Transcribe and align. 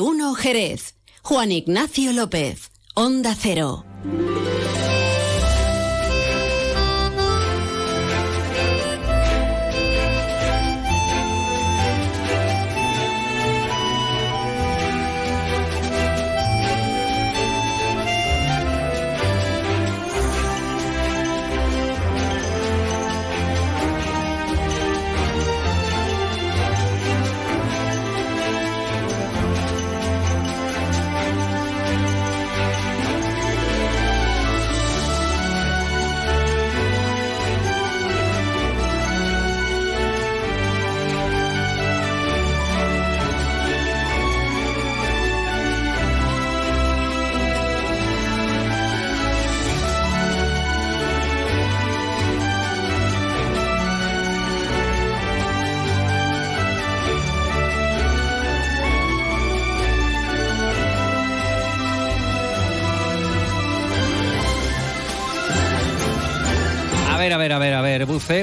1 0.00 0.34
Jerez. 0.34 0.94
Juan 1.22 1.52
Ignacio 1.52 2.12
López. 2.12 2.70
Onda 2.94 3.34
Cero. 3.34 3.84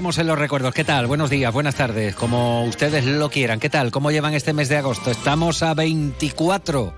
En 0.03 0.27
los 0.27 0.37
recuerdos. 0.37 0.73
¿Qué 0.73 0.83
tal? 0.83 1.07
Buenos 1.07 1.29
días, 1.29 1.53
buenas 1.53 1.75
tardes, 1.75 2.13
como 2.13 2.65
ustedes 2.65 3.05
lo 3.05 3.29
quieran. 3.29 3.61
¿Qué 3.61 3.69
tal? 3.69 3.89
¿Cómo 3.89 4.11
llevan 4.11 4.33
este 4.33 4.51
mes 4.51 4.67
de 4.67 4.75
agosto? 4.75 5.09
Estamos 5.09 5.63
a 5.63 5.73
24. 5.73 6.93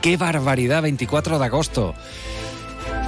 ¡Qué 0.00 0.16
barbaridad! 0.16 0.80
24 0.80 1.38
de 1.38 1.44
agosto. 1.44 1.94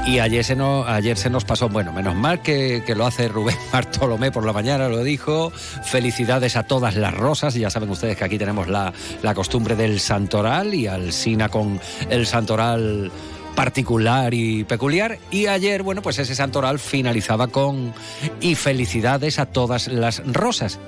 Y 0.06 0.18
ayer 0.18 0.44
se, 0.44 0.54
nos, 0.54 0.86
ayer 0.86 1.16
se 1.16 1.30
nos 1.30 1.46
pasó, 1.46 1.70
bueno, 1.70 1.94
menos 1.94 2.14
mal 2.14 2.42
que, 2.42 2.82
que, 2.86 2.94
lo 2.94 3.06
hace 3.06 3.28
Rubén 3.28 3.56
Bartolomé 3.72 4.30
por 4.30 4.44
la 4.44 4.52
mañana, 4.52 4.90
lo 4.90 5.02
dijo. 5.02 5.50
Felicidades 5.50 6.54
a 6.56 6.64
todas 6.64 6.94
las 6.94 7.14
rosas. 7.14 7.54
Ya 7.54 7.70
saben 7.70 7.88
ustedes 7.88 8.18
que 8.18 8.24
aquí 8.24 8.36
tenemos 8.36 8.68
la, 8.68 8.92
la 9.22 9.34
costumbre 9.34 9.76
del 9.76 9.98
santoral 9.98 10.74
y 10.74 10.86
al 10.86 11.10
Sina 11.10 11.48
con 11.48 11.80
el 12.10 12.26
santoral 12.26 13.10
particular 13.54 14.34
y 14.34 14.64
peculiar. 14.64 15.18
Y 15.30 15.46
ayer, 15.46 15.82
bueno, 15.82 16.02
pues 16.02 16.18
ese 16.18 16.34
santoral 16.34 16.78
finalizaba 16.78 17.48
con 17.48 17.92
y 18.40 18.54
felicidades 18.54 19.38
a 19.38 19.46
todas 19.46 19.88
las 19.88 20.22
rosas. 20.26 20.78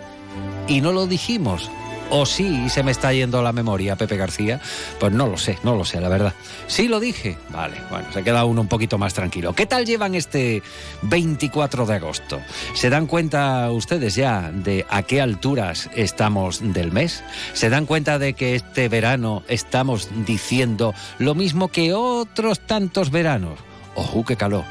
Y 0.68 0.80
no 0.80 0.92
lo 0.92 1.06
dijimos. 1.06 1.70
O 2.12 2.26
sí 2.26 2.68
se 2.68 2.82
me 2.82 2.90
está 2.90 3.12
yendo 3.12 3.40
la 3.40 3.52
memoria, 3.52 3.94
Pepe 3.94 4.16
García. 4.16 4.60
Pues 4.98 5.12
no 5.12 5.28
lo 5.28 5.38
sé, 5.38 5.58
no 5.62 5.76
lo 5.76 5.84
sé, 5.84 6.00
la 6.00 6.08
verdad. 6.08 6.34
Sí 6.66 6.88
lo 6.88 6.98
dije. 6.98 7.38
Vale, 7.50 7.76
bueno, 7.88 8.12
se 8.12 8.24
queda 8.24 8.44
uno 8.44 8.62
un 8.62 8.68
poquito 8.68 8.98
más 8.98 9.14
tranquilo. 9.14 9.52
¿Qué 9.52 9.66
tal 9.66 9.86
llevan 9.86 10.16
este 10.16 10.62
24 11.02 11.86
de 11.86 11.94
agosto? 11.94 12.40
¿Se 12.74 12.90
dan 12.90 13.06
cuenta 13.06 13.70
ustedes 13.70 14.16
ya 14.16 14.50
de 14.52 14.84
a 14.90 15.04
qué 15.04 15.20
alturas 15.20 15.88
estamos 15.94 16.60
del 16.72 16.90
mes? 16.90 17.22
¿Se 17.52 17.70
dan 17.70 17.86
cuenta 17.86 18.18
de 18.18 18.34
que 18.34 18.56
este 18.56 18.88
verano 18.88 19.44
estamos 19.46 20.08
diciendo 20.26 20.94
lo 21.18 21.36
mismo 21.36 21.68
que 21.68 21.94
otros 21.94 22.58
tantos 22.60 23.10
veranos? 23.10 23.58
¡Ojo, 23.94 24.24
qué 24.24 24.34
calor! 24.34 24.64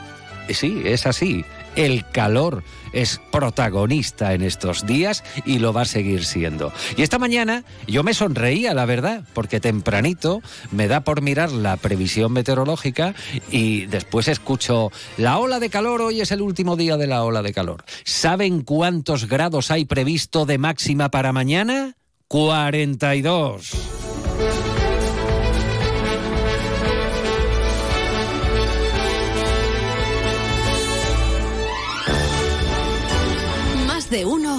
Sí, 0.50 0.82
es 0.84 1.06
así. 1.06 1.45
El 1.75 2.06
calor 2.12 2.64
es 2.94 3.22
protagonista 3.31 4.33
en 4.33 4.42
estos 4.42 4.86
días 4.86 5.23
y 5.45 5.60
lo 5.60 5.73
va 5.73 5.82
a 5.82 5.86
seguir 5.86 6.26
siendo. 6.26 6.73
Y 6.98 7.04
esta 7.04 7.20
mañana 7.20 7.64
yo 7.88 8.04
me 8.04 8.14
sonreía, 8.14 8.73
la 8.73 8.86
verdad, 8.86 9.23
porque 9.33 9.60
tempranito 9.60 10.42
me 10.71 10.88
da 10.88 11.02
por 11.02 11.21
mirar 11.21 11.52
la 11.52 11.77
previsión 11.77 12.33
meteorológica 12.33 13.14
y 13.52 13.86
después 13.86 14.27
escucho 14.27 14.92
la 15.17 15.38
ola 15.38 15.60
de 15.60 15.70
calor, 15.70 16.02
hoy 16.02 16.21
es 16.21 16.32
el 16.32 16.42
último 16.42 16.76
día 16.76 16.98
de 16.98 17.08
la 17.08 17.23
ola 17.23 17.42
de 17.42 17.54
calor. 17.54 17.83
¿Saben 18.04 18.61
cuántos 18.61 19.27
grados 19.27 19.71
hay 19.71 19.86
previsto 19.86 20.45
de 20.45 20.58
máxima 20.58 21.10
para 21.10 21.32
mañana? 21.32 21.95
42. 22.27 24.08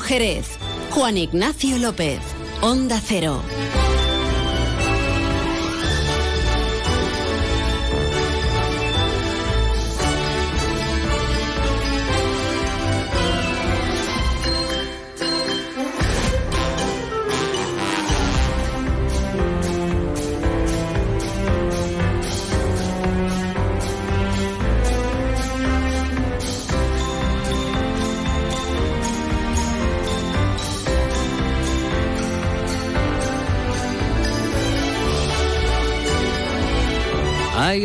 Jerez. 0.01 0.47
Juan 0.91 1.17
Ignacio 1.17 1.79
López. 1.79 2.21
Onda 2.63 3.01
Cero. 3.01 3.43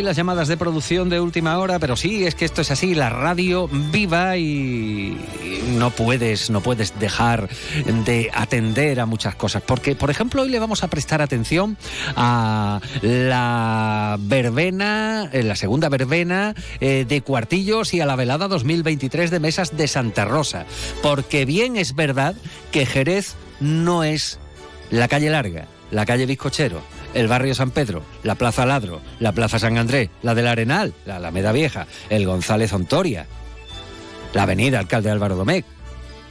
Las 0.02 0.18
llamadas 0.18 0.48
de 0.48 0.58
producción 0.58 1.10
de 1.10 1.20
última 1.20 1.58
hora, 1.58 1.80
pero 1.80 1.96
sí, 1.96 2.26
es 2.26 2.36
que 2.36 2.46
esto 2.46 2.62
es 2.62 2.70
así, 2.70 2.96
la 2.96 3.10
radio 3.10 3.68
viva 3.92 4.38
y 4.38 5.18
no 5.78 5.90
puedes, 5.90 6.50
no 6.50 6.62
puedes 6.62 7.00
dejar 7.00 7.50
de 8.06 8.30
atender 8.34 9.00
a 9.00 9.06
muchas 9.06 9.36
cosas. 9.36 9.64
Porque, 9.66 9.96
por 9.96 10.10
ejemplo, 10.10 10.42
hoy 10.42 10.50
le 10.50 10.60
vamos 10.60 10.84
a 10.84 10.90
prestar 10.90 11.22
atención 11.22 11.78
a 12.16 12.82
la 13.02 14.18
verbena, 14.20 15.30
eh, 15.32 15.44
la 15.44 15.56
segunda 15.56 15.90
verbena 15.90 16.54
eh, 16.80 17.06
de 17.08 17.22
Cuartillos 17.22 17.94
y 17.94 18.02
a 18.02 18.06
la 18.06 18.16
velada 18.16 18.48
2023 18.48 19.32
de 19.32 19.40
Mesas 19.40 19.78
de 19.78 19.88
Santa 19.88 20.26
Rosa. 20.26 20.66
Porque 21.02 21.46
bien 21.46 21.78
es 21.78 21.96
verdad 21.96 22.36
que 22.72 22.86
Jerez 22.86 23.36
no 23.60 24.04
es 24.04 24.40
la 24.92 25.08
calle 25.08 25.30
larga, 25.30 25.68
la 25.92 26.06
calle 26.06 26.26
Bizcochero, 26.26 26.82
el 27.16 27.28
barrio 27.28 27.56
San 27.56 27.72
Pedro, 27.72 28.04
la 28.22 28.36
Plaza 28.36 28.66
Ladro, 28.66 29.02
la 29.20 29.32
Plaza 29.32 29.58
San 29.58 29.78
Andrés, 29.78 30.10
la 30.22 30.36
del 30.36 30.48
Arenal, 30.48 30.94
la 31.06 31.16
Alameda 31.16 31.52
Vieja, 31.52 31.88
el 32.10 32.28
González 32.28 32.72
Ontoria, 32.74 33.26
la 34.34 34.44
Avenida 34.44 34.78
Alcalde 34.78 35.10
Álvaro 35.10 35.36
Domecq. 35.36 35.66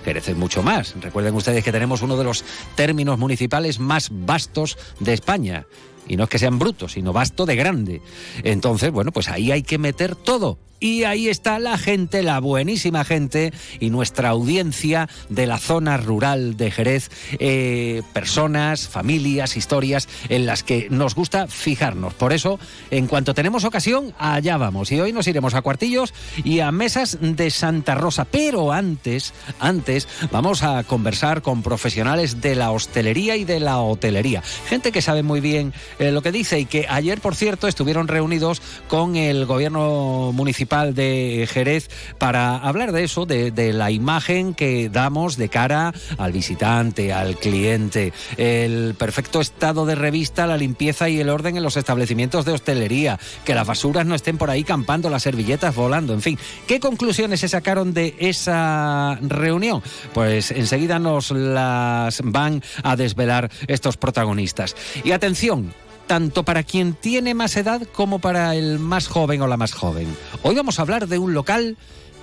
Jerez 0.04 0.28
es 0.28 0.36
mucho 0.36 0.62
más. 0.62 0.94
Recuerden 1.00 1.34
ustedes 1.34 1.64
que 1.64 1.72
tenemos 1.72 2.02
uno 2.02 2.18
de 2.18 2.24
los 2.24 2.44
términos 2.74 3.18
municipales 3.18 3.78
más 3.80 4.10
vastos 4.12 4.76
de 5.00 5.14
España. 5.14 5.64
Y 6.06 6.16
no 6.16 6.24
es 6.24 6.28
que 6.28 6.38
sean 6.38 6.58
brutos, 6.58 6.92
sino 6.92 7.14
vasto 7.14 7.46
de 7.46 7.56
grande. 7.56 8.02
Entonces, 8.42 8.90
bueno, 8.90 9.10
pues 9.10 9.28
ahí 9.28 9.50
hay 9.50 9.62
que 9.62 9.78
meter 9.78 10.14
todo. 10.14 10.58
Y 10.84 11.04
ahí 11.04 11.30
está 11.30 11.58
la 11.58 11.78
gente, 11.78 12.22
la 12.22 12.40
buenísima 12.40 13.06
gente 13.06 13.54
y 13.80 13.88
nuestra 13.88 14.28
audiencia 14.28 15.08
de 15.30 15.46
la 15.46 15.56
zona 15.56 15.96
rural 15.96 16.58
de 16.58 16.70
Jerez. 16.70 17.10
Eh, 17.38 18.02
personas, 18.12 18.86
familias, 18.86 19.56
historias 19.56 20.10
en 20.28 20.44
las 20.44 20.62
que 20.62 20.88
nos 20.90 21.14
gusta 21.14 21.46
fijarnos. 21.46 22.12
Por 22.12 22.34
eso, 22.34 22.60
en 22.90 23.06
cuanto 23.06 23.32
tenemos 23.32 23.64
ocasión, 23.64 24.12
allá 24.18 24.58
vamos. 24.58 24.92
Y 24.92 25.00
hoy 25.00 25.14
nos 25.14 25.26
iremos 25.26 25.54
a 25.54 25.62
Cuartillos 25.62 26.12
y 26.44 26.60
a 26.60 26.70
Mesas 26.70 27.16
de 27.18 27.48
Santa 27.48 27.94
Rosa. 27.94 28.26
Pero 28.26 28.70
antes, 28.70 29.32
antes, 29.60 30.06
vamos 30.32 30.62
a 30.62 30.84
conversar 30.84 31.40
con 31.40 31.62
profesionales 31.62 32.42
de 32.42 32.56
la 32.56 32.72
hostelería 32.72 33.36
y 33.36 33.46
de 33.46 33.58
la 33.58 33.78
hotelería. 33.78 34.42
Gente 34.68 34.92
que 34.92 35.00
sabe 35.00 35.22
muy 35.22 35.40
bien 35.40 35.72
eh, 35.98 36.10
lo 36.10 36.20
que 36.20 36.30
dice 36.30 36.60
y 36.60 36.66
que 36.66 36.84
ayer, 36.90 37.22
por 37.22 37.36
cierto, 37.36 37.68
estuvieron 37.68 38.06
reunidos 38.06 38.60
con 38.86 39.16
el 39.16 39.46
gobierno 39.46 40.30
municipal 40.34 40.73
de 40.82 41.48
Jerez 41.50 41.88
para 42.18 42.56
hablar 42.56 42.92
de 42.92 43.04
eso, 43.04 43.26
de, 43.26 43.52
de, 43.52 43.72
la 43.72 43.90
imagen 43.90 44.54
que 44.54 44.88
damos 44.88 45.36
de 45.36 45.48
cara 45.48 45.92
al 46.18 46.32
visitante, 46.32 47.12
al 47.12 47.36
cliente, 47.36 48.12
el 48.36 48.94
perfecto 48.98 49.40
estado 49.40 49.86
de 49.86 49.94
revista, 49.94 50.46
la 50.46 50.56
limpieza 50.56 51.08
y 51.08 51.20
el 51.20 51.28
orden 51.28 51.56
en 51.56 51.62
los 51.62 51.76
establecimientos 51.76 52.44
de 52.44 52.52
hostelería, 52.52 53.18
que 53.44 53.54
las 53.54 53.66
basuras 53.66 54.04
no 54.04 54.14
estén 54.14 54.36
por 54.36 54.50
ahí 54.50 54.64
campando, 54.64 55.10
las 55.10 55.22
servilletas 55.22 55.74
volando, 55.74 56.12
en 56.12 56.22
fin. 56.22 56.38
¿Qué 56.66 56.80
conclusiones 56.80 57.40
se 57.40 57.48
sacaron 57.48 57.94
de 57.94 58.16
esa 58.18 59.18
reunión? 59.22 59.82
Pues 60.12 60.50
enseguida 60.50 60.98
nos 60.98 61.30
las 61.30 62.20
van 62.24 62.62
a 62.82 62.96
desvelar 62.96 63.50
estos 63.68 63.96
protagonistas. 63.96 64.74
Y 65.04 65.12
atención, 65.12 65.72
tanto 66.06 66.44
para 66.44 66.62
quien 66.62 66.94
tiene 66.94 67.34
más 67.34 67.56
edad 67.56 67.82
como 67.92 68.18
para 68.18 68.54
el 68.54 68.78
más 68.78 69.08
joven 69.08 69.42
o 69.42 69.46
la 69.46 69.56
más 69.56 69.72
joven. 69.72 70.14
Hoy 70.42 70.54
vamos 70.54 70.78
a 70.78 70.82
hablar 70.82 71.08
de 71.08 71.18
un 71.18 71.34
local 71.34 71.76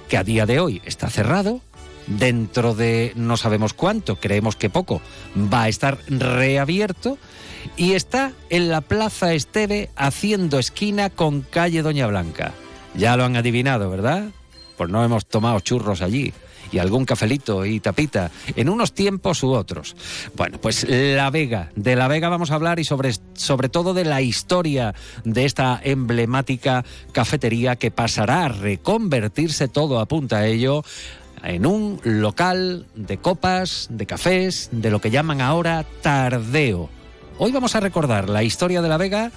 que 0.07 0.17
a 0.17 0.23
día 0.23 0.45
de 0.45 0.59
hoy 0.59 0.81
está 0.85 1.09
cerrado, 1.09 1.61
dentro 2.07 2.73
de 2.73 3.13
no 3.15 3.37
sabemos 3.37 3.73
cuánto, 3.73 4.17
creemos 4.17 4.55
que 4.55 4.69
poco, 4.69 5.01
va 5.35 5.63
a 5.63 5.69
estar 5.69 5.97
reabierto 6.07 7.17
y 7.77 7.93
está 7.93 8.33
en 8.49 8.69
la 8.69 8.81
Plaza 8.81 9.33
Esteve 9.33 9.89
haciendo 9.95 10.59
esquina 10.59 11.09
con 11.09 11.41
calle 11.41 11.81
Doña 11.81 12.07
Blanca. 12.07 12.53
Ya 12.95 13.15
lo 13.15 13.23
han 13.23 13.37
adivinado, 13.37 13.89
¿verdad? 13.89 14.29
Pues 14.77 14.89
no 14.89 15.03
hemos 15.03 15.25
tomado 15.25 15.59
churros 15.59 16.01
allí 16.01 16.33
y 16.71 16.79
algún 16.79 17.05
cafelito 17.05 17.65
y 17.65 17.79
tapita 17.79 18.31
en 18.55 18.69
unos 18.69 18.93
tiempos 18.93 19.43
u 19.43 19.51
otros. 19.51 19.95
Bueno, 20.35 20.57
pues 20.59 20.85
La 20.87 21.29
Vega, 21.29 21.71
de 21.75 21.95
La 21.95 22.07
Vega 22.07 22.29
vamos 22.29 22.51
a 22.51 22.55
hablar 22.55 22.79
y 22.79 22.83
sobre, 22.83 23.11
sobre 23.33 23.69
todo 23.69 23.93
de 23.93 24.05
la 24.05 24.21
historia 24.21 24.93
de 25.23 25.45
esta 25.45 25.79
emblemática 25.83 26.83
cafetería 27.11 27.75
que 27.75 27.91
pasará 27.91 28.45
a 28.45 28.49
reconvertirse 28.49 29.67
todo 29.67 29.99
apunta 29.99 30.37
a 30.37 30.47
ello 30.47 30.83
en 31.43 31.65
un 31.65 31.99
local 32.03 32.85
de 32.95 33.17
copas, 33.17 33.87
de 33.89 34.05
cafés, 34.05 34.69
de 34.71 34.91
lo 34.91 35.01
que 35.01 35.11
llaman 35.11 35.41
ahora 35.41 35.85
tardeo. 36.01 36.89
Hoy 37.37 37.51
vamos 37.51 37.75
a 37.75 37.79
recordar 37.79 38.29
la 38.29 38.43
historia 38.43 38.81
de 38.81 38.89
La 38.89 38.97
Vega 38.97 39.31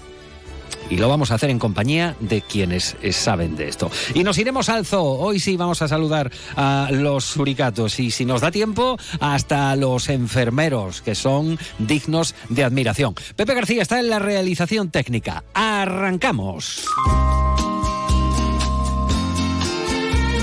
y 0.90 0.96
lo 0.96 1.08
vamos 1.08 1.30
a 1.30 1.34
hacer 1.34 1.50
en 1.50 1.58
compañía 1.58 2.16
de 2.20 2.42
quienes 2.42 2.96
saben 3.10 3.56
de 3.56 3.68
esto. 3.68 3.90
Y 4.14 4.24
nos 4.24 4.38
iremos 4.38 4.68
al 4.68 4.86
zoo. 4.86 5.18
Hoy 5.18 5.40
sí 5.40 5.56
vamos 5.56 5.82
a 5.82 5.88
saludar 5.88 6.30
a 6.56 6.88
los 6.92 7.24
suricatos 7.24 7.98
y 8.00 8.10
si 8.10 8.24
nos 8.24 8.40
da 8.40 8.50
tiempo, 8.50 8.98
hasta 9.20 9.74
los 9.76 10.08
enfermeros, 10.08 11.02
que 11.02 11.14
son 11.14 11.58
dignos 11.78 12.34
de 12.48 12.64
admiración. 12.64 13.14
Pepe 13.36 13.54
García 13.54 13.82
está 13.82 14.00
en 14.00 14.10
la 14.10 14.18
realización 14.18 14.90
técnica. 14.90 15.44
Arrancamos. 15.54 16.86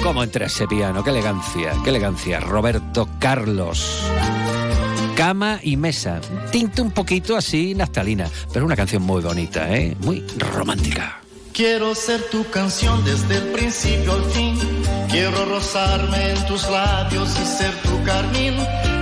¿Cómo 0.04 0.24
entra 0.24 0.48
ese 0.48 0.68
piano? 0.68 1.04
Qué 1.04 1.12
elegancia, 1.12 1.74
qué 1.84 1.92
elegancia. 1.92 2.40
Roberto 2.40 3.08
Carlos 3.20 4.02
cama 5.22 5.60
y 5.62 5.78
mesa. 5.78 6.20
Tinta 6.52 6.82
un 6.82 6.90
poquito 6.90 7.38
así 7.38 7.76
naftalina, 7.76 8.28
pero 8.52 8.66
una 8.66 8.76
canción 8.76 9.04
muy 9.04 9.22
bonita, 9.22 9.72
¿eh? 9.72 9.96
Muy 10.00 10.26
romántica. 10.40 11.22
Quiero 11.54 11.94
ser 11.94 12.24
tu 12.32 12.44
canción 12.50 13.06
desde 13.06 13.38
el 13.38 13.44
principio 13.52 14.14
al 14.14 14.26
fin. 14.32 14.58
Quiero 15.12 15.46
rozarme 15.46 16.32
en 16.32 16.46
tus 16.48 16.68
labios 16.68 17.30
y 17.40 17.46
ser 17.46 17.72
tu 17.84 18.04
carmín. 18.04 18.56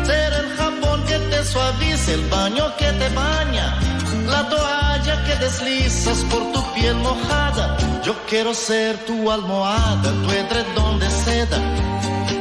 Ser 0.03 0.33
el 0.33 0.49
jabón 0.57 1.01
que 1.05 1.19
te 1.31 1.41
suavice, 1.45 2.15
el 2.15 2.25
baño 2.27 2.65
que 2.77 2.91
te 2.99 3.07
baña. 3.15 3.79
La 4.27 4.49
toalla 4.49 5.23
que 5.25 5.35
deslizas 5.45 6.25
por 6.25 6.51
tu 6.51 6.61
piel 6.73 6.95
mojada. 6.95 7.77
Yo 8.03 8.13
quiero 8.27 8.53
ser 8.53 8.97
tu 9.05 9.31
almohada, 9.31 10.11
tu 10.23 10.29
edredón 10.31 10.99
de 10.99 11.09
seda. 11.09 11.59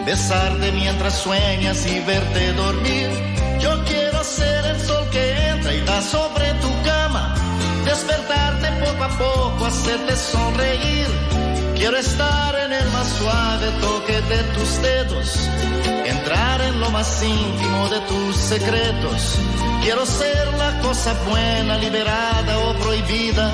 Besarte 0.04 0.72
mientras 0.72 1.14
sueñas 1.14 1.86
y 1.86 2.00
verte 2.00 2.52
dormir 2.54 3.37
ser 4.38 4.66
el 4.66 4.80
sol 4.80 5.04
que 5.10 5.24
entra 5.52 5.74
y 5.74 5.80
da 5.82 6.00
sobre 6.02 6.46
tu 6.62 6.70
cama, 6.84 7.34
despertarte 7.84 8.68
poco 8.84 9.04
a 9.04 9.12
poco, 9.26 9.66
hacerte 9.66 10.14
sonreír. 10.16 11.08
Quiero 11.76 11.96
estar 11.96 12.54
en 12.64 12.72
el 12.72 12.88
más 12.90 13.08
suave 13.18 13.66
toque 13.80 14.16
de 14.32 14.40
tus 14.54 14.70
dedos, 14.82 15.28
entrar 16.04 16.60
en 16.62 16.80
lo 16.80 16.90
más 16.90 17.22
íntimo 17.22 17.88
de 17.88 18.00
tus 18.10 18.36
secretos. 18.36 19.20
Quiero 19.82 20.04
ser 20.04 20.44
la 20.64 20.80
cosa 20.80 21.14
buena, 21.28 21.78
liberada 21.78 22.58
o 22.66 22.74
prohibida, 22.74 23.46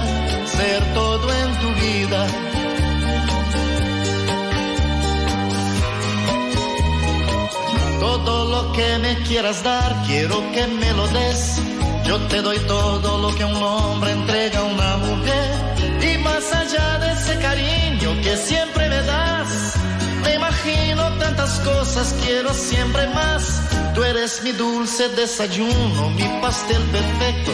ser 0.56 0.82
todo 0.94 1.26
en 1.42 1.50
tu 1.60 1.68
vida 1.84 2.26
Todo 8.06 8.44
lo 8.44 8.72
que 8.72 8.98
me 8.98 9.16
quieras 9.22 9.62
dar, 9.64 9.90
quiero 10.06 10.36
que 10.52 10.66
me 10.66 10.92
lo 10.92 11.06
des. 11.08 11.58
Yo 12.04 12.18
te 12.28 12.42
doy 12.42 12.58
todo 12.74 13.18
lo 13.22 13.34
que 13.34 13.44
un 13.46 13.56
hombre 13.56 14.10
entrega 14.12 14.58
a 14.58 14.64
una 14.64 14.96
mujer. 14.98 15.50
Y 16.08 16.18
más 16.18 16.52
allá 16.52 16.98
de 16.98 17.12
ese 17.12 17.34
cariño 17.38 18.10
que 18.22 18.36
siempre 18.36 18.90
me 18.90 19.00
das, 19.12 19.48
me 20.22 20.34
imagino 20.34 21.02
tantas 21.18 21.58
cosas, 21.60 22.14
quiero 22.22 22.52
siempre 22.52 23.06
más. 23.08 23.42
Tú 23.94 24.04
eres 24.04 24.42
mi 24.44 24.52
dulce 24.52 25.08
desayuno, 25.20 26.10
mi 26.10 26.28
pastel 26.42 26.82
perfecto, 26.98 27.52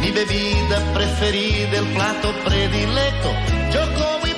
mi 0.00 0.10
bebida 0.10 0.78
preferida, 0.94 1.78
el 1.78 1.88
plato 1.94 2.28
predilecto. 2.44 3.28
Yo 3.72 3.82
como 3.94 4.26
y 4.26 4.34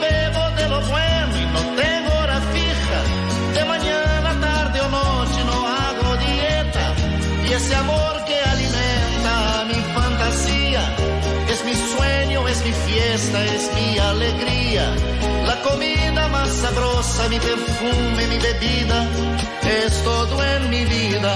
y 7.49 7.53
ese 7.53 7.75
amor 7.75 8.25
que 8.27 8.39
alimenta 8.41 9.65
mi 9.69 9.81
fantasía 9.95 10.83
es 11.49 11.65
mi 11.65 11.75
sueño, 11.75 12.47
es 12.47 12.63
mi 12.65 12.73
fiesta, 12.73 13.45
es 13.45 13.71
mi 13.75 13.99
alegría. 13.99 14.95
La 15.47 15.57
comida 15.63 16.29
más 16.29 16.49
sabrosa, 16.49 17.29
mi 17.29 17.39
perfume, 17.39 18.27
mi 18.29 18.39
bebida, 18.39 19.07
es 19.85 20.03
todo 20.05 20.45
en 20.45 20.71
mi 20.71 20.85
vida. 20.85 21.35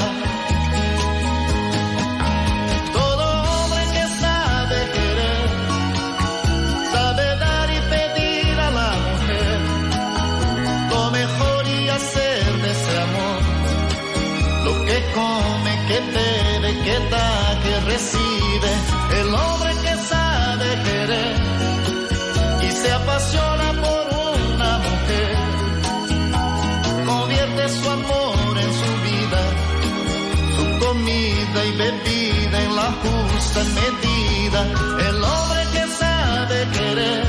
En 32.64 32.76
la 32.76 32.90
justa 33.02 33.60
medida, 33.80 34.60
el 35.08 35.18
hombre 35.32 35.62
que 35.74 35.84
sabe 36.02 36.58
querer. 36.76 37.24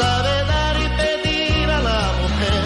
Sabe 0.00 0.34
dar 0.52 0.74
y 0.86 0.88
pedir 1.02 1.70
a 1.78 1.80
la 1.90 2.02
mujer 2.20 2.62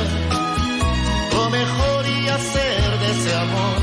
lo 1.36 1.44
mejor 1.50 2.00
y 2.16 2.28
hacer 2.28 2.98
de 3.02 3.08
ese 3.14 3.34
amor. 3.46 3.76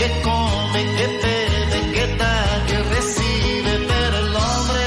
Que 0.00 0.10
come, 0.22 0.82
que 0.96 1.06
bebe, 1.24 1.80
que 1.92 2.04
da, 2.16 2.36
que 2.68 2.78
recibe, 2.96 3.72
pero 3.90 4.16
el 4.24 4.34
hombre 4.34 4.86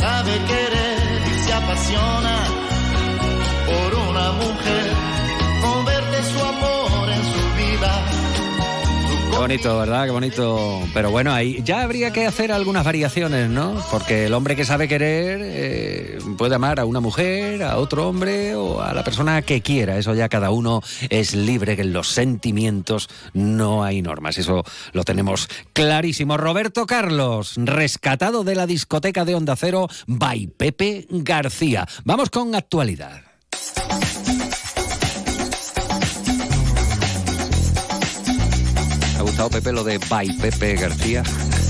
sabe 0.00 0.32
querer 0.50 1.22
y 1.32 1.34
se 1.44 1.52
apasiona 1.52 2.36
por 3.68 3.90
una 4.08 4.26
mujer, 4.42 4.81
bonito, 9.42 9.76
¿verdad? 9.76 10.04
Qué 10.04 10.10
bonito. 10.12 10.82
Pero 10.94 11.10
bueno, 11.10 11.32
ahí 11.32 11.60
ya 11.64 11.82
habría 11.82 12.12
que 12.12 12.26
hacer 12.26 12.52
algunas 12.52 12.84
variaciones, 12.84 13.50
¿no? 13.50 13.74
Porque 13.90 14.26
el 14.26 14.34
hombre 14.34 14.54
que 14.54 14.64
sabe 14.64 14.86
querer 14.86 15.40
eh, 15.42 16.18
puede 16.38 16.54
amar 16.54 16.78
a 16.78 16.84
una 16.84 17.00
mujer, 17.00 17.64
a 17.64 17.78
otro 17.78 18.08
hombre 18.08 18.54
o 18.54 18.80
a 18.80 18.94
la 18.94 19.02
persona 19.02 19.42
que 19.42 19.60
quiera. 19.60 19.98
Eso 19.98 20.14
ya 20.14 20.28
cada 20.28 20.52
uno 20.52 20.80
es 21.10 21.34
libre, 21.34 21.74
que 21.74 21.82
en 21.82 21.92
los 21.92 22.06
sentimientos 22.10 23.08
no 23.34 23.82
hay 23.82 24.00
normas. 24.00 24.38
Eso 24.38 24.62
lo 24.92 25.02
tenemos 25.02 25.48
clarísimo. 25.72 26.36
Roberto 26.36 26.86
Carlos, 26.86 27.54
rescatado 27.56 28.44
de 28.44 28.54
la 28.54 28.68
discoteca 28.68 29.24
de 29.24 29.34
Onda 29.34 29.56
Cero, 29.56 29.88
by 30.06 30.46
Pepe 30.56 31.08
García. 31.10 31.88
Vamos 32.04 32.30
con 32.30 32.54
actualidad. 32.54 33.31
Gustado, 39.32 39.48
Pepe, 39.48 39.72
lo 39.72 39.82
de 39.82 39.98
By 40.10 40.30
Pepe 40.36 40.74
García? 40.74 41.22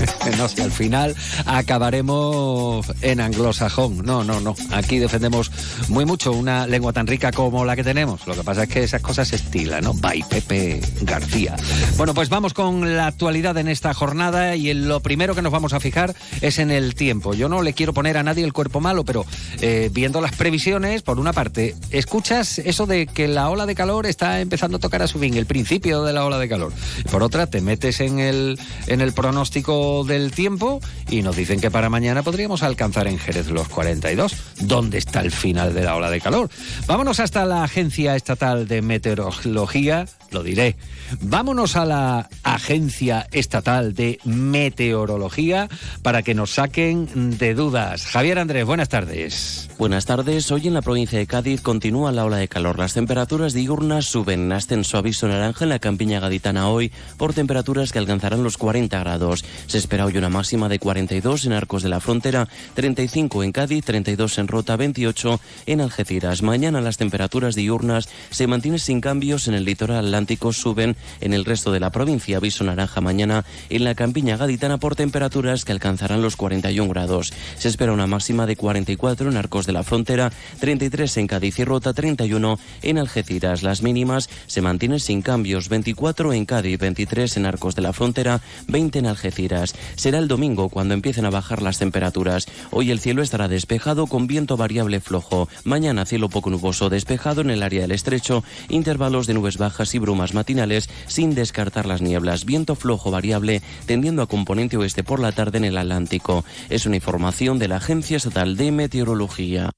no 0.37 0.47
sé, 0.47 0.63
al 0.63 0.71
final 0.71 1.15
acabaremos 1.45 2.85
en 3.01 3.21
anglosajón. 3.21 4.03
No, 4.05 4.23
no, 4.23 4.39
no. 4.39 4.55
Aquí 4.71 4.99
defendemos 4.99 5.51
muy 5.89 6.05
mucho 6.05 6.31
una 6.31 6.67
lengua 6.67 6.93
tan 6.93 7.07
rica 7.07 7.31
como 7.31 7.65
la 7.65 7.75
que 7.75 7.83
tenemos. 7.83 8.25
Lo 8.27 8.35
que 8.35 8.43
pasa 8.43 8.63
es 8.63 8.69
que 8.69 8.83
esas 8.83 9.01
cosas 9.01 9.27
se 9.29 9.35
estilan, 9.35 9.83
¿no? 9.83 9.93
By 9.93 10.23
Pepe 10.29 10.81
García. 11.01 11.55
Bueno, 11.97 12.13
pues 12.13 12.29
vamos 12.29 12.53
con 12.53 12.95
la 12.95 13.07
actualidad 13.07 13.57
en 13.57 13.67
esta 13.67 13.93
jornada 13.93 14.55
y 14.55 14.69
en 14.69 14.87
lo 14.87 14.99
primero 14.99 15.35
que 15.35 15.41
nos 15.41 15.51
vamos 15.51 15.73
a 15.73 15.79
fijar 15.79 16.15
es 16.41 16.59
en 16.59 16.71
el 16.71 16.95
tiempo. 16.95 17.33
Yo 17.33 17.49
no 17.49 17.61
le 17.61 17.73
quiero 17.73 17.93
poner 17.93 18.17
a 18.17 18.23
nadie 18.23 18.43
el 18.43 18.53
cuerpo 18.53 18.81
malo, 18.81 19.03
pero 19.05 19.25
eh, 19.61 19.89
viendo 19.91 20.21
las 20.21 20.35
previsiones, 20.35 21.01
por 21.01 21.19
una 21.19 21.33
parte, 21.33 21.75
escuchas 21.91 22.59
eso 22.59 22.85
de 22.85 23.07
que 23.07 23.27
la 23.27 23.49
ola 23.49 23.65
de 23.65 23.75
calor 23.75 24.05
está 24.05 24.41
empezando 24.41 24.77
a 24.77 24.79
tocar 24.79 25.01
a 25.01 25.07
su 25.07 25.19
fin, 25.19 25.35
el 25.35 25.45
principio 25.45 26.03
de 26.03 26.13
la 26.13 26.25
ola 26.25 26.39
de 26.39 26.49
calor. 26.49 26.73
Por 27.11 27.23
otra, 27.23 27.47
te 27.47 27.61
metes 27.61 27.99
en 27.99 28.19
el, 28.19 28.59
en 28.87 29.01
el 29.01 29.13
pronóstico 29.13 29.92
del 30.03 30.31
tiempo 30.31 30.79
y 31.09 31.21
nos 31.21 31.35
dicen 31.35 31.61
que 31.61 31.69
para 31.69 31.89
mañana 31.89 32.23
podríamos 32.23 32.63
alcanzar 32.63 33.07
en 33.07 33.19
Jerez 33.19 33.49
los 33.49 33.69
42. 33.69 34.35
¿Dónde 34.61 34.97
está 34.97 35.21
el 35.21 35.31
final 35.31 35.75
de 35.75 35.83
la 35.83 35.95
ola 35.95 36.09
de 36.09 36.19
calor? 36.19 36.49
Vámonos 36.87 37.19
hasta 37.19 37.45
la 37.45 37.63
Agencia 37.63 38.15
Estatal 38.15 38.67
de 38.67 38.81
Meteorología, 38.81 40.05
lo 40.33 40.43
diré. 40.43 40.75
Vámonos 41.21 41.75
a 41.75 41.85
la 41.85 42.29
Agencia 42.43 43.27
Estatal 43.31 43.93
de 43.93 44.19
Meteorología 44.23 45.69
para 46.01 46.23
que 46.23 46.33
nos 46.33 46.51
saquen 46.51 47.37
de 47.37 47.53
dudas. 47.53 48.05
Javier 48.05 48.39
Andrés, 48.39 48.65
buenas 48.65 48.89
tardes. 48.89 49.69
Buenas 49.77 50.05
tardes. 50.05 50.51
Hoy 50.51 50.67
en 50.67 50.73
la 50.73 50.81
provincia 50.81 51.19
de 51.19 51.27
Cádiz 51.27 51.61
continúa 51.61 52.11
la 52.11 52.25
ola 52.25 52.37
de 52.37 52.47
calor. 52.47 52.79
Las 52.79 52.93
temperaturas 52.93 53.53
diurnas 53.53 54.05
suben. 54.05 54.51
Ascenso 54.51 54.97
aviso 54.97 55.27
naranja 55.27 55.65
en 55.65 55.69
la 55.69 55.79
campiña 55.79 56.19
gaditana 56.19 56.69
hoy 56.69 56.91
por 57.17 57.33
temperaturas 57.33 57.91
que 57.91 57.99
alcanzarán 57.99 58.43
los 58.43 58.57
40 58.57 58.99
grados. 58.99 59.43
Se 59.67 59.77
espera 59.77 60.05
hoy 60.05 60.17
una 60.17 60.29
máxima 60.29 60.69
de 60.69 60.79
42 60.79 61.45
en 61.45 61.53
Arcos 61.53 61.83
de 61.83 61.89
la 61.89 61.99
Frontera, 61.99 62.47
35 62.75 63.43
en 63.43 63.51
Cádiz, 63.51 63.85
32 63.85 64.37
en 64.37 64.47
Rota, 64.47 64.75
28 64.75 65.39
en 65.65 65.81
Algeciras. 65.81 66.41
Mañana 66.41 66.81
las 66.81 66.97
temperaturas 66.97 67.55
diurnas 67.55 68.09
se 68.29 68.47
mantienen 68.47 68.79
sin 68.79 69.01
cambios 69.01 69.47
en 69.47 69.53
el 69.53 69.65
litoral 69.65 70.11
atlántico, 70.23 70.53
suben 70.53 70.95
en 71.19 71.33
el 71.33 71.43
resto 71.43 71.71
de 71.71 71.81
la 71.81 71.91
provincia. 71.91 72.37
Aviso 72.37 72.63
naranja 72.63 73.01
mañana 73.01 73.43
en 73.69 73.83
la 73.83 73.93
campiña 73.93 74.37
gaditana 74.37 74.77
por 74.77 74.95
temperaturas 74.95 75.65
que 75.65 75.73
alcanzarán 75.73 76.21
los 76.21 76.37
41 76.37 76.89
grados. 76.89 77.33
Se 77.57 77.67
espera 77.67 77.91
una 77.91 78.07
máxima 78.07 78.45
de 78.45 78.55
44 78.55 79.29
en 79.29 79.37
Arcos 79.37 79.65
de 79.65 79.73
la 79.73 79.83
Frontera, 79.83 80.31
33 80.59 81.17
en 81.17 81.27
Cádiz 81.27 81.59
y 81.59 81.65
Rota, 81.65 81.93
31 81.93 82.57
en 82.83 82.97
Algeciras. 82.97 83.63
Las 83.63 83.81
mínimas 83.81 84.29
se 84.47 84.61
mantienen 84.61 85.01
sin 85.01 85.21
cambios, 85.21 85.67
24 85.67 86.31
en 86.31 86.45
Cádiz, 86.45 86.79
23 86.79 87.37
en 87.37 87.45
Arcos 87.45 87.75
de 87.75 87.81
la 87.81 87.91
Frontera, 87.91 88.39
20 88.67 88.99
en 88.99 89.07
Algeciras. 89.07 89.75
Será 89.95 90.19
el 90.19 90.29
domingo 90.29 90.69
cuando 90.69 90.93
empiecen 90.93 91.25
a 91.25 91.31
bajar 91.31 91.61
las 91.61 91.79
temperaturas. 91.79 92.47
Hoy 92.71 92.91
el 92.91 92.99
cielo 92.99 93.21
estará 93.21 93.49
despejado 93.49 94.07
con 94.07 94.27
viento 94.27 94.55
variable 94.55 95.01
flojo. 95.01 95.49
Mañana 95.65 96.05
cielo 96.05 96.29
poco 96.29 96.49
nuboso 96.49 96.89
despejado 96.89 97.41
en 97.41 97.49
el 97.49 97.63
área 97.63 97.81
del 97.81 97.91
estrecho, 97.91 98.43
intervalos 98.69 99.27
de 99.27 99.33
nubes 99.33 99.57
bajas 99.57 99.93
y 99.95 99.99
brumas 100.13 100.35
matinales 100.35 100.91
sin 101.07 101.33
descartar 101.33 101.87
las 101.87 102.03
nieblas. 102.03 102.45
Viento 102.45 102.75
flojo 102.75 103.09
variable 103.09 103.63
tendiendo 103.87 104.21
a 104.21 104.27
componente 104.27 104.77
oeste 104.77 105.03
por 105.03 105.19
la 105.19 105.31
tarde 105.31 105.57
en 105.57 105.65
el 105.65 105.75
Atlántico. 105.75 106.45
Es 106.69 106.85
una 106.85 106.97
información 106.97 107.57
de 107.57 107.67
la 107.67 107.77
Agencia 107.77 108.17
Estatal 108.17 108.55
de 108.55 108.71
Meteorología. 108.71 109.71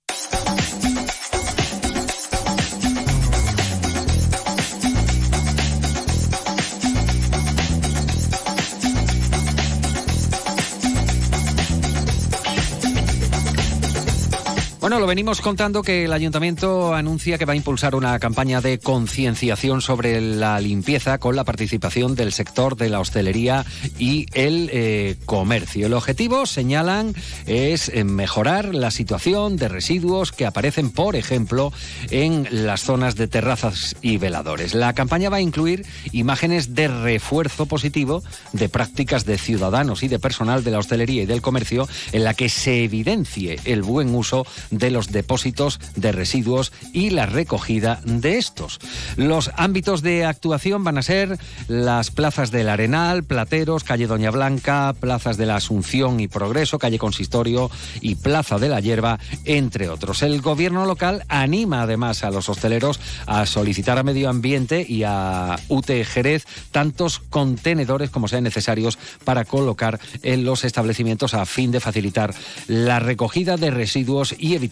Bueno, 14.86 15.00
lo 15.00 15.08
venimos 15.08 15.42
contando 15.42 15.82
que 15.82 16.06
el 16.06 16.14
ayuntamiento 16.14 16.94
anuncia 16.94 17.40
que 17.40 17.46
va 17.46 17.54
a 17.54 17.56
impulsar 17.56 17.96
una 17.96 18.20
campaña 18.20 18.62
de 18.62 18.78
concienciación 18.78 19.82
sobre 19.82 20.22
la 20.22 20.60
limpieza 20.60 21.18
con 21.18 21.36
la 21.36 21.44
participación 21.44 22.14
del 22.14 22.32
sector 22.32 22.78
de 22.78 22.90
la 22.90 23.00
hostelería 23.00 23.66
y 23.98 24.28
el 24.36 24.70
eh, 24.72 25.16
comercio. 25.26 25.88
El 25.88 25.94
objetivo, 25.94 26.46
señalan, 26.46 27.16
es 27.48 27.90
eh, 27.90 28.04
mejorar 28.04 28.76
la 28.76 28.92
situación 28.92 29.58
de 29.58 29.70
residuos 29.70 30.32
que 30.32 30.46
aparecen, 30.46 30.92
por 30.92 31.16
ejemplo, 31.16 31.74
en 32.12 32.48
las 32.52 32.82
zonas 32.82 33.16
de 33.16 33.28
terrazas 33.28 33.96
y 34.04 34.20
veladores. 34.20 34.76
La 34.76 34.94
campaña 34.94 35.32
va 35.32 35.38
a 35.38 35.42
incluir 35.42 35.84
imágenes 36.12 36.76
de 36.76 36.90
refuerzo 36.90 37.66
positivo 37.66 38.22
de 38.54 38.70
prácticas 38.70 39.26
de 39.26 39.40
ciudadanos 39.40 40.04
y 40.04 40.10
de 40.10 40.20
personal 40.20 40.64
de 40.64 40.70
la 40.70 40.78
hostelería 40.78 41.24
y 41.24 41.26
del 41.26 41.42
comercio 41.42 41.90
en 42.12 42.24
la 42.24 42.36
que 42.36 42.50
se 42.50 42.84
evidencie 42.84 43.60
el 43.66 43.82
buen 43.82 44.14
uso 44.14 44.46
de 44.70 44.75
los 44.92 45.12
depósitos 45.12 45.80
de 45.96 46.12
residuos 46.12 46.72
y 46.94 47.10
la 47.10 47.26
recogida 47.26 48.02
de 48.06 48.38
estos. 48.38 48.80
Los 49.16 49.52
ámbitos 49.56 50.02
de 50.02 50.26
actuación 50.26 50.84
van 50.84 50.98
a 50.98 51.02
ser 51.04 51.38
las 51.68 52.12
plazas 52.12 52.52
del 52.52 52.70
Arenal, 52.70 53.24
Plateros, 53.24 53.84
calle 53.84 54.08
Doña 54.08 54.32
Blanca, 54.32 54.94
plazas 55.00 55.38
de 55.38 55.46
la 55.46 55.56
Asunción 55.56 56.20
y 56.20 56.28
Progreso, 56.28 56.80
calle 56.80 57.00
Consistorio 57.00 57.72
y 58.02 58.16
Plaza 58.16 58.60
de 58.60 58.70
la 58.70 58.80
Hierba, 58.80 59.20
entre 59.46 59.90
otros. 59.90 60.22
El 60.22 60.42
gobierno 60.42 60.86
local 60.86 61.24
anima 61.28 61.82
además 61.82 62.24
a 62.24 62.32
los 62.32 62.50
hosteleros 62.50 63.00
a 63.26 63.46
solicitar 63.46 63.98
a 63.98 64.04
Medio 64.04 64.30
Ambiente 64.30 64.86
y 64.88 65.04
a 65.04 65.58
UT 65.70 65.90
Jerez 66.06 66.46
tantos 66.72 67.20
contenedores 67.20 68.10
como 68.10 68.28
sean 68.28 68.44
necesarios 68.44 68.98
para 69.24 69.46
colocar 69.46 70.00
en 70.24 70.46
los 70.46 70.64
establecimientos 70.64 71.34
a 71.34 71.46
fin 71.46 71.72
de 71.72 71.80
facilitar 71.80 72.34
la 72.68 73.00
recogida 73.00 73.58
de 73.58 73.72
residuos 73.72 74.36
y 74.38 74.56
evitar 74.56 74.65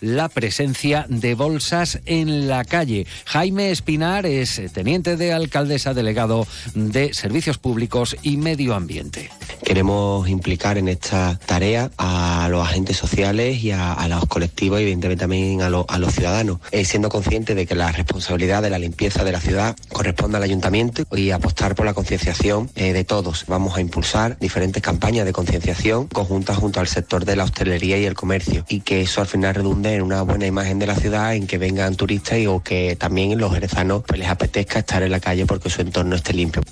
la 0.00 0.28
presencia 0.28 1.06
de 1.08 1.34
bolsas 1.34 2.00
en 2.06 2.48
la 2.48 2.64
calle. 2.64 3.06
Jaime 3.26 3.70
Espinar 3.70 4.26
es 4.26 4.60
teniente 4.72 5.16
de 5.16 5.32
alcaldesa 5.32 5.94
delegado 5.94 6.46
de 6.74 7.12
Servicios 7.14 7.58
Públicos 7.58 8.16
y 8.22 8.36
Medio 8.36 8.74
Ambiente. 8.74 9.30
Queremos 9.64 10.28
implicar 10.28 10.78
en 10.78 10.88
esta 10.88 11.38
tarea 11.46 11.90
a 11.96 12.48
los 12.50 12.66
agentes 12.66 12.96
sociales 12.96 13.62
y 13.62 13.72
a, 13.72 14.06
los 14.08 14.26
colectivos 14.26 14.80
y 14.80 14.82
evidentemente 14.82 15.20
también 15.20 15.62
a, 15.62 15.68
los 15.68 16.14
ciudadanos, 16.14 16.58
eh, 16.70 16.84
siendo 16.84 17.08
conscientes 17.08 17.56
de 17.56 17.66
que 17.66 17.74
la 17.74 17.92
responsabilidad 17.92 18.62
de 18.62 18.70
la 18.70 18.78
limpieza 18.78 19.24
de 19.24 19.32
la 19.32 19.40
ciudad 19.40 19.76
corresponde 19.92 20.36
al 20.38 20.42
ayuntamiento 20.42 21.04
y 21.16 21.30
apostar 21.30 21.74
por 21.74 21.86
la 21.86 21.94
concienciación 21.94 22.70
eh, 22.74 22.92
de 22.92 23.04
todos. 23.04 23.44
Vamos 23.46 23.76
a 23.76 23.80
impulsar 23.80 24.38
diferentes 24.38 24.82
campañas 24.82 25.26
de 25.26 25.32
concienciación 25.32 26.06
conjuntas 26.06 26.56
junto 26.56 26.80
al 26.80 26.88
sector 26.88 27.24
de 27.24 27.36
la 27.36 27.44
hostelería 27.44 27.98
y 27.98 28.04
el 28.04 28.14
comercio 28.14 28.64
y 28.68 28.80
que 28.80 29.02
eso 29.02 29.20
al 29.20 29.26
final 29.26 29.39
redunde 29.52 29.94
en 29.94 30.02
una 30.02 30.22
buena 30.22 30.46
imagen 30.46 30.78
de 30.78 30.86
la 30.86 30.94
ciudad, 30.94 31.34
en 31.34 31.46
que 31.46 31.58
vengan 31.58 31.96
turistas 31.96 32.38
y 32.38 32.46
o 32.46 32.62
que 32.62 32.96
también 32.96 33.38
los 33.38 33.52
jerezanos 33.52 34.02
pues, 34.06 34.18
les 34.18 34.28
apetezca 34.28 34.80
estar 34.80 35.02
en 35.02 35.10
la 35.10 35.20
calle 35.20 35.46
porque 35.46 35.70
su 35.70 35.80
entorno 35.80 36.16
esté 36.16 36.32
limpio. 36.32 36.62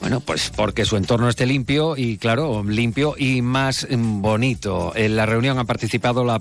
Bueno, 0.00 0.20
pues 0.20 0.50
porque 0.54 0.84
su 0.84 0.96
entorno 0.96 1.28
esté 1.28 1.46
limpio 1.46 1.96
y, 1.96 2.18
claro, 2.18 2.62
limpio 2.64 3.14
y 3.16 3.42
más 3.42 3.86
bonito. 3.90 4.92
En 4.94 5.16
la 5.16 5.26
reunión 5.26 5.58
han 5.58 5.66
participado 5.66 6.24
la, 6.24 6.40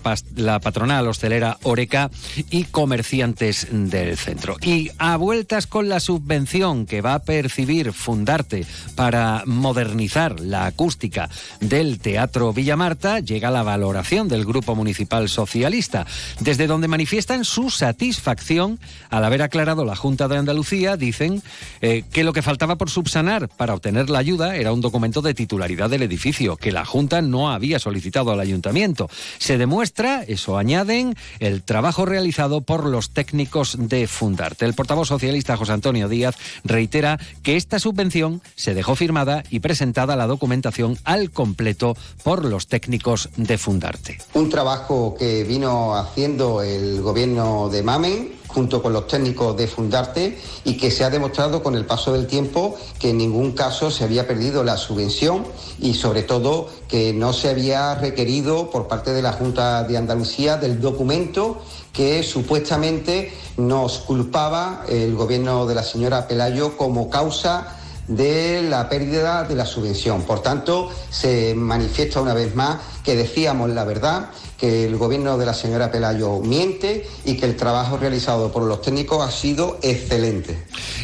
patronal 0.59 1.07
hostelera 1.07 1.57
Oreca 1.63 2.09
y 2.49 2.65
comerciantes 2.65 3.67
del 3.71 4.17
centro. 4.17 4.57
Y 4.61 4.91
a 4.97 5.17
vueltas 5.17 5.67
con 5.67 5.89
la 5.89 5.99
subvención 5.99 6.85
que 6.85 7.01
va 7.01 7.15
a 7.15 7.19
percibir 7.19 7.93
Fundarte 7.93 8.65
para 8.95 9.43
modernizar 9.45 10.39
la 10.39 10.65
acústica 10.65 11.29
del 11.59 11.99
Teatro 11.99 12.53
Villamarta, 12.53 13.19
llega 13.19 13.51
la 13.51 13.63
valoración 13.63 14.27
del 14.27 14.45
Grupo 14.45 14.75
Municipal 14.75 15.29
Socialista, 15.29 16.05
desde 16.39 16.67
donde 16.67 16.87
manifiestan 16.87 17.45
su 17.45 17.69
satisfacción 17.69 18.79
al 19.09 19.25
haber 19.25 19.41
aclarado 19.41 19.85
la 19.85 19.95
Junta 19.95 20.27
de 20.27 20.37
Andalucía, 20.37 20.97
dicen 20.97 21.41
eh, 21.81 22.03
que 22.11 22.23
lo 22.23 22.33
que 22.33 22.41
faltaba 22.41 22.77
por 22.77 22.89
subsanar 23.11 23.49
para 23.49 23.73
obtener 23.73 24.09
la 24.09 24.19
ayuda 24.19 24.55
era 24.55 24.71
un 24.71 24.79
documento 24.79 25.21
de 25.21 25.33
titularidad 25.33 25.89
del 25.89 26.03
edificio 26.03 26.55
que 26.55 26.71
la 26.71 26.85
Junta 26.85 27.21
no 27.21 27.51
había 27.51 27.77
solicitado 27.77 28.31
al 28.31 28.39
ayuntamiento. 28.39 29.09
Se 29.37 29.57
demuestra, 29.57 30.23
eso 30.23 30.57
añaden, 30.57 31.15
el 31.39 31.61
trabajo 31.61 32.05
realizado 32.05 32.61
por 32.61 32.85
los 32.85 33.09
técnicos 33.09 33.75
de 33.77 34.07
Fundarte. 34.07 34.63
El 34.63 34.75
portavoz 34.75 35.09
socialista 35.09 35.57
José 35.57 35.73
Antonio 35.73 36.07
Díaz 36.07 36.37
reitera 36.63 37.19
que 37.43 37.57
esta 37.57 37.79
subvención 37.79 38.41
se 38.55 38.73
dejó 38.73 38.95
firmada 38.95 39.43
y 39.49 39.59
presentada 39.59 40.15
la 40.15 40.27
documentación 40.27 40.97
al 41.03 41.31
completo 41.31 41.97
por 42.23 42.45
los 42.45 42.67
técnicos 42.67 43.27
de 43.35 43.57
Fundarte. 43.57 44.19
Un 44.35 44.49
trabajo 44.49 45.17
que 45.19 45.43
vino 45.43 45.97
haciendo 45.97 46.61
el 46.61 47.01
gobierno 47.01 47.67
de 47.67 47.83
Mamen 47.83 48.40
junto 48.53 48.81
con 48.81 48.93
los 48.93 49.08
técnicos 49.08 49.55
de 49.58 49.67
Fundarte 49.67 50.39
y 50.63 50.77
que 50.77 50.91
se 50.91 51.03
ha 51.03 51.10
demostrado 51.10 51.63
con 51.63 51.75
el 51.75 51.86
paso 51.86 52.13
del 52.13 52.27
tiempo 52.27 52.75
que 53.00 53.10
en 53.10 53.17
ningún 53.17 53.53
caso 53.53 53.91
se 53.91 54.03
había 54.03 54.27
perdido 54.27 54.63
la 54.63 54.77
subvención 54.77 55.46
y 55.79 55.93
sobre 55.93 56.24
todo 56.24 56.70
que 56.88 57.13
no 57.13 57.34
se 57.34 57.50
había 57.50 57.96
requerido 57.96 58.70
por 58.70 58.88
parte 58.88 59.13
de 59.13 59.22
la 59.22 59.34
Junta 59.34 59.84
de 59.84 59.98
Andalucía 59.98 60.58
del 60.58 60.79
documento 60.79 61.62
que 61.93 62.24
supuestamente 62.24 63.34
nos 63.58 64.00
culpaba 64.00 64.86
el 64.88 65.15
gobierno 65.15 65.65
de 65.65 65.75
la 65.75 65.84
señora 65.84 66.27
Pelayo 66.27 66.77
como 66.77 67.10
causa 67.10 67.77
de 68.08 68.62
la 68.63 68.89
pérdida 68.89 69.43
de 69.43 69.55
la 69.55 69.65
subvención. 69.65 70.24
Por 70.24 70.41
tanto, 70.41 70.89
se 71.10 71.53
manifiesta 71.55 72.22
una 72.22 72.34
vez 72.34 72.55
más 72.55 72.77
que 73.03 73.15
decíamos 73.15 73.70
la 73.70 73.84
verdad 73.84 74.29
que 74.61 74.85
el 74.85 74.95
gobierno 74.95 75.39
de 75.39 75.45
la 75.47 75.55
señora 75.55 75.91
Pelayo 75.91 76.39
miente 76.39 77.07
y 77.25 77.35
que 77.35 77.47
el 77.47 77.55
trabajo 77.55 77.97
realizado 77.97 78.51
por 78.51 78.61
los 78.61 78.83
técnicos 78.83 79.27
ha 79.27 79.31
sido 79.31 79.79
excelente. 79.81 80.55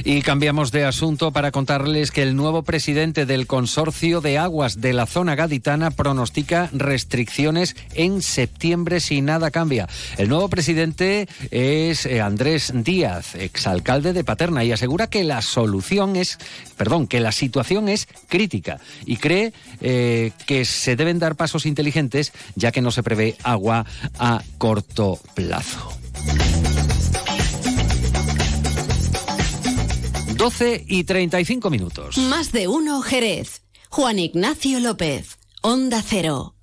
Y 0.04 0.22
cambiamos 0.22 0.72
de 0.72 0.86
asunto 0.86 1.32
para 1.32 1.50
contarles 1.50 2.12
que 2.12 2.22
el 2.22 2.36
nuevo 2.36 2.62
presidente 2.62 3.26
del 3.26 3.48
Consorcio 3.48 4.22
de 4.22 4.38
Aguas 4.38 4.80
de 4.80 4.94
la 4.94 5.08
zona 5.08 5.34
gaditana 5.34 5.90
pronostica 5.90 6.70
restricciones 6.72 7.76
en 7.96 8.22
septiembre 8.22 9.00
si 9.00 9.22
nada 9.22 9.50
cambia. 9.50 9.90
El 10.18 10.30
nuevo 10.30 10.50
presidente 10.50 11.28
es 11.50 12.06
eh, 12.06 12.22
Andrés 12.22 12.72
Díaz, 12.76 13.34
exalcalde 13.34 14.14
de 14.14 14.24
Paterna, 14.24 14.64
y 14.66 14.72
asegura 14.72 15.08
que 15.08 15.24
la 15.24 15.42
solución 15.42 16.16
es, 16.16 16.38
perdón, 16.78 17.08
que 17.08 17.22
la 17.22 17.32
situación 17.32 17.90
es 17.90 18.08
crítica 18.28 18.80
y 19.08 19.18
cree 19.18 19.52
eh, 19.82 20.32
que 20.46 20.64
se 20.64 20.96
deben 20.96 21.18
dar 21.18 21.36
pasos 21.36 21.66
inteligentes 21.66 22.34
ya 22.56 22.72
que 22.72 22.82
no 22.82 22.92
se 22.92 23.02
prevé 23.02 23.36
agua 23.52 23.86
a 24.20 24.44
corto 24.58 25.20
plazo. 25.34 25.90
12 30.36 30.86
y 30.88 31.04
35 31.04 31.70
minutos. 31.70 32.18
Más 32.18 32.52
de 32.52 32.68
uno 32.68 33.02
Jerez. 33.02 33.64
Juan 33.90 34.20
Ignacio 34.20 34.80
López. 34.80 35.40
Onda 35.62 36.04
Cero. 36.06 36.54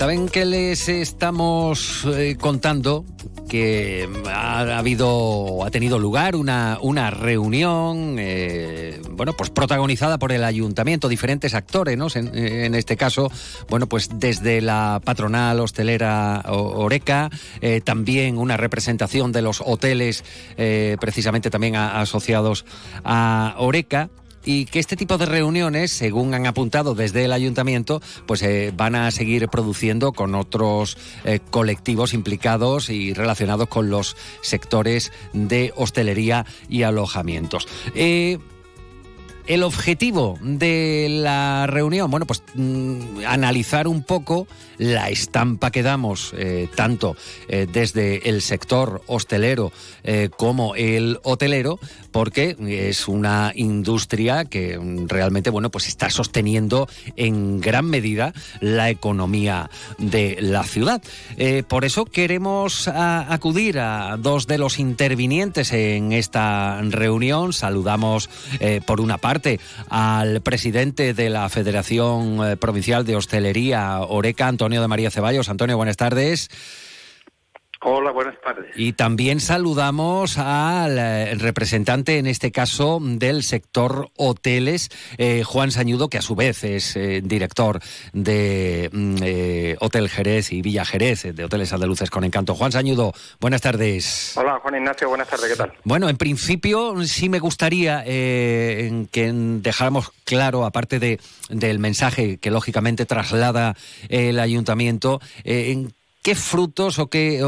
¿Saben 0.00 0.30
qué 0.30 0.46
les 0.46 0.88
estamos 0.88 2.06
eh, 2.06 2.38
contando? 2.40 3.04
Que 3.50 4.08
ha, 4.32 4.78
habido, 4.78 5.62
ha 5.62 5.70
tenido 5.70 5.98
lugar 5.98 6.36
una, 6.36 6.78
una 6.80 7.10
reunión, 7.10 8.16
eh, 8.18 8.98
bueno, 9.10 9.34
pues 9.34 9.50
protagonizada 9.50 10.18
por 10.18 10.32
el 10.32 10.42
ayuntamiento, 10.42 11.06
diferentes 11.06 11.52
actores, 11.52 11.98
¿no? 11.98 12.06
En, 12.14 12.74
este 12.74 12.96
caso, 12.96 13.30
bueno, 13.68 13.88
pues 13.88 14.08
desde 14.14 14.62
la 14.62 15.02
patronal 15.04 15.60
hostelera 15.60 16.44
Oreca, 16.48 17.28
eh, 17.60 17.82
también 17.82 18.38
una 18.38 18.56
representación 18.56 19.32
de 19.32 19.42
los 19.42 19.60
hoteles, 19.60 20.24
precisamente 20.98 21.50
también 21.50 21.76
a, 21.76 22.00
asociados 22.00 22.64
a 23.04 23.54
Oreca 23.58 24.08
y 24.44 24.66
que 24.66 24.78
este 24.78 24.96
tipo 24.96 25.18
de 25.18 25.26
reuniones, 25.26 25.92
según 25.92 26.34
han 26.34 26.46
apuntado 26.46 26.94
desde 26.94 27.24
el 27.24 27.32
ayuntamiento, 27.32 28.00
pues 28.26 28.42
eh, 28.42 28.72
van 28.76 28.94
a 28.94 29.10
seguir 29.10 29.48
produciendo 29.48 30.12
con 30.12 30.34
otros 30.34 30.96
eh, 31.24 31.40
colectivos 31.50 32.14
implicados 32.14 32.90
y 32.90 33.12
relacionados 33.12 33.68
con 33.68 33.90
los 33.90 34.16
sectores 34.42 35.12
de 35.32 35.72
hostelería 35.76 36.46
y 36.68 36.82
alojamientos. 36.82 37.68
Eh, 37.94 38.38
el 39.46 39.62
objetivo 39.62 40.38
de 40.42 41.06
la 41.10 41.66
reunión, 41.66 42.10
bueno, 42.10 42.26
pues 42.26 42.42
mm, 42.54 43.24
analizar 43.26 43.88
un 43.88 44.02
poco 44.02 44.46
la 44.78 45.10
estampa 45.10 45.70
que 45.70 45.82
damos 45.82 46.32
eh, 46.36 46.68
tanto 46.74 47.14
eh, 47.48 47.66
desde 47.70 48.28
el 48.30 48.40
sector 48.40 49.02
hostelero 49.06 49.72
eh, 50.04 50.30
como 50.34 50.74
el 50.74 51.18
hotelero, 51.22 51.78
porque 52.12 52.56
es 52.88 53.06
una 53.08 53.52
industria 53.54 54.44
que 54.46 54.78
mm, 54.78 55.06
realmente, 55.08 55.50
bueno, 55.50 55.70
pues 55.70 55.86
está 55.88 56.08
sosteniendo 56.10 56.88
en 57.16 57.60
gran 57.60 57.86
medida 57.86 58.32
la 58.60 58.88
economía 58.90 59.68
de 59.98 60.38
la 60.40 60.64
ciudad. 60.64 61.02
Por 61.68 61.84
eso 61.84 62.04
queremos 62.04 62.88
a- 62.88 63.32
acudir 63.32 63.78
a 63.78 64.16
dos 64.16 64.46
de 64.46 64.58
los 64.58 64.78
intervinientes 64.78 65.72
en 65.72 66.12
esta 66.12 66.80
reunión. 66.82 67.52
Saludamos, 67.52 68.28
por 68.86 69.00
una 69.00 69.18
parte, 69.18 69.29
al 69.88 70.40
presidente 70.40 71.14
de 71.14 71.30
la 71.30 71.48
Federación 71.48 72.44
eh, 72.44 72.56
Provincial 72.56 73.04
de 73.04 73.16
Hostelería, 73.16 74.00
Oreca, 74.00 74.48
Antonio 74.48 74.80
de 74.80 74.88
María 74.88 75.10
Ceballos. 75.10 75.48
Antonio, 75.48 75.76
buenas 75.76 75.96
tardes. 75.96 76.48
Hola, 77.82 78.10
buenas 78.10 78.38
tardes. 78.42 78.72
Y 78.76 78.92
también 78.92 79.40
saludamos 79.40 80.36
al 80.36 80.98
eh, 80.98 81.34
representante, 81.36 82.18
en 82.18 82.26
este 82.26 82.52
caso, 82.52 82.98
del 83.00 83.42
sector 83.42 84.10
hoteles, 84.18 84.90
eh, 85.16 85.44
Juan 85.44 85.70
Sañudo, 85.70 86.10
que 86.10 86.18
a 86.18 86.22
su 86.22 86.34
vez 86.34 86.62
es 86.62 86.94
eh, 86.96 87.22
director 87.24 87.80
de 88.12 88.90
mm, 88.92 89.16
eh, 89.22 89.76
Hotel 89.80 90.10
Jerez 90.10 90.52
y 90.52 90.60
Villa 90.60 90.84
Jerez, 90.84 91.34
de 91.34 91.42
Hoteles 91.42 91.72
Andaluces 91.72 92.10
con 92.10 92.22
Encanto. 92.24 92.54
Juan 92.54 92.70
Sañudo, 92.70 93.14
buenas 93.40 93.62
tardes. 93.62 94.34
Hola, 94.36 94.58
Juan 94.60 94.74
Ignacio, 94.74 95.08
buenas 95.08 95.28
tardes, 95.28 95.48
¿qué 95.48 95.56
tal? 95.56 95.72
Bueno, 95.84 96.10
en 96.10 96.18
principio 96.18 97.02
sí 97.06 97.30
me 97.30 97.38
gustaría 97.38 98.04
que 98.04 99.32
dejáramos 99.62 100.12
claro, 100.24 100.66
aparte 100.66 100.98
de, 100.98 101.18
del 101.48 101.78
mensaje 101.78 102.36
que 102.36 102.50
lógicamente 102.50 103.06
traslada 103.06 103.74
el 104.10 104.38
ayuntamiento, 104.38 105.20
en 105.44 105.94
qué 106.22 106.34
frutos 106.34 106.98
o 106.98 107.08
qué, 107.08 107.38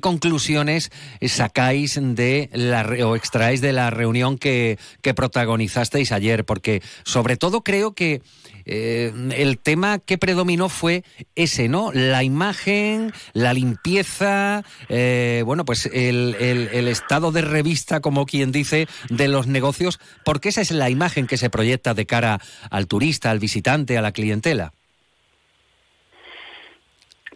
conclusiones 0.00 0.90
sacáis 1.22 1.98
de 2.00 2.50
la 2.52 2.82
o 3.06 3.16
extraéis 3.16 3.60
de 3.60 3.72
la 3.72 3.90
reunión 3.90 4.38
que, 4.38 4.78
protagonizasteis 5.14 6.12
ayer, 6.12 6.44
porque 6.44 6.82
sobre 7.04 7.36
todo 7.36 7.62
creo 7.62 7.94
que 7.94 8.22
eh, 8.64 9.12
el 9.36 9.58
tema 9.58 9.98
que 9.98 10.18
predominó 10.18 10.68
fue 10.68 11.04
ese, 11.34 11.68
¿no? 11.68 11.92
La 11.92 12.22
imagen, 12.22 13.12
la 13.32 13.52
limpieza, 13.52 14.64
eh, 14.88 15.42
bueno, 15.44 15.64
pues 15.64 15.86
el 15.86 16.88
estado 16.88 17.32
de 17.32 17.42
revista, 17.42 18.00
como 18.00 18.26
quien 18.26 18.52
dice, 18.52 18.88
de 19.08 19.28
los 19.28 19.46
negocios, 19.46 20.00
porque 20.24 20.48
esa 20.48 20.60
es 20.60 20.70
la 20.70 20.90
imagen 20.90 21.26
que 21.26 21.36
se 21.36 21.50
proyecta 21.50 21.94
de 21.94 22.06
cara 22.06 22.40
al 22.70 22.86
turista, 22.86 23.30
al 23.30 23.38
visitante, 23.38 23.98
a 23.98 24.02
la 24.02 24.12
clientela. 24.12 24.72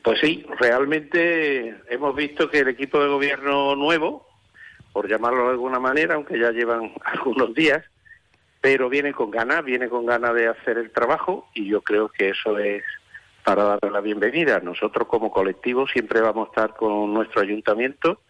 Pues 0.06 0.20
sí, 0.20 0.46
realmente 0.60 1.74
hemos 1.88 2.14
visto 2.14 2.48
que 2.48 2.60
el 2.60 2.68
equipo 2.68 3.00
de 3.00 3.08
gobierno 3.08 3.74
nuevo, 3.74 4.24
por 4.92 5.08
llamarlo 5.08 5.46
de 5.46 5.50
alguna 5.50 5.80
manera, 5.80 6.14
aunque 6.14 6.38
ya 6.38 6.52
llevan 6.52 6.92
algunos 7.04 7.52
días, 7.54 7.84
pero 8.60 8.88
viene 8.88 9.12
con 9.12 9.32
ganas, 9.32 9.64
viene 9.64 9.88
con 9.88 10.06
ganas 10.06 10.32
de 10.34 10.46
hacer 10.46 10.78
el 10.78 10.92
trabajo 10.92 11.48
y 11.54 11.66
yo 11.66 11.82
creo 11.82 12.08
que 12.08 12.28
eso 12.28 12.56
es 12.56 12.84
para 13.42 13.64
darle 13.64 13.90
la 13.90 14.00
bienvenida. 14.00 14.60
Nosotros 14.60 15.08
como 15.08 15.32
colectivo 15.32 15.88
siempre 15.88 16.20
vamos 16.20 16.46
a 16.46 16.50
estar 16.50 16.76
con 16.76 17.12
nuestro 17.12 17.42
ayuntamiento 17.42 18.20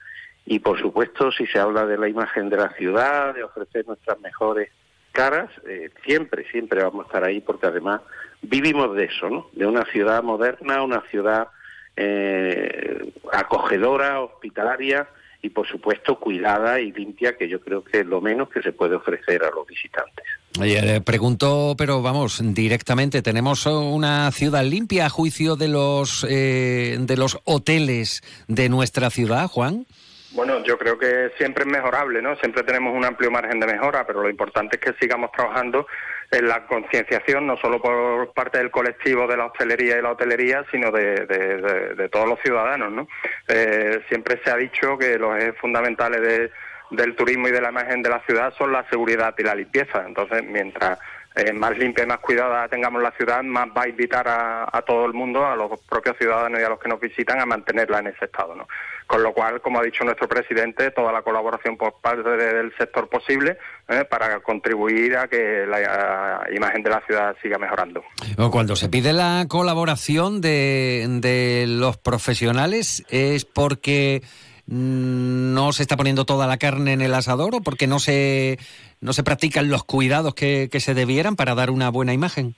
y 0.47 0.61
por 0.61 0.81
supuesto 0.81 1.31
si 1.31 1.47
se 1.47 1.59
habla 1.59 1.85
de 1.85 1.99
la 1.99 2.09
imagen 2.09 2.49
de 2.49 2.57
la 2.57 2.71
ciudad, 2.71 3.35
de 3.35 3.45
ofrecer 3.45 3.87
nuestras 3.87 4.19
mejores 4.21 4.71
caras, 5.12 5.51
eh, 5.69 5.91
siempre, 6.07 6.51
siempre 6.51 6.83
vamos 6.83 7.05
a 7.05 7.09
estar 7.09 7.25
ahí 7.25 7.43
porque 7.43 7.67
además 7.67 8.01
vivimos 8.41 8.97
de 8.97 9.05
eso, 9.05 9.29
¿no? 9.29 9.51
De 9.53 9.67
una 9.67 9.85
ciudad 9.93 10.23
moderna, 10.23 10.83
una 10.83 11.03
ciudad 11.11 11.49
eh, 11.96 13.12
acogedora, 13.32 14.20
hospitalaria 14.20 15.09
y 15.42 15.50
por 15.50 15.66
supuesto 15.66 16.18
cuidada 16.18 16.80
y 16.80 16.92
limpia, 16.92 17.37
que 17.37 17.48
yo 17.48 17.61
creo 17.61 17.85
que 17.85 18.00
es 18.00 18.06
lo 18.06 18.20
menos 18.20 18.48
que 18.48 18.62
se 18.62 18.72
puede 18.72 18.96
ofrecer 18.96 19.42
a 19.44 19.50
los 19.50 19.66
visitantes. 19.66 20.24
Oye, 20.61 20.80
le 20.82 21.00
pregunto, 21.00 21.74
pero 21.76 22.02
vamos, 22.02 22.40
directamente, 22.42 23.22
¿tenemos 23.22 23.66
una 23.66 24.30
ciudad 24.32 24.64
limpia 24.64 25.06
a 25.06 25.11
juicio 25.11 25.56
de 25.56 25.68
los, 25.68 26.26
eh, 26.28 26.96
de 26.98 27.16
los 27.16 27.38
hoteles 27.44 28.22
de 28.48 28.68
nuestra 28.68 29.11
ciudad, 29.11 29.46
Juan? 29.46 29.87
Bueno, 30.32 30.62
yo 30.64 30.76
creo 30.76 30.98
que 30.98 31.30
siempre 31.38 31.64
es 31.64 31.70
mejorable, 31.70 32.20
¿no? 32.20 32.37
Siempre 32.37 32.62
tenemos 32.62 32.94
un 32.94 33.04
amplio 33.04 33.30
margen 33.30 33.61
de 33.61 33.66
mejora, 33.66 34.06
pero 34.06 34.22
lo 34.22 34.28
importante 34.28 34.76
es 34.76 34.82
que 34.82 34.98
sigamos 35.00 35.30
trabajando 35.32 35.87
en 36.31 36.49
la 36.49 36.67
concienciación, 36.67 37.47
no 37.47 37.57
solo 37.57 37.81
por 37.81 38.33
parte 38.33 38.59
del 38.59 38.71
colectivo 38.71 39.27
de 39.27 39.37
la 39.37 39.47
hostelería 39.47 39.99
y 39.99 40.03
la 40.03 40.11
hotelería, 40.11 40.65
sino 40.71 40.91
de, 40.91 42.09
todos 42.11 42.29
los 42.29 42.41
ciudadanos, 42.41 42.93
¿no? 42.93 43.09
Eh, 43.49 44.01
siempre 44.09 44.41
se 44.45 44.51
ha 44.51 44.57
dicho 44.57 44.99
que 44.99 45.19
los 45.19 45.37
ejes 45.37 45.57
fundamentales 45.59 46.21
de- 46.21 46.51
del 46.91 47.17
turismo 47.17 47.49
y 47.49 47.53
de 47.53 47.61
la 47.61 47.71
imagen 47.71 48.03
de 48.03 48.11
la 48.11 48.21
ciudad 48.21 48.53
son 48.57 48.73
la 48.73 48.89
seguridad 48.89 49.35
y 49.39 49.43
la 49.43 49.55
limpieza. 49.55 50.05
Entonces, 50.07 50.45
mientras 50.45 50.99
eh, 51.35 51.53
más 51.53 51.77
limpia 51.77 52.05
y 52.05 52.07
más 52.07 52.19
cuidada 52.19 52.67
tengamos 52.69 53.03
la 53.03 53.11
ciudad, 53.12 53.43
más 53.43 53.69
va 53.77 53.83
a 53.83 53.89
invitar 53.89 54.27
a, 54.27 54.65
a 54.73 54.83
todo 54.83 55.05
el 55.05 55.12
mundo, 55.12 55.45
a 55.47 55.55
los 55.55 55.79
propios 55.83 56.17
ciudadanos 56.17 56.61
y 56.61 56.65
a 56.65 56.69
los 56.71 56.79
que 56.81 56.89
nos 56.89 56.99
visitan, 57.01 57.41
a 57.41 57.45
mantenerla 57.47 57.99
en 57.99 58.07
ese 58.07 58.25
estado. 58.25 58.55
¿no? 58.55 58.67
Con 59.07 59.23
lo 59.23 59.33
cual, 59.33 59.61
como 59.61 59.79
ha 59.79 59.85
dicho 59.85 60.03
nuestro 60.03 60.27
presidente, 60.29 60.90
toda 60.90 61.12
la 61.12 61.23
colaboración 61.23 61.77
por 61.77 62.01
parte 62.01 62.29
de- 62.29 62.55
del 62.55 62.77
sector 62.77 63.09
posible 63.09 63.57
¿eh? 63.88 64.05
para 64.05 64.40
contribuir 64.40 65.16
a 65.16 65.29
que 65.29 65.64
la 65.64 66.45
imagen 66.53 66.83
de 66.83 66.90
la 66.90 67.01
ciudad 67.07 67.37
siga 67.40 67.57
mejorando. 67.57 68.03
O 68.37 68.51
Cuando 68.51 68.75
se 68.75 68.88
pide 68.88 69.12
la 69.12 69.47
colaboración 69.49 70.40
de, 70.40 71.07
de 71.21 71.66
los 71.69 71.97
profesionales, 71.99 73.05
¿es 73.09 73.45
porque 73.45 74.23
mm, 74.66 75.55
no 75.55 75.73
se 75.73 75.83
está 75.83 75.97
poniendo 75.97 76.25
toda 76.27 76.49
la 76.49 76.57
carne 76.57 76.92
en 76.92 77.01
el 77.01 77.14
asador 77.14 77.55
o 77.55 77.61
porque 77.61 77.87
no 77.87 78.01
se, 78.01 78.59
no 79.01 79.12
se 79.12 79.23
practican 79.23 79.69
los 79.71 79.85
cuidados 79.85 80.35
que, 80.35 80.69
que 80.71 80.81
se 80.81 80.95
debieran 80.95 81.37
para 81.37 81.55
dar 81.55 81.71
una 81.71 81.90
buena 81.90 82.12
imagen? 82.12 82.57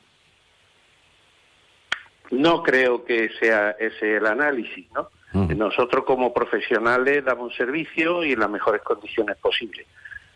No 2.30 2.62
creo 2.62 3.04
que 3.04 3.28
sea 3.40 3.72
ese 3.78 4.16
el 4.16 4.26
análisis, 4.26 4.86
¿no? 4.94 5.10
Ujú. 5.34 5.54
Nosotros 5.54 6.04
como 6.04 6.32
profesionales 6.32 7.24
damos 7.24 7.50
un 7.50 7.56
servicio 7.56 8.24
y 8.24 8.32
en 8.32 8.40
las 8.40 8.50
mejores 8.50 8.82
condiciones 8.82 9.36
posibles. 9.36 9.86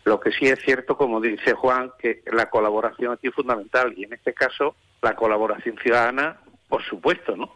Lo 0.05 0.19
que 0.19 0.31
sí 0.31 0.47
es 0.47 0.59
cierto, 0.59 0.97
como 0.97 1.21
dice 1.21 1.53
Juan, 1.53 1.91
que 1.97 2.21
la 2.31 2.49
colaboración 2.49 3.13
aquí 3.13 3.27
es 3.27 3.33
fundamental 3.33 3.93
y 3.95 4.03
en 4.03 4.13
este 4.13 4.33
caso 4.33 4.75
la 5.01 5.15
colaboración 5.15 5.77
ciudadana, 5.77 6.37
por 6.67 6.83
supuesto, 6.83 7.35
¿no? 7.35 7.55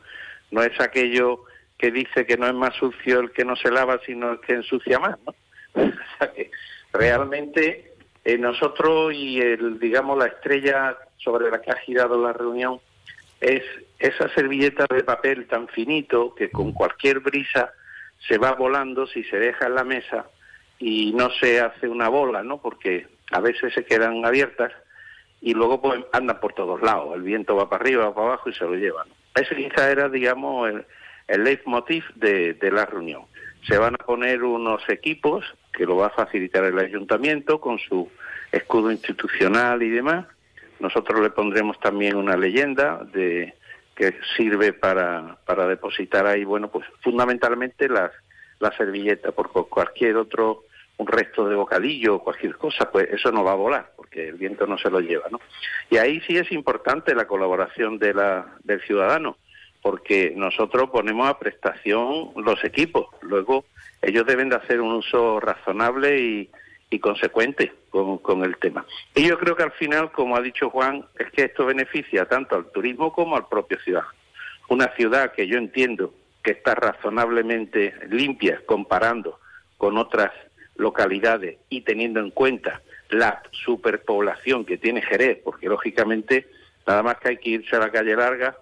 No 0.51 0.63
es 0.63 0.79
aquello 0.79 1.43
que 1.77 1.91
dice 1.91 2.25
que 2.25 2.37
no 2.37 2.47
es 2.47 2.53
más 2.53 2.73
sucio 2.75 3.19
el 3.19 3.31
que 3.31 3.45
no 3.45 3.55
se 3.55 3.69
lava, 3.69 3.99
sino 4.05 4.31
el 4.31 4.39
que 4.39 4.53
ensucia 4.53 4.99
más, 4.99 5.17
¿no? 5.25 5.35
O 5.83 6.17
sea 6.17 6.33
que 6.33 6.49
realmente 6.91 7.93
eh, 8.23 8.37
nosotros 8.37 9.13
y 9.13 9.39
el, 9.39 9.79
digamos, 9.79 10.17
la 10.17 10.25
estrella 10.25 10.97
sobre 11.17 11.51
la 11.51 11.61
que 11.61 11.71
ha 11.71 11.77
girado 11.77 12.21
la 12.21 12.33
reunión 12.33 12.79
es 13.39 13.63
esa 13.99 14.29
servilleta 14.33 14.85
de 14.93 15.03
papel 15.03 15.47
tan 15.47 15.67
finito 15.67 16.35
que 16.35 16.49
con 16.49 16.71
cualquier 16.71 17.19
brisa 17.19 17.73
se 18.27 18.37
va 18.37 18.53
volando 18.53 19.07
si 19.07 19.23
se 19.23 19.37
deja 19.37 19.67
en 19.67 19.75
la 19.75 19.83
mesa 19.83 20.27
y 20.79 21.13
no 21.13 21.29
se 21.31 21.59
hace 21.59 21.87
una 21.87 22.09
bola, 22.09 22.43
¿no? 22.43 22.61
Porque 22.61 23.07
a 23.31 23.39
veces 23.39 23.73
se 23.73 23.85
quedan 23.85 24.25
abiertas 24.25 24.71
y 25.41 25.53
luego 25.53 25.81
pues 25.81 26.01
andan 26.13 26.39
por 26.39 26.53
todos 26.53 26.81
lados. 26.81 27.15
El 27.15 27.23
viento 27.23 27.55
va 27.55 27.69
para 27.69 27.83
arriba, 27.83 28.05
va 28.05 28.15
para 28.15 28.27
abajo 28.27 28.49
y 28.49 28.53
se 28.53 28.65
lo 28.65 28.75
llevan. 28.75 29.07
Ese 29.35 29.55
quizá 29.55 29.89
era, 29.89 30.09
digamos, 30.09 30.69
el, 30.69 30.85
el 31.27 31.43
leitmotiv 31.43 32.05
de, 32.15 32.53
de 32.53 32.71
la 32.71 32.85
reunión. 32.85 33.23
Se 33.67 33.77
van 33.77 33.95
a 33.95 34.05
poner 34.05 34.43
unos 34.43 34.87
equipos 34.89 35.45
que 35.73 35.85
lo 35.85 35.97
va 35.97 36.07
a 36.07 36.11
facilitar 36.11 36.63
el 36.63 36.79
ayuntamiento 36.79 37.59
con 37.59 37.79
su 37.79 38.09
escudo 38.51 38.91
institucional 38.91 39.83
y 39.83 39.89
demás. 39.89 40.25
Nosotros 40.79 41.21
le 41.21 41.29
pondremos 41.29 41.79
también 41.79 42.15
una 42.15 42.37
leyenda 42.37 43.03
de 43.11 43.53
que 43.97 44.13
sirve 44.37 44.73
para, 44.73 45.37
para 45.43 45.67
depositar 45.67 46.27
ahí, 46.27 46.43
bueno, 46.43 46.69
pues 46.69 46.85
fundamentalmente 47.01 47.89
las, 47.89 48.11
la 48.59 48.71
servilleta, 48.77 49.31
porque 49.31 49.63
cualquier 49.67 50.17
otro, 50.17 50.65
un 50.97 51.07
resto 51.07 51.49
de 51.49 51.55
bocadillo 51.55 52.19
cualquier 52.19 52.55
cosa, 52.57 52.91
pues 52.91 53.09
eso 53.11 53.31
no 53.31 53.43
va 53.43 53.53
a 53.53 53.55
volar, 53.55 53.91
porque 53.95 54.29
el 54.29 54.35
viento 54.35 54.67
no 54.67 54.77
se 54.77 54.91
lo 54.91 54.99
lleva, 54.99 55.25
¿no? 55.31 55.41
Y 55.89 55.97
ahí 55.97 56.21
sí 56.27 56.37
es 56.37 56.51
importante 56.51 57.15
la 57.15 57.25
colaboración 57.25 57.97
de 57.97 58.13
la, 58.13 58.45
del 58.63 58.81
ciudadano, 58.81 59.37
porque 59.81 60.31
nosotros 60.35 60.91
ponemos 60.91 61.27
a 61.27 61.39
prestación 61.39 62.33
los 62.35 62.63
equipos, 62.63 63.07
luego 63.21 63.65
ellos 64.03 64.27
deben 64.27 64.49
de 64.49 64.57
hacer 64.57 64.79
un 64.79 64.93
uso 64.93 65.39
razonable 65.39 66.19
y, 66.19 66.49
y 66.89 66.99
consecuente 66.99 67.73
con, 67.89 68.17
con, 68.19 68.43
el 68.43 68.57
tema. 68.57 68.85
Y 69.13 69.27
yo 69.27 69.37
creo 69.37 69.55
que 69.55 69.63
al 69.63 69.71
final, 69.73 70.11
como 70.11 70.35
ha 70.35 70.41
dicho 70.41 70.69
Juan, 70.69 71.05
es 71.19 71.31
que 71.31 71.43
esto 71.43 71.65
beneficia 71.65 72.25
tanto 72.25 72.55
al 72.55 72.71
turismo 72.71 73.11
como 73.11 73.35
al 73.35 73.47
propio 73.47 73.77
ciudadano. 73.79 74.13
Una 74.69 74.93
ciudad 74.95 75.33
que 75.33 75.47
yo 75.47 75.57
entiendo 75.57 76.13
que 76.43 76.51
está 76.51 76.75
razonablemente 76.75 77.93
limpia 78.09 78.61
comparando 78.65 79.39
con 79.77 79.97
otras 79.97 80.31
localidades 80.75 81.57
y 81.69 81.81
teniendo 81.81 82.19
en 82.19 82.31
cuenta 82.31 82.81
la 83.09 83.41
superpoblación 83.51 84.65
que 84.65 84.77
tiene 84.77 85.01
Jerez, 85.01 85.39
porque 85.43 85.67
lógicamente 85.67 86.47
nada 86.85 87.03
más 87.03 87.17
que 87.17 87.29
hay 87.29 87.37
que 87.37 87.49
irse 87.49 87.75
a 87.75 87.79
la 87.79 87.91
calle 87.91 88.15
larga 88.15 88.57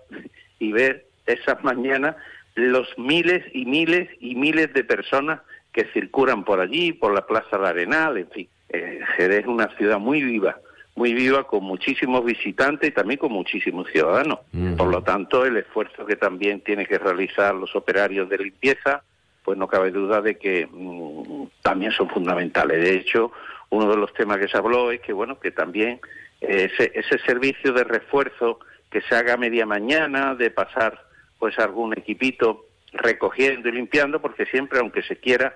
y 0.59 0.71
ver 0.71 1.05
esas 1.25 1.63
mañanas 1.63 2.15
los 2.55 2.88
miles 2.97 3.43
y 3.53 3.65
miles 3.65 4.09
y 4.19 4.35
miles 4.35 4.73
de 4.73 4.83
personas 4.83 5.41
que 5.75 5.83
circulan 5.91 6.45
por 6.45 6.61
allí, 6.61 6.93
por 6.93 7.13
la 7.13 7.27
Plaza 7.27 7.57
de 7.57 7.67
Arenal, 7.67 8.17
en 8.17 8.29
fin. 8.29 8.47
Eh, 8.69 9.01
Jerez 9.17 9.41
es 9.41 9.47
una 9.47 9.67
ciudad 9.75 9.99
muy 9.99 10.23
viva, 10.23 10.57
muy 10.95 11.13
viva, 11.13 11.45
con 11.45 11.65
muchísimos 11.65 12.23
visitantes 12.23 12.89
y 12.89 12.93
también 12.93 13.19
con 13.19 13.33
muchísimos 13.33 13.89
ciudadanos. 13.91 14.39
Por 14.77 14.88
lo 14.88 15.03
tanto, 15.03 15.45
el 15.45 15.57
esfuerzo 15.57 16.05
que 16.05 16.15
también 16.15 16.61
tienen 16.61 16.85
que 16.85 16.97
realizar 16.97 17.53
los 17.53 17.75
operarios 17.75 18.29
de 18.29 18.38
limpieza, 18.38 19.03
pues 19.43 19.57
no 19.57 19.67
cabe 19.67 19.91
duda 19.91 20.21
de 20.21 20.38
que 20.38 20.65
mmm, 20.71 21.47
también 21.61 21.91
son 21.91 22.07
fundamentales. 22.07 22.81
De 22.81 22.95
hecho, 22.95 23.33
uno 23.69 23.89
de 23.91 23.97
los 23.97 24.13
temas 24.13 24.38
que 24.38 24.47
se 24.47 24.57
habló 24.57 24.91
es 24.91 25.01
que, 25.01 25.11
bueno, 25.11 25.38
que 25.41 25.51
también 25.51 25.99
ese, 26.39 26.93
ese 26.95 27.19
servicio 27.19 27.73
de 27.73 27.83
refuerzo 27.83 28.59
que 28.89 29.01
se 29.01 29.13
haga 29.13 29.35
media 29.35 29.65
mañana, 29.65 30.35
de 30.35 30.51
pasar 30.51 31.03
pues 31.38 31.59
algún 31.59 31.91
equipito 31.97 32.64
recogiendo 32.97 33.69
y 33.69 33.73
limpiando, 33.73 34.21
porque 34.21 34.45
siempre, 34.45 34.79
aunque 34.79 35.03
se 35.03 35.17
quiera, 35.17 35.55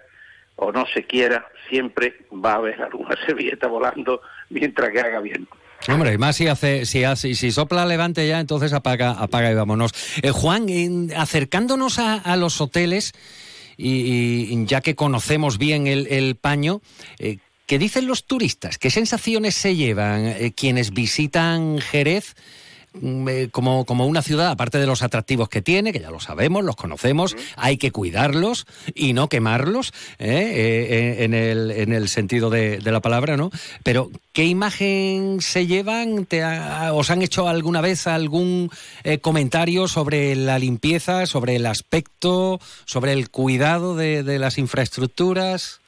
o 0.56 0.72
no 0.72 0.86
se 0.94 1.04
quiera, 1.04 1.48
siempre 1.70 2.16
va 2.34 2.54
a 2.54 2.56
haber 2.56 2.82
alguna 2.82 3.16
servilleta 3.26 3.68
volando 3.68 4.22
mientras 4.50 4.90
que 4.92 5.00
haga 5.00 5.20
bien. 5.20 5.48
Hombre, 5.88 6.14
y 6.14 6.18
más 6.18 6.36
si 6.36 6.48
hace, 6.48 6.86
si 6.86 7.06
hace, 7.06 7.34
si 7.36 7.52
sopla 7.52 7.86
levante 7.86 8.28
ya, 8.28 8.40
entonces 8.40 8.74
apaga, 8.74 9.12
apaga 9.12 9.52
y 9.52 9.56
vámonos. 9.56 9.92
Eh, 10.22 10.32
Juan, 10.32 10.68
acercándonos 11.16 12.00
a, 12.00 12.16
a, 12.16 12.36
los 12.36 12.60
hoteles, 12.60 13.14
y, 13.78 14.50
y, 14.52 14.66
ya 14.66 14.82
que 14.82 14.96
conocemos 14.96 15.58
bien 15.58 15.88
el, 15.88 16.08
el 16.08 16.36
paño, 16.36 16.82
eh, 17.18 17.38
¿qué 17.66 17.80
dicen 17.80 18.08
los 18.08 18.26
turistas? 18.26 18.78
¿Qué 18.78 18.90
sensaciones 18.90 19.56
se 19.56 19.78
llevan 19.78 20.26
eh, 20.28 20.52
quienes 20.54 20.92
visitan 20.92 21.80
Jerez? 21.80 22.36
Mm, 22.94 23.46
como, 23.52 23.86
como 23.86 24.08
una 24.08 24.24
ciudad, 24.24 24.48
aparte 24.48 24.80
de 24.80 24.88
los 24.88 25.04
atractivos 25.04 25.48
que 25.48 25.62
tiene, 25.62 25.94
que 25.94 26.00
ya 26.00 26.10
lo 26.10 26.20
sabemos, 26.20 26.64
los 26.64 26.76
conocemos, 26.76 27.36
hay 27.56 27.78
que 27.78 27.92
cuidarlos 27.92 28.66
y 28.96 29.14
no 29.14 29.30
quemarlos, 29.30 29.94
¿eh? 30.18 30.52
Eh, 30.56 31.24
en, 31.24 31.36
el, 31.36 31.70
en 31.70 31.94
el 31.94 32.10
sentido 32.10 32.50
de, 32.50 32.80
de, 32.80 32.92
la 32.92 33.00
palabra, 33.00 33.38
¿no? 33.38 33.52
Pero, 33.84 34.10
¿qué 34.34 34.46
imagen 34.46 35.38
se 35.40 35.68
llevan? 35.68 36.26
¿Te 36.26 36.42
ha, 36.42 36.92
¿Os 36.94 37.12
han 37.12 37.22
hecho 37.22 37.48
alguna 37.48 37.82
vez 37.82 38.08
algún 38.08 38.72
eh, 39.04 39.20
comentario 39.20 39.88
sobre 39.88 40.36
la 40.36 40.58
limpieza, 40.58 41.28
sobre 41.28 41.58
el 41.58 41.68
aspecto, 41.68 42.60
sobre 42.86 43.14
el 43.14 43.30
cuidado 43.30 43.96
de, 43.96 44.24
de 44.24 44.40
las 44.40 44.58
infraestructuras? 44.58 45.80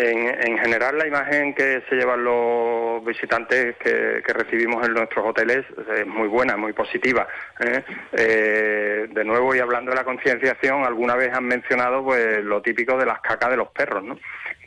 En, 0.00 0.28
en, 0.48 0.58
general, 0.58 0.96
la 0.96 1.06
imagen 1.06 1.52
que 1.52 1.82
se 1.88 1.94
llevan 1.94 2.24
los 2.24 3.04
visitantes 3.04 3.76
que, 3.76 4.22
que 4.24 4.32
recibimos 4.32 4.86
en 4.86 4.94
nuestros 4.94 5.26
hoteles 5.26 5.66
es 5.94 6.06
muy 6.06 6.26
buena, 6.26 6.56
muy 6.56 6.72
positiva. 6.72 7.28
¿eh? 7.60 7.84
Eh, 8.12 9.08
de 9.10 9.24
nuevo, 9.24 9.54
y 9.54 9.58
hablando 9.58 9.90
de 9.90 9.98
la 9.98 10.04
concienciación, 10.04 10.84
alguna 10.84 11.16
vez 11.16 11.34
han 11.34 11.44
mencionado 11.44 12.02
pues 12.02 12.42
lo 12.42 12.62
típico 12.62 12.96
de 12.96 13.04
las 13.04 13.20
cacas 13.20 13.50
de 13.50 13.58
los 13.58 13.68
perros, 13.72 14.02
¿no? 14.02 14.18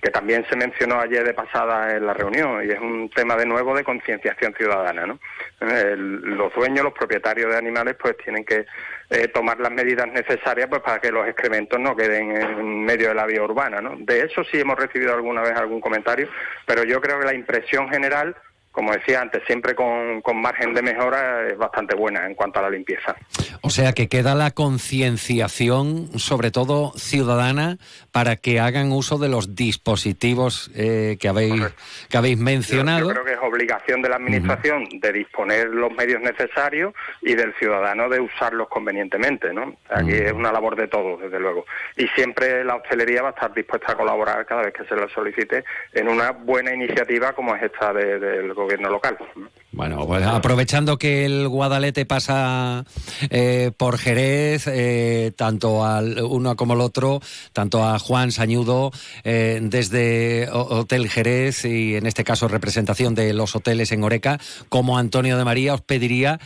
Que 0.03 0.11
también 0.11 0.45
se 0.49 0.57
mencionó 0.57 0.99
ayer 0.99 1.23
de 1.23 1.33
pasada 1.33 1.95
en 1.95 2.05
la 2.05 2.13
reunión 2.13 2.61
y 2.67 2.71
es 2.71 2.79
un 2.79 3.09
tema 3.09 3.37
de 3.37 3.45
nuevo 3.45 3.73
de 3.73 3.85
concienciación 3.85 4.53
ciudadana. 4.53 5.05
¿no? 5.05 5.19
El, 5.61 6.19
los 6.35 6.53
dueños, 6.53 6.83
los 6.83 6.93
propietarios 6.93 7.49
de 7.49 7.57
animales, 7.57 7.95
pues 7.97 8.17
tienen 8.17 8.43
que 8.43 8.65
eh, 9.09 9.29
tomar 9.29 9.61
las 9.61 9.71
medidas 9.71 10.07
necesarias 10.07 10.67
pues 10.67 10.81
para 10.81 10.99
que 10.99 11.09
los 11.09 11.25
excrementos 11.25 11.79
no 11.79 11.95
queden 11.95 12.35
en 12.35 12.83
medio 12.83 13.07
de 13.07 13.15
la 13.15 13.25
vía 13.25 13.43
urbana. 13.43 13.79
¿no? 13.79 13.95
De 13.97 14.25
eso 14.25 14.43
sí 14.43 14.59
hemos 14.59 14.77
recibido 14.77 15.13
alguna 15.13 15.41
vez 15.41 15.53
algún 15.53 15.79
comentario, 15.79 16.27
pero 16.65 16.83
yo 16.83 16.99
creo 16.99 17.21
que 17.21 17.25
la 17.25 17.33
impresión 17.33 17.87
general 17.89 18.35
como 18.73 18.91
decía 18.91 19.21
antes, 19.21 19.43
siempre 19.45 19.75
con, 19.75 20.21
con, 20.21 20.41
margen 20.41 20.73
de 20.73 20.81
mejora 20.81 21.47
es 21.47 21.57
bastante 21.57 21.95
buena 21.95 22.25
en 22.25 22.33
cuanto 22.33 22.59
a 22.59 22.63
la 22.63 22.71
limpieza. 22.71 23.15
O 23.61 23.69
sea 23.69 23.93
que 23.93 24.09
queda 24.09 24.33
la 24.33 24.49
concienciación, 24.51 26.17
sobre 26.17 26.49
todo 26.49 26.91
ciudadana, 26.97 27.77
para 28.11 28.35
que 28.35 28.59
hagan 28.59 28.91
uso 28.91 29.19
de 29.19 29.29
los 29.29 29.55
dispositivos 29.55 30.71
eh, 30.75 31.17
que, 31.19 31.29
habéis, 31.29 31.61
que 32.09 32.17
habéis 32.17 32.39
mencionado. 32.39 33.01
Yo, 33.01 33.07
yo, 33.07 33.13
creo 33.13 33.25
que 33.25 33.33
es 33.33 33.39
obligación 33.41 34.01
de 34.01 34.09
la 34.09 34.15
Administración 34.15 34.81
uh 34.81 34.85
-huh. 34.87 35.01
de 35.01 35.13
disponer 35.13 35.67
los 35.69 35.91
medios 35.91 36.21
necesarios 36.21 36.95
y 37.21 37.35
del 37.35 37.53
ciudadano 37.53 38.09
de 38.09 38.19
usarlos 38.19 38.67
convenientemente. 38.69 39.53
¿no? 39.53 39.77
Aquí 39.89 40.13
uh 40.13 40.15
-huh. 40.15 40.25
es 40.25 40.33
una 40.33 40.51
labor 40.51 40.75
de 40.75 40.87
todos, 40.87 41.21
desde 41.21 41.39
luego. 41.39 41.65
Y 41.95 42.07
siempre 42.09 42.63
la 42.63 42.75
hostelería 42.75 43.21
va 43.21 43.29
a 43.29 43.31
estar 43.31 43.53
dispuesta 43.53 43.91
a 43.91 43.95
colaborar 43.95 44.45
cada 44.47 44.63
vez 44.63 44.73
que 44.73 44.83
se 44.85 44.95
le 44.95 45.07
solicite 45.09 45.63
en 45.93 46.07
una 46.07 46.31
buena 46.31 46.73
iniciativa 46.73 47.33
como 47.33 47.55
es 47.55 47.61
esta 47.61 47.93
del 47.93 48.19
de, 48.19 48.53
gobierno 48.63 48.89
local. 48.89 49.17
Bueno, 49.73 50.05
pues 50.05 50.23
aprovechando 50.23 50.99
que 50.99 51.25
el 51.25 51.47
Guadalete 51.47 52.05
pasa 52.05 52.85
eh, 53.31 53.71
por 53.75 53.97
Jerez, 53.97 54.67
eh, 54.67 55.31
tanto 55.35 55.83
al 55.83 56.21
uno 56.21 56.55
como 56.55 56.75
el 56.75 56.81
otro, 56.81 57.21
tanto 57.53 57.83
a 57.83 57.97
Juan 57.97 58.31
Sañudo 58.31 58.91
eh, 59.23 59.59
desde 59.63 60.47
Hotel 60.51 61.09
Jerez 61.09 61.65
y 61.65 61.95
en 61.95 62.05
este 62.05 62.23
caso 62.23 62.47
representación 62.47 63.15
de 63.15 63.33
los 63.33 63.55
hoteles 63.55 63.91
en 63.91 64.03
Oreca, 64.03 64.39
como 64.69 64.99
Antonio 64.99 65.39
de 65.39 65.43
María, 65.43 65.73
os 65.73 65.81
pediría 65.81 66.39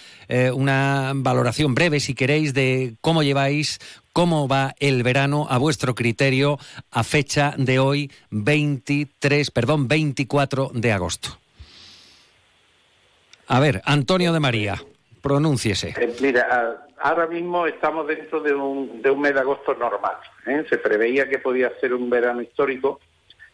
una 0.54 1.12
valoración 1.16 1.76
breve, 1.76 2.00
si 2.00 2.14
queréis, 2.14 2.54
de 2.54 2.96
cómo 3.02 3.24
lleváis, 3.24 3.80
cómo 4.14 4.48
va 4.48 4.74
el 4.80 5.04
verano 5.04 5.48
a 5.50 5.58
vuestro 5.58 5.96
criterio 5.96 6.60
a 6.92 7.04
fecha 7.04 7.54
de 7.58 7.80
hoy, 7.80 8.12
23, 8.30 9.52
perdón, 9.52 9.88
24 9.88 10.72
de 10.74 10.92
agosto. 10.92 11.38
A 13.48 13.60
ver, 13.60 13.82
Antonio 13.86 14.34
de 14.34 14.40
María, 14.40 14.76
pronúnciese. 15.22 15.94
Eh, 15.98 16.16
mira, 16.22 16.86
ahora 17.00 17.28
mismo 17.28 17.66
estamos 17.66 18.06
dentro 18.08 18.42
de 18.42 18.54
un, 18.54 19.02
de 19.02 19.10
un 19.10 19.22
mes 19.22 19.34
de 19.34 19.40
agosto 19.40 19.74
normal. 19.74 20.18
¿eh? 20.46 20.66
Se 20.70 20.78
preveía 20.78 21.30
que 21.30 21.40
podía 21.40 21.72
ser 21.80 21.94
un 21.94 22.10
verano 22.10 22.42
histórico 22.42 23.00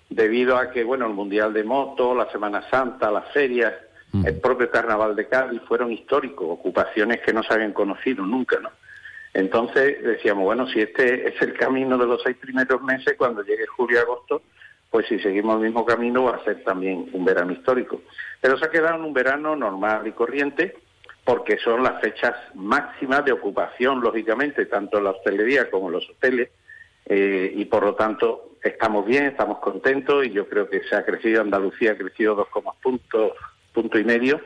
debido 0.10 0.58
a 0.58 0.72
que, 0.72 0.84
bueno, 0.84 1.06
el 1.06 1.14
Mundial 1.14 1.54
de 1.54 1.64
Moto, 1.64 2.16
la 2.16 2.30
Semana 2.32 2.68
Santa, 2.70 3.12
las 3.12 3.32
ferias, 3.32 3.74
mm. 4.12 4.26
el 4.26 4.40
propio 4.40 4.70
Carnaval 4.72 5.16
de 5.16 5.28
Cádiz 5.28 5.62
fueron 5.68 5.92
históricos, 5.92 6.48
ocupaciones 6.50 7.22
que 7.22 7.34
no 7.34 7.44
se 7.44 7.54
habían 7.54 7.74
conocido 7.74 8.26
nunca, 8.26 8.60
¿no? 8.60 8.70
Entonces 9.34 10.04
decíamos, 10.04 10.44
bueno, 10.44 10.68
si 10.68 10.82
este 10.82 11.28
es 11.28 11.42
el 11.42 11.54
camino 11.54 11.98
de 11.98 12.06
los 12.06 12.22
seis 12.22 12.38
primeros 12.38 12.82
meses, 12.84 13.16
cuando 13.18 13.42
llegue 13.42 13.66
julio 13.66 13.98
y 13.98 14.02
agosto, 14.02 14.44
pues 14.92 15.08
si 15.08 15.20
seguimos 15.20 15.56
el 15.56 15.64
mismo 15.64 15.84
camino 15.86 16.26
va 16.26 16.36
a 16.36 16.44
ser 16.44 16.64
también 16.64 17.10
un 17.14 17.26
verano 17.26 17.52
histórico. 17.52 18.02
Pero 18.44 18.58
se 18.58 18.66
ha 18.66 18.70
quedado 18.70 18.98
en 18.98 19.06
un 19.06 19.14
verano 19.14 19.56
normal 19.56 20.06
y 20.06 20.12
corriente 20.12 20.76
porque 21.24 21.58
son 21.60 21.82
las 21.82 22.02
fechas 22.02 22.36
máximas 22.56 23.24
de 23.24 23.32
ocupación, 23.32 24.02
lógicamente, 24.02 24.66
tanto 24.66 24.98
en 24.98 25.06
la 25.06 25.12
hostelería 25.12 25.72
como 25.72 25.88
en 25.88 25.94
los 25.94 26.10
hoteles, 26.10 26.50
eh, 27.06 27.54
y 27.56 27.64
por 27.64 27.86
lo 27.86 27.96
tanto 27.96 28.58
estamos 28.62 29.06
bien, 29.06 29.28
estamos 29.28 29.60
contentos 29.60 30.26
y 30.26 30.32
yo 30.32 30.50
creo 30.50 30.70
que 30.70 30.84
se 30.84 30.94
ha 30.94 31.06
crecido, 31.06 31.40
Andalucía 31.40 31.94
ha 31.94 31.98
crecido 31.98 32.36
dos 32.36 32.50
puntos, 32.82 33.32
punto 33.72 33.98
y 33.98 34.04
medio, 34.04 34.42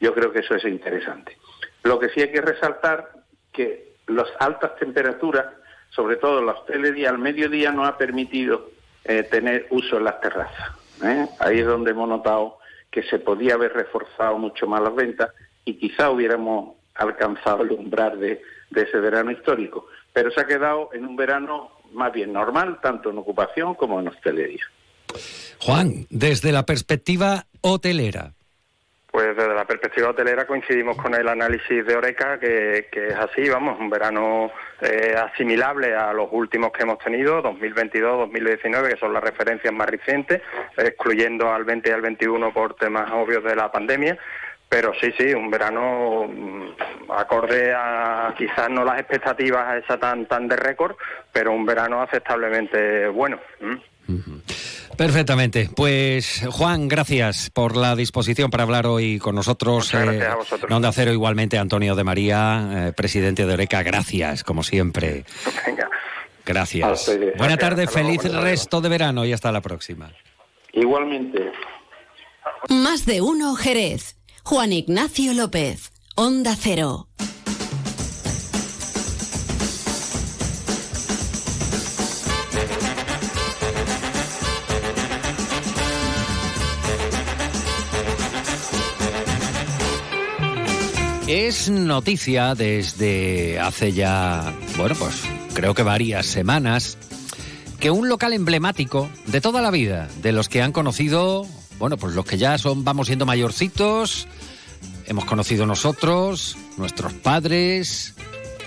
yo 0.00 0.14
creo 0.14 0.32
que 0.32 0.38
eso 0.38 0.54
es 0.54 0.64
interesante. 0.64 1.36
Lo 1.82 1.98
que 1.98 2.08
sí 2.08 2.22
hay 2.22 2.32
que 2.32 2.40
resaltar 2.40 3.10
que 3.52 3.96
las 4.06 4.28
altas 4.40 4.76
temperaturas, 4.76 5.44
sobre 5.90 6.16
todo 6.16 6.38
en 6.38 6.46
la 6.46 6.52
hostelería, 6.52 7.10
al 7.10 7.18
mediodía 7.18 7.70
no 7.70 7.84
ha 7.84 7.98
permitido 7.98 8.70
eh, 9.04 9.24
tener 9.24 9.66
uso 9.68 9.98
en 9.98 10.04
las 10.04 10.22
terrazas. 10.22 10.72
¿eh? 11.04 11.26
Ahí 11.38 11.58
es 11.58 11.66
donde 11.66 11.90
hemos 11.90 12.08
notado 12.08 12.61
que 12.92 13.02
se 13.02 13.18
podía 13.18 13.54
haber 13.54 13.72
reforzado 13.72 14.38
mucho 14.38 14.68
más 14.68 14.82
las 14.82 14.94
ventas 14.94 15.30
y 15.64 15.74
quizá 15.74 16.10
hubiéramos 16.10 16.76
alcanzado 16.94 17.62
el 17.62 17.72
umbral 17.72 18.20
de, 18.20 18.42
de 18.70 18.82
ese 18.82 18.98
verano 19.00 19.32
histórico. 19.32 19.86
Pero 20.12 20.30
se 20.30 20.40
ha 20.40 20.46
quedado 20.46 20.90
en 20.92 21.06
un 21.06 21.16
verano 21.16 21.70
más 21.92 22.12
bien 22.12 22.32
normal, 22.32 22.78
tanto 22.82 23.10
en 23.10 23.18
ocupación 23.18 23.74
como 23.74 23.98
en 23.98 24.08
hostelería. 24.08 24.64
Juan, 25.58 26.06
desde 26.10 26.52
la 26.52 26.66
perspectiva 26.66 27.46
hotelera, 27.62 28.34
pues 29.12 29.36
desde 29.36 29.54
la 29.54 29.66
perspectiva 29.66 30.08
hotelera 30.08 30.46
coincidimos 30.46 30.96
con 30.96 31.14
el 31.14 31.28
análisis 31.28 31.84
de 31.84 31.94
Oreca, 31.94 32.40
que, 32.40 32.88
es 32.90 33.14
así, 33.14 33.46
vamos, 33.46 33.78
un 33.78 33.90
verano 33.90 34.50
eh, 34.80 35.14
asimilable 35.14 35.94
a 35.94 36.14
los 36.14 36.28
últimos 36.32 36.72
que 36.72 36.84
hemos 36.84 36.98
tenido, 36.98 37.42
2022-2019, 37.42 38.94
que 38.94 38.98
son 38.98 39.12
las 39.12 39.22
referencias 39.22 39.70
más 39.74 39.86
recientes, 39.90 40.40
excluyendo 40.78 41.52
al 41.52 41.64
20 41.64 41.90
y 41.90 41.92
al 41.92 42.00
21 42.00 42.54
por 42.54 42.74
temas 42.76 43.10
obvios 43.12 43.44
de 43.44 43.54
la 43.54 43.70
pandemia. 43.70 44.18
Pero 44.70 44.94
sí, 44.98 45.12
sí, 45.18 45.34
un 45.34 45.50
verano 45.50 46.26
mm, 46.26 47.10
acorde 47.10 47.74
a 47.76 48.34
quizás 48.38 48.70
no 48.70 48.82
las 48.82 48.98
expectativas 48.98 49.68
a 49.68 49.76
esa 49.76 49.98
tan, 49.98 50.24
tan 50.24 50.48
de 50.48 50.56
récord, 50.56 50.96
pero 51.30 51.52
un 51.52 51.66
verano 51.66 52.00
aceptablemente 52.00 53.08
bueno. 53.08 53.38
Perfectamente. 55.02 55.68
Pues 55.74 56.46
Juan, 56.48 56.86
gracias 56.86 57.50
por 57.50 57.76
la 57.76 57.96
disposición 57.96 58.52
para 58.52 58.62
hablar 58.62 58.86
hoy 58.86 59.18
con 59.18 59.34
nosotros. 59.34 59.90
gracias 59.90 60.28
a 60.28 60.32
eh, 60.32 60.36
vosotros. 60.36 60.70
En 60.70 60.76
Onda 60.76 60.92
Cero 60.92 61.12
igualmente 61.12 61.58
Antonio 61.58 61.96
de 61.96 62.04
María, 62.04 62.68
eh, 62.72 62.92
presidente 62.92 63.44
de 63.44 63.52
Oreca. 63.52 63.82
Gracias, 63.82 64.44
como 64.44 64.62
siempre. 64.62 65.24
Venga. 65.66 65.90
Gracias. 66.46 67.10
Buena 67.36 67.56
tarde, 67.56 67.88
feliz 67.88 68.22
resto 68.32 68.80
de 68.80 68.90
verano 68.90 69.24
y 69.24 69.32
hasta 69.32 69.50
la 69.50 69.60
próxima. 69.60 70.12
Igualmente. 70.72 71.50
Más 72.68 73.04
de 73.04 73.22
uno, 73.22 73.56
Jerez. 73.56 74.16
Juan 74.44 74.72
Ignacio 74.72 75.34
López, 75.34 75.90
Onda 76.14 76.54
Cero. 76.56 77.08
Es 91.34 91.70
noticia 91.70 92.54
desde 92.54 93.58
hace 93.58 93.92
ya, 93.92 94.54
bueno, 94.76 94.94
pues 94.94 95.22
creo 95.54 95.72
que 95.72 95.82
varias 95.82 96.26
semanas, 96.26 96.98
que 97.80 97.90
un 97.90 98.10
local 98.10 98.34
emblemático 98.34 99.08
de 99.28 99.40
toda 99.40 99.62
la 99.62 99.70
vida, 99.70 100.10
de 100.20 100.32
los 100.32 100.50
que 100.50 100.60
han 100.60 100.72
conocido, 100.72 101.46
bueno, 101.78 101.96
pues 101.96 102.14
los 102.14 102.26
que 102.26 102.36
ya 102.36 102.58
son, 102.58 102.84
vamos 102.84 103.06
siendo 103.06 103.24
mayorcitos, 103.24 104.28
hemos 105.06 105.24
conocido 105.24 105.64
nosotros, 105.64 106.58
nuestros 106.76 107.14
padres, 107.14 108.12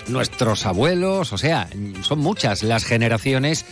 nuestros 0.08 0.66
abuelos, 0.66 1.32
o 1.32 1.38
sea, 1.38 1.68
son 2.02 2.18
muchas 2.18 2.64
las 2.64 2.84
generaciones 2.84 3.64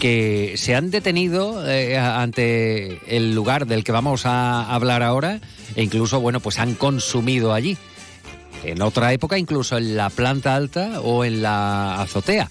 que 0.00 0.54
se 0.56 0.74
han 0.74 0.90
detenido 0.90 1.70
eh, 1.70 1.96
ante 1.96 3.16
el 3.16 3.32
lugar 3.32 3.68
del 3.68 3.84
que 3.84 3.92
vamos 3.92 4.26
a 4.26 4.74
hablar 4.74 5.04
ahora 5.04 5.40
e 5.76 5.84
incluso, 5.84 6.20
bueno, 6.20 6.40
pues 6.40 6.58
han 6.58 6.74
consumido 6.74 7.54
allí 7.54 7.78
en 8.64 8.82
otra 8.82 9.12
época 9.12 9.38
incluso 9.38 9.78
en 9.78 9.96
la 9.96 10.10
planta 10.10 10.54
alta 10.54 11.00
o 11.00 11.24
en 11.24 11.42
la 11.42 12.00
azotea. 12.00 12.48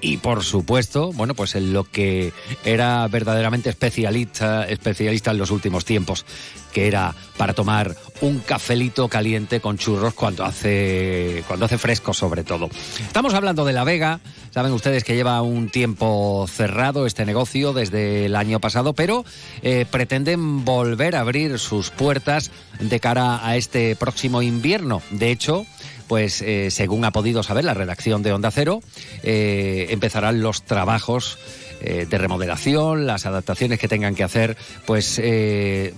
Y 0.00 0.18
por 0.18 0.44
supuesto, 0.44 1.12
bueno, 1.12 1.34
pues 1.34 1.56
en 1.56 1.72
lo 1.72 1.82
que 1.84 2.32
era 2.64 3.06
verdaderamente 3.08 3.68
especialista, 3.68 4.64
especialista 4.68 5.32
en 5.32 5.38
los 5.38 5.50
últimos 5.50 5.84
tiempos, 5.84 6.24
que 6.72 6.86
era 6.86 7.14
para 7.36 7.52
tomar 7.52 7.96
un 8.20 8.38
cafelito 8.38 9.08
caliente 9.08 9.60
con 9.60 9.76
churros 9.76 10.14
cuando 10.14 10.44
hace, 10.44 11.42
cuando 11.48 11.66
hace 11.66 11.78
fresco 11.78 12.14
sobre 12.14 12.44
todo. 12.44 12.68
Estamos 13.00 13.34
hablando 13.34 13.64
de 13.64 13.72
La 13.72 13.82
Vega, 13.82 14.20
saben 14.50 14.72
ustedes 14.72 15.04
que 15.04 15.14
lleva 15.14 15.42
un 15.42 15.68
tiempo 15.68 16.46
cerrado 16.48 17.06
este 17.06 17.24
negocio 17.24 17.72
desde 17.72 18.26
el 18.26 18.36
año 18.36 18.60
pasado, 18.60 18.92
pero 18.92 19.24
eh, 19.62 19.86
pretenden 19.90 20.64
volver 20.64 21.16
a 21.16 21.20
abrir 21.20 21.58
sus 21.58 21.90
puertas 21.90 22.50
de 22.80 23.00
cara 23.00 23.46
a 23.46 23.56
este 23.56 23.96
próximo 23.96 24.42
invierno. 24.42 25.02
De 25.10 25.30
hecho, 25.30 25.66
pues 26.08 26.42
eh, 26.42 26.70
según 26.70 27.04
ha 27.04 27.12
podido 27.12 27.42
saber 27.42 27.64
la 27.64 27.74
redacción 27.74 28.22
de 28.22 28.32
Onda 28.32 28.50
Cero, 28.50 28.80
eh, 29.22 29.88
empezarán 29.90 30.40
los 30.40 30.62
trabajos 30.62 31.38
eh, 31.80 32.06
de 32.08 32.18
remodelación, 32.18 33.06
las 33.06 33.26
adaptaciones 33.26 33.78
que 33.78 33.88
tengan 33.88 34.14
que 34.14 34.24
hacer, 34.24 34.56
pues 34.86 35.20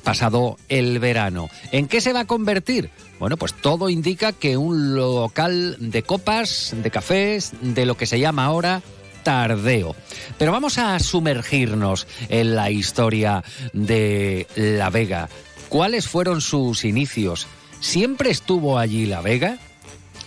pasado 0.02 0.56
el 0.68 0.98
verano. 0.98 1.48
¿En 1.72 1.88
qué 1.88 2.00
se 2.00 2.12
va 2.12 2.20
a 2.20 2.26
convertir? 2.26 2.90
Bueno, 3.18 3.36
pues 3.36 3.54
todo 3.54 3.90
indica 3.90 4.32
que 4.32 4.56
un 4.56 4.94
local 4.94 5.76
de 5.78 6.02
copas, 6.02 6.74
de 6.74 6.90
cafés, 6.90 7.52
de 7.60 7.86
lo 7.86 7.96
que 7.96 8.06
se 8.06 8.18
llama 8.18 8.44
ahora 8.44 8.82
tardeo. 9.22 9.94
Pero 10.38 10.52
vamos 10.52 10.78
a 10.78 10.98
sumergirnos 10.98 12.06
en 12.28 12.56
la 12.56 12.70
historia 12.70 13.44
de 13.72 14.46
La 14.56 14.90
Vega. 14.90 15.28
¿Cuáles 15.68 16.08
fueron 16.08 16.40
sus 16.40 16.84
inicios? 16.84 17.46
¿Siempre 17.80 18.30
estuvo 18.30 18.78
allí 18.78 19.06
La 19.06 19.20
Vega? 19.20 19.58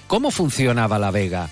¿Cómo 0.07 0.31
funcionaba 0.31 0.99
la 0.99 1.11
Vega? 1.11 1.49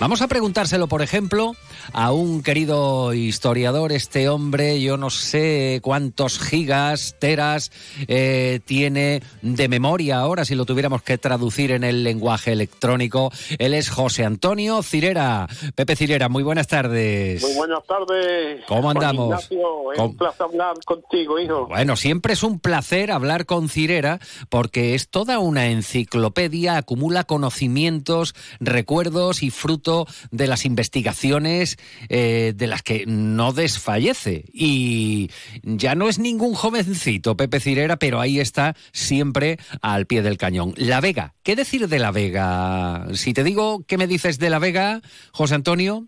Vamos 0.00 0.22
a 0.22 0.28
preguntárselo, 0.28 0.86
por 0.88 1.02
ejemplo, 1.02 1.56
a 1.92 2.12
un 2.12 2.42
querido 2.42 3.14
historiador. 3.14 3.92
Este 3.92 4.28
hombre, 4.28 4.80
yo 4.80 4.96
no 4.96 5.10
sé 5.10 5.80
cuántos 5.82 6.38
gigas, 6.38 7.16
teras 7.18 7.70
eh, 8.06 8.60
tiene 8.64 9.22
de 9.42 9.68
memoria 9.68 10.18
ahora, 10.20 10.44
si 10.44 10.54
lo 10.54 10.64
tuviéramos 10.64 11.02
que 11.02 11.18
traducir 11.18 11.70
en 11.72 11.84
el 11.84 12.04
lenguaje 12.04 12.52
electrónico. 12.52 13.30
Él 13.58 13.74
es 13.74 13.90
José 13.90 14.24
Antonio 14.24 14.82
Cirera. 14.82 15.48
Pepe 15.74 15.96
Cirera, 15.96 16.28
muy 16.28 16.42
buenas 16.42 16.66
tardes. 16.66 17.42
Muy 17.42 17.54
buenas 17.54 17.84
tardes. 17.86 18.64
¿Cómo 18.66 18.90
andamos? 18.90 19.48
es 19.50 19.98
un 19.98 20.16
placer 20.16 20.42
hablar 20.42 20.76
contigo, 20.84 21.38
hijo. 21.38 21.66
Bueno, 21.66 21.96
siempre 21.96 22.32
es 22.32 22.42
un 22.42 22.60
placer 22.60 23.10
hablar 23.10 23.46
con 23.46 23.68
Cirera 23.68 24.18
porque 24.48 24.94
es 24.94 25.08
toda 25.08 25.38
una 25.38 25.66
enciclopedia, 25.66 26.76
acumula 26.76 27.24
conocimientos, 27.24 28.34
recuerdos 28.60 29.42
y 29.42 29.50
fruto 29.50 30.06
de 30.30 30.46
las 30.46 30.64
investigaciones 30.64 31.77
eh, 32.08 32.52
de 32.54 32.66
las 32.66 32.82
que 32.82 33.04
no 33.06 33.52
desfallece. 33.52 34.44
Y 34.52 35.30
ya 35.62 35.94
no 35.94 36.08
es 36.08 36.18
ningún 36.18 36.54
jovencito, 36.54 37.36
Pepe 37.36 37.60
Cirera, 37.60 37.96
pero 37.96 38.20
ahí 38.20 38.40
está 38.40 38.74
siempre 38.92 39.58
al 39.82 40.06
pie 40.06 40.22
del 40.22 40.38
cañón. 40.38 40.74
La 40.76 41.00
Vega, 41.00 41.34
¿qué 41.42 41.56
decir 41.56 41.88
de 41.88 41.98
La 41.98 42.10
Vega? 42.10 43.06
Si 43.14 43.32
te 43.32 43.44
digo 43.44 43.84
qué 43.86 43.98
me 43.98 44.06
dices 44.06 44.38
de 44.38 44.50
La 44.50 44.58
Vega, 44.58 45.00
José 45.32 45.54
Antonio, 45.54 46.06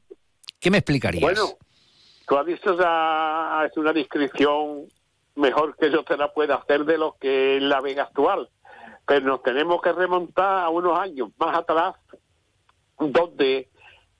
¿qué 0.60 0.70
me 0.70 0.78
explicarías? 0.78 1.22
Bueno, 1.22 1.58
tú 2.26 2.36
has 2.36 2.46
visto 2.46 2.78
ya, 2.78 3.66
es 3.66 3.76
una 3.76 3.92
descripción 3.92 4.86
mejor 5.36 5.76
que 5.76 5.90
yo 5.90 6.04
te 6.04 6.16
la 6.16 6.32
pueda 6.32 6.56
hacer 6.56 6.84
de 6.84 6.98
lo 6.98 7.16
que 7.20 7.56
es 7.56 7.62
La 7.62 7.80
Vega 7.80 8.04
actual. 8.04 8.48
Pero 9.06 9.26
nos 9.26 9.42
tenemos 9.42 9.80
que 9.82 9.92
remontar 9.92 10.64
a 10.64 10.68
unos 10.68 10.98
años 10.98 11.30
más 11.38 11.56
atrás, 11.56 11.94
donde 12.98 13.69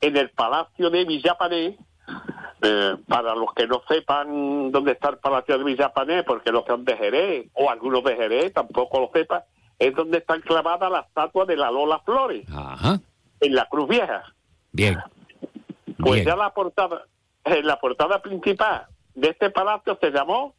en 0.01 0.17
el 0.17 0.31
Palacio 0.31 0.91
de 0.91 1.05
Villapané, 1.05 1.79
eh, 2.63 2.97
para 3.07 3.35
los 3.35 3.53
que 3.55 3.67
no 3.67 3.83
sepan 3.89 4.71
dónde 4.71 4.93
está 4.93 5.11
el 5.11 5.19
Palacio 5.19 5.59
de 5.59 5.65
Villapané, 5.65 6.23
porque 6.25 6.53
los 6.53 6.65
que 6.65 6.73
son 6.73 6.85
de 6.85 6.97
Jerez, 6.97 7.47
o 7.55 7.71
algunos 7.71 8.03
de 8.05 8.17
Jerez 8.17 8.53
tampoco 8.53 9.01
lo 9.01 9.11
sepan, 9.13 9.43
es 9.79 9.95
donde 9.95 10.19
está 10.19 10.37
enclavada 10.37 10.91
la 10.91 11.01
estatua 11.01 11.45
de 11.47 11.57
la 11.57 11.71
Lola 11.71 12.01
Flores, 12.01 12.47
en 13.41 13.55
la 13.55 13.67
Cruz 13.67 13.89
Vieja. 13.89 14.25
Bien. 14.73 14.99
Pues 15.99 16.25
ya 16.25 16.37
la 16.37 16.53
portada, 16.53 17.05
en 17.45 17.67
la 17.67 17.79
portada 17.79 18.21
principal 18.23 18.87
de 19.15 19.29
este 19.29 19.51
palacio 19.51 19.99
se 20.01 20.11
llamó 20.11 20.55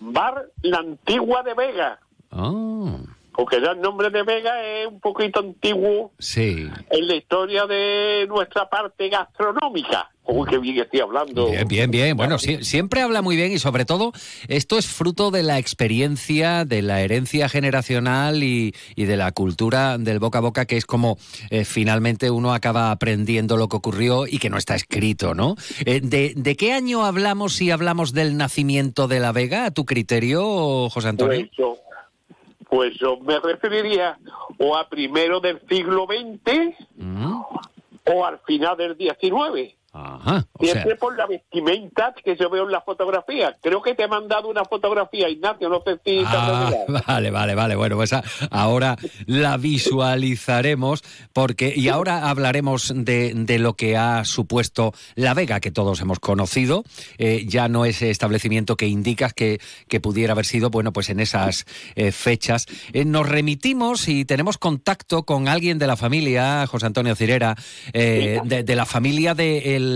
Bar 0.00 0.46
La 0.62 0.78
Antigua 0.78 1.42
de 1.42 1.54
Vega. 1.54 2.00
Oh 2.30 3.00
porque 3.38 3.60
ya 3.60 3.70
el 3.70 3.80
nombre 3.80 4.10
de 4.10 4.24
Vega 4.24 4.64
es 4.64 4.88
un 4.88 4.98
poquito 4.98 5.38
antiguo 5.38 6.10
sí. 6.18 6.68
en 6.90 7.06
la 7.06 7.14
historia 7.14 7.66
de 7.66 8.26
nuestra 8.28 8.68
parte 8.68 9.08
gastronómica. 9.08 10.10
Uy, 10.24 10.46
qué 10.50 10.58
bien 10.58 10.80
estoy 10.80 10.98
hablando. 10.98 11.48
Bien, 11.48 11.68
bien, 11.68 11.90
bien. 11.90 12.16
Bueno, 12.16 12.38
siempre 12.38 13.00
habla 13.00 13.22
muy 13.22 13.36
bien 13.36 13.52
y 13.52 13.60
sobre 13.60 13.84
todo 13.84 14.12
esto 14.48 14.76
es 14.76 14.88
fruto 14.88 15.30
de 15.30 15.44
la 15.44 15.58
experiencia, 15.58 16.64
de 16.64 16.82
la 16.82 17.00
herencia 17.00 17.48
generacional 17.48 18.42
y, 18.42 18.74
de 18.96 19.16
la 19.16 19.30
cultura 19.30 19.98
del 19.98 20.18
boca 20.18 20.38
a 20.38 20.42
boca, 20.42 20.66
que 20.66 20.76
es 20.76 20.84
como 20.84 21.16
eh, 21.50 21.64
finalmente 21.64 22.32
uno 22.32 22.52
acaba 22.52 22.90
aprendiendo 22.90 23.56
lo 23.56 23.68
que 23.68 23.76
ocurrió 23.76 24.26
y 24.26 24.38
que 24.38 24.50
no 24.50 24.58
está 24.58 24.74
escrito, 24.74 25.34
¿no? 25.34 25.54
Eh, 25.86 26.00
de, 26.02 26.32
de, 26.36 26.56
qué 26.56 26.72
año 26.72 27.04
hablamos 27.04 27.54
si 27.54 27.70
hablamos 27.70 28.12
del 28.12 28.36
nacimiento 28.36 29.06
de 29.06 29.20
la 29.20 29.30
Vega, 29.30 29.66
a 29.66 29.70
tu 29.70 29.86
criterio, 29.86 30.90
José 30.90 31.08
Antonio? 31.08 31.48
Pues 31.56 31.78
Pues 32.68 32.94
yo 32.98 33.16
me 33.18 33.38
referiría 33.40 34.18
o 34.58 34.76
a 34.76 34.88
primero 34.88 35.40
del 35.40 35.60
siglo 35.68 36.06
XX 36.06 36.74
Mm. 36.96 37.40
o 38.12 38.24
al 38.26 38.38
final 38.40 38.76
del 38.76 38.96
XIX. 38.96 39.74
Ajá. 40.00 40.46
O 40.52 40.64
sea, 40.64 40.72
Siempre 40.74 40.96
por 40.96 41.16
la 41.16 41.26
vestimenta 41.26 42.14
que 42.24 42.36
yo 42.36 42.48
veo 42.50 42.64
en 42.64 42.72
la 42.72 42.80
fotografía. 42.82 43.56
Creo 43.60 43.82
que 43.82 43.94
te 43.94 44.04
he 44.04 44.08
mandado 44.08 44.48
una 44.48 44.64
fotografía, 44.64 45.28
Ignacio, 45.28 45.68
no 45.68 45.82
sé 45.84 45.98
si 46.04 46.22
Ah, 46.26 46.70
vale, 47.06 47.30
vale, 47.30 47.54
vale. 47.54 47.74
Bueno, 47.76 47.96
pues 47.96 48.12
a- 48.12 48.22
ahora 48.50 48.96
la 49.26 49.56
visualizaremos 49.56 51.02
porque 51.32 51.72
y 51.74 51.88
ahora 51.88 52.28
hablaremos 52.30 52.92
de, 52.94 53.32
de 53.34 53.58
lo 53.58 53.74
que 53.74 53.96
ha 53.96 54.24
supuesto 54.24 54.92
La 55.14 55.34
Vega, 55.34 55.60
que 55.60 55.70
todos 55.70 56.00
hemos 56.00 56.18
conocido. 56.20 56.84
Eh, 57.18 57.44
ya 57.46 57.68
no 57.68 57.84
ese 57.84 58.10
establecimiento 58.10 58.76
que 58.76 58.86
indicas 58.86 59.32
que, 59.34 59.60
que 59.88 60.00
pudiera 60.00 60.32
haber 60.32 60.46
sido, 60.46 60.70
bueno, 60.70 60.92
pues 60.92 61.08
en 61.10 61.20
esas 61.20 61.66
eh, 61.94 62.12
fechas. 62.12 62.66
Eh, 62.92 63.04
nos 63.04 63.28
remitimos 63.28 64.08
y 64.08 64.24
tenemos 64.24 64.58
contacto 64.58 65.24
con 65.24 65.48
alguien 65.48 65.78
de 65.78 65.86
la 65.86 65.96
familia, 65.96 66.66
José 66.66 66.86
Antonio 66.86 67.14
Cirera, 67.16 67.56
de, 67.92 68.62
de 68.64 68.76
la 68.76 68.86
familia 68.86 69.34
de 69.34 69.76
el, 69.76 69.87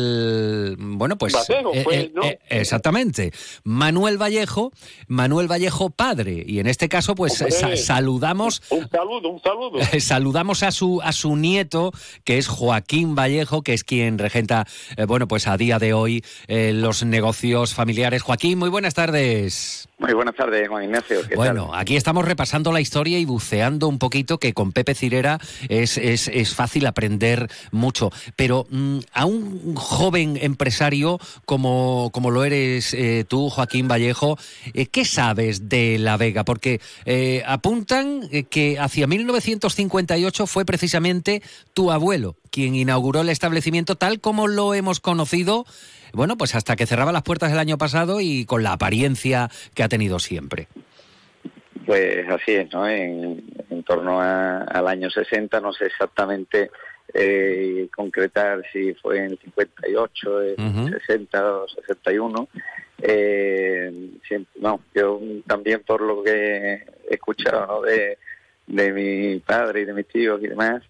bueno, 0.79 1.17
pues 1.19 1.33
Vallejo, 1.35 1.73
eh, 1.75 1.83
pues, 1.85 1.99
eh, 1.99 2.13
¿no? 2.15 2.23
eh, 2.25 2.39
Exactamente. 2.49 3.33
Manuel 3.65 4.17
Vallejo, 4.21 4.73
Manuel 5.09 5.49
Vallejo 5.51 5.91
padre. 5.91 6.45
Y 6.47 6.59
en 6.59 6.67
este 6.67 6.89
caso, 6.89 7.15
pues 7.15 7.35
sa- 7.35 7.77
saludamos. 7.77 8.63
Un 8.71 8.89
saludo, 8.89 9.29
un 9.31 9.43
saludo. 9.43 9.79
Saludamos 10.01 10.63
a 10.63 10.71
su 10.73 11.01
a 11.03 11.13
su 11.13 11.37
nieto, 11.37 11.93
que 12.25 12.39
es 12.39 12.49
Joaquín 12.49 13.15
Vallejo, 13.15 13.63
que 13.63 13.75
es 13.75 13.85
quien 13.85 14.19
regenta, 14.19 14.67
bueno, 15.07 15.29
pues 15.29 15.47
a 15.47 15.57
día 15.57 15.79
de 15.79 15.93
hoy 15.93 16.25
los 16.49 17.05
negocios 17.05 17.75
familiares. 17.75 18.23
Joaquín, 18.23 18.59
muy 18.59 18.69
buenas 18.69 18.95
tardes. 18.95 19.89
Muy 19.99 20.15
buenas 20.15 20.35
tardes, 20.35 20.69
Juan 20.69 20.85
Ignacio. 20.85 21.21
¿qué 21.29 21.37
Bueno, 21.37 21.71
aquí 21.75 21.97
estamos 21.97 22.25
repasando 22.25 22.73
la 22.73 22.81
historia 22.81 23.19
y 23.19 23.25
buceando 23.25 23.87
un 23.87 23.99
poquito, 23.99 24.39
que 24.39 24.53
con 24.53 24.73
Pepe 24.73 24.95
Cirera 24.95 25.39
es, 25.69 25.97
es, 25.97 26.29
es 26.29 26.55
fácil 26.55 26.87
aprender 26.87 27.49
mucho. 27.71 28.11
Pero 28.35 28.67
mm, 28.69 28.99
a 29.13 29.27
un 29.27 29.77
joven 29.77 30.39
empresario 30.41 31.21
como, 31.45 32.11
como 32.13 32.31
lo 32.31 32.43
eres 32.45 32.95
eh, 32.95 33.25
tú, 33.29 33.49
Joaquín 33.49 33.87
Vallejo, 33.87 34.39
eh, 34.75 34.87
¿qué 34.87 35.05
sabes 35.05 35.69
de 35.69 35.99
La 35.99 36.17
Vega? 36.17 36.45
Porque 36.45 36.81
eh, 37.05 37.45
apuntan 37.47 38.29
que 38.51 38.79
hacia 38.81 39.07
1958 39.07 40.47
fue 40.47 40.65
precisamente 40.65 41.43
tu 41.75 41.93
abuelo 41.93 42.37
quien 42.51 42.75
inauguró 42.75 43.23
el 43.23 43.31
establecimiento 43.31 43.97
tal 43.97 44.21
como 44.21 44.47
lo 44.47 44.75
hemos 44.75 45.01
conocido 45.01 45.65
bueno, 46.13 46.37
pues 46.37 46.55
hasta 46.55 46.77
que 46.77 46.87
cerraba 46.87 47.13
las 47.13 47.23
puertas 47.23 47.53
el 47.53 47.59
año 47.59 47.79
pasado 47.79 48.21
y 48.21 48.45
con 48.45 48.63
la 48.63 48.73
apariencia 48.73 49.49
que 49.75 49.83
ha 49.83 49.89
tenido 49.89 50.19
siempre. 50.19 50.69
Pues 51.87 52.29
así 52.29 52.53
es, 52.53 52.73
¿no? 52.73 52.87
En, 52.89 53.43
en 53.71 53.83
torno 53.83 54.21
a- 54.21 54.59
al 54.63 54.87
año 54.89 55.11
60, 55.11 55.61
no 55.61 55.73
sé 55.73 55.87
exactamente 55.87 56.71
eh, 57.13 57.89
concretar 57.95 58.63
si 58.73 58.95
fue 58.95 59.19
en 59.19 59.25
el 59.33 59.39
58, 59.39 60.43
en 60.57 60.67
Ujú. 60.67 60.89
60 61.07 61.53
o 61.57 61.69
61. 61.69 62.49
Eh, 63.03 64.11
siempre- 64.29 64.61
no, 64.61 64.81
yo 64.95 65.21
también 65.47 65.83
por 65.85 66.01
lo 66.01 66.23
que 66.23 66.31
he 66.31 67.15
escuchado 67.15 67.67
¿no? 67.67 67.83
de, 67.83 68.17
de 68.69 68.93
mi 68.93 69.41
padre 69.41 69.81
y 69.81 69.85
de 69.85 69.93
mis 69.93 70.07
tíos 70.07 70.41
y 70.43 70.47
demás, 70.47 70.83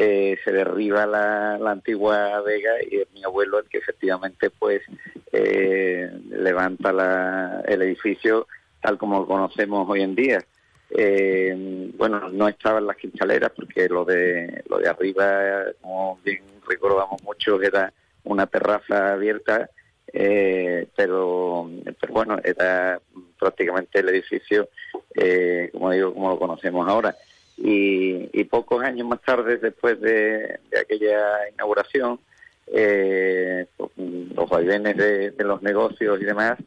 eh, 0.00 0.38
se 0.44 0.52
derriba 0.52 1.06
la, 1.06 1.58
la 1.58 1.72
antigua 1.72 2.40
Vega 2.42 2.74
y 2.88 2.98
es 3.00 3.10
mi 3.12 3.24
abuelo 3.24 3.58
el 3.58 3.68
que 3.68 3.78
efectivamente 3.78 4.48
pues 4.48 4.80
eh, 5.32 6.08
levanta 6.30 6.92
la- 6.92 7.62
el 7.66 7.82
edificio 7.82 8.46
tal 8.80 8.96
como 8.96 9.18
lo 9.18 9.26
conocemos 9.26 9.88
hoy 9.90 10.02
en 10.02 10.14
día. 10.14 10.38
Eh, 10.90 11.90
bueno, 11.96 12.28
no 12.30 12.46
estaban 12.46 12.86
las 12.86 12.96
quinchaleras 12.96 13.50
porque 13.56 13.88
lo 13.88 14.04
de 14.04 14.62
lo 14.70 14.78
de 14.78 14.88
arriba, 14.88 15.64
como 15.82 16.18
bien 16.24 16.42
recordamos 16.66 17.20
mucho, 17.24 17.60
era 17.60 17.92
una 18.22 18.46
terraza 18.46 19.14
abierta, 19.14 19.68
eh, 20.12 20.86
pero, 20.96 21.68
pero 22.00 22.12
bueno, 22.12 22.38
era 22.44 23.00
prácticamente 23.38 23.98
el 23.98 24.08
edificio, 24.10 24.68
eh, 25.14 25.70
como 25.72 25.90
digo, 25.90 26.14
como 26.14 26.30
lo 26.30 26.38
conocemos 26.38 26.88
ahora. 26.88 27.14
Y, 27.60 28.28
y 28.32 28.44
pocos 28.44 28.82
años 28.84 29.08
más 29.08 29.20
tarde, 29.22 29.56
después 29.58 30.00
de, 30.00 30.58
de 30.70 30.78
aquella 30.80 31.48
inauguración, 31.52 32.20
eh, 32.68 33.66
pues, 33.76 33.90
los 33.96 34.48
vaivenes 34.48 34.96
de, 34.96 35.30
de 35.32 35.44
los 35.44 35.60
negocios 35.62 36.20
y 36.20 36.24
demás, 36.24 36.58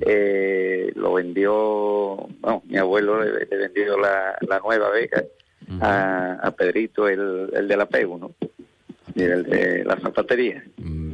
eh, 0.00 0.92
lo 0.94 1.14
vendió, 1.14 2.28
bueno, 2.40 2.62
mi 2.66 2.78
abuelo 2.78 3.22
le, 3.22 3.46
le 3.46 3.56
vendió 3.56 3.98
la, 3.98 4.36
la 4.40 4.58
nueva 4.60 4.90
Vega 4.90 5.24
a, 5.80 6.38
a 6.40 6.50
Pedrito, 6.52 7.08
el, 7.08 7.50
el 7.52 7.68
de 7.68 7.76
la 7.76 7.86
PEU, 7.86 8.18
¿no? 8.18 8.32
Y 9.14 9.22
el 9.22 9.42
de 9.42 9.84
la 9.84 9.98
zapatería. 10.00 10.64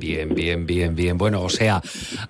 Bien, 0.04 0.34
bien, 0.34 0.66
bien, 0.66 0.94
bien. 0.94 1.16
Bueno, 1.16 1.40
o 1.40 1.48
sea, 1.48 1.80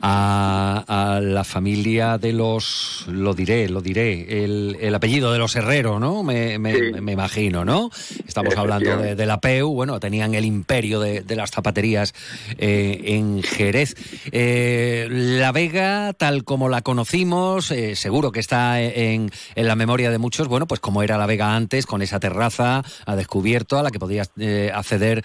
a, 0.00 0.84
a 0.86 1.20
la 1.20 1.42
familia 1.42 2.18
de 2.18 2.32
los, 2.32 3.04
lo 3.08 3.34
diré, 3.34 3.68
lo 3.68 3.80
diré, 3.80 4.44
el, 4.44 4.76
el 4.80 4.94
apellido 4.94 5.32
de 5.32 5.40
los 5.40 5.56
Herrero, 5.56 5.98
¿no? 5.98 6.22
Me, 6.22 6.56
me- 6.60 6.74
Sí. 6.74 7.00
me 7.00 7.10
imagino, 7.12 7.64
¿no? 7.64 7.90
Estamos 8.28 8.56
hablando 8.56 8.96
de, 8.96 9.16
de 9.16 9.26
la 9.26 9.40
PEU, 9.40 9.74
bueno, 9.74 9.98
tenían 9.98 10.34
el 10.36 10.44
imperio 10.44 11.00
de, 11.00 11.22
de 11.22 11.34
las 11.36 11.50
zapaterías 11.50 12.14
eh, 12.58 13.00
en 13.06 13.42
Jerez. 13.42 13.96
Eh, 14.30 15.08
la 15.10 15.50
Vega, 15.50 16.12
tal 16.12 16.44
como 16.44 16.68
la 16.68 16.82
conocimos, 16.82 17.72
eh, 17.72 17.96
seguro 17.96 18.30
que 18.30 18.38
está 18.38 18.80
en, 18.80 19.32
en 19.56 19.66
la 19.66 19.74
memoria 19.74 20.12
de 20.12 20.18
muchos, 20.18 20.46
bueno, 20.46 20.68
pues 20.68 20.78
como 20.78 21.02
era 21.02 21.18
la 21.18 21.26
Vega 21.26 21.56
antes, 21.56 21.86
con 21.86 22.02
esa 22.02 22.20
terraza 22.20 22.84
a 23.04 23.16
descubierto 23.16 23.78
a 23.80 23.82
la 23.82 23.90
que 23.90 23.98
podías 23.98 24.30
acceder 24.72 25.24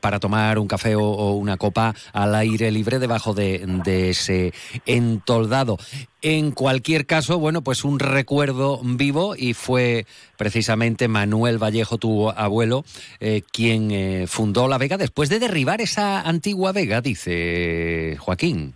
para 0.00 0.20
tomar 0.20 0.58
un 0.58 0.68
café 0.68 0.96
o, 0.96 1.02
o 1.02 1.32
una 1.34 1.58
copa 1.58 1.81
al 2.12 2.34
aire 2.34 2.70
libre 2.70 2.98
debajo 2.98 3.34
de, 3.34 3.62
de 3.84 4.10
ese 4.10 4.52
entoldado. 4.86 5.78
En 6.24 6.52
cualquier 6.52 7.04
caso, 7.06 7.38
bueno, 7.38 7.62
pues 7.62 7.84
un 7.84 7.98
recuerdo 7.98 8.80
vivo 8.84 9.34
y 9.36 9.54
fue 9.54 10.06
precisamente 10.36 11.08
Manuel 11.08 11.58
Vallejo, 11.58 11.98
tu 11.98 12.30
abuelo, 12.30 12.84
eh, 13.20 13.42
quien 13.52 13.90
eh, 13.90 14.26
fundó 14.28 14.68
la 14.68 14.78
Vega 14.78 14.96
después 14.98 15.28
de 15.28 15.40
derribar 15.40 15.80
esa 15.80 16.20
antigua 16.20 16.72
Vega, 16.72 17.00
dice 17.00 18.16
Joaquín. 18.20 18.74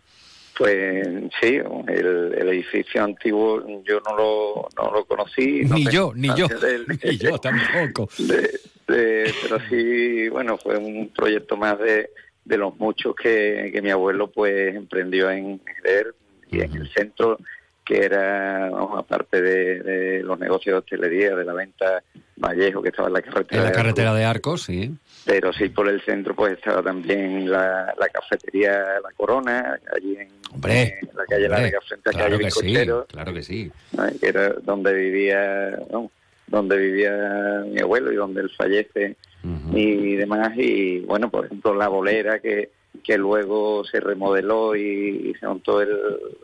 Pues 0.58 1.06
sí, 1.40 1.48
el, 1.88 2.34
el 2.38 2.48
edificio 2.48 3.04
antiguo 3.04 3.62
yo 3.84 4.00
no 4.00 4.16
lo, 4.16 4.68
no 4.76 4.90
lo 4.90 5.04
conocí. 5.04 5.60
no 5.66 5.74
Ni 5.76 5.84
yo, 5.84 6.12
ni 6.16 6.28
yo, 6.34 6.48
ni 7.04 7.18
yo 7.18 7.38
tampoco. 7.38 8.08
De- 8.18 8.58
de- 8.88 9.34
pero 9.42 9.58
sí, 9.68 10.28
bueno, 10.30 10.56
fue 10.56 10.78
un 10.78 11.10
proyecto 11.14 11.56
más 11.58 11.78
de, 11.78 12.08
de 12.46 12.56
los 12.56 12.78
muchos 12.78 13.14
que, 13.14 13.70
que 13.72 13.82
mi 13.82 13.90
abuelo 13.90 14.30
pues 14.30 14.74
emprendió 14.74 15.30
en 15.30 15.60
Jerez 15.64 16.14
y 16.50 16.60
en 16.60 16.74
el 16.76 16.88
centro, 16.92 17.38
que 17.84 17.98
era, 18.04 18.68
aparte 18.68 19.42
de, 19.42 19.80
de 19.82 20.22
los 20.22 20.38
negocios 20.38 20.74
de 20.74 20.78
hostelería, 20.78 21.34
de 21.34 21.44
la 21.44 21.52
venta 21.52 22.02
Vallejo, 22.36 22.82
que 22.82 22.90
estaba 22.90 23.08
en 23.08 23.14
la 23.14 23.22
carretera. 23.22 23.58
En 23.58 23.64
la 23.64 23.70
de 23.70 23.76
carretera 23.76 24.10
Arcos, 24.10 24.18
de 24.18 24.24
Arcos, 24.24 24.62
sí. 24.62 24.96
Pero 25.24 25.52
sí, 25.52 25.68
por 25.70 25.88
el 25.88 26.00
centro 26.02 26.34
pues 26.36 26.52
estaba 26.52 26.82
también 26.82 27.50
la, 27.50 27.92
la 27.98 28.08
cafetería 28.08 28.70
La 29.02 29.10
Corona, 29.16 29.78
allí 29.94 30.16
en, 30.16 30.28
Hombre, 30.52 30.98
en 31.02 31.08
la 31.16 31.24
calle 31.26 31.46
hombre, 31.46 31.62
Larga, 31.62 31.80
frente 31.80 32.10
a 32.10 32.12
claro 32.12 32.30
calle 32.38 32.44
que 32.44 32.50
sí, 32.52 32.66
Bizcochero. 32.66 33.06
claro 33.06 33.34
que 33.34 33.42
sí. 33.42 33.72
¿no? 33.92 34.04
que 34.20 34.28
era 34.28 34.48
donde 34.62 34.92
vivía 34.94 35.78
¿no? 35.90 36.10
Donde 36.46 36.76
vivía 36.76 37.64
mi 37.66 37.80
abuelo 37.80 38.12
y 38.12 38.16
donde 38.16 38.42
él 38.42 38.50
fallece 38.56 39.16
y 39.72 40.16
demás. 40.16 40.52
Y 40.56 41.00
bueno 41.00 41.30
por 41.30 41.46
ejemplo 41.46 41.74
la 41.74 41.88
bolera 41.88 42.40
que 42.40 42.70
que 43.04 43.18
luego 43.18 43.84
se 43.84 44.00
remodeló 44.00 44.74
y, 44.74 45.30
y 45.30 45.34
se 45.34 45.46
montó 45.46 45.80
el, 45.80 45.90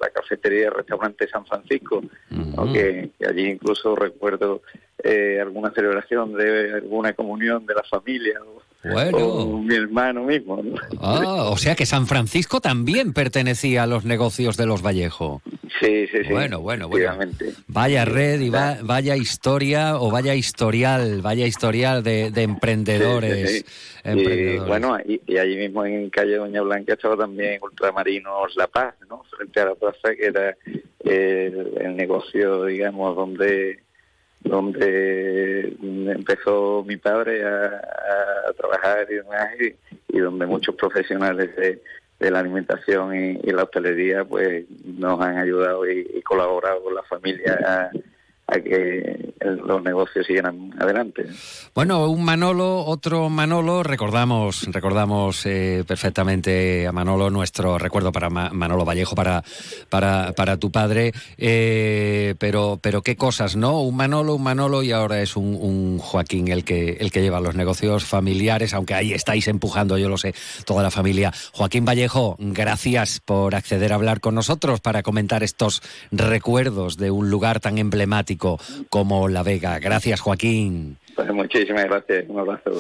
la 0.01 0.11
cafetería 0.11 0.71
restaurante 0.71 1.29
San 1.29 1.47
Francisco 1.47 2.03
¿no? 2.31 2.73
que, 2.73 3.11
que 3.19 3.27
allí 3.27 3.49
incluso 3.49 3.97
recuerdo 3.97 4.63
eh, 5.03 5.39
alguna 5.41 5.73
celebración 5.73 6.35
de 6.35 6.75
alguna 6.75 7.13
comunión 7.15 7.67
de 7.67 7.75
la 7.75 7.83
familia 7.85 8.41
Bueno. 8.85 9.19
o 9.19 9.59
mi 9.63 9.75
hermano 9.77 10.25
mismo 10.25 10.61
¿no? 10.63 10.75
Ah, 11.01 11.45
o 11.51 11.57
sea 11.57 11.75
que 11.75 11.87
San 11.87 12.07
Francisco 12.07 12.61
también 12.61 13.13
pertenecía 13.13 13.85
a 13.85 13.87
los 13.87 14.05
negocios 14.05 14.57
de 14.57 14.67
los 14.67 14.83
Vallejo. 14.83 15.41
sí 15.81 16.07
sí 16.09 16.19
sí 16.25 16.33
Bueno, 16.33 16.61
bueno, 16.61 16.89
bueno. 16.89 17.15
Vaya 17.69 18.05
red 18.05 18.41
y 18.41 18.51
va- 18.51 18.79
vaya 18.83 19.17
historia 19.17 19.97
o 20.01 20.11
vaya 20.11 20.35
historial, 20.35 21.23
vaya 21.23 21.47
historial 21.47 22.03
de, 22.03 22.31
de 22.31 22.43
emprendedores. 22.43 23.51
Sí, 23.51 23.59
sí, 23.59 23.65
sí. 23.65 24.01
Y 24.05 24.09
emprendedores. 24.11 24.69
bueno, 24.69 24.99
y, 25.07 25.21
y 25.27 25.39
allí 25.39 25.57
mismo 25.57 25.85
en 25.85 26.11
calle 26.11 26.37
Doña 26.37 26.63
Blanca 26.63 26.95
estaba 26.95 27.17
también 27.17 27.61
Ultramarinos 27.63 28.55
La 28.57 28.67
Paz, 28.67 28.95
¿no? 29.09 29.23
Frente 29.37 29.61
a 29.61 29.67
la 29.67 29.75
plaza, 29.77 30.15
que 30.17 30.27
era 30.27 30.57
el, 31.05 31.73
el 31.81 31.97
negocio, 31.97 32.65
digamos, 32.65 33.15
donde 33.17 33.79
donde 34.45 35.77
empezó 35.81 36.85
mi 36.87 36.97
padre 36.97 37.45
a, 37.45 37.81
trabajar 38.57 39.07
y 39.11 39.15
demás, 39.15 39.49
y, 39.61 40.17
y 40.17 40.19
donde 40.19 40.47
muchos 40.47 40.75
profesionales 40.75 41.55
de, 41.57 41.81
la 42.31 42.39
alimentación 42.39 43.17
y, 43.17 43.41
y 43.43 43.51
la 43.51 43.65
hostelería 43.65 44.25
pues 44.25 44.65
nos 44.85 45.21
han 45.21 45.39
ayudado 45.39 45.91
y, 45.91 46.09
y 46.15 46.23
colaborado 46.23 46.85
con 46.85 46.95
la 46.95 47.03
familia 47.03 47.91
que 48.61 49.33
los 49.41 49.83
negocios 49.83 50.27
sigan 50.27 50.73
adelante. 50.79 51.27
Bueno, 51.75 52.09
un 52.09 52.25
Manolo, 52.25 52.85
otro 52.85 53.29
Manolo, 53.29 53.83
recordamos, 53.83 54.67
recordamos 54.71 55.47
eh, 55.47 55.85
perfectamente 55.87 56.87
a 56.87 56.93
Manolo, 56.93 57.31
nuestro 57.31 57.79
recuerdo 57.79 58.13
para 58.13 58.31
Manolo 58.31 58.85
Vallejo, 58.85 59.15
para, 59.15 59.43
para, 59.89 60.33
para 60.33 60.57
tu 60.57 60.71
padre, 60.71 61.13
eh, 61.39 62.35
pero, 62.39 62.79
pero 62.81 63.03
qué 63.03 63.17
cosas, 63.17 63.57
¿no? 63.57 63.81
Un 63.81 63.97
Manolo, 63.97 64.35
un 64.35 64.43
Manolo 64.43 64.83
y 64.83 64.93
ahora 64.93 65.23
es 65.23 65.37
un, 65.37 65.57
un, 65.61 65.99
Joaquín 65.99 66.49
el 66.49 66.65
que, 66.65 66.97
el 67.01 67.11
que 67.11 67.23
lleva 67.23 67.41
los 67.41 67.55
negocios 67.55 68.05
familiares, 68.05 68.75
aunque 68.75 68.95
ahí 68.95 69.13
estáis 69.13 69.49
empujando, 69.49 69.99
yo 69.99 70.09
lo 70.09 70.19
sé, 70.19 70.35
toda 70.65 70.83
la 70.83 70.91
familia. 70.91 71.33
Joaquín 71.53 71.85
Vallejo, 71.85 72.37
gracias 72.39 73.21
por 73.21 73.55
acceder 73.55 73.93
a 73.93 73.97
hablar 73.97 74.21
con 74.21 74.35
nosotros 74.35 74.81
para 74.81 75.03
comentar 75.03 75.43
estos 75.43 75.83
recuerdos 76.11 76.97
de 76.97 77.11
un 77.11 77.31
lugar 77.31 77.61
tan 77.61 77.79
emblemático 77.79 78.42
como 78.89 79.29
La 79.29 79.43
Vega. 79.43 79.79
Gracias, 79.79 80.21
Joaquín. 80.21 80.99
Pues 81.15 81.31
muchísimas 81.33 81.85
gracias, 81.85 82.25
un 82.29 82.39
abrazo. 82.39 82.71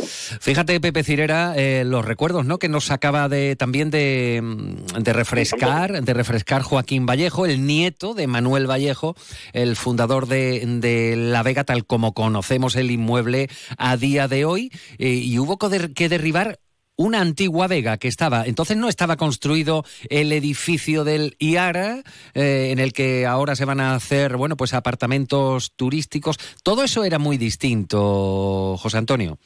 Fíjate, 0.41 0.81
Pepe 0.81 1.03
Cirera, 1.03 1.55
eh, 1.57 1.85
los 1.85 2.05
recuerdos, 2.05 2.47
¿no? 2.47 2.59
Que 2.59 2.69
nos 2.69 2.91
acaba 2.91 3.29
de 3.29 3.57
también 3.57 3.91
de, 3.91 4.41
mm, 4.43 5.03
de, 5.03 5.13
refrescar, 5.13 6.03
de 6.03 6.15
refrescar 6.15 6.63
Joaquín 6.63 7.05
Vallejo, 7.05 7.45
el 7.45 7.67
nieto 7.67 8.15
de 8.15 8.27
Manuel 8.27 8.69
Vallejo, 8.69 9.15
el 9.53 9.77
fundador 9.77 10.27
de, 10.27 10.65
de 10.67 11.17
La 11.17 11.43
Vega, 11.43 11.65
tal 11.65 11.85
como 11.85 12.15
conocemos 12.15 12.77
el 12.77 12.91
inmueble 12.91 13.49
a 13.77 13.97
día 13.97 14.29
de 14.29 14.45
hoy, 14.45 14.71
eh, 14.99 15.09
y 15.09 15.39
hubo 15.39 15.59
que 15.59 16.09
derribar 16.09 16.59
una 17.03 17.21
antigua 17.21 17.67
vega 17.67 17.99
que 17.99 18.07
estaba, 18.07 18.45
entonces 18.47 18.77
no 18.77 18.89
estaba 18.89 19.17
construido 19.17 19.85
el 20.09 20.33
edificio 20.33 21.03
del 21.03 21.35
IARA, 21.41 22.03
eh, 22.35 22.69
en 22.71 22.79
el 22.79 22.93
que 22.93 23.27
ahora 23.27 23.57
se 23.57 23.65
van 23.65 23.81
a 23.81 23.95
hacer, 23.95 24.37
bueno, 24.37 24.57
pues 24.57 24.73
apartamentos 24.73 25.73
turísticos. 25.75 26.39
Todo 26.63 26.85
eso 26.85 27.05
era 27.05 27.19
muy 27.19 27.39
distinto, 27.39 28.77
José 28.79 28.99
Antonio. 28.99 29.39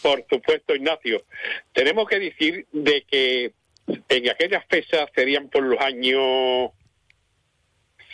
Por 0.00 0.24
supuesto, 0.28 0.74
Ignacio. 0.74 1.22
Tenemos 1.72 2.08
que 2.08 2.18
decir 2.18 2.66
de 2.72 3.02
que 3.02 3.52
en 4.08 4.30
aquellas 4.30 4.64
fechas 4.68 5.10
serían 5.14 5.48
por 5.48 5.62
los 5.64 5.80
años 5.80 6.70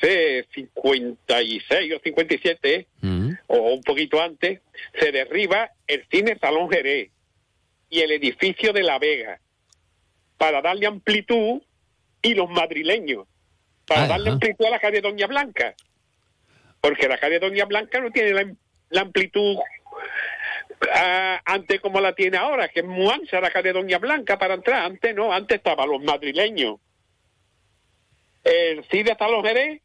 56 0.00 1.94
o 1.94 2.00
57, 2.00 2.86
mm. 3.00 3.30
o 3.46 3.56
un 3.74 3.82
poquito 3.82 4.20
antes, 4.20 4.60
se 4.98 5.12
derriba 5.12 5.70
el 5.86 6.04
cine 6.10 6.36
Salón 6.40 6.68
Jerez 6.68 7.10
y 7.88 8.00
el 8.00 8.12
edificio 8.12 8.72
de 8.72 8.82
La 8.82 8.98
Vega 8.98 9.40
para 10.36 10.62
darle 10.62 10.86
amplitud 10.86 11.62
y 12.22 12.34
los 12.34 12.48
madrileños 12.50 13.26
para 13.88 14.06
darle 14.06 14.30
amplitud 14.30 14.66
a 14.66 14.70
la 14.70 14.78
calle 14.78 15.00
Doña 15.00 15.26
Blanca. 15.26 15.74
Porque 16.80 17.08
la 17.08 17.18
calle 17.18 17.40
Doña 17.40 17.64
Blanca 17.64 17.98
no 18.00 18.10
tiene 18.10 18.54
la, 18.90 19.00
amplitud 19.00 19.56
ah, 20.94 21.40
antes 21.44 21.80
como 21.80 22.00
la 22.00 22.12
tiene 22.12 22.36
ahora 22.36 22.68
que 22.68 22.80
es 22.80 22.86
muy 22.86 23.10
ancha 23.10 23.40
la 23.40 23.50
calle 23.50 23.72
Doña 23.72 23.98
Blanca 23.98 24.38
para 24.38 24.54
entrar. 24.54 24.84
Antes 24.84 25.14
no 25.14 25.32
antes 25.32 25.56
estaban 25.56 25.88
los 25.88 26.02
madrileños. 26.02 26.76
El 28.44 28.84
CIDE 28.84 29.12
hasta 29.12 29.28
los 29.28 29.42
Jerez 29.42 29.80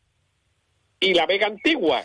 y 0.99 1.13
la 1.13 1.25
Vega 1.25 1.47
Antigua 1.47 2.03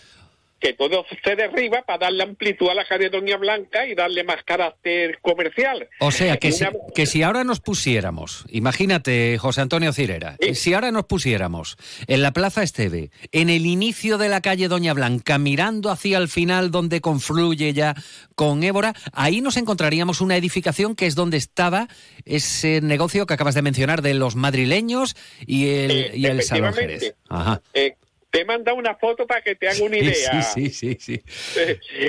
que 0.60 0.72
todo 0.72 1.04
se 1.24 1.36
derriba 1.36 1.82
para 1.82 2.06
darle 2.06 2.24
amplitud 2.24 2.68
a 2.68 2.74
la 2.74 2.84
calle 2.84 3.10
Doña 3.10 3.36
Blanca 3.36 3.86
y 3.86 3.94
darle 3.94 4.24
más 4.24 4.42
carácter 4.44 5.18
comercial. 5.20 5.88
O 6.00 6.10
sea, 6.10 6.36
que, 6.36 6.52
si, 6.52 6.64
que 6.94 7.06
si 7.06 7.22
ahora 7.22 7.44
nos 7.44 7.60
pusiéramos, 7.60 8.44
imagínate, 8.48 9.38
José 9.38 9.60
Antonio 9.60 9.92
Cirera, 9.92 10.36
si 10.54 10.74
ahora 10.74 10.90
nos 10.90 11.04
pusiéramos 11.04 11.76
en 12.06 12.22
la 12.22 12.32
Plaza 12.32 12.62
Esteve, 12.62 13.10
en 13.32 13.50
el 13.50 13.66
inicio 13.66 14.18
de 14.18 14.28
la 14.28 14.40
calle 14.40 14.68
Doña 14.68 14.94
Blanca, 14.94 15.38
mirando 15.38 15.90
hacia 15.90 16.18
el 16.18 16.28
final 16.28 16.70
donde 16.70 17.00
confluye 17.00 17.72
ya 17.72 17.94
con 18.34 18.62
Évora, 18.62 18.94
ahí 19.12 19.40
nos 19.40 19.56
encontraríamos 19.56 20.20
una 20.20 20.36
edificación 20.36 20.94
que 20.94 21.06
es 21.06 21.14
donde 21.14 21.36
estaba 21.36 21.88
ese 22.24 22.80
negocio 22.80 23.26
que 23.26 23.34
acabas 23.34 23.54
de 23.54 23.62
mencionar 23.62 24.02
de 24.02 24.14
los 24.14 24.36
madrileños 24.36 25.16
y 25.46 25.68
el, 25.68 25.90
eh, 25.90 26.10
y 26.14 26.26
el 26.26 26.42
Salón 26.42 26.74
Jerez. 26.74 27.14
Ajá. 27.28 27.60
Eh, 27.74 27.96
te 28.30 28.40
he 28.40 28.44
mandado 28.44 28.76
una 28.76 28.94
foto 28.96 29.26
para 29.26 29.42
que 29.42 29.54
te 29.54 29.68
haga 29.68 29.82
una 29.82 29.98
idea. 29.98 30.42
Sí, 30.42 30.70
sí, 30.70 30.96
sí. 31.00 31.22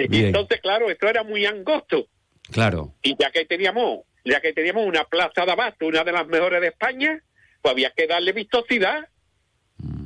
y 0.10 0.26
entonces, 0.26 0.60
claro, 0.62 0.90
esto 0.90 1.08
era 1.08 1.24
muy 1.24 1.46
angosto. 1.46 2.08
Claro. 2.52 2.96
Y 3.02 3.16
ya 3.18 3.32
que 3.32 3.46
teníamos, 3.46 4.02
ya 4.26 4.42
que 4.42 4.54
teníamos 4.54 4.86
una 4.86 5.06
plaza 5.06 5.46
de 5.46 5.52
abasto, 5.52 5.88
una 5.88 6.04
de 6.04 6.12
las 6.12 6.28
mejores 6.28 6.62
de 6.62 6.68
España, 6.68 7.24
pues 7.62 7.72
había 7.72 7.92
que 7.92 8.08
darle 8.08 8.32
vistosidad. 8.32 9.08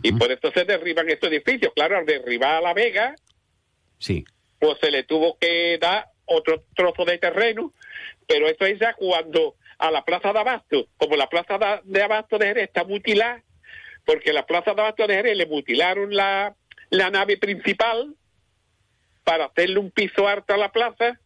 Y 0.03 0.11
por 0.11 0.31
eso 0.31 0.51
se 0.51 0.65
derriban 0.65 1.09
estos 1.09 1.29
edificios. 1.29 1.71
Claro, 1.73 1.97
al 1.97 2.05
derribar 2.05 2.55
a 2.55 2.61
La 2.61 2.73
Vega, 2.73 3.15
sí. 3.97 4.25
pues 4.59 4.77
se 4.81 4.91
le 4.91 5.03
tuvo 5.03 5.37
que 5.39 5.77
dar 5.79 6.09
otro 6.25 6.65
trozo 6.75 7.05
de 7.05 7.17
terreno, 7.17 7.73
pero 8.27 8.47
eso 8.47 8.65
es 8.65 8.79
ya 8.79 8.93
cuando 8.93 9.55
a 9.77 9.91
la 9.91 10.03
plaza 10.03 10.31
de 10.33 10.39
Abasto, 10.39 10.87
como 10.97 11.15
la 11.15 11.29
plaza 11.29 11.81
de 11.83 12.01
Abasto 12.01 12.37
de 12.37 12.47
Jerez 12.47 12.63
está 12.65 12.83
mutilada, 12.83 13.41
porque 14.05 14.33
la 14.33 14.45
plaza 14.45 14.73
de 14.73 14.81
Abasto 14.81 15.07
de 15.07 15.15
Jerez 15.15 15.37
le 15.37 15.45
mutilaron 15.45 16.15
la, 16.15 16.55
la 16.89 17.09
nave 17.09 17.37
principal 17.37 18.15
para 19.23 19.45
hacerle 19.45 19.79
un 19.79 19.91
piso 19.91 20.27
alto 20.27 20.53
a 20.53 20.57
la 20.57 20.71
plaza, 20.71 21.19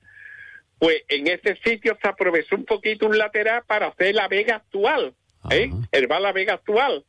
pues 0.79 1.03
en 1.07 1.27
ese 1.27 1.55
sitio 1.63 1.97
se 2.01 2.07
aprovechó 2.07 2.55
un 2.55 2.65
poquito 2.65 3.07
un 3.07 3.17
lateral 3.17 3.63
para 3.65 3.87
hacer 3.87 4.13
la 4.13 4.27
vega 4.27 4.57
actual, 4.57 5.15
¿eh? 5.49 5.71
el 5.91 6.07
bar 6.07 6.21
La 6.21 6.33
Vega 6.33 6.53
actual, 6.53 7.03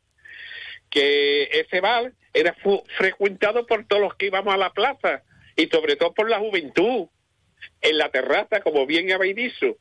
que 0.90 1.44
ese 1.44 1.80
bar 1.80 2.12
era 2.32 2.56
frecuentado 2.96 3.66
por 3.66 3.86
todos 3.86 4.02
los 4.02 4.14
que 4.14 4.26
íbamos 4.26 4.54
a 4.54 4.56
la 4.58 4.72
plaza 4.72 5.22
y 5.56 5.66
sobre 5.66 5.96
todo 5.96 6.14
por 6.14 6.30
la 6.30 6.38
juventud, 6.38 7.08
en 7.80 7.98
la 7.98 8.10
terraza, 8.10 8.60
como 8.60 8.86
bien 8.86 9.12
habéis 9.12 9.36
dicho. 9.36 9.76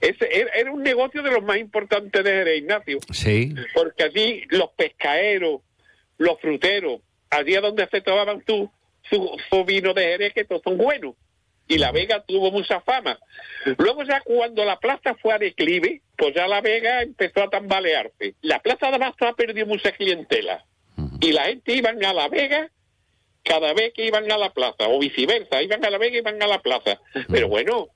Ese 0.00 0.28
era 0.54 0.70
un 0.72 0.82
negocio 0.82 1.22
de 1.22 1.30
los 1.30 1.42
más 1.42 1.58
importantes 1.58 2.22
de 2.24 2.30
Jerez, 2.30 2.58
Ignacio. 2.58 2.98
Sí. 3.12 3.54
Porque 3.74 4.04
allí 4.04 4.44
los 4.50 4.70
pescaderos, 4.70 5.60
los 6.16 6.40
fruteros, 6.40 7.00
allí 7.30 7.54
es 7.54 7.62
donde 7.62 7.88
se 7.88 8.00
tomaban 8.00 8.42
su, 8.46 8.70
su, 9.10 9.64
vino 9.64 9.94
de 9.94 10.02
Jerez, 10.02 10.34
que 10.34 10.44
todos 10.44 10.62
son 10.62 10.76
buenos. 10.76 11.14
Y 11.66 11.76
La 11.76 11.92
Vega 11.92 12.24
tuvo 12.26 12.50
mucha 12.50 12.80
fama. 12.80 13.18
Luego 13.76 14.02
ya 14.02 14.20
cuando 14.22 14.64
la 14.64 14.78
plaza 14.78 15.14
fue 15.20 15.34
a 15.34 15.38
declive, 15.38 16.00
pues 16.16 16.34
ya 16.34 16.48
La 16.48 16.62
Vega 16.62 17.02
empezó 17.02 17.42
a 17.42 17.50
tambalearse. 17.50 18.34
La 18.40 18.60
plaza 18.60 18.88
de 18.88 18.96
Abasto 18.96 19.26
ha 19.26 19.36
perdido 19.36 19.66
mucha 19.66 19.92
clientela. 19.92 20.64
Y 21.20 21.32
la 21.32 21.44
gente 21.44 21.74
iban 21.74 22.02
a 22.04 22.14
La 22.14 22.28
Vega 22.28 22.70
cada 23.48 23.72
vez 23.72 23.92
que 23.94 24.06
iban 24.06 24.30
a 24.30 24.38
la 24.38 24.50
plaza, 24.50 24.88
o 24.88 24.98
viceversa, 24.98 25.62
iban 25.62 25.84
a 25.84 25.90
La 25.90 25.98
Vega 25.98 26.16
y 26.16 26.18
iban 26.18 26.40
a 26.42 26.46
la 26.46 26.60
plaza. 26.60 27.00
Pero 27.28 27.48
bueno, 27.48 27.88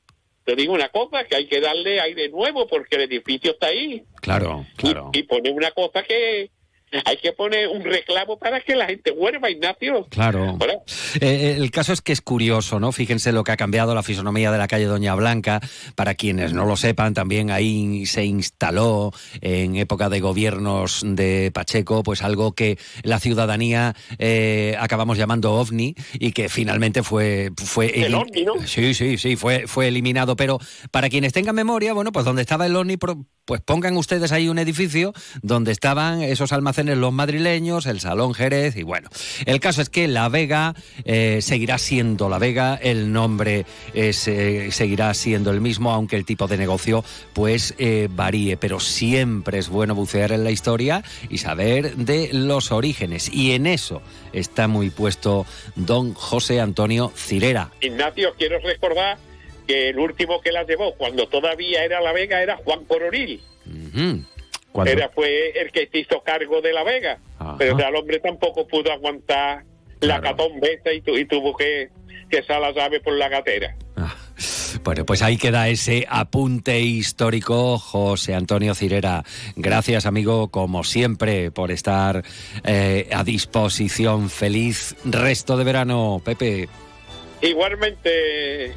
te 0.44 0.56
digo 0.56 0.72
una 0.72 0.88
cosa, 0.88 1.24
que 1.24 1.36
hay 1.36 1.46
que 1.46 1.60
darle 1.60 2.00
aire 2.00 2.28
nuevo 2.28 2.66
porque 2.66 2.96
el 2.96 3.02
edificio 3.02 3.52
está 3.52 3.68
ahí. 3.68 4.02
Claro, 4.20 4.66
claro. 4.76 5.10
Y, 5.12 5.20
y 5.20 5.22
poner 5.24 5.52
una 5.52 5.70
cosa 5.70 6.02
que, 6.02 6.50
hay 7.04 7.16
que 7.16 7.32
poner 7.32 7.68
un 7.68 7.82
reclamo 7.82 8.38
para 8.38 8.60
que 8.60 8.76
la 8.76 8.86
gente 8.86 9.10
vuelva, 9.10 9.50
Ignacio. 9.50 10.06
Claro. 10.10 10.58
Eh, 10.60 10.78
eh, 11.20 11.54
el 11.56 11.70
caso 11.70 11.92
es 11.92 12.00
que 12.00 12.12
es 12.12 12.20
curioso, 12.20 12.80
¿no? 12.80 12.92
Fíjense 12.92 13.32
lo 13.32 13.44
que 13.44 13.52
ha 13.52 13.56
cambiado 13.56 13.94
la 13.94 14.02
fisonomía 14.02 14.52
de 14.52 14.58
la 14.58 14.68
calle 14.68 14.84
Doña 14.84 15.14
Blanca. 15.14 15.60
Para 15.94 16.14
quienes 16.14 16.52
no 16.52 16.64
lo 16.64 16.76
sepan, 16.76 17.14
también 17.14 17.50
ahí 17.50 18.06
se 18.06 18.24
instaló 18.24 19.12
en 19.40 19.76
época 19.76 20.08
de 20.08 20.20
gobiernos 20.20 21.02
de 21.04 21.50
Pacheco, 21.52 22.02
pues 22.02 22.22
algo 22.22 22.52
que 22.52 22.78
la 23.02 23.18
ciudadanía 23.18 23.94
eh, 24.18 24.76
acabamos 24.78 25.18
llamando 25.18 25.54
ovni 25.54 25.94
y 26.14 26.32
que 26.32 26.48
finalmente 26.48 27.02
fue 27.02 27.50
fue 27.56 28.04
el 28.04 28.14
ovni, 28.14 28.44
¿no? 28.44 28.54
Sí, 28.66 28.94
sí, 28.94 29.18
sí, 29.18 29.36
fue 29.36 29.66
fue 29.66 29.88
eliminado. 29.88 30.36
Pero 30.36 30.58
para 30.90 31.08
quienes 31.08 31.32
tengan 31.32 31.54
memoria, 31.54 31.92
bueno, 31.92 32.12
pues 32.12 32.24
donde 32.24 32.42
estaba 32.42 32.66
el 32.66 32.76
ovni, 32.76 32.96
pues 32.96 33.60
pongan 33.60 33.96
ustedes 33.96 34.32
ahí 34.32 34.48
un 34.48 34.58
edificio 34.58 35.12
donde 35.42 35.72
estaban 35.72 36.22
esos 36.22 36.52
almacenes 36.52 36.81
los 36.86 37.12
madrileños, 37.12 37.86
el 37.86 38.00
Salón 38.00 38.34
Jerez 38.34 38.76
y 38.76 38.82
bueno. 38.82 39.08
El 39.46 39.60
caso 39.60 39.82
es 39.82 39.88
que 39.88 40.08
La 40.08 40.28
Vega 40.28 40.74
eh, 41.04 41.40
seguirá 41.42 41.78
siendo 41.78 42.28
La 42.28 42.38
Vega, 42.38 42.78
el 42.80 43.12
nombre 43.12 43.64
eh, 43.94 44.12
seguirá 44.12 45.14
siendo 45.14 45.50
el 45.50 45.60
mismo, 45.60 45.92
aunque 45.92 46.16
el 46.16 46.24
tipo 46.24 46.48
de 46.48 46.56
negocio 46.56 47.04
pues 47.32 47.74
eh, 47.78 48.08
varíe, 48.10 48.56
pero 48.56 48.80
siempre 48.80 49.58
es 49.58 49.68
bueno 49.68 49.94
bucear 49.94 50.32
en 50.32 50.44
la 50.44 50.50
historia 50.50 51.02
y 51.28 51.38
saber 51.38 51.96
de 51.96 52.30
los 52.32 52.72
orígenes 52.72 53.32
y 53.32 53.52
en 53.52 53.66
eso 53.66 54.02
está 54.32 54.68
muy 54.68 54.90
puesto 54.90 55.46
don 55.76 56.14
José 56.14 56.60
Antonio 56.60 57.12
Cirera. 57.14 57.70
Ignacio, 57.80 58.34
quiero 58.36 58.58
recordar 58.60 59.18
que 59.66 59.90
el 59.90 59.98
último 59.98 60.40
que 60.40 60.52
la 60.52 60.64
llevó 60.64 60.94
cuando 60.94 61.26
todavía 61.28 61.84
era 61.84 62.00
La 62.00 62.12
Vega 62.12 62.42
era 62.42 62.56
Juan 62.56 62.84
Coronil. 62.84 63.40
Era 64.86 65.08
fue 65.10 65.50
el 65.60 65.70
que 65.70 65.88
se 65.90 65.98
hizo 65.98 66.22
cargo 66.22 66.60
de 66.60 66.72
La 66.72 66.82
Vega, 66.82 67.18
pero 67.58 67.78
el 67.78 67.96
hombre 67.96 68.20
tampoco 68.20 68.66
pudo 68.66 68.90
aguantar 68.92 69.64
la 70.00 70.20
catón 70.20 70.52
y, 70.62 71.20
y, 71.20 71.24
tuvo 71.26 71.56
que, 71.56 71.90
que 72.30 72.42
la 72.48 72.72
llave 72.72 73.00
por 73.00 73.14
la 73.14 73.28
gatera. 73.28 73.76
Ah. 73.96 74.14
Bueno, 74.82 75.04
pues 75.04 75.22
ahí 75.22 75.36
queda 75.36 75.68
ese 75.68 76.06
apunte 76.08 76.80
histórico, 76.80 77.78
José 77.78 78.34
Antonio 78.34 78.74
Cirera. 78.74 79.22
Gracias, 79.54 80.06
amigo, 80.06 80.48
como 80.48 80.82
siempre, 80.82 81.50
por 81.50 81.70
estar 81.70 82.24
eh, 82.64 83.08
a 83.12 83.22
disposición. 83.22 84.30
Feliz 84.30 84.96
resto 85.04 85.56
de 85.56 85.64
verano, 85.64 86.20
Pepe. 86.24 86.68
Igualmente, 87.42 88.72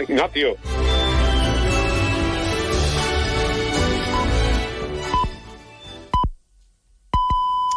Ignacio. 0.00 0.56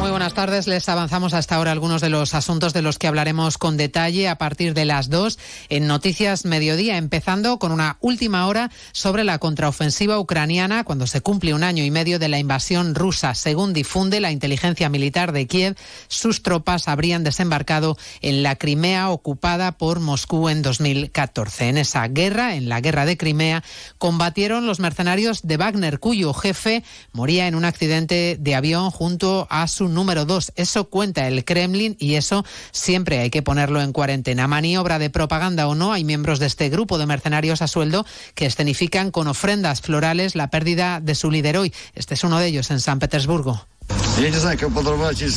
Muy 0.00 0.10
buenas 0.10 0.32
tardes. 0.32 0.66
Les 0.66 0.88
avanzamos 0.88 1.34
hasta 1.34 1.56
ahora 1.56 1.72
algunos 1.72 2.00
de 2.00 2.08
los 2.08 2.32
asuntos 2.32 2.72
de 2.72 2.80
los 2.80 2.98
que 2.98 3.06
hablaremos 3.06 3.58
con 3.58 3.76
detalle 3.76 4.30
a 4.30 4.38
partir 4.38 4.72
de 4.72 4.86
las 4.86 5.10
dos 5.10 5.38
en 5.68 5.86
Noticias 5.86 6.46
Mediodía, 6.46 6.96
empezando 6.96 7.58
con 7.58 7.70
una 7.70 7.98
última 8.00 8.46
hora 8.46 8.70
sobre 8.92 9.24
la 9.24 9.36
contraofensiva 9.36 10.18
ucraniana 10.18 10.84
cuando 10.84 11.06
se 11.06 11.20
cumple 11.20 11.52
un 11.52 11.62
año 11.62 11.84
y 11.84 11.90
medio 11.90 12.18
de 12.18 12.30
la 12.30 12.38
invasión 12.38 12.94
rusa. 12.94 13.34
Según 13.34 13.74
difunde 13.74 14.20
la 14.20 14.32
inteligencia 14.32 14.88
militar 14.88 15.32
de 15.32 15.46
Kiev, 15.46 15.76
sus 16.08 16.42
tropas 16.42 16.88
habrían 16.88 17.22
desembarcado 17.22 17.98
en 18.22 18.42
la 18.42 18.56
Crimea 18.56 19.10
ocupada 19.10 19.72
por 19.72 20.00
Moscú 20.00 20.48
en 20.48 20.62
2014. 20.62 21.68
En 21.68 21.76
esa 21.76 22.08
guerra, 22.08 22.54
en 22.54 22.70
la 22.70 22.80
guerra 22.80 23.04
de 23.04 23.18
Crimea, 23.18 23.62
combatieron 23.98 24.66
los 24.66 24.80
mercenarios 24.80 25.42
de 25.42 25.58
Wagner, 25.58 26.00
cuyo 26.00 26.32
jefe 26.32 26.84
moría 27.12 27.48
en 27.48 27.54
un 27.54 27.66
accidente 27.66 28.38
de 28.40 28.54
avión 28.54 28.90
junto 28.90 29.46
a 29.50 29.68
su 29.68 29.89
número 29.90 30.24
dos. 30.24 30.52
Eso 30.56 30.88
cuenta 30.88 31.26
el 31.28 31.44
Kremlin 31.44 31.96
y 31.98 32.14
eso 32.14 32.44
siempre 32.72 33.18
hay 33.18 33.30
que 33.30 33.42
ponerlo 33.42 33.80
en 33.82 33.92
cuarentena. 33.92 34.46
Maniobra 34.46 34.98
de 34.98 35.10
propaganda 35.10 35.68
o 35.68 35.74
no, 35.74 35.92
hay 35.92 36.04
miembros 36.04 36.38
de 36.38 36.46
este 36.46 36.68
grupo 36.68 36.98
de 36.98 37.06
mercenarios 37.06 37.62
a 37.62 37.68
sueldo 37.68 38.06
que 38.34 38.46
escenifican 38.46 39.10
con 39.10 39.28
ofrendas 39.28 39.80
florales 39.80 40.34
la 40.34 40.50
pérdida 40.50 41.00
de 41.00 41.14
su 41.14 41.30
líder 41.30 41.56
hoy. 41.58 41.72
Este 41.94 42.14
es 42.14 42.24
uno 42.24 42.38
de 42.38 42.46
ellos 42.46 42.70
en 42.70 42.80
San 42.80 42.98
Petersburgo. 42.98 43.66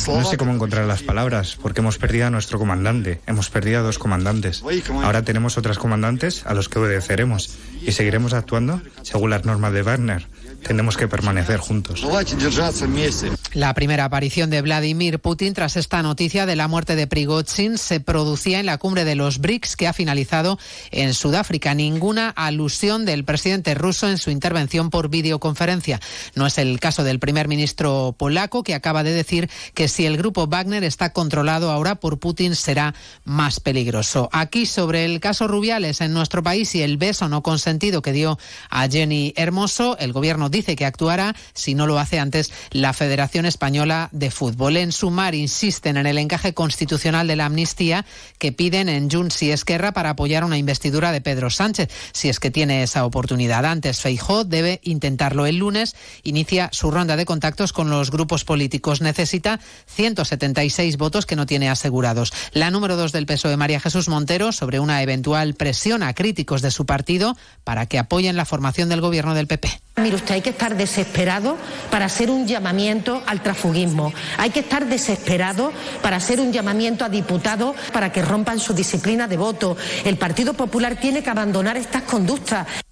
No 0.06 0.24
sé 0.24 0.36
cómo 0.36 0.52
encontrar 0.52 0.86
las 0.86 1.02
palabras, 1.02 1.58
porque 1.60 1.80
hemos 1.80 1.98
perdido 1.98 2.26
a 2.26 2.30
nuestro 2.30 2.58
comandante, 2.58 3.20
hemos 3.26 3.50
perdido 3.50 3.80
a 3.80 3.82
dos 3.82 3.98
comandantes. 3.98 4.62
Ahora 5.02 5.22
tenemos 5.22 5.58
otras 5.58 5.78
comandantes 5.78 6.46
a 6.46 6.54
los 6.54 6.68
que 6.68 6.78
obedeceremos 6.78 7.56
y 7.82 7.92
seguiremos 7.92 8.32
actuando 8.34 8.80
según 9.02 9.30
las 9.30 9.44
normas 9.44 9.72
de 9.72 9.82
Wagner 9.82 10.28
tenemos 10.64 10.96
que 10.96 11.06
permanecer 11.06 11.58
juntos. 11.58 12.04
La 13.52 13.74
primera 13.74 14.04
aparición 14.04 14.50
de 14.50 14.62
Vladimir 14.62 15.20
Putin 15.20 15.54
tras 15.54 15.76
esta 15.76 16.02
noticia 16.02 16.46
de 16.46 16.56
la 16.56 16.66
muerte 16.66 16.96
de 16.96 17.06
Prigozhin 17.06 17.78
se 17.78 18.00
producía 18.00 18.58
en 18.58 18.66
la 18.66 18.78
cumbre 18.78 19.04
de 19.04 19.14
los 19.14 19.38
BRICS 19.38 19.76
que 19.76 19.86
ha 19.86 19.92
finalizado 19.92 20.58
en 20.90 21.14
Sudáfrica. 21.14 21.74
Ninguna 21.74 22.30
alusión 22.30 23.04
del 23.04 23.24
presidente 23.24 23.74
ruso 23.74 24.08
en 24.08 24.18
su 24.18 24.30
intervención 24.30 24.90
por 24.90 25.08
videoconferencia. 25.08 26.00
No 26.34 26.46
es 26.46 26.58
el 26.58 26.80
caso 26.80 27.04
del 27.04 27.20
primer 27.20 27.46
ministro 27.46 28.14
polaco 28.18 28.64
que 28.64 28.74
acaba 28.74 29.04
de 29.04 29.12
decir 29.12 29.48
que 29.74 29.88
si 29.88 30.06
el 30.06 30.16
grupo 30.16 30.46
Wagner 30.46 30.82
está 30.82 31.12
controlado 31.12 31.70
ahora 31.70 31.94
por 31.96 32.18
Putin 32.18 32.56
será 32.56 32.94
más 33.24 33.60
peligroso. 33.60 34.28
Aquí 34.32 34.66
sobre 34.66 35.04
el 35.04 35.20
caso 35.20 35.46
Rubiales 35.46 36.00
en 36.00 36.12
nuestro 36.12 36.42
país 36.42 36.74
y 36.74 36.82
el 36.82 36.96
beso 36.96 37.28
no 37.28 37.42
consentido 37.42 38.02
que 38.02 38.12
dio 38.12 38.38
a 38.70 38.88
Jenny 38.88 39.32
Hermoso, 39.36 39.96
el 39.98 40.12
gobierno 40.12 40.50
dice 40.54 40.76
que 40.76 40.86
actuará 40.86 41.36
si 41.52 41.74
no 41.74 41.86
lo 41.86 41.98
hace 41.98 42.18
antes 42.18 42.52
la 42.70 42.94
Federación 42.94 43.44
Española 43.44 44.08
de 44.12 44.30
Fútbol. 44.30 44.78
En 44.78 44.92
sumar, 44.92 45.34
insisten 45.34 45.98
en 45.98 46.06
el 46.06 46.16
encaje 46.16 46.54
constitucional 46.54 47.26
de 47.26 47.36
la 47.36 47.46
amnistía 47.46 48.06
que 48.38 48.52
piden 48.52 48.88
en 48.88 49.10
Junts 49.10 49.42
y 49.42 49.50
Esquerra 49.50 49.92
para 49.92 50.10
apoyar 50.10 50.44
una 50.44 50.56
investidura 50.56 51.12
de 51.12 51.20
Pedro 51.20 51.50
Sánchez, 51.50 51.90
si 52.12 52.28
es 52.28 52.40
que 52.40 52.50
tiene 52.50 52.82
esa 52.82 53.04
oportunidad. 53.04 53.66
Antes, 53.66 54.00
Feijó 54.00 54.44
debe 54.44 54.80
intentarlo 54.82 55.46
el 55.46 55.56
lunes. 55.56 55.96
Inicia 56.22 56.68
su 56.72 56.90
ronda 56.90 57.16
de 57.16 57.26
contactos 57.26 57.72
con 57.72 57.90
los 57.90 58.10
grupos 58.10 58.44
políticos. 58.44 59.00
Necesita 59.00 59.60
176 59.86 60.96
votos 60.96 61.26
que 61.26 61.36
no 61.36 61.46
tiene 61.46 61.68
asegurados. 61.68 62.32
La 62.52 62.70
número 62.70 62.96
dos 62.96 63.12
del 63.12 63.26
PSOE, 63.26 63.56
María 63.56 63.80
Jesús 63.80 64.08
Montero, 64.08 64.52
sobre 64.52 64.78
una 64.78 65.02
eventual 65.02 65.54
presión 65.54 66.02
a 66.02 66.14
críticos 66.14 66.62
de 66.62 66.70
su 66.70 66.86
partido 66.86 67.36
para 67.64 67.86
que 67.86 67.98
apoyen 67.98 68.36
la 68.36 68.44
formación 68.44 68.88
del 68.88 69.00
gobierno 69.00 69.34
del 69.34 69.46
PP. 69.46 69.68
Mire 69.96 70.16
usted, 70.16 70.34
hay 70.34 70.42
que 70.44 70.50
estar 70.50 70.76
desesperado 70.76 71.56
para 71.90 72.04
hacer 72.04 72.30
un 72.30 72.46
llamamiento 72.46 73.22
al 73.26 73.42
transfugismo. 73.42 74.12
Hay 74.36 74.50
que 74.50 74.60
estar 74.60 74.86
desesperado 74.86 75.72
para 76.02 76.16
hacer 76.16 76.38
un 76.38 76.52
llamamiento 76.52 77.04
a 77.04 77.08
diputados 77.08 77.74
para 77.92 78.12
que 78.12 78.22
rompan 78.22 78.60
su 78.60 78.74
disciplina 78.74 79.26
de 79.26 79.38
voto. 79.38 79.76
El 80.04 80.18
Partido 80.18 80.52
Popular 80.54 80.96
tiene 80.96 81.22
que 81.22 81.30
abandonar 81.30 81.76
estas 81.78 82.02
conductas. 82.02 82.83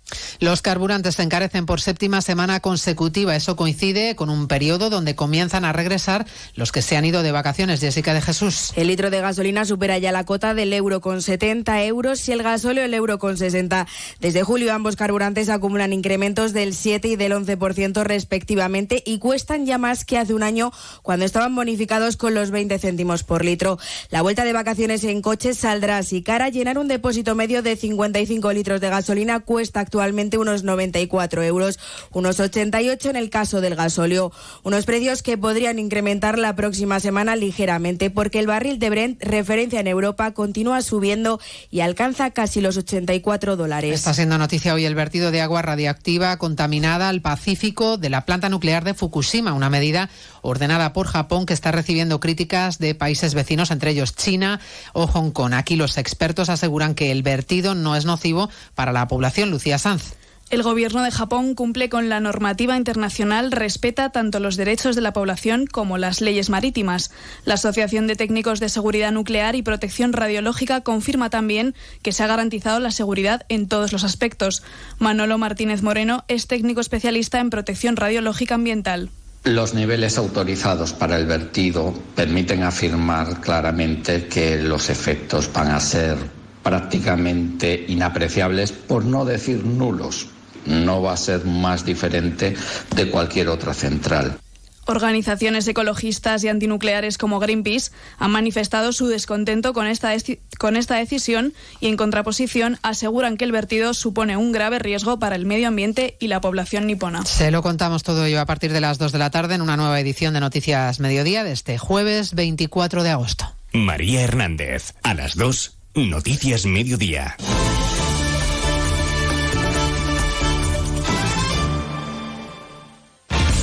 Los 0.42 0.60
carburantes 0.60 1.14
se 1.14 1.22
encarecen 1.22 1.66
por 1.66 1.80
séptima 1.80 2.20
semana 2.20 2.58
consecutiva. 2.58 3.36
Eso 3.36 3.54
coincide 3.54 4.16
con 4.16 4.28
un 4.28 4.48
periodo 4.48 4.90
donde 4.90 5.14
comienzan 5.14 5.64
a 5.64 5.72
regresar 5.72 6.26
los 6.56 6.72
que 6.72 6.82
se 6.82 6.96
han 6.96 7.04
ido 7.04 7.22
de 7.22 7.30
vacaciones. 7.30 7.78
Jessica 7.78 8.12
de 8.12 8.20
Jesús. 8.22 8.72
El 8.74 8.88
litro 8.88 9.10
de 9.10 9.20
gasolina 9.20 9.64
supera 9.64 9.98
ya 9.98 10.10
la 10.10 10.24
cota 10.24 10.52
del 10.52 10.72
euro 10.72 11.00
con 11.00 11.22
70 11.22 11.84
euros 11.84 12.28
y 12.28 12.32
el 12.32 12.42
gasóleo 12.42 12.82
el 12.82 12.92
euro 12.92 13.20
con 13.20 13.38
60. 13.38 13.86
Desde 14.18 14.42
julio 14.42 14.74
ambos 14.74 14.96
carburantes 14.96 15.48
acumulan 15.48 15.92
incrementos 15.92 16.52
del 16.52 16.74
7 16.74 17.06
y 17.06 17.14
del 17.14 17.34
11% 17.34 18.02
respectivamente 18.02 19.00
y 19.06 19.20
cuestan 19.20 19.64
ya 19.64 19.78
más 19.78 20.04
que 20.04 20.18
hace 20.18 20.34
un 20.34 20.42
año 20.42 20.72
cuando 21.02 21.24
estaban 21.24 21.54
bonificados 21.54 22.16
con 22.16 22.34
los 22.34 22.50
20 22.50 22.80
céntimos 22.80 23.22
por 23.22 23.44
litro. 23.44 23.78
La 24.10 24.22
vuelta 24.22 24.42
de 24.42 24.52
vacaciones 24.52 25.04
en 25.04 25.22
coches 25.22 25.58
saldrá 25.58 25.98
así 25.98 26.20
cara. 26.24 26.48
Llenar 26.48 26.78
un 26.78 26.88
depósito 26.88 27.36
medio 27.36 27.62
de 27.62 27.76
55 27.76 28.52
litros 28.52 28.80
de 28.80 28.90
gasolina 28.90 29.38
cuesta 29.38 29.78
actualmente 29.78 30.31
unos 30.38 30.62
94 30.62 31.42
euros, 31.42 31.78
unos 32.12 32.40
88 32.40 33.10
en 33.10 33.16
el 33.16 33.30
caso 33.30 33.60
del 33.60 33.74
gasóleo. 33.74 34.32
Unos 34.62 34.84
precios 34.84 35.22
que 35.22 35.38
podrían 35.38 35.78
incrementar 35.78 36.38
la 36.38 36.54
próxima 36.54 37.00
semana 37.00 37.36
ligeramente 37.36 38.10
porque 38.10 38.38
el 38.38 38.46
barril 38.46 38.78
de 38.78 38.90
Brent, 38.90 39.22
referencia 39.22 39.80
en 39.80 39.86
Europa, 39.86 40.32
continúa 40.32 40.82
subiendo 40.82 41.40
y 41.70 41.80
alcanza 41.80 42.30
casi 42.30 42.60
los 42.60 42.76
84 42.76 43.56
dólares. 43.56 43.94
Está 43.94 44.14
siendo 44.14 44.38
noticia 44.38 44.74
hoy 44.74 44.84
el 44.84 44.94
vertido 44.94 45.30
de 45.30 45.40
agua 45.40 45.62
radiactiva 45.62 46.36
contaminada 46.36 47.08
al 47.08 47.20
Pacífico 47.20 47.96
de 47.96 48.10
la 48.10 48.24
planta 48.24 48.48
nuclear 48.48 48.84
de 48.84 48.94
Fukushima, 48.94 49.52
una 49.52 49.70
medida 49.70 50.10
ordenada 50.42 50.92
por 50.92 51.06
Japón 51.06 51.46
que 51.46 51.54
está 51.54 51.72
recibiendo 51.72 52.20
críticas 52.20 52.78
de 52.78 52.94
países 52.94 53.34
vecinos, 53.34 53.70
entre 53.70 53.90
ellos 53.90 54.14
China 54.14 54.60
o 54.92 55.06
Hong 55.06 55.30
Kong. 55.30 55.54
Aquí 55.54 55.76
los 55.76 55.98
expertos 55.98 56.48
aseguran 56.48 56.94
que 56.94 57.10
el 57.10 57.22
vertido 57.22 57.74
no 57.74 57.96
es 57.96 58.04
nocivo 58.04 58.50
para 58.74 58.92
la 58.92 59.08
población. 59.08 59.50
Lucía 59.50 59.78
Sanz. 59.78 60.14
El 60.52 60.62
gobierno 60.62 61.02
de 61.02 61.10
Japón 61.10 61.54
cumple 61.54 61.88
con 61.88 62.10
la 62.10 62.20
normativa 62.20 62.76
internacional, 62.76 63.52
respeta 63.52 64.10
tanto 64.10 64.38
los 64.38 64.58
derechos 64.58 64.94
de 64.94 65.00
la 65.00 65.14
población 65.14 65.64
como 65.66 65.96
las 65.96 66.20
leyes 66.20 66.50
marítimas. 66.50 67.10
La 67.46 67.54
Asociación 67.54 68.06
de 68.06 68.16
Técnicos 68.16 68.60
de 68.60 68.68
Seguridad 68.68 69.12
Nuclear 69.12 69.54
y 69.54 69.62
Protección 69.62 70.12
Radiológica 70.12 70.82
confirma 70.82 71.30
también 71.30 71.74
que 72.02 72.12
se 72.12 72.22
ha 72.22 72.26
garantizado 72.26 72.80
la 72.80 72.90
seguridad 72.90 73.46
en 73.48 73.66
todos 73.66 73.94
los 73.94 74.04
aspectos. 74.04 74.62
Manolo 74.98 75.38
Martínez 75.38 75.82
Moreno 75.82 76.26
es 76.28 76.48
técnico 76.48 76.82
especialista 76.82 77.40
en 77.40 77.48
protección 77.48 77.96
radiológica 77.96 78.54
ambiental. 78.54 79.08
Los 79.44 79.72
niveles 79.72 80.18
autorizados 80.18 80.92
para 80.92 81.16
el 81.16 81.24
vertido 81.24 81.94
permiten 82.14 82.62
afirmar 82.62 83.40
claramente 83.40 84.26
que 84.26 84.58
los 84.58 84.90
efectos 84.90 85.50
van 85.50 85.70
a 85.70 85.80
ser 85.80 86.18
prácticamente 86.62 87.86
inapreciables, 87.88 88.70
por 88.72 89.06
no 89.06 89.24
decir 89.24 89.64
nulos 89.64 90.28
no 90.66 91.02
va 91.02 91.12
a 91.12 91.16
ser 91.16 91.44
más 91.44 91.84
diferente 91.84 92.54
de 92.94 93.10
cualquier 93.10 93.48
otra 93.48 93.74
central. 93.74 94.38
Organizaciones 94.84 95.68
ecologistas 95.68 96.42
y 96.42 96.48
antinucleares 96.48 97.16
como 97.16 97.38
Greenpeace 97.38 97.92
han 98.18 98.32
manifestado 98.32 98.92
su 98.92 99.06
descontento 99.06 99.72
con 99.72 99.86
esta, 99.86 100.12
con 100.58 100.76
esta 100.76 100.96
decisión 100.96 101.52
y, 101.78 101.86
en 101.86 101.96
contraposición, 101.96 102.78
aseguran 102.82 103.36
que 103.36 103.44
el 103.44 103.52
vertido 103.52 103.94
supone 103.94 104.36
un 104.36 104.50
grave 104.50 104.80
riesgo 104.80 105.20
para 105.20 105.36
el 105.36 105.46
medio 105.46 105.68
ambiente 105.68 106.16
y 106.18 106.26
la 106.26 106.40
población 106.40 106.88
nipona. 106.88 107.24
Se 107.24 107.52
lo 107.52 107.62
contamos 107.62 108.02
todo 108.02 108.24
ello 108.24 108.40
a 108.40 108.46
partir 108.46 108.72
de 108.72 108.80
las 108.80 108.98
2 108.98 109.12
de 109.12 109.18
la 109.18 109.30
tarde 109.30 109.54
en 109.54 109.62
una 109.62 109.76
nueva 109.76 110.00
edición 110.00 110.34
de 110.34 110.40
Noticias 110.40 110.98
Mediodía 110.98 111.44
de 111.44 111.52
este 111.52 111.78
jueves 111.78 112.34
24 112.34 113.04
de 113.04 113.10
agosto. 113.10 113.54
María 113.72 114.22
Hernández, 114.22 114.94
a 115.04 115.14
las 115.14 115.36
2, 115.36 115.76
Noticias 115.94 116.66
Mediodía. 116.66 117.36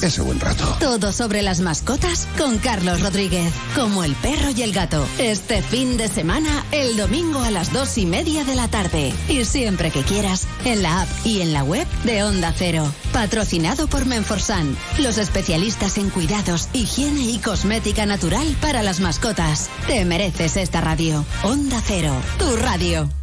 ese 0.00 0.22
buen 0.22 0.40
rato. 0.40 0.76
Todo 0.80 1.12
sobre 1.12 1.42
las 1.42 1.60
mascotas 1.60 2.26
con 2.38 2.58
Carlos 2.58 3.00
Rodríguez, 3.00 3.52
como 3.74 4.04
el 4.04 4.14
perro 4.16 4.50
y 4.50 4.62
el 4.62 4.72
gato. 4.72 5.06
Este 5.18 5.62
fin 5.62 5.96
de 5.96 6.08
semana, 6.08 6.64
el 6.72 6.96
domingo 6.96 7.40
a 7.40 7.50
las 7.50 7.72
dos 7.72 7.98
y 7.98 8.06
media 8.06 8.44
de 8.44 8.54
la 8.54 8.68
tarde. 8.68 9.12
Y 9.28 9.44
siempre 9.44 9.90
que 9.90 10.02
quieras, 10.02 10.46
en 10.64 10.82
la 10.82 11.02
app 11.02 11.08
y 11.24 11.40
en 11.40 11.52
la 11.52 11.64
web 11.64 11.86
de 12.04 12.22
Onda 12.24 12.52
Cero. 12.56 12.90
Patrocinado 13.12 13.86
por 13.86 14.06
Menforsan, 14.06 14.76
los 14.98 15.18
especialistas 15.18 15.98
en 15.98 16.10
cuidados, 16.10 16.68
higiene 16.72 17.22
y 17.22 17.38
cosmética 17.38 18.06
natural 18.06 18.56
para 18.60 18.82
las 18.82 19.00
mascotas. 19.00 19.68
Te 19.86 20.04
mereces 20.04 20.56
esta 20.56 20.80
radio. 20.80 21.24
Onda 21.42 21.82
Cero, 21.86 22.14
tu 22.38 22.56
radio. 22.56 23.21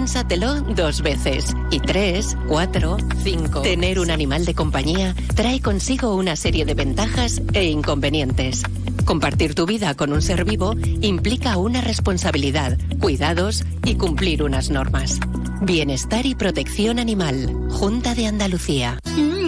Piénsatelo 0.00 0.62
dos 0.62 1.02
veces. 1.02 1.54
Y 1.70 1.78
tres, 1.78 2.34
cuatro, 2.48 2.96
cinco. 3.22 3.60
Tener 3.60 3.98
un 3.98 4.10
animal 4.10 4.46
de 4.46 4.54
compañía 4.54 5.14
trae 5.34 5.60
consigo 5.60 6.14
una 6.14 6.36
serie 6.36 6.64
de 6.64 6.72
ventajas 6.72 7.42
e 7.52 7.64
inconvenientes. 7.64 8.62
Compartir 9.04 9.54
tu 9.54 9.66
vida 9.66 9.94
con 9.94 10.14
un 10.14 10.22
ser 10.22 10.46
vivo 10.46 10.74
implica 11.02 11.58
una 11.58 11.82
responsabilidad, 11.82 12.78
cuidados 12.98 13.62
y 13.84 13.96
cumplir 13.96 14.42
unas 14.42 14.70
normas. 14.70 15.20
Bienestar 15.60 16.24
y 16.24 16.34
protección 16.34 16.98
animal. 16.98 17.54
Junta 17.68 18.14
de 18.14 18.26
Andalucía. 18.26 18.98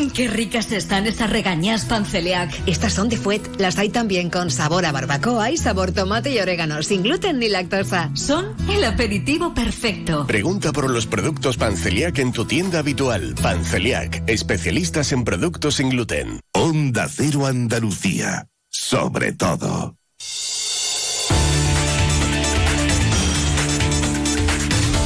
Mmm, 0.03 0.11
qué 0.11 0.28
ricas 0.28 0.70
están 0.72 1.07
esas 1.07 1.30
regañas 1.30 1.84
panceliac. 1.84 2.50
Estas 2.66 2.92
son 2.92 3.09
de 3.09 3.16
Fuet. 3.16 3.42
Las 3.59 3.78
hay 3.78 3.88
también 3.88 4.30
con 4.30 4.50
sabor 4.50 4.84
a 4.84 4.92
barbacoa 4.92 5.50
y 5.50 5.57
sabor 5.57 5.92
tomate 5.92 6.30
y 6.30 6.38
orégano, 6.38 6.82
sin 6.82 7.03
gluten 7.03 7.38
ni 7.38 7.48
lactosa. 7.48 8.11
Son 8.14 8.55
el 8.68 8.84
aperitivo 8.84 9.55
perfecto. 9.55 10.26
Pregunta 10.26 10.72
por 10.72 10.90
los 10.90 11.07
productos 11.07 11.57
Panceliac 11.57 12.18
en 12.18 12.32
tu 12.32 12.44
tienda 12.44 12.80
habitual. 12.80 13.34
Panceliac, 13.40 14.22
especialistas 14.26 15.12
en 15.12 15.24
productos 15.24 15.76
sin 15.76 15.90
gluten. 15.90 16.40
Onda 16.53 17.09
Cero 17.09 17.46
Andalucía. 17.46 18.46
Sobre 18.68 19.32
todo. 19.32 19.96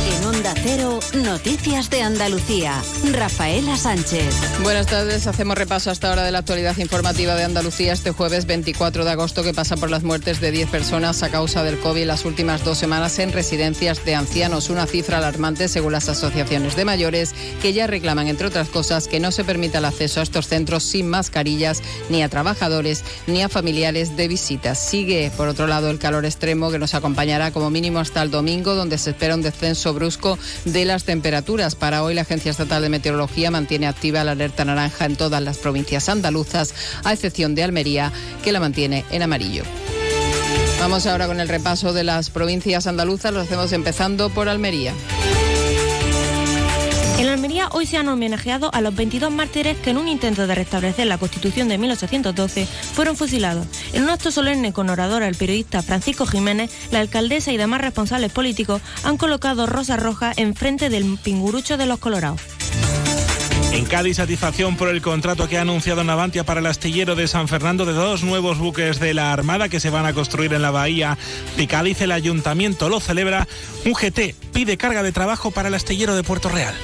En 0.08 0.24
Onda 0.24 0.54
Cero, 0.62 0.95
Noticias 1.24 1.88
de 1.88 2.02
Andalucía. 2.02 2.82
Rafaela 3.12 3.78
Sánchez. 3.78 4.34
Buenas 4.62 4.86
tardes, 4.86 5.26
hacemos 5.26 5.56
repaso 5.56 5.90
hasta 5.90 6.10
ahora 6.10 6.24
de 6.24 6.30
la 6.30 6.40
actualidad 6.40 6.76
informativa 6.76 7.34
de 7.34 7.44
Andalucía 7.44 7.94
este 7.94 8.10
jueves 8.10 8.44
24 8.44 9.02
de 9.04 9.10
agosto 9.10 9.42
que 9.42 9.54
pasa 9.54 9.78
por 9.78 9.90
las 9.90 10.02
muertes 10.02 10.40
de 10.40 10.50
10 10.50 10.68
personas 10.68 11.22
a 11.22 11.30
causa 11.30 11.62
del 11.62 11.78
COVID 11.78 12.04
las 12.04 12.26
últimas 12.26 12.64
dos 12.64 12.76
semanas 12.76 13.18
en 13.18 13.32
residencias 13.32 14.04
de 14.04 14.14
ancianos, 14.14 14.68
una 14.68 14.86
cifra 14.86 15.16
alarmante 15.16 15.68
según 15.68 15.92
las 15.92 16.10
asociaciones 16.10 16.76
de 16.76 16.84
mayores 16.84 17.34
que 17.62 17.72
ya 17.72 17.86
reclaman, 17.86 18.28
entre 18.28 18.48
otras 18.48 18.68
cosas, 18.68 19.08
que 19.08 19.18
no 19.18 19.32
se 19.32 19.44
permita 19.44 19.78
el 19.78 19.86
acceso 19.86 20.20
a 20.20 20.22
estos 20.22 20.48
centros 20.48 20.82
sin 20.82 21.08
mascarillas 21.08 21.82
ni 22.10 22.22
a 22.22 22.28
trabajadores 22.28 23.04
ni 23.26 23.42
a 23.42 23.48
familiares 23.48 24.18
de 24.18 24.28
visitas. 24.28 24.78
Sigue, 24.78 25.32
por 25.34 25.48
otro 25.48 25.66
lado, 25.66 25.88
el 25.88 25.98
calor 25.98 26.26
extremo 26.26 26.70
que 26.70 26.78
nos 26.78 26.94
acompañará 26.94 27.52
como 27.52 27.70
mínimo 27.70 28.00
hasta 28.00 28.20
el 28.20 28.30
domingo, 28.30 28.74
donde 28.74 28.98
se 28.98 29.10
espera 29.10 29.34
un 29.34 29.42
descenso 29.42 29.94
brusco 29.94 30.38
de 30.66 30.84
las 30.84 31.05
temperaturas. 31.06 31.74
Para 31.74 32.02
hoy, 32.02 32.12
la 32.12 32.22
Agencia 32.22 32.50
Estatal 32.50 32.82
de 32.82 32.90
Meteorología 32.90 33.50
mantiene 33.50 33.86
activa 33.86 34.24
la 34.24 34.32
alerta 34.32 34.64
naranja 34.66 35.06
en 35.06 35.16
todas 35.16 35.42
las 35.42 35.56
provincias 35.56 36.10
andaluzas, 36.10 36.74
a 37.04 37.14
excepción 37.14 37.54
de 37.54 37.64
Almería, 37.64 38.12
que 38.44 38.52
la 38.52 38.60
mantiene 38.60 39.06
en 39.10 39.22
amarillo. 39.22 39.62
Vamos 40.78 41.06
ahora 41.06 41.26
con 41.26 41.40
el 41.40 41.48
repaso 41.48 41.94
de 41.94 42.04
las 42.04 42.28
provincias 42.28 42.86
andaluzas. 42.86 43.32
Lo 43.32 43.40
hacemos 43.40 43.72
empezando 43.72 44.28
por 44.28 44.48
Almería. 44.48 44.92
En 47.18 47.28
Almería 47.28 47.68
hoy 47.72 47.86
se 47.86 47.96
han 47.96 48.08
homenajeado 48.08 48.70
a 48.74 48.82
los 48.82 48.94
22 48.94 49.30
mártires 49.30 49.78
que 49.78 49.90
en 49.90 49.96
un 49.96 50.06
intento 50.06 50.46
de 50.46 50.54
restablecer 50.54 51.06
la 51.06 51.16
Constitución 51.16 51.66
de 51.68 51.78
1812 51.78 52.66
fueron 52.66 53.16
fusilados. 53.16 53.66
En 53.94 54.02
un 54.02 54.10
acto 54.10 54.30
solemne 54.30 54.74
con 54.74 54.90
oradora 54.90 55.26
el 55.26 55.34
periodista 55.34 55.80
Francisco 55.80 56.26
Jiménez, 56.26 56.70
la 56.90 57.00
alcaldesa 57.00 57.52
y 57.52 57.56
demás 57.56 57.80
responsables 57.80 58.32
políticos 58.32 58.82
han 59.02 59.16
colocado 59.16 59.66
rosas 59.66 60.02
rojas 60.02 60.36
enfrente 60.36 60.90
del 60.90 61.18
pingurucho 61.22 61.78
de 61.78 61.86
los 61.86 61.98
colorados. 61.98 62.42
En 63.72 63.84
Cádiz, 63.84 64.16
satisfacción 64.16 64.76
por 64.76 64.88
el 64.88 65.02
contrato 65.02 65.48
que 65.48 65.58
ha 65.58 65.62
anunciado 65.62 66.02
Navantia 66.02 66.44
para 66.44 66.60
el 66.60 66.66
astillero 66.66 67.14
de 67.14 67.28
San 67.28 67.46
Fernando 67.46 67.84
de 67.84 67.92
dos 67.92 68.24
nuevos 68.24 68.58
buques 68.58 69.00
de 69.00 69.12
la 69.12 69.32
Armada 69.32 69.68
que 69.68 69.80
se 69.80 69.90
van 69.90 70.06
a 70.06 70.14
construir 70.14 70.54
en 70.54 70.62
la 70.62 70.70
bahía 70.70 71.18
de 71.56 71.66
Cádiz. 71.66 72.00
El 72.00 72.12
ayuntamiento 72.12 72.88
lo 72.88 73.00
celebra. 73.00 73.46
Un 73.84 73.92
GT 73.92 74.34
pide 74.52 74.78
carga 74.78 75.02
de 75.02 75.12
trabajo 75.12 75.50
para 75.50 75.68
el 75.68 75.74
astillero 75.74 76.14
de 76.14 76.22
Puerto 76.22 76.48
Real. 76.48 76.74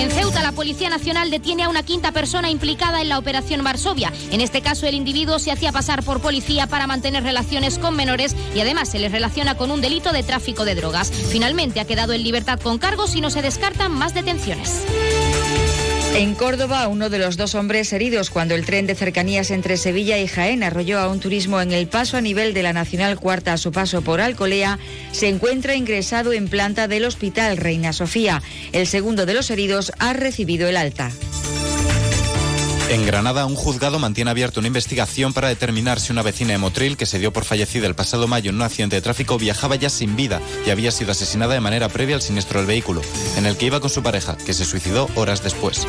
En 0.00 0.10
Ceuta, 0.10 0.42
la 0.42 0.52
Policía 0.52 0.88
Nacional 0.88 1.28
detiene 1.28 1.64
a 1.64 1.68
una 1.68 1.82
quinta 1.82 2.10
persona 2.10 2.48
implicada 2.48 3.02
en 3.02 3.10
la 3.10 3.18
Operación 3.18 3.62
Varsovia. 3.62 4.10
En 4.30 4.40
este 4.40 4.62
caso, 4.62 4.86
el 4.86 4.94
individuo 4.94 5.38
se 5.38 5.52
hacía 5.52 5.72
pasar 5.72 6.02
por 6.02 6.22
policía 6.22 6.66
para 6.66 6.86
mantener 6.86 7.22
relaciones 7.22 7.78
con 7.78 7.94
menores 7.94 8.34
y 8.54 8.60
además 8.60 8.88
se 8.88 8.98
les 8.98 9.12
relaciona 9.12 9.58
con 9.58 9.70
un 9.70 9.82
delito 9.82 10.12
de 10.12 10.22
tráfico 10.22 10.64
de 10.64 10.74
drogas. 10.74 11.10
Finalmente 11.10 11.80
ha 11.80 11.84
quedado 11.84 12.14
en 12.14 12.22
libertad 12.22 12.58
con 12.58 12.78
cargos 12.78 13.14
y 13.14 13.20
no 13.20 13.28
se 13.28 13.42
descartan 13.42 13.92
más 13.92 14.14
detenciones. 14.14 14.86
En 16.14 16.34
Córdoba, 16.34 16.88
uno 16.88 17.08
de 17.08 17.18
los 17.18 17.36
dos 17.36 17.54
hombres 17.54 17.92
heridos 17.92 18.30
cuando 18.30 18.54
el 18.54 18.66
tren 18.66 18.86
de 18.86 18.94
cercanías 18.94 19.50
entre 19.50 19.76
Sevilla 19.76 20.18
y 20.18 20.26
Jaén 20.26 20.62
arrolló 20.62 20.98
a 20.98 21.08
un 21.08 21.20
turismo 21.20 21.60
en 21.60 21.72
el 21.72 21.86
paso 21.86 22.16
a 22.16 22.20
nivel 22.20 22.52
de 22.52 22.62
la 22.62 22.72
Nacional 22.72 23.18
Cuarta 23.18 23.52
a 23.52 23.58
su 23.58 23.72
paso 23.72 24.02
por 24.02 24.20
Alcolea, 24.20 24.78
se 25.12 25.28
encuentra 25.28 25.76
ingresado 25.76 26.32
en 26.32 26.48
planta 26.48 26.88
del 26.88 27.04
Hospital 27.04 27.56
Reina 27.56 27.92
Sofía. 27.92 28.42
El 28.72 28.86
segundo 28.86 29.24
de 29.24 29.34
los 29.34 29.50
heridos 29.50 29.92
ha 29.98 30.12
recibido 30.12 30.68
el 30.68 30.76
alta. 30.76 31.10
En 32.90 33.06
Granada, 33.06 33.46
un 33.46 33.54
juzgado 33.54 34.00
mantiene 34.00 34.32
abierta 34.32 34.58
una 34.58 34.66
investigación 34.66 35.32
para 35.32 35.46
determinar 35.46 36.00
si 36.00 36.10
una 36.10 36.22
vecina 36.22 36.50
de 36.50 36.58
Motril, 36.58 36.96
que 36.96 37.06
se 37.06 37.20
dio 37.20 37.32
por 37.32 37.44
fallecida 37.44 37.86
el 37.86 37.94
pasado 37.94 38.26
mayo 38.26 38.50
en 38.50 38.56
un 38.56 38.62
accidente 38.62 38.96
de 38.96 39.02
tráfico, 39.02 39.38
viajaba 39.38 39.76
ya 39.76 39.88
sin 39.88 40.16
vida 40.16 40.40
y 40.66 40.70
había 40.70 40.90
sido 40.90 41.12
asesinada 41.12 41.54
de 41.54 41.60
manera 41.60 41.88
previa 41.88 42.16
al 42.16 42.22
siniestro 42.22 42.58
del 42.58 42.66
vehículo, 42.66 43.00
en 43.36 43.46
el 43.46 43.56
que 43.56 43.66
iba 43.66 43.78
con 43.78 43.90
su 43.90 44.02
pareja, 44.02 44.36
que 44.44 44.54
se 44.54 44.64
suicidó 44.64 45.08
horas 45.14 45.40
después. 45.44 45.86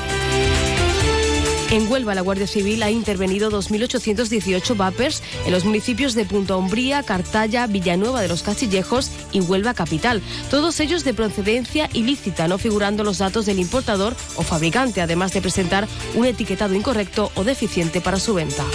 En 1.71 1.89
Huelva, 1.89 2.13
la 2.13 2.21
Guardia 2.21 2.47
Civil 2.47 2.83
ha 2.83 2.91
intervenido 2.91 3.49
2.818 3.49 4.75
vapers 4.75 5.23
en 5.45 5.53
los 5.53 5.63
municipios 5.63 6.15
de 6.15 6.25
Punta 6.25 6.57
Umbría, 6.57 7.01
Cartaya, 7.01 7.65
Villanueva 7.65 8.21
de 8.21 8.27
los 8.27 8.43
Castillejos 8.43 9.09
y 9.31 9.39
Huelva 9.39 9.73
Capital. 9.73 10.21
Todos 10.49 10.81
ellos 10.81 11.05
de 11.05 11.13
procedencia 11.13 11.89
ilícita, 11.93 12.49
no 12.49 12.57
figurando 12.57 13.05
los 13.05 13.19
datos 13.19 13.45
del 13.45 13.59
importador 13.59 14.17
o 14.35 14.43
fabricante, 14.43 14.99
además 14.99 15.31
de 15.31 15.39
presentar 15.39 15.87
un 16.13 16.25
etiquetado 16.25 16.75
incorrecto 16.75 17.31
o 17.35 17.45
deficiente 17.45 18.01
para 18.01 18.19
su 18.19 18.33
venta. 18.33 18.65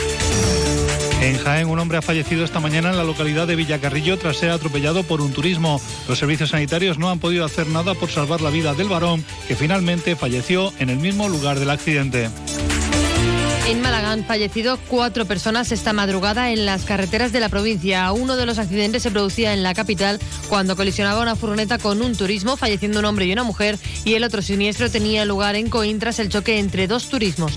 En 1.20 1.36
Jaén, 1.36 1.68
un 1.68 1.78
hombre 1.78 1.98
ha 1.98 2.02
fallecido 2.02 2.44
esta 2.44 2.60
mañana 2.60 2.90
en 2.90 2.96
la 2.96 3.04
localidad 3.04 3.46
de 3.46 3.56
Villacarrillo 3.56 4.18
tras 4.18 4.38
ser 4.38 4.50
atropellado 4.50 5.02
por 5.02 5.20
un 5.20 5.32
turismo. 5.32 5.82
Los 6.08 6.18
servicios 6.18 6.50
sanitarios 6.50 6.98
no 6.98 7.10
han 7.10 7.18
podido 7.18 7.44
hacer 7.44 7.66
nada 7.66 7.94
por 7.94 8.10
salvar 8.10 8.40
la 8.40 8.50
vida 8.50 8.72
del 8.72 8.88
varón, 8.88 9.22
que 9.48 9.56
finalmente 9.56 10.16
falleció 10.16 10.72
en 10.78 10.88
el 10.88 10.98
mismo 10.98 11.28
lugar 11.28 11.58
del 11.58 11.70
accidente. 11.70 12.30
En 13.66 13.80
Málaga 13.80 14.12
han 14.12 14.24
fallecido 14.24 14.78
cuatro 14.86 15.24
personas 15.24 15.72
esta 15.72 15.92
madrugada 15.92 16.52
en 16.52 16.66
las 16.66 16.84
carreteras 16.84 17.32
de 17.32 17.40
la 17.40 17.48
provincia. 17.48 18.12
Uno 18.12 18.36
de 18.36 18.46
los 18.46 18.58
accidentes 18.58 19.02
se 19.02 19.10
producía 19.10 19.54
en 19.54 19.64
la 19.64 19.74
capital 19.74 20.20
cuando 20.48 20.76
colisionaba 20.76 21.20
una 21.20 21.34
furgoneta 21.34 21.78
con 21.78 22.00
un 22.00 22.14
turismo, 22.14 22.56
falleciendo 22.56 23.00
un 23.00 23.06
hombre 23.06 23.26
y 23.26 23.32
una 23.32 23.42
mujer, 23.42 23.76
y 24.04 24.14
el 24.14 24.22
otro 24.22 24.40
siniestro 24.40 24.88
tenía 24.88 25.24
lugar 25.24 25.56
en 25.56 25.68
Coín 25.68 25.98
tras 25.98 26.20
el 26.20 26.28
choque 26.28 26.60
entre 26.60 26.86
dos 26.86 27.08
turismos. 27.08 27.54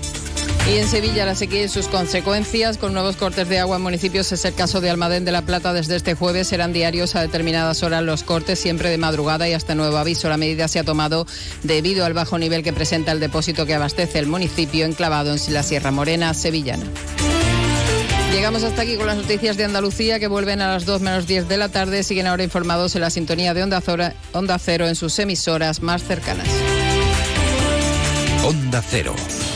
Y 0.68 0.76
en 0.76 0.86
Sevilla 0.86 1.26
la 1.26 1.34
sequía 1.34 1.64
y 1.64 1.68
sus 1.68 1.88
consecuencias, 1.88 2.78
con 2.78 2.92
nuevos 2.92 3.16
cortes 3.16 3.48
de 3.48 3.58
agua 3.58 3.76
en 3.76 3.82
municipios, 3.82 4.30
es 4.30 4.44
el 4.44 4.54
caso 4.54 4.80
de 4.80 4.88
Almadén 4.88 5.24
de 5.24 5.32
la 5.32 5.42
Plata. 5.42 5.72
Desde 5.72 5.96
este 5.96 6.14
jueves 6.14 6.48
serán 6.48 6.72
diarios 6.72 7.16
a 7.16 7.22
determinadas 7.22 7.82
horas 7.82 8.04
los 8.04 8.22
cortes, 8.22 8.58
siempre 8.58 8.88
de 8.88 8.98
madrugada 8.98 9.48
y 9.48 9.52
hasta 9.52 9.74
nuevo 9.74 9.96
aviso. 9.96 10.28
La 10.28 10.36
medida 10.36 10.68
se 10.68 10.78
ha 10.78 10.84
tomado 10.84 11.26
debido 11.64 12.04
al 12.04 12.14
bajo 12.14 12.38
nivel 12.38 12.62
que 12.62 12.72
presenta 12.72 13.10
el 13.10 13.18
depósito 13.20 13.66
que 13.66 13.74
abastece 13.74 14.20
el 14.20 14.26
municipio 14.26 14.84
enclavado 14.84 15.34
en 15.34 15.54
la 15.54 15.62
Sierra 15.64 15.90
Morena 15.90 16.34
sevillana. 16.34 16.84
Llegamos 18.32 18.62
hasta 18.62 18.82
aquí 18.82 18.96
con 18.96 19.06
las 19.06 19.16
noticias 19.16 19.56
de 19.56 19.64
Andalucía 19.64 20.20
que 20.20 20.28
vuelven 20.28 20.60
a 20.60 20.68
las 20.68 20.86
2 20.86 21.00
menos 21.02 21.26
10 21.26 21.48
de 21.48 21.56
la 21.56 21.68
tarde. 21.68 22.04
Siguen 22.04 22.28
ahora 22.28 22.44
informados 22.44 22.94
en 22.94 23.00
la 23.00 23.10
sintonía 23.10 23.54
de 23.54 23.64
Onda, 23.64 23.82
Onda 24.32 24.58
Cero 24.58 24.86
en 24.86 24.94
sus 24.94 25.18
emisoras 25.18 25.82
más 25.82 26.04
cercanas. 26.04 26.46
Onda 28.44 28.82
Cero. 28.88 29.14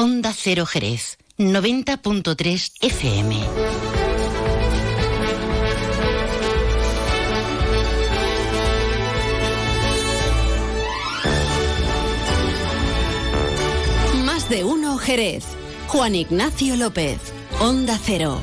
Onda 0.00 0.32
Cero 0.32 0.64
Jerez, 0.64 1.18
90.3 1.38 2.70
FM. 2.82 3.36
Más 14.24 14.48
de 14.48 14.62
uno 14.62 14.98
Jerez. 14.98 15.44
Juan 15.88 16.14
Ignacio 16.14 16.76
López, 16.76 17.18
Onda 17.58 17.98
Cero. 18.00 18.40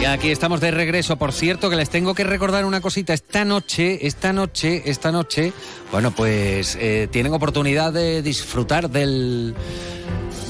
Y 0.00 0.06
aquí 0.06 0.30
estamos 0.30 0.62
de 0.62 0.70
regreso. 0.70 1.16
Por 1.16 1.30
cierto, 1.30 1.68
que 1.68 1.76
les 1.76 1.90
tengo 1.90 2.14
que 2.14 2.24
recordar 2.24 2.64
una 2.64 2.80
cosita. 2.80 3.12
Esta 3.12 3.44
noche, 3.44 4.06
esta 4.06 4.32
noche, 4.32 4.82
esta 4.86 5.12
noche, 5.12 5.52
bueno, 5.92 6.10
pues 6.10 6.78
eh, 6.80 7.06
tienen 7.12 7.34
oportunidad 7.34 7.92
de 7.92 8.22
disfrutar 8.22 8.88
del 8.88 9.54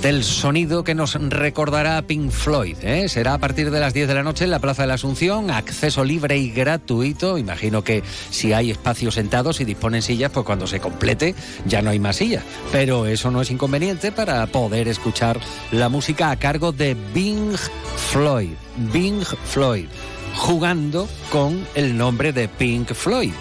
del 0.02 0.24
sonido 0.24 0.82
que 0.82 0.94
nos 0.94 1.14
recordará 1.14 2.00
Pink 2.02 2.30
Floyd. 2.30 2.76
¿eh? 2.82 3.08
Será 3.08 3.34
a 3.34 3.38
partir 3.38 3.70
de 3.70 3.80
las 3.80 3.92
10 3.92 4.08
de 4.08 4.14
la 4.14 4.22
noche 4.22 4.44
en 4.44 4.50
la 4.50 4.58
Plaza 4.58 4.82
de 4.82 4.88
la 4.88 4.94
Asunción, 4.94 5.50
acceso 5.50 6.04
libre 6.04 6.38
y 6.38 6.50
gratuito. 6.50 7.36
Imagino 7.36 7.84
que 7.84 8.02
si 8.30 8.52
hay 8.52 8.70
espacios 8.70 9.14
sentados 9.14 9.60
y 9.60 9.64
disponen 9.64 10.00
sillas, 10.00 10.30
pues 10.32 10.46
cuando 10.46 10.66
se 10.66 10.80
complete 10.80 11.34
ya 11.66 11.82
no 11.82 11.90
hay 11.90 11.98
más 11.98 12.16
sillas. 12.16 12.44
Pero 12.72 13.06
eso 13.06 13.30
no 13.30 13.42
es 13.42 13.50
inconveniente 13.50 14.10
para 14.10 14.46
poder 14.46 14.88
escuchar 14.88 15.38
la 15.70 15.88
música 15.88 16.30
a 16.30 16.36
cargo 16.36 16.72
de 16.72 16.96
Pink 17.12 17.56
Floyd. 18.10 18.54
Pink 18.92 19.24
Floyd, 19.44 19.86
jugando 20.36 21.08
con 21.30 21.66
el 21.74 21.96
nombre 21.96 22.32
de 22.32 22.48
Pink 22.48 22.94
Floyd. 22.94 23.32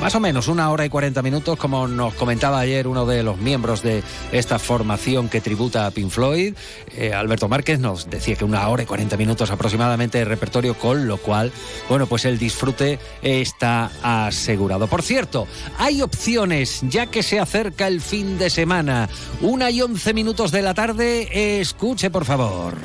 Más 0.00 0.14
o 0.14 0.20
menos 0.20 0.46
una 0.48 0.70
hora 0.70 0.84
y 0.84 0.88
40 0.88 1.22
minutos, 1.22 1.58
como 1.58 1.88
nos 1.88 2.14
comentaba 2.14 2.60
ayer 2.60 2.86
uno 2.86 3.06
de 3.06 3.22
los 3.22 3.38
miembros 3.38 3.82
de 3.82 4.02
esta 4.30 4.58
formación 4.58 5.28
que 5.28 5.40
tributa 5.40 5.86
a 5.86 5.90
Pink 5.90 6.10
Floyd, 6.10 6.54
eh, 6.94 7.14
Alberto 7.14 7.48
Márquez, 7.48 7.80
nos 7.80 8.08
decía 8.08 8.36
que 8.36 8.44
una 8.44 8.68
hora 8.68 8.82
y 8.82 8.86
40 8.86 9.16
minutos 9.16 9.50
aproximadamente 9.50 10.18
de 10.18 10.26
repertorio, 10.26 10.74
con 10.74 11.08
lo 11.08 11.16
cual, 11.16 11.50
bueno, 11.88 12.06
pues 12.06 12.24
el 12.26 12.38
disfrute 12.38 12.98
está 13.22 13.90
asegurado. 14.02 14.86
Por 14.86 15.02
cierto, 15.02 15.48
hay 15.78 16.02
opciones, 16.02 16.82
ya 16.82 17.06
que 17.06 17.22
se 17.22 17.40
acerca 17.40 17.88
el 17.88 18.00
fin 18.00 18.38
de 18.38 18.50
semana. 18.50 19.08
Una 19.40 19.70
y 19.70 19.80
11 19.80 20.12
minutos 20.12 20.52
de 20.52 20.62
la 20.62 20.74
tarde, 20.74 21.60
escuche 21.60 22.10
por 22.10 22.26
favor. 22.26 22.76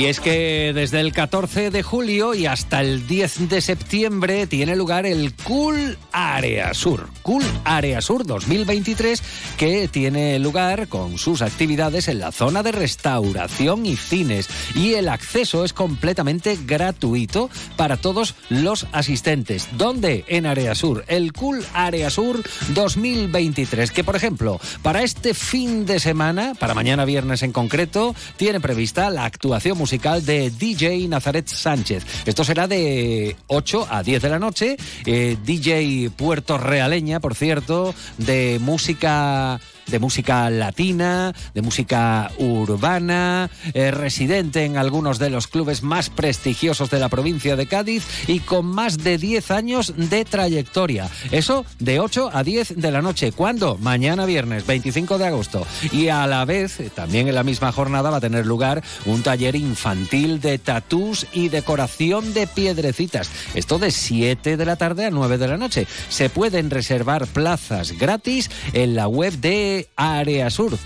Y 0.00 0.06
es 0.06 0.18
que 0.18 0.72
desde 0.74 0.98
el 1.00 1.12
14 1.12 1.70
de 1.70 1.82
julio 1.82 2.32
y 2.32 2.46
hasta 2.46 2.80
el 2.80 3.06
10 3.06 3.50
de 3.50 3.60
septiembre 3.60 4.46
tiene 4.46 4.74
lugar 4.74 5.04
el 5.04 5.34
Cool 5.44 5.98
Area 6.10 6.72
Sur. 6.72 7.10
Cool 7.20 7.44
Area 7.64 8.00
Sur 8.00 8.24
2023 8.24 9.22
que 9.58 9.88
tiene 9.88 10.38
lugar 10.38 10.88
con 10.88 11.18
sus 11.18 11.42
actividades 11.42 12.08
en 12.08 12.18
la 12.18 12.32
zona 12.32 12.62
de 12.62 12.72
restauración 12.72 13.84
y 13.84 13.94
cines. 13.94 14.48
Y 14.74 14.94
el 14.94 15.10
acceso 15.10 15.66
es 15.66 15.74
completamente 15.74 16.58
gratuito 16.64 17.50
para 17.76 17.98
todos 17.98 18.36
los 18.48 18.86
asistentes. 18.92 19.68
¿Dónde? 19.76 20.24
En 20.28 20.46
Area 20.46 20.74
Sur. 20.74 21.04
El 21.08 21.34
Cool 21.34 21.62
Area 21.74 22.08
Sur 22.08 22.42
2023. 22.74 23.90
Que 23.90 24.02
por 24.02 24.16
ejemplo, 24.16 24.58
para 24.82 25.02
este 25.02 25.34
fin 25.34 25.84
de 25.84 26.00
semana, 26.00 26.54
para 26.58 26.72
mañana 26.72 27.04
viernes 27.04 27.42
en 27.42 27.52
concreto, 27.52 28.14
tiene 28.38 28.60
prevista 28.60 29.10
la 29.10 29.26
actuación 29.26 29.76
musical 29.76 29.89
de 29.98 30.50
DJ 30.50 31.08
Nazaret 31.08 31.48
Sánchez. 31.48 32.06
Esto 32.24 32.44
será 32.44 32.68
de 32.68 33.34
8 33.48 33.88
a 33.90 34.04
10 34.04 34.22
de 34.22 34.28
la 34.28 34.38
noche. 34.38 34.76
Eh, 35.04 35.36
DJ 35.44 36.10
Puerto 36.16 36.58
Realeña, 36.58 37.18
por 37.18 37.34
cierto, 37.34 37.92
de 38.16 38.60
música 38.60 39.60
de 39.90 39.98
música 39.98 40.48
latina, 40.50 41.34
de 41.54 41.62
música 41.62 42.30
urbana, 42.38 43.50
eh, 43.74 43.90
residente 43.90 44.64
en 44.64 44.76
algunos 44.76 45.18
de 45.18 45.30
los 45.30 45.46
clubes 45.46 45.82
más 45.82 46.10
prestigiosos 46.10 46.90
de 46.90 46.98
la 46.98 47.08
provincia 47.08 47.56
de 47.56 47.66
Cádiz 47.66 48.04
y 48.26 48.40
con 48.40 48.66
más 48.66 48.98
de 48.98 49.18
10 49.18 49.50
años 49.50 49.94
de 49.96 50.24
trayectoria. 50.24 51.08
Eso 51.30 51.64
de 51.78 52.00
8 52.00 52.30
a 52.32 52.44
10 52.44 52.76
de 52.76 52.90
la 52.90 53.02
noche. 53.02 53.32
¿Cuándo? 53.32 53.76
Mañana 53.78 54.26
viernes, 54.26 54.66
25 54.66 55.18
de 55.18 55.26
agosto. 55.26 55.66
Y 55.92 56.08
a 56.08 56.26
la 56.26 56.44
vez, 56.44 56.78
también 56.94 57.28
en 57.28 57.34
la 57.34 57.42
misma 57.42 57.72
jornada 57.72 58.10
va 58.10 58.18
a 58.18 58.20
tener 58.20 58.46
lugar 58.46 58.82
un 59.06 59.22
taller 59.22 59.56
infantil 59.56 60.40
de 60.40 60.58
tatús 60.58 61.26
y 61.32 61.48
decoración 61.48 62.32
de 62.34 62.46
piedrecitas. 62.46 63.30
Esto 63.54 63.78
de 63.78 63.90
7 63.90 64.56
de 64.56 64.64
la 64.64 64.76
tarde 64.76 65.06
a 65.06 65.10
9 65.10 65.38
de 65.38 65.48
la 65.48 65.56
noche. 65.56 65.86
Se 66.08 66.30
pueden 66.30 66.70
reservar 66.70 67.26
plazas 67.26 67.92
gratis 67.92 68.50
en 68.72 68.94
la 68.94 69.08
web 69.08 69.32
de 69.34 69.79
Areasur, 69.96 70.78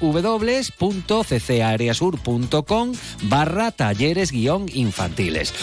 www.ccareasur.com 0.00 2.92
barra 3.22 3.70
talleres 3.70 4.32
guion 4.32 4.66
infantiles. 4.72 5.54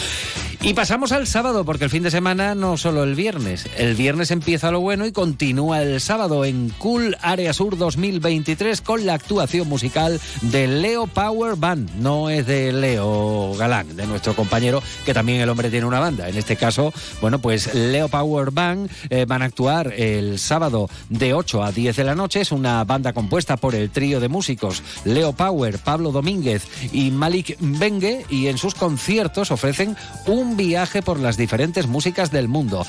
Y 0.64 0.72
pasamos 0.72 1.12
al 1.12 1.26
sábado, 1.26 1.66
porque 1.66 1.84
el 1.84 1.90
fin 1.90 2.02
de 2.02 2.10
semana 2.10 2.54
no 2.54 2.78
solo 2.78 3.04
el 3.04 3.14
viernes. 3.14 3.68
El 3.76 3.94
viernes 3.94 4.30
empieza 4.30 4.70
lo 4.70 4.80
bueno 4.80 5.04
y 5.04 5.12
continúa 5.12 5.82
el 5.82 6.00
sábado 6.00 6.46
en 6.46 6.70
Cool 6.78 7.18
Area 7.20 7.52
Sur 7.52 7.76
2023 7.76 8.80
con 8.80 9.04
la 9.04 9.12
actuación 9.12 9.68
musical 9.68 10.18
de 10.40 10.66
Leo 10.66 11.06
Power 11.06 11.56
Band. 11.56 11.90
No 11.96 12.30
es 12.30 12.46
de 12.46 12.72
Leo 12.72 13.52
Galán, 13.58 13.94
de 13.94 14.06
nuestro 14.06 14.34
compañero, 14.34 14.82
que 15.04 15.12
también 15.12 15.42
el 15.42 15.50
hombre 15.50 15.68
tiene 15.68 15.84
una 15.84 16.00
banda. 16.00 16.30
En 16.30 16.38
este 16.38 16.56
caso, 16.56 16.94
bueno, 17.20 17.40
pues 17.40 17.74
Leo 17.74 18.08
Power 18.08 18.50
Band 18.50 18.90
eh, 19.10 19.26
van 19.28 19.42
a 19.42 19.44
actuar 19.44 19.92
el 19.94 20.38
sábado 20.38 20.88
de 21.10 21.34
8 21.34 21.62
a 21.62 21.72
10 21.72 21.94
de 21.94 22.04
la 22.04 22.14
noche. 22.14 22.40
Es 22.40 22.52
una 22.64 22.82
banda 22.84 23.12
compuesta 23.12 23.58
por 23.58 23.74
el 23.74 23.90
trío 23.90 24.20
de 24.20 24.30
músicos 24.30 24.82
Leo 25.04 25.34
Power, 25.34 25.78
Pablo 25.80 26.12
Domínguez 26.12 26.66
y 26.94 27.10
Malik 27.10 27.58
Bengue 27.60 28.24
y 28.30 28.46
en 28.46 28.56
sus 28.56 28.74
conciertos 28.74 29.50
ofrecen 29.50 29.94
un 30.26 30.56
viaje 30.56 31.02
por 31.02 31.20
las 31.20 31.36
diferentes 31.36 31.86
músicas 31.86 32.30
del 32.30 32.48
mundo. 32.48 32.86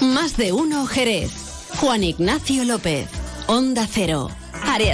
Más 0.00 0.36
de 0.36 0.52
uno 0.52 0.86
Jerez. 0.86 1.32
Juan 1.76 2.04
Ignacio 2.04 2.64
López. 2.64 3.08
Onda 3.46 3.86
Cero. 3.90 4.30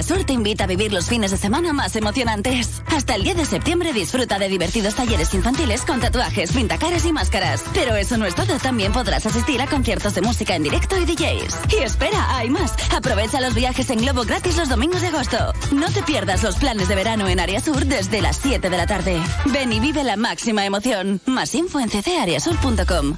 Sur 0.05 0.23
te 0.23 0.33
invita 0.33 0.65
a 0.65 0.67
vivir 0.67 0.93
los 0.93 1.07
fines 1.09 1.31
de 1.31 1.37
semana 1.37 1.73
más 1.73 1.95
emocionantes. 1.95 2.81
Hasta 2.87 3.15
el 3.15 3.23
10 3.23 3.37
de 3.37 3.45
septiembre 3.45 3.91
disfruta 3.91 4.39
de 4.39 4.49
divertidos 4.49 4.95
talleres 4.95 5.33
infantiles 5.33 5.81
con 5.81 5.99
tatuajes, 5.99 6.51
pintacaras 6.51 7.05
y 7.05 7.11
máscaras. 7.13 7.63
Pero 7.73 7.95
eso 7.95 8.17
no 8.17 8.25
es 8.25 8.35
todo, 8.35 8.57
también 8.57 8.91
podrás 8.91 9.25
asistir 9.25 9.61
a 9.61 9.67
conciertos 9.67 10.13
de 10.13 10.21
música 10.21 10.55
en 10.55 10.63
directo 10.63 10.97
y 10.97 11.05
DJs. 11.05 11.73
Y 11.73 11.83
espera, 11.83 12.37
hay 12.37 12.49
más. 12.49 12.73
Aprovecha 12.95 13.41
los 13.41 13.53
viajes 13.53 13.89
en 13.89 13.99
globo 13.99 14.23
gratis 14.23 14.57
los 14.57 14.69
domingos 14.69 15.01
de 15.01 15.07
agosto. 15.07 15.53
No 15.71 15.89
te 15.91 16.03
pierdas 16.03 16.43
los 16.43 16.55
planes 16.55 16.87
de 16.87 16.95
verano 16.95 17.27
en 17.27 17.61
Sur 17.61 17.85
desde 17.85 18.21
las 18.21 18.37
7 18.37 18.69
de 18.69 18.77
la 18.77 18.87
tarde. 18.87 19.21
Ven 19.45 19.73
y 19.73 19.79
vive 19.79 20.03
la 20.03 20.17
máxima 20.17 20.65
emoción. 20.65 21.21
Más 21.25 21.53
info 21.55 21.79
en 21.79 21.89
ccareasur.com. 21.89 23.17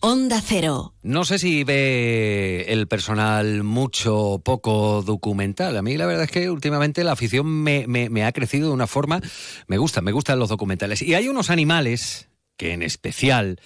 Onda 0.00 0.40
Cero. 0.40 0.94
No 1.02 1.24
sé 1.24 1.38
si 1.38 1.64
ve 1.64 2.66
el 2.68 2.86
personal 2.86 3.64
mucho 3.64 4.16
o 4.16 4.38
poco 4.38 5.02
documental. 5.02 5.76
A 5.76 5.82
mí 5.82 5.96
la 5.96 6.06
verdad 6.06 6.24
es 6.24 6.30
que 6.30 6.50
últimamente 6.50 7.02
la 7.02 7.12
afición 7.12 7.46
me, 7.46 7.86
me, 7.88 8.24
ha 8.24 8.32
crecido 8.32 8.68
de 8.68 8.74
una 8.74 8.86
forma... 8.86 9.20
Me 9.66 9.76
gusta, 9.76 10.00
me 10.00 10.12
gustan 10.12 10.38
los 10.38 10.48
documentales. 10.48 11.02
Y 11.02 11.14
hay 11.14 11.28
unos 11.28 11.50
animales 11.50 12.28
que 12.56 12.72
en 12.72 12.82
especial 12.82 13.60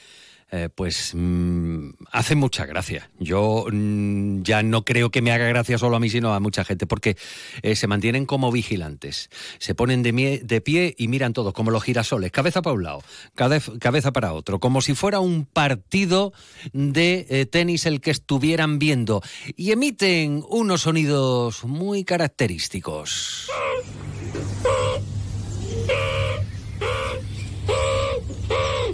eh, 0.54 0.68
pues 0.68 1.12
mm, 1.14 1.88
hace 2.10 2.34
mucha 2.34 2.66
gracia. 2.66 3.10
Yo 3.18 3.64
mm, 3.72 4.42
ya 4.42 4.62
no 4.62 4.84
creo 4.84 5.10
que 5.10 5.22
me 5.22 5.32
haga 5.32 5.46
gracia 5.46 5.78
solo 5.78 5.96
a 5.96 6.00
mí, 6.00 6.10
sino 6.10 6.34
a 6.34 6.40
mucha 6.40 6.62
gente, 6.62 6.86
porque 6.86 7.16
eh, 7.62 7.74
se 7.74 7.86
mantienen 7.86 8.26
como 8.26 8.52
vigilantes. 8.52 9.30
Se 9.58 9.74
ponen 9.74 10.02
de, 10.02 10.60
pie 10.60 10.94
y 10.98 11.08
miran 11.08 11.32
todos, 11.32 11.54
como 11.54 11.70
los 11.70 11.82
girasoles, 11.82 12.30
cabeza 12.32 12.60
para 12.60 12.74
un 12.74 12.82
lado, 12.82 13.02
cabeza 13.34 14.12
para 14.12 14.34
otro, 14.34 14.60
como 14.60 14.82
si 14.82 14.94
fuera 14.94 15.20
un 15.20 15.46
partido 15.46 16.34
de 16.74 17.26
eh, 17.30 17.46
tenis 17.46 17.86
el 17.86 18.02
que 18.02 18.10
estuvieran 18.10 18.78
viendo. 18.78 19.22
Y 19.56 19.70
emiten 19.70 20.44
unos 20.50 20.82
sonidos 20.82 21.64
muy 21.64 22.04
característicos. 22.04 23.48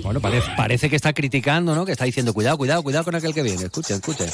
Bueno, 0.09 0.23
parece, 0.57 0.89
que 0.89 0.97
está 0.97 1.13
criticando, 1.13 1.75
¿no? 1.75 1.85
Que 1.85 1.93
está 1.93 2.07
diciendo, 2.07 2.33
cuidado, 2.33 2.57
cuidado, 2.57 2.83
cuidado 2.83 3.05
con 3.05 3.15
aquel 3.15 3.35
que 3.35 3.43
viene. 3.43 3.65
Escucha, 3.65 3.93
escucha. 3.93 4.25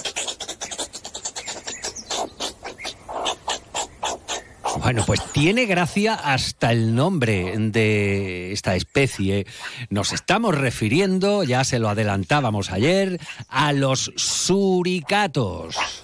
Bueno, 4.79 5.03
pues 5.05 5.21
tiene 5.33 5.67
gracia 5.67 6.15
hasta 6.15 6.71
el 6.71 6.95
nombre 6.95 7.53
de 7.59 8.53
esta 8.53 8.77
especie. 8.77 9.49
Nos 9.91 10.13
estamos 10.13 10.57
refiriendo, 10.57 11.43
ya 11.43 11.65
se 11.65 11.81
lo 11.81 11.89
adelantábamos 11.89 12.71
ayer, 12.71 13.19
a 13.49 13.73
los 13.73 14.13
suricatos. 14.15 16.04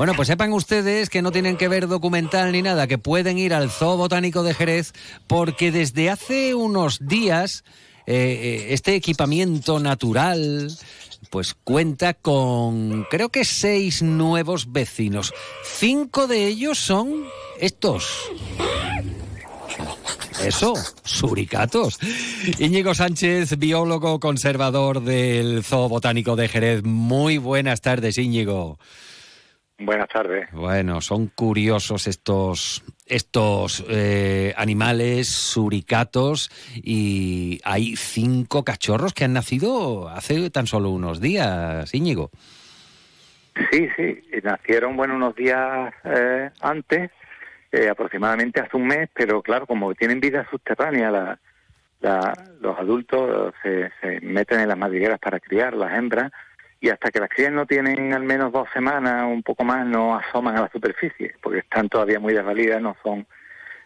Bueno, 0.00 0.14
pues 0.14 0.28
sepan 0.28 0.54
ustedes 0.54 1.10
que 1.10 1.20
no 1.20 1.30
tienen 1.30 1.58
que 1.58 1.68
ver 1.68 1.86
documental 1.86 2.52
ni 2.52 2.62
nada, 2.62 2.86
que 2.86 2.96
pueden 2.96 3.36
ir 3.36 3.52
al 3.52 3.70
Zoo 3.70 3.98
Botánico 3.98 4.42
de 4.42 4.54
Jerez, 4.54 4.94
porque 5.26 5.70
desde 5.70 6.08
hace 6.08 6.54
unos 6.54 7.06
días 7.06 7.64
eh, 8.06 8.14
eh, 8.16 8.66
este 8.70 8.94
equipamiento 8.94 9.78
natural 9.78 10.74
pues 11.28 11.52
cuenta 11.52 12.14
con 12.14 13.06
creo 13.10 13.28
que 13.28 13.44
seis 13.44 14.00
nuevos 14.00 14.72
vecinos. 14.72 15.34
Cinco 15.64 16.26
de 16.26 16.46
ellos 16.46 16.78
son 16.78 17.26
estos. 17.58 18.06
Eso, 20.42 20.72
suricatos. 21.04 21.98
Íñigo 22.58 22.94
Sánchez, 22.94 23.58
biólogo 23.58 24.18
conservador 24.18 25.02
del 25.02 25.62
Zoo 25.62 25.90
Botánico 25.90 26.36
de 26.36 26.48
Jerez. 26.48 26.84
Muy 26.84 27.36
buenas 27.36 27.82
tardes, 27.82 28.16
Íñigo. 28.16 28.78
Buenas 29.82 30.08
tardes. 30.08 30.46
Bueno, 30.52 31.00
son 31.00 31.28
curiosos 31.28 32.06
estos 32.06 32.84
estos 33.06 33.82
eh, 33.88 34.52
animales 34.58 35.28
suricatos 35.28 36.50
y 36.74 37.60
hay 37.64 37.96
cinco 37.96 38.62
cachorros 38.62 39.14
que 39.14 39.24
han 39.24 39.32
nacido 39.32 40.10
hace 40.10 40.50
tan 40.50 40.66
solo 40.66 40.90
unos 40.90 41.22
días, 41.22 41.94
Íñigo. 41.94 42.30
Sí, 43.72 43.88
sí, 43.96 44.22
nacieron 44.42 44.96
bueno 44.96 45.16
unos 45.16 45.34
días 45.34 45.94
eh, 46.04 46.50
antes, 46.60 47.10
eh, 47.72 47.88
aproximadamente 47.88 48.60
hace 48.60 48.76
un 48.76 48.86
mes, 48.86 49.08
pero 49.14 49.40
claro, 49.40 49.66
como 49.66 49.94
tienen 49.94 50.20
vida 50.20 50.46
subterránea, 50.50 51.38
los 52.60 52.78
adultos 52.78 53.54
se, 53.62 53.90
se 54.02 54.20
meten 54.20 54.60
en 54.60 54.68
las 54.68 54.78
madrigueras 54.78 55.18
para 55.18 55.40
criar, 55.40 55.74
las 55.74 55.94
hembras, 55.94 56.30
y 56.80 56.88
hasta 56.88 57.10
que 57.10 57.20
las 57.20 57.28
crías 57.28 57.52
no 57.52 57.66
tienen 57.66 58.14
al 58.14 58.22
menos 58.22 58.52
dos 58.52 58.68
semanas 58.72 59.24
o 59.24 59.28
un 59.28 59.42
poco 59.42 59.64
más 59.64 59.86
no 59.86 60.16
asoman 60.16 60.56
a 60.56 60.62
la 60.62 60.70
superficie, 60.70 61.34
porque 61.42 61.58
están 61.58 61.88
todavía 61.88 62.18
muy 62.18 62.32
desvalidas, 62.32 62.80
no 62.80 62.96
son 63.02 63.26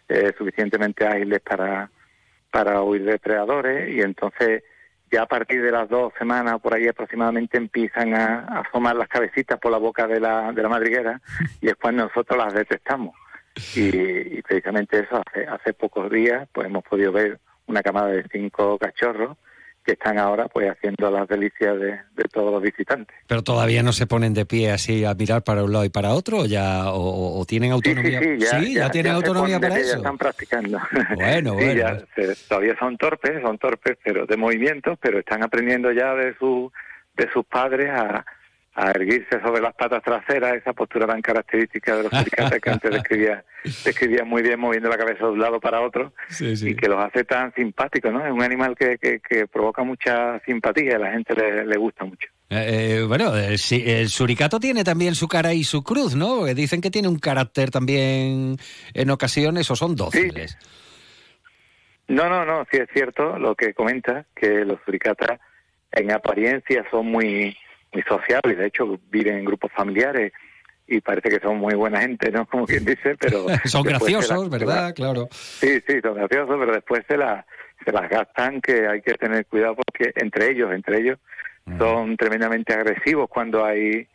eh, 0.08 0.32
suficientemente 0.38 1.04
ágiles 1.04 1.40
para, 1.40 1.90
para 2.52 2.82
huir 2.82 3.04
de 3.04 3.12
depredadores 3.12 3.92
y 3.92 4.00
entonces 4.00 4.62
ya 5.10 5.22
a 5.22 5.26
partir 5.26 5.60
de 5.60 5.72
las 5.72 5.88
dos 5.88 6.12
semanas 6.18 6.60
por 6.60 6.74
ahí 6.74 6.86
aproximadamente 6.86 7.58
empiezan 7.58 8.14
a, 8.14 8.60
asomar 8.60 8.94
las 8.94 9.08
cabecitas 9.08 9.58
por 9.58 9.72
la 9.72 9.78
boca 9.78 10.06
de 10.06 10.20
la, 10.20 10.52
de 10.52 10.62
la 10.62 10.68
madriguera 10.68 11.20
y 11.60 11.66
después 11.66 11.94
nosotros 11.94 12.38
las 12.38 12.54
detectamos. 12.54 13.14
Y, 13.76 14.38
y 14.38 14.42
precisamente 14.42 15.00
eso, 15.00 15.22
hace, 15.24 15.46
hace 15.46 15.72
pocos 15.74 16.10
días 16.10 16.48
pues 16.52 16.66
hemos 16.66 16.84
podido 16.84 17.12
ver 17.12 17.38
una 17.66 17.82
camada 17.82 18.08
de 18.08 18.24
cinco 18.30 18.78
cachorros 18.78 19.36
que 19.84 19.92
están 19.92 20.18
ahora 20.18 20.48
pues 20.48 20.70
haciendo 20.70 21.10
las 21.10 21.28
delicias 21.28 21.78
de, 21.78 21.98
todos 22.32 22.52
los 22.52 22.62
visitantes. 22.62 23.16
Pero 23.26 23.42
todavía 23.42 23.82
no 23.82 23.92
se 23.92 24.06
ponen 24.06 24.34
de 24.34 24.46
pie 24.46 24.70
así 24.72 25.04
a 25.04 25.14
mirar 25.14 25.44
para 25.44 25.62
un 25.62 25.72
lado 25.72 25.84
y 25.84 25.90
para 25.90 26.10
otro, 26.10 26.38
o 26.38 26.46
ya 26.46 26.84
o, 26.86 27.44
tienen 27.46 27.72
autonomía. 27.72 28.20
Sí, 28.38 28.74
ya, 28.74 28.90
tienen 28.90 29.12
autonomía 29.12 29.60
para 29.60 29.78
eso. 29.78 29.92
Ya 29.92 29.96
están 29.98 30.18
practicando. 30.18 30.80
Bueno, 31.14 31.54
bueno. 31.54 31.98
todavía 32.48 32.76
son 32.78 32.96
torpes, 32.96 33.42
son 33.42 33.58
torpes, 33.58 33.98
pero 34.02 34.26
de 34.26 34.36
movimientos, 34.36 34.98
pero 35.00 35.18
están 35.18 35.42
aprendiendo 35.42 35.92
ya 35.92 36.14
de 36.14 36.34
su 36.38 36.72
de 37.16 37.30
sus 37.30 37.44
padres 37.44 37.90
a, 37.90 38.24
a 38.74 38.90
erguirse 38.90 39.40
sobre 39.40 39.62
las 39.62 39.74
patas 39.74 40.02
traseras, 40.02 40.56
esa 40.56 40.72
postura 40.72 41.06
tan 41.06 41.22
característica 41.22 41.96
de 41.96 42.02
los 42.04 42.12
suricatos 42.18 42.58
que 42.60 42.70
antes 42.70 42.90
describía, 42.90 43.44
describía 43.84 44.24
muy 44.24 44.42
bien 44.42 44.58
moviendo 44.58 44.88
la 44.88 44.98
cabeza 44.98 45.26
de 45.26 45.30
un 45.30 45.40
lado 45.40 45.60
para 45.60 45.80
otro 45.80 46.12
y 46.40 46.74
que 46.74 46.88
los 46.88 46.98
hace 46.98 47.24
tan 47.24 47.54
simpáticos, 47.54 48.12
¿no? 48.12 48.24
Es 48.26 48.32
un 48.32 48.42
animal 48.42 48.74
que, 48.76 48.98
que, 48.98 49.46
provoca 49.46 49.84
mucha 49.84 50.40
simpatía 50.40 50.84
y 50.84 50.94
a 50.94 50.98
la 50.98 51.12
gente 51.12 51.34
le, 51.34 51.64
le 51.64 51.76
gusta 51.76 52.04
mucho. 52.04 52.28
Eh, 52.50 52.98
eh 52.98 53.04
bueno, 53.06 53.36
el, 53.36 53.56
el, 53.70 54.08
suricato 54.08 54.58
tiene 54.58 54.82
también 54.82 55.14
su 55.14 55.28
cara 55.28 55.54
y 55.54 55.62
su 55.62 55.84
cruz, 55.84 56.16
¿no? 56.16 56.44
Dicen 56.46 56.80
que 56.80 56.90
tiene 56.90 57.08
un 57.08 57.18
carácter 57.18 57.70
también 57.70 58.56
en 58.92 59.10
ocasiones 59.10 59.70
o 59.70 59.76
son 59.76 59.94
dóciles. 59.94 60.58
No, 62.08 62.28
no, 62.28 62.44
no, 62.44 62.66
sí 62.70 62.78
es 62.78 62.88
cierto 62.92 63.38
lo 63.38 63.54
que 63.54 63.72
comenta, 63.72 64.26
que 64.34 64.64
los 64.64 64.78
suricatas 64.84 65.40
en 65.92 66.10
apariencia 66.12 66.84
son 66.90 67.06
muy 67.06 67.56
muy 67.94 68.02
sociables, 68.02 68.58
de 68.58 68.66
hecho 68.66 68.98
viven 69.10 69.38
en 69.38 69.44
grupos 69.44 69.72
familiares 69.72 70.32
y 70.86 71.00
parece 71.00 71.30
que 71.30 71.40
son 71.40 71.58
muy 71.58 71.74
buena 71.74 72.00
gente, 72.00 72.30
¿no? 72.30 72.46
Como 72.50 72.66
quien 72.66 72.84
dice, 72.84 73.16
pero... 73.18 73.46
son 73.64 73.82
graciosos, 73.82 74.50
¿verdad? 74.50 74.94
claro. 74.94 75.28
Sí, 75.30 75.80
sí, 75.86 76.00
son 76.02 76.14
graciosos, 76.14 76.56
pero 76.58 76.72
después 76.72 77.04
se, 77.08 77.16
la, 77.16 77.46
se 77.84 77.92
las 77.92 78.08
gastan 78.10 78.60
que 78.60 78.86
hay 78.86 79.00
que 79.00 79.14
tener 79.14 79.46
cuidado 79.46 79.76
porque 79.76 80.12
entre 80.16 80.50
ellos, 80.50 80.72
entre 80.72 81.00
ellos, 81.00 81.18
son 81.78 82.18
tremendamente 82.18 82.74
agresivos 82.74 83.26
cuando 83.30 83.64
hay 83.64 84.06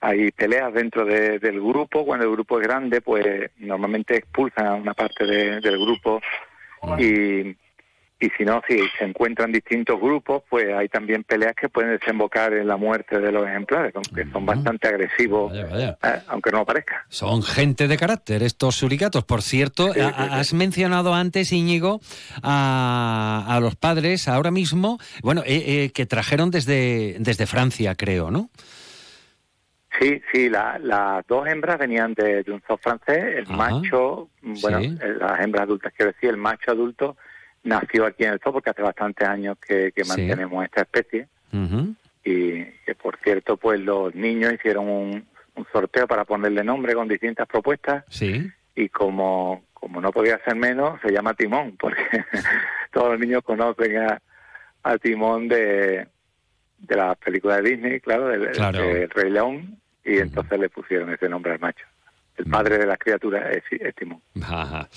hay 0.00 0.30
peleas 0.30 0.72
dentro 0.72 1.04
del 1.04 1.60
grupo, 1.60 2.04
cuando 2.04 2.24
el 2.24 2.32
grupo 2.32 2.60
es 2.60 2.66
grande, 2.66 3.00
pues 3.00 3.50
normalmente 3.58 4.16
expulsan 4.16 4.66
a 4.66 4.74
una 4.74 4.94
parte 4.94 5.24
del 5.26 5.78
grupo 5.78 6.20
y, 6.98 7.56
y 8.20 8.30
si 8.30 8.44
no, 8.44 8.60
si 8.66 8.80
se 8.98 9.04
encuentran 9.04 9.52
distintos 9.52 10.00
grupos, 10.00 10.42
pues 10.48 10.66
hay 10.74 10.88
también 10.88 11.22
peleas 11.22 11.54
que 11.54 11.68
pueden 11.68 11.96
desembocar 11.96 12.52
en 12.52 12.66
la 12.66 12.76
muerte 12.76 13.20
de 13.20 13.30
los 13.30 13.46
ejemplares, 13.46 13.94
aunque 13.94 14.26
son 14.32 14.44
bastante 14.44 14.88
agresivos, 14.88 15.52
eh, 15.54 15.94
aunque 16.26 16.50
no 16.50 16.64
parezca. 16.64 17.06
Son 17.08 17.42
gente 17.44 17.86
de 17.86 17.96
carácter 17.96 18.42
estos 18.42 18.74
suricatos. 18.74 19.24
Por 19.24 19.42
cierto, 19.42 19.92
has 20.16 20.52
mencionado 20.52 21.14
antes, 21.14 21.52
Íñigo, 21.52 22.00
a, 22.42 23.44
a, 23.48 23.60
los 23.60 23.76
padres 23.76 24.26
ahora 24.26 24.50
mismo, 24.50 24.98
bueno, 25.22 25.42
eh, 25.46 25.84
eh, 25.84 25.92
que 25.92 26.04
trajeron 26.06 26.50
desde, 26.50 27.16
desde 27.20 27.46
Francia, 27.46 27.94
creo, 27.94 28.32
¿no? 28.32 28.50
Sí, 30.00 30.20
sí, 30.32 30.48
las 30.48 31.26
dos 31.26 31.46
hembras 31.48 31.78
venían 31.78 32.14
de, 32.14 32.44
un 32.48 32.62
zoo 32.66 32.78
francés, 32.78 33.36
el 33.36 33.48
macho, 33.48 34.28
bueno, 34.42 34.80
las 35.00 35.40
hembras 35.40 35.64
adultas, 35.64 35.92
quiero 35.96 36.12
decir, 36.12 36.30
el 36.30 36.36
macho 36.36 36.70
adulto 36.70 37.16
nació 37.64 38.06
aquí 38.06 38.24
en 38.24 38.34
el 38.34 38.40
zoo 38.40 38.52
porque 38.52 38.70
hace 38.70 38.82
bastantes 38.82 39.28
años 39.28 39.56
que, 39.58 39.92
mantenemos 40.06 40.64
esta 40.64 40.82
especie. 40.82 41.28
Y 42.24 42.64
que, 42.64 42.94
por 42.94 43.18
cierto, 43.18 43.56
pues 43.56 43.80
los 43.80 44.14
niños 44.14 44.52
hicieron 44.52 44.88
un, 44.88 45.26
sorteo 45.72 46.06
para 46.06 46.24
ponerle 46.24 46.62
nombre 46.62 46.94
con 46.94 47.08
distintas 47.08 47.48
propuestas. 47.48 48.04
Sí. 48.08 48.48
Y 48.76 48.88
como, 48.90 49.64
como 49.74 50.00
no 50.00 50.12
podía 50.12 50.38
ser 50.44 50.54
menos, 50.54 51.00
se 51.00 51.10
llama 51.10 51.34
Timón, 51.34 51.76
porque 51.76 52.02
todos 52.92 53.12
los 53.12 53.20
niños 53.20 53.42
conocen 53.42 53.96
a, 53.98 54.98
Timón 55.02 55.48
de, 55.48 56.06
de 56.78 56.96
las 56.96 57.18
películas 57.18 57.62
de 57.62 57.70
Disney, 57.70 58.00
claro, 58.00 58.28
del, 58.28 59.10
Rey 59.10 59.30
León, 59.30 59.78
y 60.04 60.18
entonces 60.18 60.58
le 60.58 60.70
pusieron 60.70 61.12
ese 61.12 61.28
nombre 61.28 61.52
al 61.52 61.58
macho. 61.58 61.84
El 62.36 62.46
padre 62.46 62.78
de 62.78 62.86
las 62.86 62.98
criaturas 62.98 63.44
es, 63.50 63.94
Timón. 63.96 64.22
Ajá. 64.40 64.88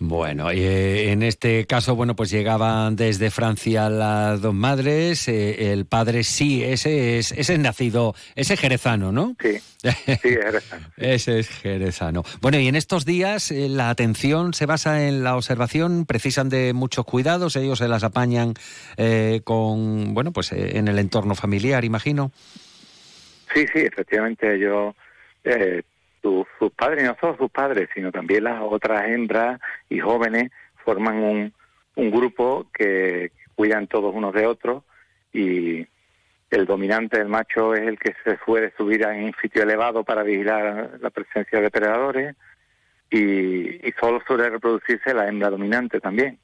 Bueno, 0.00 0.48
eh, 0.52 1.10
en 1.10 1.24
este 1.24 1.66
caso, 1.66 1.96
bueno, 1.96 2.14
pues 2.14 2.30
llegaban 2.30 2.94
desde 2.94 3.32
Francia 3.32 3.90
las 3.90 4.40
dos 4.40 4.54
madres. 4.54 5.26
Eh, 5.26 5.72
el 5.72 5.86
padre 5.86 6.22
sí, 6.22 6.62
ese 6.62 7.18
es, 7.18 7.32
ese 7.32 7.54
es 7.54 7.58
nacido, 7.58 8.14
ese 8.36 8.54
es 8.54 8.60
jerezano, 8.60 9.10
¿no? 9.10 9.34
Sí, 9.40 9.58
sí, 9.58 9.88
es 10.06 10.20
jerezano. 10.20 10.86
ese 10.96 11.40
es 11.40 11.48
jerezano. 11.48 12.22
Bueno, 12.40 12.60
y 12.60 12.68
en 12.68 12.76
estos 12.76 13.04
días 13.04 13.50
eh, 13.50 13.68
la 13.68 13.90
atención 13.90 14.54
se 14.54 14.66
basa 14.66 15.08
en 15.08 15.24
la 15.24 15.34
observación, 15.34 16.06
precisan 16.06 16.48
de 16.48 16.74
muchos 16.74 17.04
cuidados, 17.04 17.56
ellos 17.56 17.78
se 17.78 17.88
las 17.88 18.04
apañan 18.04 18.54
con, 19.42 20.14
bueno, 20.14 20.32
pues 20.32 20.52
en 20.52 20.86
el 20.86 20.98
entorno 20.98 21.34
familiar, 21.34 21.84
imagino. 21.84 22.30
Sí, 23.52 23.66
sí, 23.72 23.80
efectivamente, 23.80 24.58
yo 24.60 24.94
sus, 26.22 26.72
padres, 26.76 27.04
no 27.04 27.16
solo 27.20 27.36
sus 27.36 27.50
padres, 27.50 27.88
sino 27.94 28.12
también 28.12 28.44
las 28.44 28.60
otras 28.62 29.08
hembras 29.08 29.60
y 29.88 29.98
jóvenes 29.98 30.50
forman 30.84 31.16
un, 31.16 31.54
un 31.96 32.10
grupo 32.10 32.66
que 32.72 33.32
cuidan 33.54 33.86
todos 33.86 34.14
unos 34.14 34.32
de 34.34 34.46
otros 34.46 34.84
y 35.32 35.86
el 36.50 36.64
dominante 36.64 37.18
del 37.18 37.28
macho 37.28 37.74
es 37.74 37.82
el 37.82 37.98
que 37.98 38.14
se 38.24 38.38
suele 38.44 38.72
subir 38.76 39.02
en 39.02 39.24
un 39.24 39.34
sitio 39.40 39.62
elevado 39.62 40.02
para 40.04 40.22
vigilar 40.22 40.98
la 41.00 41.10
presencia 41.10 41.58
de 41.58 41.64
depredadores 41.64 42.36
y, 43.10 43.86
y 43.86 43.92
solo 44.00 44.22
suele 44.26 44.48
reproducirse 44.48 45.12
la 45.12 45.28
hembra 45.28 45.50
dominante 45.50 46.00
también. 46.00 46.38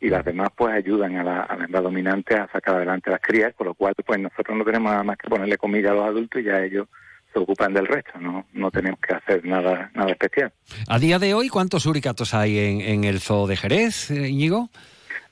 Y 0.00 0.08
las 0.08 0.24
demás 0.24 0.48
pues 0.56 0.74
ayudan 0.74 1.16
a 1.16 1.24
la, 1.24 1.40
a 1.42 1.56
la 1.56 1.64
hembra 1.64 1.80
dominante 1.80 2.34
a 2.34 2.48
sacar 2.48 2.76
adelante 2.76 3.10
las 3.10 3.20
crías, 3.20 3.54
con 3.54 3.68
lo 3.68 3.74
cual 3.74 3.94
pues 4.04 4.20
nosotros 4.20 4.56
no 4.56 4.64
tenemos 4.64 4.90
nada 4.90 5.04
más 5.04 5.16
que 5.16 5.28
ponerle 5.28 5.56
comida 5.56 5.90
a 5.90 5.94
los 5.94 6.04
adultos 6.06 6.40
y 6.40 6.44
ya 6.44 6.62
ellos 6.62 6.88
se 7.34 7.40
ocupan 7.40 7.74
del 7.74 7.86
resto, 7.86 8.12
no, 8.20 8.46
no 8.52 8.70
tenemos 8.70 9.00
que 9.00 9.14
hacer 9.14 9.44
nada, 9.44 9.90
nada 9.94 10.12
especial. 10.12 10.52
A 10.88 10.98
día 10.98 11.18
de 11.18 11.34
hoy, 11.34 11.48
¿cuántos 11.48 11.82
suricatos 11.82 12.32
hay 12.32 12.58
en, 12.58 12.80
en 12.80 13.04
el 13.04 13.20
zoo 13.20 13.46
de 13.46 13.56
Jerez, 13.56 14.10
eh, 14.10 14.28
Íñigo? 14.28 14.70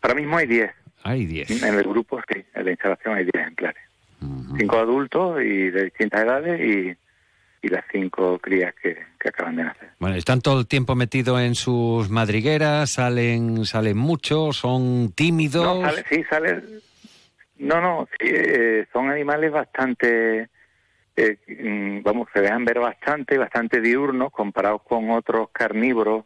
Ahora 0.03 0.17
mismo 0.17 0.37
hay 0.37 0.47
10. 0.49 0.71
Hay 1.05 1.27
10. 1.27 1.63
En 1.63 1.75
el 1.75 1.85
grupo, 1.85 2.21
sí, 2.29 2.45
en 2.55 2.65
la 2.65 2.71
instalación 2.73 3.15
hay 3.15 3.25
10 3.25 3.35
ejemplares. 3.35 3.83
Cinco 4.57 4.79
adultos 4.79 5.41
y 5.43 5.71
de 5.71 5.85
distintas 5.85 6.23
edades 6.23 6.61
y, 6.61 7.67
y 7.67 7.69
las 7.69 7.85
cinco 7.91 8.39
crías 8.39 8.73
que, 8.81 8.97
que, 9.19 9.29
acaban 9.29 9.57
de 9.57 9.65
nacer. 9.65 9.91
Bueno, 9.99 10.15
están 10.15 10.41
todo 10.41 10.61
el 10.61 10.69
tiempo 10.69 10.95
metidos 10.95 11.41
en 11.41 11.57
sus 11.57 12.09
madrigueras, 12.09 12.91
salen 12.91 13.65
salen 13.65 13.97
mucho, 13.97 14.53
son 14.53 15.11
tímidos. 15.13 15.81
No, 15.81 15.91
sale, 15.91 16.05
sí, 16.09 16.23
salen. 16.31 16.63
No, 17.59 17.81
no, 17.81 18.09
sí, 18.13 18.29
eh, 18.31 18.87
son 18.93 19.11
animales 19.11 19.51
bastante 19.51 20.49
eh, 21.25 22.01
vamos, 22.03 22.29
se 22.33 22.41
dejan 22.41 22.65
ver 22.65 22.81
bastante, 22.81 23.39
bastante 23.39 23.81
diurnos 23.81 24.33
comparados 24.33 24.83
con 24.83 25.11
otros 25.11 25.51
carnívoros 25.53 26.25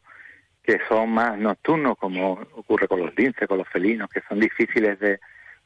que 0.62 0.80
son 0.88 1.10
más 1.10 1.38
nocturnos, 1.38 1.96
como 1.96 2.32
ocurre 2.54 2.88
con 2.88 3.00
los 3.00 3.16
linces, 3.16 3.46
con 3.46 3.58
los 3.58 3.68
felinos, 3.68 4.08
que 4.10 4.20
son 4.28 4.40
difíciles 4.40 4.98
de, 4.98 5.20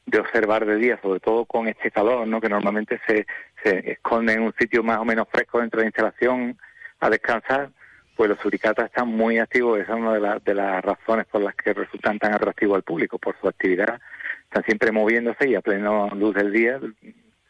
de 0.05 0.19
observar 0.19 0.65
de 0.65 0.75
día, 0.75 0.99
sobre 1.01 1.19
todo 1.19 1.45
con 1.45 1.67
este 1.67 1.89
calor, 1.89 2.27
¿no? 2.27 2.39
que 2.39 2.49
normalmente 2.49 2.99
se, 3.07 3.25
se 3.63 3.91
esconde 3.91 4.33
en 4.33 4.43
un 4.43 4.53
sitio 4.59 4.83
más 4.83 4.99
o 4.99 5.05
menos 5.05 5.27
fresco 5.31 5.59
dentro 5.59 5.79
de 5.79 5.85
la 5.85 5.89
instalación 5.89 6.57
a 6.99 7.09
descansar, 7.09 7.71
pues 8.15 8.29
los 8.29 8.39
suricatas 8.39 8.85
están 8.85 9.07
muy 9.07 9.39
activos, 9.39 9.79
esa 9.79 9.93
es 9.93 9.99
una 9.99 10.13
de, 10.13 10.41
de 10.43 10.53
las 10.53 10.83
razones 10.83 11.25
por 11.25 11.41
las 11.41 11.55
que 11.55 11.73
resultan 11.73 12.19
tan 12.19 12.33
atractivos 12.33 12.75
al 12.75 12.83
público, 12.83 13.17
por 13.17 13.35
su 13.39 13.47
actividad, 13.47 13.99
están 14.43 14.63
siempre 14.65 14.91
moviéndose 14.91 15.49
y 15.49 15.55
a 15.55 15.61
plena 15.61 16.07
luz 16.09 16.35
del 16.35 16.51
día 16.51 16.79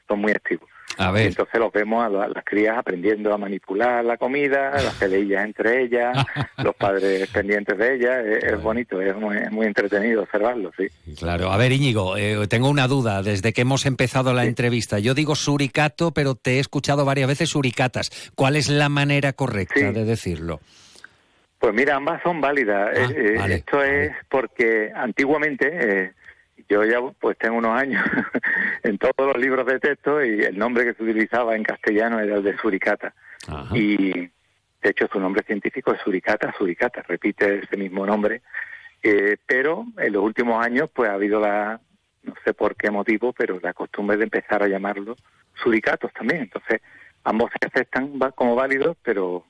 son 0.08 0.20
muy 0.22 0.32
activos. 0.32 0.70
A 0.98 1.12
ver. 1.12 1.28
entonces 1.28 1.60
los 1.60 1.72
vemos 1.72 2.06
a, 2.06 2.28
las 2.28 2.44
crías 2.44 2.78
aprendiendo 2.78 3.34
a 3.34 3.38
manipular 3.38 4.04
la 4.04 4.18
comida, 4.18 4.72
las 4.72 4.96
peleillas 4.96 5.46
entre 5.46 5.84
ellas, 5.84 6.18
los 6.58 6.76
padres 6.76 7.28
pendientes 7.30 7.78
de 7.78 7.96
ellas. 7.96 8.26
Es, 8.26 8.62
bonito, 8.62 9.02
es 9.02 9.16
muy, 9.16 9.66
entretenido 9.66 10.24
observarlo, 10.24 10.72
sí. 10.78 10.88
Claro. 11.18 11.52
A 11.52 11.58
ver, 11.58 11.72
Íñigo, 11.72 12.18
eh, 12.18 12.48
tengo 12.48 12.70
una 12.70 12.88
duda 12.88 13.22
desde 13.24 13.54
que 13.54 13.62
hemos 13.62 13.86
empezado 13.86 14.34
la 14.34 14.46
entrevista. 14.46 15.00
Yo 15.00 15.14
digo 15.14 15.36
suricato, 15.36 16.12
pero 16.12 16.36
te 16.36 16.58
he 16.58 16.60
escuchado 16.60 17.06
varias 17.06 17.28
veces 17.28 17.50
suricatas. 17.50 18.32
¿Cuál 18.36 18.56
es 18.56 18.70
la 18.70 18.90
manera 18.90 19.34
correcta 19.34 19.92
de 19.92 20.06
decirlo? 20.06 20.60
Pues 21.60 21.76
mira, 21.76 21.96
ambas 21.96 22.24
son 22.24 22.42
válidas. 22.42 22.90
Ah, 22.92 23.12
eh, 23.16 23.36
eh, 23.38 23.54
esto 23.54 23.84
es 23.84 24.12
porque 24.30 24.92
antiguamente 24.96 26.14
yo 26.72 26.86
ya 26.86 27.02
pues 27.20 27.38
tengo 27.38 27.58
unos 27.58 27.78
años 27.78 28.02
en 28.84 28.98
todos 28.98 29.28
los 29.28 29.38
libros 29.38 29.66
de 29.66 29.80
texto 29.80 30.24
y 30.24 30.42
el 30.42 30.58
nombre 30.58 30.86
que 30.86 30.94
se 30.94 31.04
utilizaba 31.04 31.56
en 31.56 31.64
castellano 31.64 32.20
era 32.20 32.38
el 32.38 32.44
de 32.44 32.58
suricata. 32.58 33.14
Y 33.74 34.12
de 34.14 34.90
hecho 34.90 35.08
su 35.12 35.20
nombre 35.20 35.44
científico 35.44 35.94
es 35.94 36.00
suricata, 36.02 36.54
suricata, 36.58 37.02
repite 37.02 37.60
ese 37.60 37.76
mismo 37.76 38.06
nombre. 38.06 38.42
Eh, 39.04 39.36
pero 39.46 39.86
en 39.98 40.14
los 40.14 40.24
últimos 40.24 40.64
años 40.64 40.90
pues 40.94 41.10
ha 41.10 41.16
habido 41.16 41.42
la, 41.42 41.82
no 42.24 42.34
sé 42.46 42.54
por 42.54 42.76
qué 42.78 42.90
motivo, 42.90 43.34
pero 43.34 43.60
la 43.62 43.74
costumbre 43.74 44.16
de 44.16 44.24
empezar 44.24 44.64
a 44.64 44.68
llamarlo 44.68 45.18
suricatos 45.62 46.14
también. 46.14 46.44
Entonces 46.44 46.82
ambos 47.26 47.52
se 47.60 47.68
aceptan 47.68 48.18
como 48.34 48.56
válidos, 48.56 48.96
pero 49.04 49.44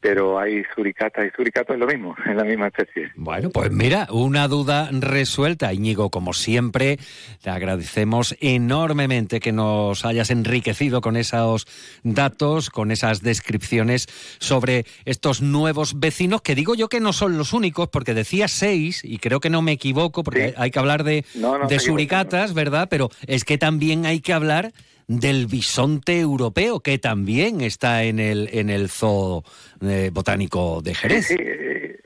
pero 0.00 0.38
hay 0.38 0.62
suricatas 0.74 1.26
y 1.26 1.30
suricatos 1.36 1.74
es 1.74 1.80
lo 1.80 1.86
mismo, 1.86 2.16
es 2.26 2.34
la 2.34 2.44
misma 2.44 2.68
especie. 2.68 3.10
Bueno, 3.16 3.50
pues 3.50 3.70
mira, 3.70 4.08
una 4.10 4.48
duda 4.48 4.88
resuelta, 4.92 5.72
Íñigo, 5.72 6.10
como 6.10 6.32
siempre, 6.32 6.98
te 7.42 7.50
agradecemos 7.50 8.36
enormemente 8.40 9.40
que 9.40 9.52
nos 9.52 10.04
hayas 10.04 10.30
enriquecido 10.30 11.00
con 11.00 11.16
esos 11.16 11.66
datos, 12.02 12.70
con 12.70 12.90
esas 12.90 13.22
descripciones 13.22 14.06
sobre 14.38 14.86
estos 15.04 15.42
nuevos 15.42 16.00
vecinos, 16.00 16.42
que 16.42 16.54
digo 16.54 16.74
yo 16.74 16.88
que 16.88 17.00
no 17.00 17.12
son 17.12 17.36
los 17.36 17.52
únicos, 17.52 17.88
porque 17.88 18.14
decía 18.14 18.48
seis, 18.48 19.04
y 19.04 19.18
creo 19.18 19.40
que 19.40 19.50
no 19.50 19.62
me 19.62 19.72
equivoco, 19.72 20.22
porque 20.22 20.54
hay 20.56 20.70
que 20.70 20.78
hablar 20.78 21.04
de, 21.04 21.24
de 21.68 21.78
suricatas, 21.78 22.54
¿verdad? 22.54 22.88
Pero 22.90 23.10
es 23.26 23.44
que 23.44 23.58
también 23.58 24.06
hay 24.06 24.20
que 24.20 24.32
hablar 24.32 24.72
del 25.10 25.46
bisonte 25.46 26.20
europeo, 26.20 26.78
que 26.78 26.98
también 26.98 27.62
está 27.62 28.04
en 28.04 28.20
el, 28.20 28.48
en 28.52 28.70
el 28.70 28.88
zoo 28.88 29.42
eh, 29.80 30.08
botánico 30.12 30.80
de 30.82 30.94
Jerez. 30.94 31.26
Sí, 31.26 31.36
eh, 31.36 31.98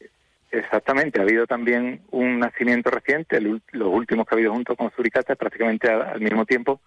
exactamente. 0.50 1.20
Ha 1.20 1.24
habido 1.24 1.46
también 1.46 2.00
un 2.12 2.38
nacimiento 2.38 2.90
reciente, 2.90 3.42
los 3.42 3.88
últimos 3.92 4.26
que 4.26 4.34
ha 4.34 4.36
habido 4.36 4.54
junto 4.54 4.74
con 4.74 4.90
Suricata, 4.96 5.34
prácticamente 5.34 5.90
al, 5.90 6.18
mismo 6.18 6.46
tiempo, 6.46 6.80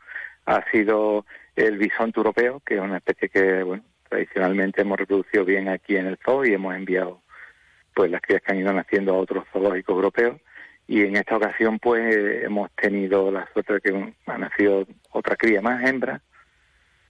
ha 0.47 0.67
sido 0.71 1.23
el 1.55 1.77
bisonte 1.77 2.19
europeo, 2.19 2.63
que 2.65 2.77
es 2.77 2.81
una 2.81 2.97
especie 2.97 3.29
que, 3.29 3.61
bueno, 3.61 3.83
tradicionalmente 4.09 4.81
hemos 4.81 4.97
reproducido 4.97 5.45
bien 5.45 5.69
aquí 5.69 5.97
en 5.97 6.07
el 6.07 6.17
zoo 6.25 6.43
y 6.43 6.53
hemos 6.53 6.75
enviado 6.75 7.21
pues 7.93 8.09
las 8.09 8.21
crías 8.21 8.41
que 8.41 8.53
han 8.53 8.59
ido 8.59 8.73
naciendo 8.73 9.13
a 9.13 9.19
otros 9.19 9.43
zoológicos 9.53 9.93
europeos 9.93 10.41
y 10.87 11.01
en 11.01 11.15
esta 11.17 11.37
ocasión 11.37 11.79
pues 11.79 12.43
hemos 12.43 12.71
tenido 12.71 13.29
la 13.31 13.47
suerte 13.53 13.73
de 13.73 13.81
que 13.81 14.13
ha 14.25 14.37
nacido 14.37 14.87
otra 15.11 15.35
cría 15.35 15.61
más 15.61 15.83
hembra 15.83 16.21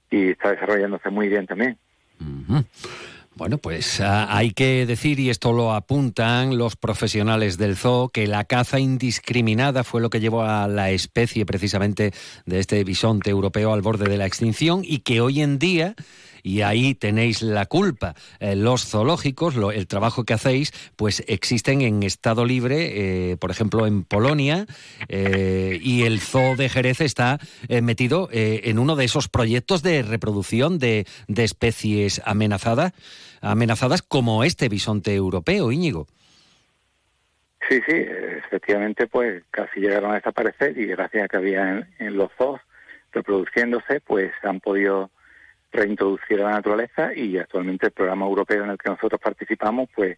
y 0.09 0.31
está 0.31 0.51
desarrollándose 0.51 1.09
muy 1.09 1.27
bien 1.27 1.45
también. 1.45 1.77
Bueno, 3.35 3.59
pues 3.59 4.01
ah, 4.01 4.35
hay 4.35 4.49
que 4.49 4.87
decir, 4.87 5.19
y 5.19 5.29
esto 5.29 5.53
lo 5.53 5.73
apuntan 5.73 6.57
los 6.57 6.75
profesionales 6.75 7.59
del 7.59 7.77
zoo, 7.77 8.09
que 8.09 8.25
la 8.25 8.45
caza 8.45 8.79
indiscriminada 8.79 9.83
fue 9.83 10.01
lo 10.01 10.09
que 10.09 10.19
llevó 10.19 10.41
a 10.41 10.67
la 10.67 10.89
especie 10.89 11.45
precisamente 11.45 12.13
de 12.47 12.59
este 12.59 12.83
bisonte 12.83 13.29
europeo 13.29 13.73
al 13.73 13.83
borde 13.83 14.09
de 14.09 14.17
la 14.17 14.25
extinción 14.25 14.81
y 14.83 14.99
que 14.99 15.21
hoy 15.21 15.41
en 15.41 15.59
día 15.59 15.93
y 16.43 16.61
ahí 16.61 16.95
tenéis 16.95 17.41
la 17.41 17.65
culpa. 17.65 18.15
Eh, 18.39 18.55
los 18.55 18.85
zoológicos, 18.85 19.55
el 19.55 19.87
trabajo 19.87 20.23
que 20.23 20.33
hacéis, 20.33 20.71
pues 20.95 21.23
existen 21.27 21.81
en 21.81 22.03
estado 22.03 22.45
libre, 22.45 23.31
eh, 23.31 23.37
por 23.37 23.51
ejemplo, 23.51 23.87
en 23.87 24.03
Polonia, 24.03 24.65
eh, 25.09 25.79
y 25.81 26.03
el 26.03 26.19
zoo 26.19 26.55
de 26.55 26.69
Jerez 26.69 27.01
está 27.01 27.39
metido 27.81 28.29
en 28.31 28.79
uno 28.79 28.95
de 28.95 29.05
esos 29.05 29.27
proyectos 29.27 29.83
de 29.83 30.01
reproducción 30.01 30.79
de, 30.79 31.05
de 31.27 31.43
especies 31.43 32.21
amenazadas 32.25 32.93
amenazadas 33.41 34.01
como 34.01 34.43
este 34.43 34.69
bisonte 34.69 35.13
europeo, 35.13 35.71
Íñigo. 35.71 36.07
Sí, 37.69 37.81
sí, 37.85 37.95
efectivamente, 37.97 39.07
pues 39.07 39.43
casi 39.51 39.81
llegaron 39.81 40.11
a 40.11 40.15
desaparecer 40.15 40.77
y 40.77 40.85
gracias 40.85 41.25
a 41.25 41.27
que 41.27 41.37
había 41.37 41.87
en, 41.99 42.17
los 42.17 42.31
zoos 42.37 42.61
reproduciéndose, 43.11 43.99
pues 43.99 44.31
han 44.43 44.61
podido 44.61 45.11
reintroducir 45.71 46.41
a 46.41 46.45
la 46.45 46.51
naturaleza 46.51 47.13
y 47.13 47.37
actualmente 47.37 47.87
el 47.87 47.91
programa 47.91 48.25
europeo 48.25 48.63
en 48.63 48.71
el 48.71 48.77
que 48.77 48.89
nosotros 48.89 49.19
participamos, 49.21 49.89
pues 49.95 50.17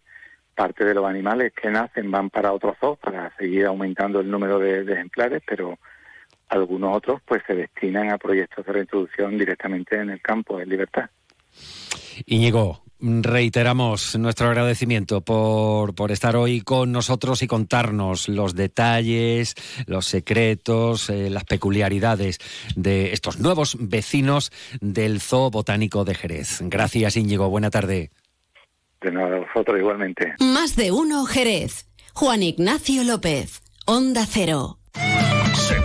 parte 0.54 0.84
de 0.84 0.94
los 0.94 1.06
animales 1.06 1.52
que 1.54 1.70
nacen 1.70 2.10
van 2.10 2.30
para 2.30 2.52
otros 2.52 2.76
zoos 2.78 2.98
para 2.98 3.34
seguir 3.36 3.66
aumentando 3.66 4.20
el 4.20 4.30
número 4.30 4.58
de, 4.58 4.82
ejemplares, 4.82 5.42
pero 5.46 5.78
algunos 6.48 6.96
otros 6.96 7.22
pues 7.24 7.42
se 7.46 7.54
destinan 7.54 8.10
a 8.10 8.18
proyectos 8.18 8.66
de 8.66 8.72
reintroducción 8.72 9.38
directamente 9.38 9.96
en 9.96 10.10
el 10.10 10.20
campo, 10.20 10.60
en 10.60 10.68
libertad. 10.68 11.08
Íñigo, 12.26 12.82
reiteramos 13.00 14.18
nuestro 14.18 14.48
agradecimiento 14.48 15.20
por, 15.20 15.94
por, 15.94 16.10
estar 16.10 16.36
hoy 16.36 16.60
con 16.60 16.92
nosotros 16.92 17.42
y 17.42 17.46
contarnos 17.46 18.28
los 18.28 18.54
detalles, 18.54 19.54
los 19.86 20.06
secretos, 20.06 21.10
eh, 21.10 21.30
las 21.30 21.44
peculiaridades 21.44 22.38
de 22.76 23.12
estos 23.12 23.38
nuevos 23.38 23.76
vecinos 23.80 24.52
del 24.80 25.20
Zoo 25.20 25.50
Botánico 25.50 26.04
de 26.04 26.14
Jerez. 26.14 26.58
Gracias, 26.62 27.16
Íñigo. 27.16 27.48
Buena 27.48 27.70
tarde. 27.70 28.10
De 29.00 29.10
nada, 29.10 29.38
vosotros 29.38 29.78
igualmente. 29.78 30.34
Más 30.40 30.76
de 30.76 30.92
uno, 30.92 31.24
Jerez. 31.24 31.86
Juan 32.12 32.42
Ignacio 32.42 33.02
López, 33.04 33.62
Onda 33.86 34.26
Cero. 34.26 34.78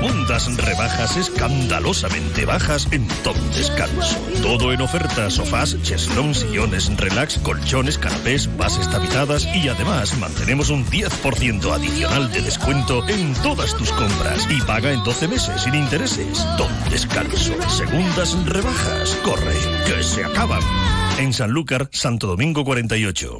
Segundas 0.05 0.55
rebajas 0.57 1.17
escandalosamente 1.17 2.45
bajas 2.45 2.87
en 2.91 3.07
Top 3.23 3.35
Descanso. 3.55 4.19
Todo 4.43 4.71
en 4.71 4.81
oferta, 4.81 5.31
sofás, 5.31 5.81
cheslón, 5.81 6.35
sillones, 6.35 6.95
relax, 6.95 7.39
colchones, 7.39 7.97
canapés, 7.97 8.47
bases 8.55 8.87
tapizadas 8.91 9.47
y 9.55 9.67
además 9.67 10.15
mantenemos 10.19 10.69
un 10.69 10.85
10% 10.85 11.73
adicional 11.73 12.31
de 12.31 12.41
descuento 12.43 13.03
en 13.09 13.33
todas 13.41 13.75
tus 13.77 13.91
compras 13.93 14.47
y 14.47 14.61
paga 14.61 14.91
en 14.91 15.03
12 15.03 15.27
meses 15.27 15.63
sin 15.63 15.73
intereses. 15.73 16.45
Top 16.55 16.69
Descanso. 16.91 17.53
Segundas 17.67 18.37
rebajas. 18.45 19.17
Corre, 19.23 19.55
que 19.87 20.03
se 20.03 20.23
acaban. 20.23 20.61
En 21.17 21.33
Sanlúcar, 21.33 21.89
Santo 21.91 22.27
Domingo 22.27 22.63
48. 22.63 23.39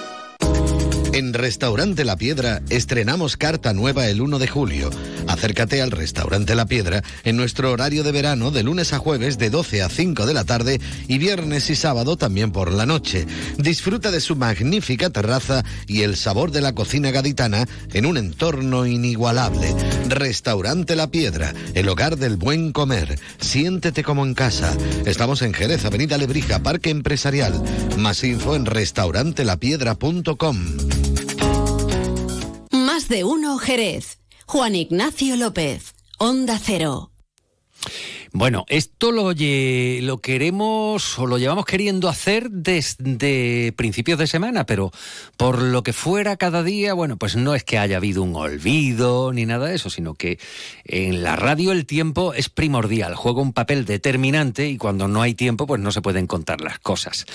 En 1.13 1.33
Restaurante 1.33 2.05
La 2.05 2.15
Piedra 2.15 2.61
estrenamos 2.69 3.35
carta 3.35 3.73
nueva 3.73 4.07
el 4.07 4.21
1 4.21 4.39
de 4.39 4.47
julio. 4.47 4.89
Acércate 5.27 5.81
al 5.81 5.91
Restaurante 5.91 6.55
La 6.55 6.65
Piedra 6.65 7.03
en 7.25 7.35
nuestro 7.35 7.69
horario 7.69 8.03
de 8.03 8.13
verano 8.13 8.49
de 8.49 8.63
lunes 8.63 8.93
a 8.93 8.97
jueves 8.97 9.37
de 9.37 9.49
12 9.49 9.81
a 9.81 9.89
5 9.89 10.25
de 10.25 10.33
la 10.33 10.45
tarde 10.45 10.79
y 11.09 11.17
viernes 11.17 11.69
y 11.69 11.75
sábado 11.75 12.15
también 12.15 12.53
por 12.53 12.71
la 12.71 12.85
noche. 12.85 13.27
Disfruta 13.57 14.09
de 14.09 14.21
su 14.21 14.37
magnífica 14.37 15.09
terraza 15.09 15.65
y 15.85 16.03
el 16.03 16.15
sabor 16.15 16.51
de 16.51 16.61
la 16.61 16.73
cocina 16.73 17.11
gaditana 17.11 17.67
en 17.91 18.05
un 18.05 18.15
entorno 18.15 18.85
inigualable. 18.85 19.75
Restaurante 20.07 20.95
La 20.95 21.11
Piedra, 21.11 21.53
el 21.73 21.89
hogar 21.89 22.17
del 22.17 22.37
buen 22.37 22.71
comer. 22.71 23.19
Siéntete 23.37 24.01
como 24.01 24.25
en 24.25 24.33
casa. 24.33 24.73
Estamos 25.05 25.41
en 25.41 25.53
Jerez, 25.53 25.83
Avenida 25.83 26.17
Lebrija, 26.17 26.59
Parque 26.59 26.89
Empresarial. 26.89 27.61
Más 27.97 28.23
info 28.23 28.55
en 28.55 28.65
restaurantelapiedra.com. 28.65 31.00
Más 32.71 33.07
de 33.07 33.23
uno, 33.23 33.57
Jerez. 33.57 34.19
Juan 34.45 34.75
Ignacio 34.75 35.37
López, 35.37 35.95
Onda 36.17 36.59
Cero. 36.61 37.11
Bueno, 38.33 38.63
esto 38.69 39.11
lo, 39.11 39.35
queremos 40.21 41.19
o 41.19 41.27
lo 41.27 41.37
llevamos 41.37 41.65
queriendo 41.65 42.07
hacer 42.07 42.49
desde 42.49 43.73
principios 43.75 44.17
de 44.19 44.25
semana, 44.25 44.65
pero 44.65 44.91
por 45.35 45.61
lo 45.61 45.83
que 45.83 45.91
fuera 45.91 46.37
cada 46.37 46.63
día, 46.63 46.93
bueno, 46.93 47.17
pues 47.17 47.35
no 47.35 47.55
es 47.55 47.65
que 47.65 47.77
haya 47.77 47.97
habido 47.97 48.23
un 48.23 48.33
olvido 48.37 49.33
ni 49.33 49.45
nada 49.45 49.67
de 49.67 49.75
eso, 49.75 49.89
sino 49.89 50.13
que 50.13 50.39
en 50.85 51.23
la 51.23 51.35
radio 51.35 51.73
el 51.73 51.85
tiempo 51.85 52.33
es 52.33 52.47
primordial, 52.47 53.15
juega 53.15 53.41
un 53.41 53.51
papel 53.51 53.83
determinante 53.83 54.69
y 54.69 54.77
cuando 54.77 55.09
no 55.09 55.21
hay 55.21 55.33
tiempo, 55.33 55.67
pues 55.67 55.81
no 55.81 55.91
se 55.91 56.01
pueden 56.01 56.25
contar 56.25 56.61
las 56.61 56.79
cosas. 56.79 57.25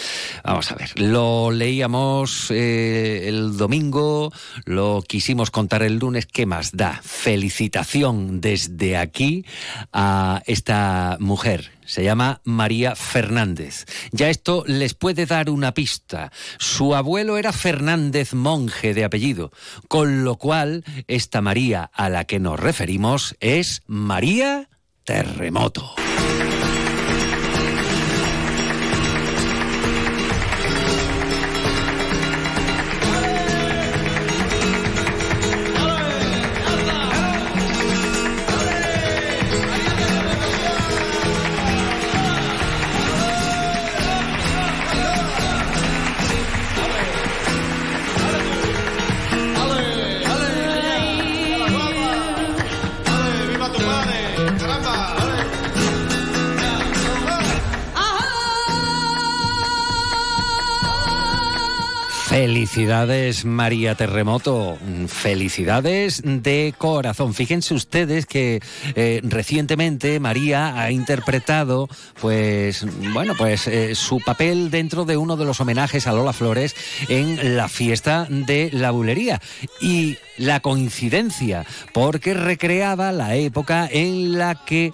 Vamos 0.45 0.73
a 0.73 0.77
ver, 0.77 0.99
lo 0.99 1.51
leíamos 1.51 2.51
eh, 2.51 3.29
el 3.29 3.59
domingo, 3.59 4.33
lo 4.65 5.05
quisimos 5.07 5.51
contar 5.51 5.83
el 5.83 5.99
lunes, 5.99 6.25
¿qué 6.25 6.47
más 6.47 6.73
da? 6.73 7.03
Felicitación 7.05 8.41
desde 8.41 8.97
aquí 8.97 9.45
a 9.93 10.43
esta 10.47 10.86
mujer. 11.21 11.73
Se 11.85 12.03
llama 12.03 12.41
María 12.45 12.97
Fernández. 12.97 13.87
Ya 14.11 14.29
esto 14.29 14.65
les 14.67 14.95
puede 14.95 15.27
dar 15.27 15.51
una 15.51 15.73
pista. 15.73 16.33
Su 16.59 16.95
abuelo 16.95 17.39
era 17.39 17.53
Fernández 17.53 18.35
monje 18.35 18.93
de 18.93 19.05
apellido, 19.05 19.53
con 19.89 20.25
lo 20.25 20.37
cual 20.37 20.85
esta 21.07 21.41
María 21.41 21.91
a 21.95 22.09
la 22.09 22.25
que 22.25 22.41
nos 22.41 22.59
referimos 22.59 23.37
es 23.41 23.83
María 23.87 24.69
Terremoto. 25.05 25.95
Felicidades 62.77 63.47
María 63.47 63.95
Terremoto, 63.95 64.77
felicidades 65.09 66.21
de 66.23 66.75
corazón. 66.77 67.33
Fíjense 67.33 67.73
ustedes 67.73 68.27
que 68.27 68.61
eh, 68.95 69.23
recientemente 69.25 70.21
María 70.21 70.79
ha 70.79 70.91
interpretado, 70.91 71.89
pues, 72.21 72.85
bueno, 73.15 73.33
pues 73.35 73.67
eh, 73.67 73.95
su 73.95 74.21
papel 74.21 74.71
dentro 74.71 75.07
de 75.07 75.17
uno 75.17 75.39
de 75.39 75.47
los 75.47 75.59
homenajes 75.59 76.07
a 76.07 76.13
Lola 76.13 76.35
Flores 76.35 76.77
en 77.09 77.57
la 77.57 77.71
fiesta 77.71 78.27
de 78.29 78.69
la 78.71 78.91
bulería 78.91 79.41
y 79.81 80.19
la 80.37 80.61
coincidencia, 80.61 81.65
porque 81.95 82.35
recreaba 82.35 83.11
la 83.11 83.37
época 83.37 83.89
en 83.91 84.37
la 84.37 84.67
que 84.67 84.93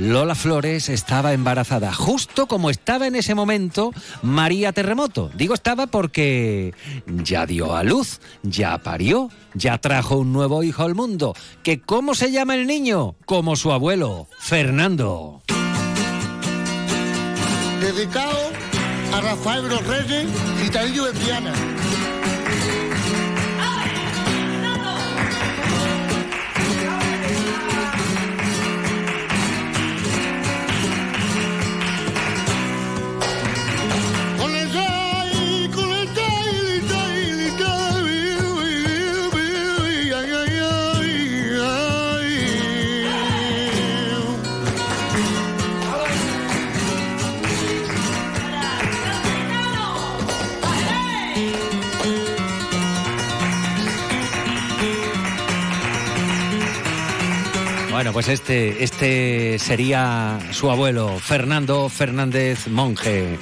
Lola 0.00 0.34
Flores 0.34 0.88
estaba 0.88 1.34
embarazada, 1.34 1.92
justo 1.92 2.46
como 2.46 2.70
estaba 2.70 3.06
en 3.06 3.16
ese 3.16 3.34
momento 3.34 3.92
María 4.22 4.72
Terremoto. 4.72 5.30
Digo 5.34 5.52
estaba 5.52 5.88
porque 5.88 6.72
ya 7.06 7.44
dio 7.44 7.76
a 7.76 7.82
luz, 7.82 8.18
ya 8.42 8.78
parió, 8.78 9.28
ya 9.52 9.76
trajo 9.76 10.16
un 10.16 10.32
nuevo 10.32 10.62
hijo 10.62 10.84
al 10.84 10.94
mundo. 10.94 11.34
¿Que 11.62 11.82
cómo 11.82 12.14
se 12.14 12.32
llama 12.32 12.54
el 12.54 12.66
niño? 12.66 13.14
Como 13.26 13.56
su 13.56 13.72
abuelo, 13.72 14.26
Fernando. 14.38 15.42
Dedicado 17.82 18.38
a 19.12 19.20
Rafael 19.20 19.68
Reyes 19.86 20.28
y 20.66 20.70
de. 20.70 21.89
Pues 58.12 58.28
este, 58.28 58.82
este 58.82 59.58
sería 59.58 60.38
su 60.52 60.70
abuelo, 60.70 61.18
Fernando 61.18 61.88
Fernández 61.88 62.66
Monje. 62.66 63.38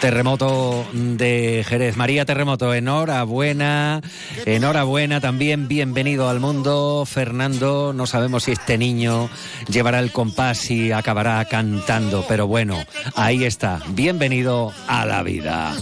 Terremoto 0.00 0.86
de 0.92 1.64
Jerez. 1.66 1.96
María 1.96 2.24
Terremoto, 2.24 2.74
enhorabuena. 2.74 4.00
Enhorabuena 4.44 5.20
también. 5.20 5.68
Bienvenido 5.68 6.28
al 6.28 6.40
mundo. 6.40 7.04
Fernando, 7.06 7.92
no 7.92 8.06
sabemos 8.06 8.44
si 8.44 8.52
este 8.52 8.76
niño 8.76 9.30
llevará 9.68 10.00
el 10.00 10.12
compás 10.12 10.70
y 10.70 10.92
acabará 10.92 11.44
cantando, 11.44 12.24
pero 12.28 12.46
bueno, 12.46 12.78
ahí 13.14 13.44
está. 13.44 13.80
Bienvenido 13.88 14.72
a 14.86 15.06
la 15.06 15.22
vida. 15.22 15.76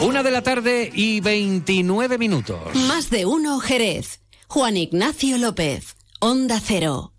Una 0.00 0.22
de 0.22 0.30
la 0.30 0.42
tarde 0.42 0.90
y 0.92 1.20
29 1.20 2.18
minutos. 2.18 2.74
Más 2.88 3.10
de 3.10 3.26
uno, 3.26 3.60
Jerez. 3.60 4.20
Juan 4.48 4.76
Ignacio 4.76 5.38
López. 5.38 5.96
Onda 6.24 6.60
Cero. 6.60 7.10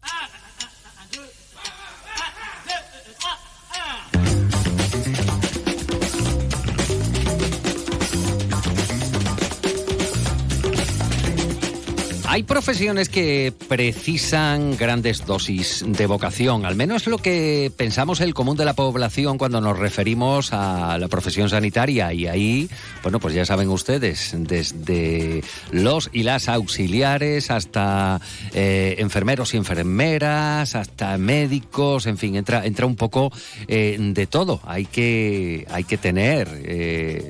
Hay 12.34 12.42
profesiones 12.42 13.10
que 13.10 13.54
precisan 13.68 14.76
grandes 14.76 15.24
dosis 15.24 15.86
de 15.88 16.08
vocación, 16.08 16.66
al 16.66 16.76
menos 16.76 17.06
lo 17.06 17.20
que 17.20 17.72
pensamos 17.78 18.22
el 18.22 18.34
común 18.34 18.58
de 18.58 18.66
la 18.66 18.74
población 18.74 19.38
cuando 19.38 19.62
nos 19.62 19.78
referimos 19.78 20.52
a 20.52 20.98
la 20.98 21.08
profesión 21.10 21.48
sanitaria. 21.48 22.12
Y 22.12 22.26
ahí, 22.26 22.70
bueno, 23.04 23.20
pues 23.20 23.36
ya 23.36 23.46
saben 23.46 23.70
ustedes, 23.70 24.34
desde 24.36 25.44
los 25.70 26.10
y 26.12 26.24
las 26.24 26.50
auxiliares 26.50 27.52
hasta 27.52 28.20
eh, 28.52 28.96
enfermeros 28.98 29.54
y 29.54 29.58
enfermeras, 29.58 30.74
hasta 30.74 31.20
médicos, 31.20 32.08
en 32.08 32.18
fin, 32.18 32.36
entra, 32.36 32.66
entra 32.66 32.88
un 32.88 32.96
poco 32.96 33.32
eh, 33.68 33.96
de 34.00 34.26
todo. 34.26 34.60
Hay 34.66 34.86
que, 34.86 35.68
hay 35.70 35.84
que 35.84 36.00
tener. 36.00 36.50
Eh, 36.64 37.30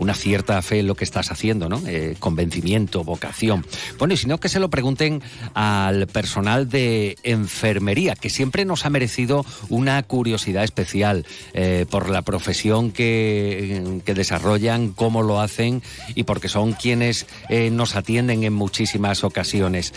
una 0.00 0.14
cierta 0.14 0.60
fe 0.62 0.80
en 0.80 0.86
lo 0.86 0.94
que 0.94 1.04
estás 1.04 1.30
haciendo, 1.30 1.68
¿no? 1.68 1.82
Eh, 1.86 2.16
convencimiento, 2.18 3.04
vocación. 3.04 3.66
Bueno, 3.98 4.14
y 4.14 4.16
si 4.16 4.26
no, 4.26 4.40
que 4.40 4.48
se 4.48 4.58
lo 4.58 4.70
pregunten 4.70 5.22
al 5.52 6.06
personal 6.06 6.70
de 6.70 7.18
enfermería, 7.22 8.16
que 8.16 8.30
siempre 8.30 8.64
nos 8.64 8.86
ha 8.86 8.90
merecido 8.90 9.44
una 9.68 10.02
curiosidad 10.02 10.64
especial 10.64 11.26
eh, 11.52 11.84
por 11.90 12.08
la 12.08 12.22
profesión 12.22 12.92
que, 12.92 14.00
que, 14.04 14.14
desarrollan, 14.14 14.92
cómo 14.92 15.22
lo 15.22 15.38
hacen 15.40 15.82
y 16.14 16.22
porque 16.22 16.48
son 16.48 16.72
quienes 16.72 17.26
eh, 17.50 17.70
nos 17.70 17.94
atienden 17.94 18.42
en 18.44 18.54
muchísimas 18.54 19.22
ocasiones. 19.22 19.92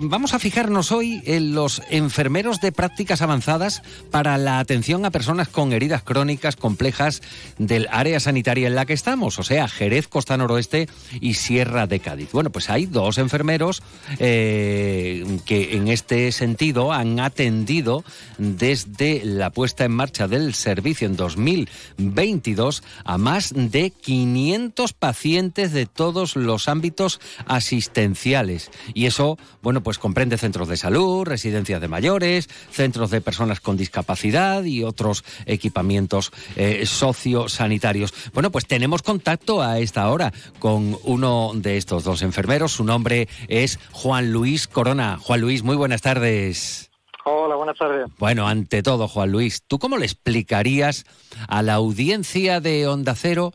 vamos 0.00 0.34
a 0.34 0.38
fijarnos 0.38 0.92
hoy 0.92 1.22
en 1.24 1.54
los 1.54 1.80
enfermeros 1.88 2.60
de 2.60 2.72
prácticas 2.72 3.22
avanzadas 3.22 3.82
para 4.10 4.36
la 4.36 4.58
atención 4.58 5.06
a 5.06 5.10
personas 5.10 5.48
con 5.48 5.72
heridas 5.72 6.02
crónicas 6.02 6.56
complejas 6.56 7.22
del 7.58 7.88
área 7.90 8.20
sanitaria 8.20 8.66
en 8.66 8.74
la 8.74 8.84
que 8.84 8.92
o 9.22 9.42
sea, 9.42 9.68
Jerez, 9.68 10.08
Costa 10.08 10.36
Noroeste 10.36 10.88
y 11.20 11.34
Sierra 11.34 11.86
de 11.86 12.00
Cádiz. 12.00 12.32
Bueno, 12.32 12.50
pues 12.50 12.68
hay 12.68 12.86
dos 12.86 13.18
enfermeros 13.18 13.82
eh, 14.18 15.24
que 15.46 15.76
en 15.76 15.88
este 15.88 16.32
sentido 16.32 16.92
han 16.92 17.20
atendido 17.20 18.04
desde 18.38 19.24
la 19.24 19.50
puesta 19.50 19.84
en 19.84 19.92
marcha 19.92 20.26
del 20.26 20.54
servicio 20.54 21.06
en 21.06 21.16
2022 21.16 22.82
a 23.04 23.18
más 23.18 23.52
de 23.54 23.90
500 23.90 24.92
pacientes 24.92 25.72
de 25.72 25.86
todos 25.86 26.36
los 26.36 26.68
ámbitos 26.68 27.20
asistenciales. 27.46 28.70
Y 28.94 29.06
eso, 29.06 29.38
bueno, 29.62 29.82
pues 29.82 29.98
comprende 29.98 30.38
centros 30.38 30.68
de 30.68 30.76
salud, 30.76 31.24
residencias 31.24 31.80
de 31.80 31.88
mayores, 31.88 32.48
centros 32.70 33.10
de 33.10 33.20
personas 33.20 33.60
con 33.60 33.76
discapacidad 33.76 34.64
y 34.64 34.82
otros 34.82 35.24
equipamientos 35.46 36.32
eh, 36.56 36.84
sociosanitarios. 36.86 38.12
Bueno, 38.32 38.50
pues 38.50 38.66
tenemos 38.66 38.93
contacto 39.02 39.62
a 39.62 39.78
esta 39.78 40.10
hora 40.10 40.32
con 40.58 40.96
uno 41.04 41.52
de 41.54 41.76
estos 41.76 42.04
dos 42.04 42.22
enfermeros. 42.22 42.72
Su 42.72 42.84
nombre 42.84 43.28
es 43.48 43.78
Juan 43.92 44.32
Luis 44.32 44.68
Corona. 44.68 45.18
Juan 45.20 45.40
Luis, 45.40 45.62
muy 45.62 45.76
buenas 45.76 46.02
tardes. 46.02 46.90
Hola, 47.24 47.56
buenas 47.56 47.78
tardes. 47.78 48.06
Bueno, 48.18 48.46
ante 48.46 48.82
todo, 48.82 49.08
Juan 49.08 49.32
Luis, 49.32 49.62
¿tú 49.66 49.78
cómo 49.78 49.96
le 49.96 50.04
explicarías 50.04 51.06
a 51.48 51.62
la 51.62 51.74
audiencia 51.74 52.60
de 52.60 52.86
Onda 52.86 53.14
Cero 53.14 53.52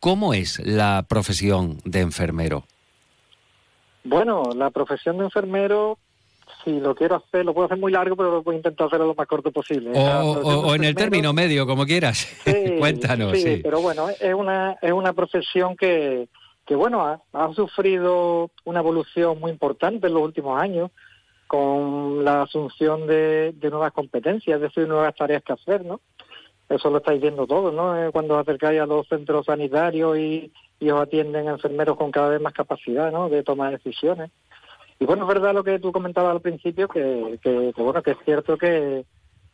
cómo 0.00 0.34
es 0.34 0.58
la 0.64 1.06
profesión 1.08 1.78
de 1.84 2.00
enfermero? 2.00 2.64
Bueno, 4.04 4.42
la 4.54 4.70
profesión 4.70 5.18
de 5.18 5.24
enfermero 5.24 5.98
si 6.66 6.80
lo 6.80 6.96
quiero 6.96 7.14
hacer, 7.14 7.44
lo 7.44 7.54
puedo 7.54 7.66
hacer 7.66 7.78
muy 7.78 7.92
largo, 7.92 8.16
pero 8.16 8.42
voy 8.42 8.56
a 8.56 8.58
intentar 8.58 8.88
hacerlo 8.88 9.06
lo 9.06 9.14
más 9.14 9.28
corto 9.28 9.52
posible. 9.52 9.92
O, 9.94 10.74
en 10.74 10.82
el 10.82 10.96
término 10.96 11.32
medio, 11.32 11.64
como 11.64 11.86
quieras. 11.86 12.26
Cuéntanos. 12.80 13.38
Sí, 13.38 13.60
pero 13.62 13.80
bueno, 13.80 14.08
es 14.08 14.34
una, 14.34 14.76
es 14.82 14.90
una 14.90 15.12
profesión 15.12 15.76
que, 15.76 16.28
que 16.66 16.74
bueno, 16.74 17.06
ha, 17.06 17.22
ha, 17.32 17.52
sufrido 17.54 18.50
una 18.64 18.80
evolución 18.80 19.38
muy 19.38 19.52
importante 19.52 20.08
en 20.08 20.14
los 20.14 20.22
últimos 20.24 20.60
años 20.60 20.90
con 21.46 22.24
la 22.24 22.42
asunción 22.42 23.06
de, 23.06 23.52
de 23.52 23.70
nuevas 23.70 23.92
competencias, 23.92 24.56
es 24.56 24.62
decir, 24.62 24.88
nuevas 24.88 25.14
tareas 25.14 25.44
que 25.44 25.52
hacer, 25.52 25.84
¿no? 25.84 26.00
Eso 26.68 26.90
lo 26.90 26.98
estáis 26.98 27.20
viendo 27.22 27.46
todos, 27.46 27.72
¿no? 27.72 27.96
Eh, 27.96 28.10
cuando 28.10 28.34
os 28.34 28.40
acercáis 28.40 28.80
a 28.80 28.86
los 28.86 29.06
centros 29.06 29.46
sanitarios 29.46 30.18
y, 30.18 30.50
y 30.80 30.90
os 30.90 31.00
atienden 31.00 31.46
enfermeros 31.46 31.96
con 31.96 32.10
cada 32.10 32.30
vez 32.30 32.40
más 32.40 32.52
capacidad, 32.52 33.12
¿no? 33.12 33.28
De 33.28 33.44
tomar 33.44 33.70
decisiones. 33.70 34.32
Y 34.98 35.04
bueno, 35.04 35.22
es 35.22 35.28
verdad 35.28 35.54
lo 35.54 35.64
que 35.64 35.78
tú 35.78 35.92
comentabas 35.92 36.32
al 36.32 36.40
principio, 36.40 36.88
que, 36.88 37.38
que, 37.42 37.72
bueno, 37.76 38.02
que 38.02 38.12
es 38.12 38.16
cierto 38.24 38.56
que, 38.56 39.04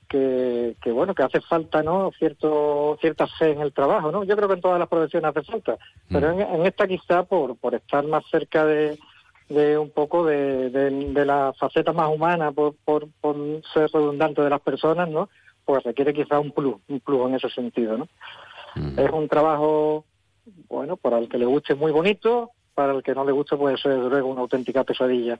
que, 0.08 0.76
que, 0.80 0.92
bueno, 0.92 1.14
que 1.14 1.24
hace 1.24 1.40
falta, 1.40 1.82
¿no? 1.82 2.12
Cierto, 2.18 2.96
cierta 3.00 3.26
fe 3.26 3.50
en 3.50 3.60
el 3.60 3.72
trabajo, 3.72 4.12
¿no? 4.12 4.22
Yo 4.24 4.36
creo 4.36 4.48
que 4.48 4.54
en 4.54 4.60
todas 4.60 4.78
las 4.78 4.88
profesiones 4.88 5.30
hace 5.30 5.50
falta, 5.50 5.78
pero 6.08 6.30
en, 6.30 6.40
en 6.40 6.66
esta 6.66 6.86
quizá 6.86 7.24
por, 7.24 7.56
por 7.56 7.74
estar 7.74 8.04
más 8.06 8.24
cerca 8.30 8.64
de, 8.64 8.98
de 9.48 9.78
un 9.78 9.90
poco 9.90 10.24
de, 10.24 10.70
de, 10.70 10.90
de, 10.90 11.24
la 11.24 11.52
faceta 11.58 11.92
más 11.92 12.08
humana, 12.08 12.52
por, 12.52 12.76
por, 12.84 13.08
por 13.20 13.36
ser 13.74 13.90
redundante 13.92 14.42
de 14.42 14.50
las 14.50 14.60
personas, 14.60 15.08
¿no? 15.08 15.28
Pues 15.64 15.82
requiere 15.82 16.14
quizá 16.14 16.38
un 16.38 16.52
plus, 16.52 16.76
un 16.88 17.00
plus 17.00 17.28
en 17.28 17.34
ese 17.34 17.48
sentido, 17.50 17.98
¿no? 17.98 18.08
Es 18.96 19.10
un 19.10 19.28
trabajo, 19.28 20.04
bueno, 20.68 20.96
para 20.96 21.18
el 21.18 21.28
que 21.28 21.36
le 21.36 21.44
guste 21.44 21.74
muy 21.74 21.92
bonito, 21.92 22.52
para 22.74 22.92
el 22.94 23.02
que 23.02 23.14
no 23.14 23.24
le 23.24 23.32
guste 23.32 23.56
puede 23.56 23.76
ser 23.76 23.98
luego 23.98 24.28
una 24.28 24.42
auténtica 24.42 24.84
pesadilla. 24.84 25.38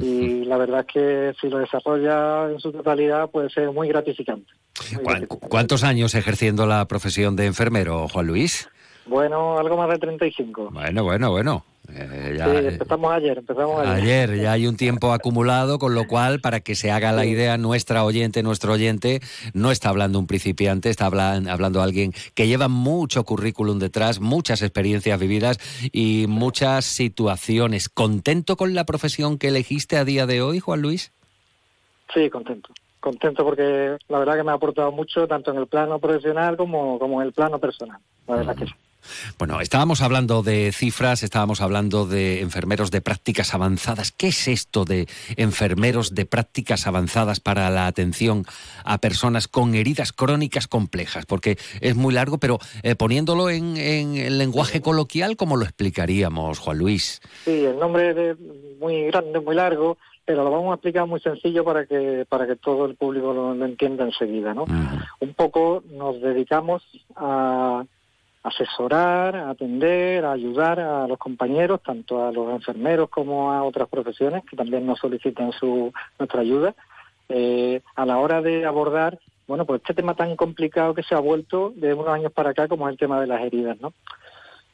Y 0.00 0.44
la 0.44 0.56
verdad 0.56 0.80
es 0.80 0.86
que 0.86 1.34
si 1.40 1.48
lo 1.48 1.58
desarrolla 1.58 2.50
en 2.50 2.60
su 2.60 2.72
totalidad 2.72 3.30
puede 3.30 3.50
ser 3.50 3.70
muy 3.70 3.88
gratificante. 3.88 4.52
Muy 4.92 5.04
gratificante. 5.04 5.48
¿Cuántos 5.48 5.84
años 5.84 6.14
ejerciendo 6.14 6.66
la 6.66 6.86
profesión 6.86 7.36
de 7.36 7.46
enfermero, 7.46 8.08
Juan 8.08 8.26
Luis? 8.26 8.68
Bueno, 9.06 9.58
algo 9.58 9.76
más 9.76 9.88
de 9.90 9.98
35. 9.98 10.70
Bueno, 10.72 11.04
bueno, 11.04 11.30
bueno. 11.30 11.64
Eh, 11.88 12.36
ya, 12.38 12.44
sí, 12.44 12.66
empezamos 12.68 13.12
ayer, 13.12 13.38
empezamos 13.38 13.80
ayer. 13.80 13.94
Ayer, 13.94 14.40
ya 14.40 14.52
hay 14.52 14.66
un 14.66 14.76
tiempo 14.76 15.12
acumulado, 15.12 15.78
con 15.78 15.94
lo 15.94 16.06
cual, 16.06 16.40
para 16.40 16.60
que 16.60 16.76
se 16.76 16.92
haga 16.92 17.10
la 17.12 17.26
idea, 17.26 17.58
nuestra 17.58 18.04
oyente, 18.04 18.42
nuestro 18.42 18.74
oyente, 18.74 19.20
no 19.52 19.72
está 19.72 19.88
hablando 19.88 20.18
un 20.18 20.28
principiante, 20.28 20.90
está 20.90 21.06
hablando, 21.06 21.50
hablando 21.50 21.82
alguien 21.82 22.12
que 22.34 22.46
lleva 22.46 22.68
mucho 22.68 23.24
currículum 23.24 23.78
detrás, 23.78 24.20
muchas 24.20 24.62
experiencias 24.62 25.18
vividas 25.18 25.58
y 25.92 26.26
muchas 26.28 26.84
situaciones. 26.84 27.88
¿Contento 27.88 28.56
con 28.56 28.74
la 28.74 28.84
profesión 28.84 29.36
que 29.36 29.48
elegiste 29.48 29.96
a 29.96 30.04
día 30.04 30.26
de 30.26 30.40
hoy, 30.40 30.60
Juan 30.60 30.82
Luis? 30.82 31.12
Sí, 32.14 32.30
contento. 32.30 32.70
Contento 33.00 33.44
porque 33.44 33.96
la 34.08 34.18
verdad 34.20 34.36
que 34.36 34.44
me 34.44 34.52
ha 34.52 34.54
aportado 34.54 34.92
mucho, 34.92 35.26
tanto 35.26 35.50
en 35.50 35.58
el 35.58 35.66
plano 35.66 35.98
profesional 35.98 36.56
como, 36.56 37.00
como 37.00 37.20
en 37.20 37.26
el 37.26 37.32
plano 37.32 37.58
personal. 37.58 37.98
La 38.28 38.36
verdad 38.36 38.54
que 38.54 38.66
sí. 38.66 38.72
Bueno, 39.38 39.60
estábamos 39.60 40.02
hablando 40.02 40.42
de 40.42 40.72
cifras, 40.72 41.22
estábamos 41.22 41.60
hablando 41.60 42.06
de 42.06 42.40
enfermeros 42.40 42.90
de 42.90 43.00
prácticas 43.00 43.54
avanzadas. 43.54 44.12
¿Qué 44.12 44.28
es 44.28 44.48
esto 44.48 44.84
de 44.84 45.06
enfermeros 45.36 46.14
de 46.14 46.26
prácticas 46.26 46.86
avanzadas 46.86 47.40
para 47.40 47.70
la 47.70 47.86
atención 47.86 48.44
a 48.84 48.98
personas 48.98 49.48
con 49.48 49.74
heridas 49.74 50.12
crónicas 50.12 50.68
complejas? 50.68 51.26
Porque 51.26 51.58
es 51.80 51.96
muy 51.96 52.14
largo, 52.14 52.38
pero 52.38 52.58
eh, 52.82 52.94
poniéndolo 52.94 53.50
en, 53.50 53.76
en, 53.76 54.16
el 54.16 54.38
lenguaje 54.38 54.80
coloquial, 54.80 55.36
¿cómo 55.36 55.56
lo 55.56 55.64
explicaríamos, 55.64 56.58
Juan 56.58 56.78
Luis? 56.78 57.20
Sí, 57.44 57.64
el 57.64 57.78
nombre 57.78 58.30
es 58.30 58.36
muy 58.78 59.06
grande, 59.06 59.40
muy 59.40 59.54
largo, 59.54 59.98
pero 60.24 60.44
lo 60.44 60.50
vamos 60.50 60.70
a 60.70 60.74
explicar 60.74 61.06
muy 61.06 61.20
sencillo 61.20 61.64
para 61.64 61.86
que 61.86 62.24
para 62.28 62.46
que 62.46 62.56
todo 62.56 62.86
el 62.86 62.94
público 62.94 63.32
lo, 63.32 63.54
lo 63.54 63.64
entienda 63.64 64.04
enseguida, 64.04 64.54
¿no? 64.54 64.64
Un 65.20 65.34
poco 65.34 65.82
nos 65.90 66.20
dedicamos 66.20 66.82
a 67.16 67.84
asesorar, 68.42 69.36
a 69.36 69.50
atender, 69.50 70.24
ayudar 70.24 70.80
a 70.80 71.06
los 71.06 71.18
compañeros, 71.18 71.80
tanto 71.82 72.26
a 72.26 72.32
los 72.32 72.50
enfermeros 72.52 73.08
como 73.08 73.52
a 73.52 73.62
otras 73.62 73.88
profesiones 73.88 74.42
que 74.48 74.56
también 74.56 74.84
nos 74.86 74.98
solicitan 74.98 75.52
su 75.52 75.92
nuestra 76.18 76.40
ayuda, 76.40 76.74
eh, 77.28 77.80
a 77.94 78.04
la 78.04 78.18
hora 78.18 78.42
de 78.42 78.64
abordar, 78.66 79.18
bueno, 79.46 79.64
pues 79.64 79.80
este 79.80 79.94
tema 79.94 80.14
tan 80.14 80.36
complicado 80.36 80.94
que 80.94 81.02
se 81.02 81.14
ha 81.14 81.20
vuelto 81.20 81.72
de 81.76 81.94
unos 81.94 82.08
años 82.08 82.32
para 82.32 82.50
acá, 82.50 82.68
como 82.68 82.88
es 82.88 82.92
el 82.92 82.98
tema 82.98 83.20
de 83.20 83.26
las 83.26 83.42
heridas, 83.42 83.80
¿no? 83.80 83.92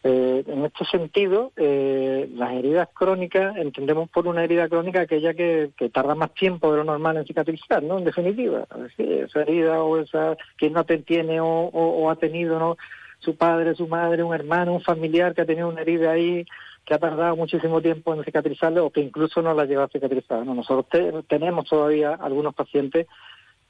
Eh, 0.04 0.44
en 0.46 0.64
este 0.64 0.84
sentido, 0.84 1.50
eh, 1.56 2.30
las 2.36 2.52
heridas 2.52 2.88
crónicas, 2.94 3.56
entendemos 3.56 4.08
por 4.08 4.28
una 4.28 4.44
herida 4.44 4.68
crónica 4.68 5.00
aquella 5.00 5.34
que, 5.34 5.70
que 5.76 5.88
tarda 5.88 6.14
más 6.14 6.32
tiempo 6.34 6.70
de 6.70 6.78
lo 6.78 6.84
normal 6.84 7.16
en 7.16 7.26
cicatrizar, 7.26 7.82
¿no? 7.82 7.98
En 7.98 8.04
definitiva, 8.04 8.64
esa 8.96 9.42
herida 9.42 9.82
o 9.82 9.98
esa 9.98 10.36
que 10.56 10.70
no 10.70 10.84
te 10.84 10.98
tiene 10.98 11.40
o, 11.40 11.46
o- 11.46 12.02
o 12.04 12.10
ha 12.10 12.16
tenido, 12.16 12.58
¿no? 12.60 12.76
Su 13.20 13.36
padre, 13.36 13.74
su 13.74 13.88
madre, 13.88 14.22
un 14.22 14.34
hermano, 14.34 14.72
un 14.74 14.80
familiar 14.80 15.34
que 15.34 15.42
ha 15.42 15.46
tenido 15.46 15.68
una 15.68 15.80
herida 15.82 16.12
ahí 16.12 16.46
que 16.84 16.94
ha 16.94 16.98
tardado 16.98 17.36
muchísimo 17.36 17.82
tiempo 17.82 18.14
en 18.14 18.24
cicatrizarle 18.24 18.80
o 18.80 18.90
que 18.90 19.00
incluso 19.00 19.42
no 19.42 19.52
la 19.54 19.66
lleva 19.66 19.84
a 19.84 19.88
cicatrizar. 19.88 20.46
¿no? 20.46 20.54
Nosotros 20.54 20.86
te- 20.88 21.22
tenemos 21.28 21.66
todavía 21.68 22.14
algunos 22.14 22.54
pacientes 22.54 23.06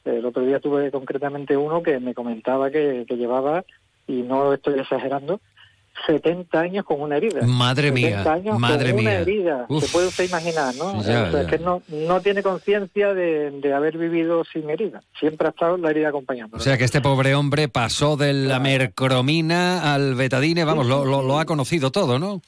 el 0.05 0.25
otro 0.25 0.43
día 0.43 0.61
tuve 0.61 0.91
concretamente 0.91 1.57
uno 1.57 1.83
que 1.83 1.99
me 2.01 2.15
comentaba 2.15 2.71
que, 2.71 3.05
que 3.07 3.17
llevaba, 3.17 3.65
y 4.07 4.23
no 4.23 4.55
estoy 4.55 4.79
exagerando, 4.79 5.41
70 6.07 6.59
años 6.61 6.85
con 6.85 7.01
una 7.01 7.17
herida. 7.17 7.41
Madre 7.47 7.89
70 7.89 7.95
mía, 8.23 8.33
años 8.33 8.59
madre 8.59 8.91
con 8.93 9.01
una 9.01 9.11
mía. 9.11 9.21
herida, 9.21 9.67
Uf. 9.69 9.85
se 9.85 9.93
puede 9.93 10.09
usted 10.09 10.25
imaginar, 10.29 10.75
¿no? 10.77 10.93
Ya, 11.03 11.25
O 11.25 11.31
sea, 11.31 11.43
ya. 11.43 11.47
que 11.47 11.59
no, 11.59 11.83
no 11.89 12.21
tiene 12.21 12.43
conciencia 12.43 13.13
de, 13.15 13.51
de 13.51 13.73
haber 13.75 13.99
vivido 13.99 14.45
sin 14.45 14.71
herida. 14.71 15.03
Siempre 15.19 15.47
ha 15.49 15.51
estado 15.51 15.77
la 15.77 15.91
herida 15.91 16.09
acompañando. 16.09 16.57
O 16.57 16.61
sea 16.61 16.79
que 16.79 16.85
este 16.85 17.01
pobre 17.01 17.35
hombre 17.35 17.69
pasó 17.69 18.17
de 18.17 18.33
la 18.33 18.59
mercromina 18.61 19.95
al 19.95 20.15
betadine, 20.15 20.65
vamos, 20.65 20.87
lo, 20.87 21.05
lo- 21.05 21.23
lo 21.23 21.39
ha 21.39 21.45
conocido 21.45 21.91
todo, 21.91 22.19
¿no? 22.19 22.41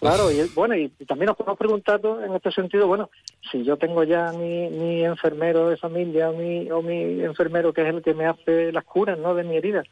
Claro, 0.00 0.30
y 0.30 0.40
bueno, 0.54 0.74
y, 0.74 0.90
y 0.98 1.04
también 1.04 1.26
nos 1.26 1.36
podemos 1.36 1.58
preguntar 1.58 2.00
en 2.26 2.34
este 2.34 2.50
sentido, 2.52 2.86
bueno, 2.86 3.10
si 3.52 3.62
yo 3.64 3.76
tengo 3.76 4.02
ya 4.02 4.32
mi, 4.32 4.68
mi 4.70 5.04
enfermero 5.04 5.68
de 5.68 5.76
familia 5.76 6.30
o 6.30 6.32
mi, 6.32 6.70
o 6.70 6.80
mi 6.80 7.22
enfermero 7.22 7.72
que 7.74 7.82
es 7.82 7.94
el 7.94 8.02
que 8.02 8.14
me 8.14 8.24
hace 8.26 8.72
las 8.72 8.84
curas, 8.84 9.18
¿no?, 9.18 9.34
de 9.34 9.44
mi 9.44 9.56
herida. 9.58 9.82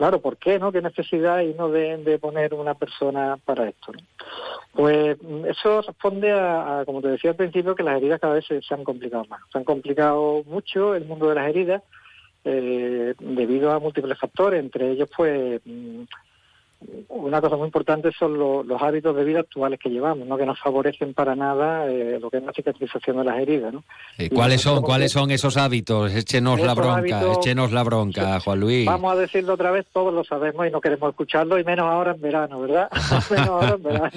Claro, 0.00 0.22
¿por 0.22 0.38
qué, 0.38 0.58
no? 0.58 0.72
¿Qué 0.72 0.80
necesidad 0.80 1.36
hay, 1.36 1.52
no, 1.52 1.68
de, 1.68 1.98
de 1.98 2.18
poner 2.18 2.54
una 2.54 2.72
persona 2.72 3.36
para 3.44 3.68
esto? 3.68 3.92
Pues 4.72 5.22
mm, 5.22 5.44
eso 5.44 5.82
responde 5.82 6.32
a, 6.32 6.84
como 6.86 7.02
te 7.02 7.08
decía 7.08 7.32
al 7.32 7.36
principio, 7.36 7.74
que 7.74 7.82
las 7.82 7.98
heridas 7.98 8.18
cada 8.18 8.32
vez 8.32 8.46
se, 8.46 8.62
se 8.62 8.72
han 8.72 8.82
complicado 8.82 9.26
más. 9.28 9.42
Se 9.52 9.58
han 9.58 9.64
complicado 9.64 10.42
mucho 10.46 10.94
el 10.94 11.04
mundo 11.04 11.28
de 11.28 11.34
las 11.34 11.50
heridas 11.50 11.82
eh, 12.46 13.12
debido 13.18 13.72
a 13.72 13.78
múltiples 13.78 14.18
factores, 14.18 14.60
entre 14.60 14.90
ellos, 14.90 15.10
pues, 15.14 15.60
mm, 15.66 16.04
una 17.08 17.40
cosa 17.40 17.56
muy 17.56 17.66
importante 17.66 18.10
son 18.18 18.38
lo- 18.38 18.62
los 18.62 18.80
hábitos 18.80 19.14
de 19.14 19.24
vida 19.24 19.40
actuales 19.40 19.78
que 19.78 19.90
llevamos, 19.90 20.26
¿no? 20.26 20.36
que 20.38 20.46
no 20.46 20.54
favorecen 20.54 21.12
para 21.14 21.34
nada 21.36 21.86
eh, 21.90 22.18
lo 22.20 22.30
que 22.30 22.38
es 22.38 22.42
la 22.42 22.52
cicatrización 22.52 23.18
de 23.18 23.24
las 23.24 23.38
heridas. 23.38 23.72
¿no? 23.72 23.84
Eh, 24.18 24.30
¿Cuáles 24.30 24.62
son, 24.62 24.80
cuáles 24.82 25.12
son 25.12 25.30
esos 25.30 25.56
hábitos? 25.56 26.14
Échenos 26.14 26.60
la 26.60 26.74
bronca, 26.74 26.96
hábitos- 27.20 27.36
échenos 27.38 27.72
la 27.72 27.82
bronca, 27.82 28.40
Juan 28.40 28.60
Luis. 28.60 28.86
Vamos 28.86 29.12
a 29.12 29.16
decirlo 29.16 29.54
otra 29.54 29.70
vez, 29.70 29.86
todos 29.92 30.12
lo 30.14 30.24
sabemos 30.24 30.66
y 30.66 30.70
no 30.70 30.80
queremos 30.80 31.10
escucharlo, 31.10 31.58
y 31.58 31.64
menos 31.64 31.86
ahora 31.86 32.12
en 32.12 32.20
verano, 32.20 32.60
¿verdad? 32.60 32.88
menos 33.30 33.48
ahora 33.48 33.74
en 33.74 33.82
verano. 33.82 34.10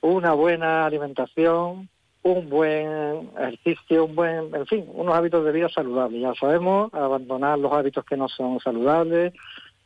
Una 0.00 0.32
buena 0.32 0.86
alimentación, 0.86 1.88
un 2.22 2.48
buen 2.50 3.30
ejercicio, 3.38 4.04
un 4.04 4.14
buen, 4.14 4.54
en 4.54 4.66
fin, 4.66 4.84
unos 4.94 5.14
hábitos 5.14 5.44
de 5.44 5.52
vida 5.52 5.68
saludables. 5.68 6.20
Ya 6.20 6.34
sabemos, 6.34 6.92
abandonar 6.94 7.58
los 7.58 7.72
hábitos 7.72 8.04
que 8.04 8.16
no 8.16 8.28
son 8.28 8.60
saludables, 8.60 9.32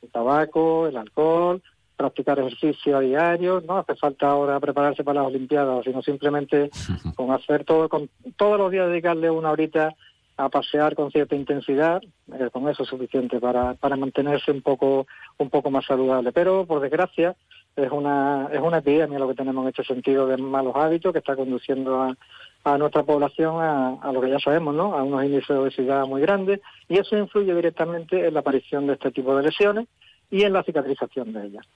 el 0.03 0.11
tabaco, 0.11 0.87
el 0.89 0.97
alcohol, 0.97 1.63
practicar 2.03 2.39
ejercicio 2.41 2.97
a 2.97 3.01
diario, 3.01 3.63
no 3.67 3.79
hace 3.79 3.95
falta 3.95 4.29
ahora 4.29 4.59
prepararse 4.59 5.05
para 5.05 5.21
las 5.21 5.29
Olimpiadas, 5.29 5.85
sino 5.85 6.03
simplemente 6.03 6.71
con 7.15 7.31
hacer 7.31 7.65
todo, 7.65 7.89
con 7.89 8.11
todos 8.37 8.59
los 8.59 8.73
días 8.73 8.89
dedicarle 8.89 9.31
una 9.31 9.53
horita 9.53 9.95
a 10.37 10.49
pasear 10.49 10.97
con 10.97 11.13
cierta 11.13 11.37
intensidad, 11.37 12.03
eh, 12.33 12.49
con 12.53 12.69
eso 12.69 12.83
es 12.83 12.89
suficiente 12.89 13.39
para, 13.39 13.75
para 13.75 13.97
mantenerse 13.97 14.51
un 14.51 14.63
poco, 14.63 15.07
un 15.39 15.49
poco 15.49 15.71
más 15.71 15.85
saludable. 15.85 16.33
Pero 16.33 16.67
por 16.67 16.81
desgracia 16.81 17.37
es 17.77 17.91
una, 17.91 18.49
es 18.53 18.61
una 18.61 18.79
epidemia 18.79 19.19
lo 19.19 19.29
que 19.29 19.35
tenemos 19.35 19.63
en 19.63 19.69
este 19.69 19.85
sentido 19.85 20.27
de 20.27 20.39
malos 20.39 20.75
hábitos 20.75 21.13
que 21.13 21.21
está 21.21 21.37
conduciendo 21.37 22.03
a, 22.03 22.17
a 22.65 22.79
nuestra 22.79 23.05
población 23.05 23.61
a, 23.61 24.01
a 24.03 24.13
lo 24.13 24.21
que 24.21 24.31
ya 24.31 24.41
sabemos, 24.41 24.75
¿no? 24.75 24.95
A 24.97 25.03
unos 25.05 25.25
índices 25.25 25.49
de 25.49 25.63
obesidad 25.63 26.07
muy 26.07 26.21
grandes 26.21 26.61
y 26.89 26.99
eso 26.99 27.17
influye 27.17 27.55
directamente 27.55 28.27
en 28.27 28.35
la 28.35 28.41
aparición 28.41 28.87
de 28.87 28.95
este 28.95 29.13
tipo 29.13 29.37
de 29.37 29.45
lesiones 29.45 29.87
y 30.33 30.43
en 30.45 30.55
la 30.55 30.63
cicatrización 30.65 31.33
de 31.35 31.47
ellas. 31.47 31.67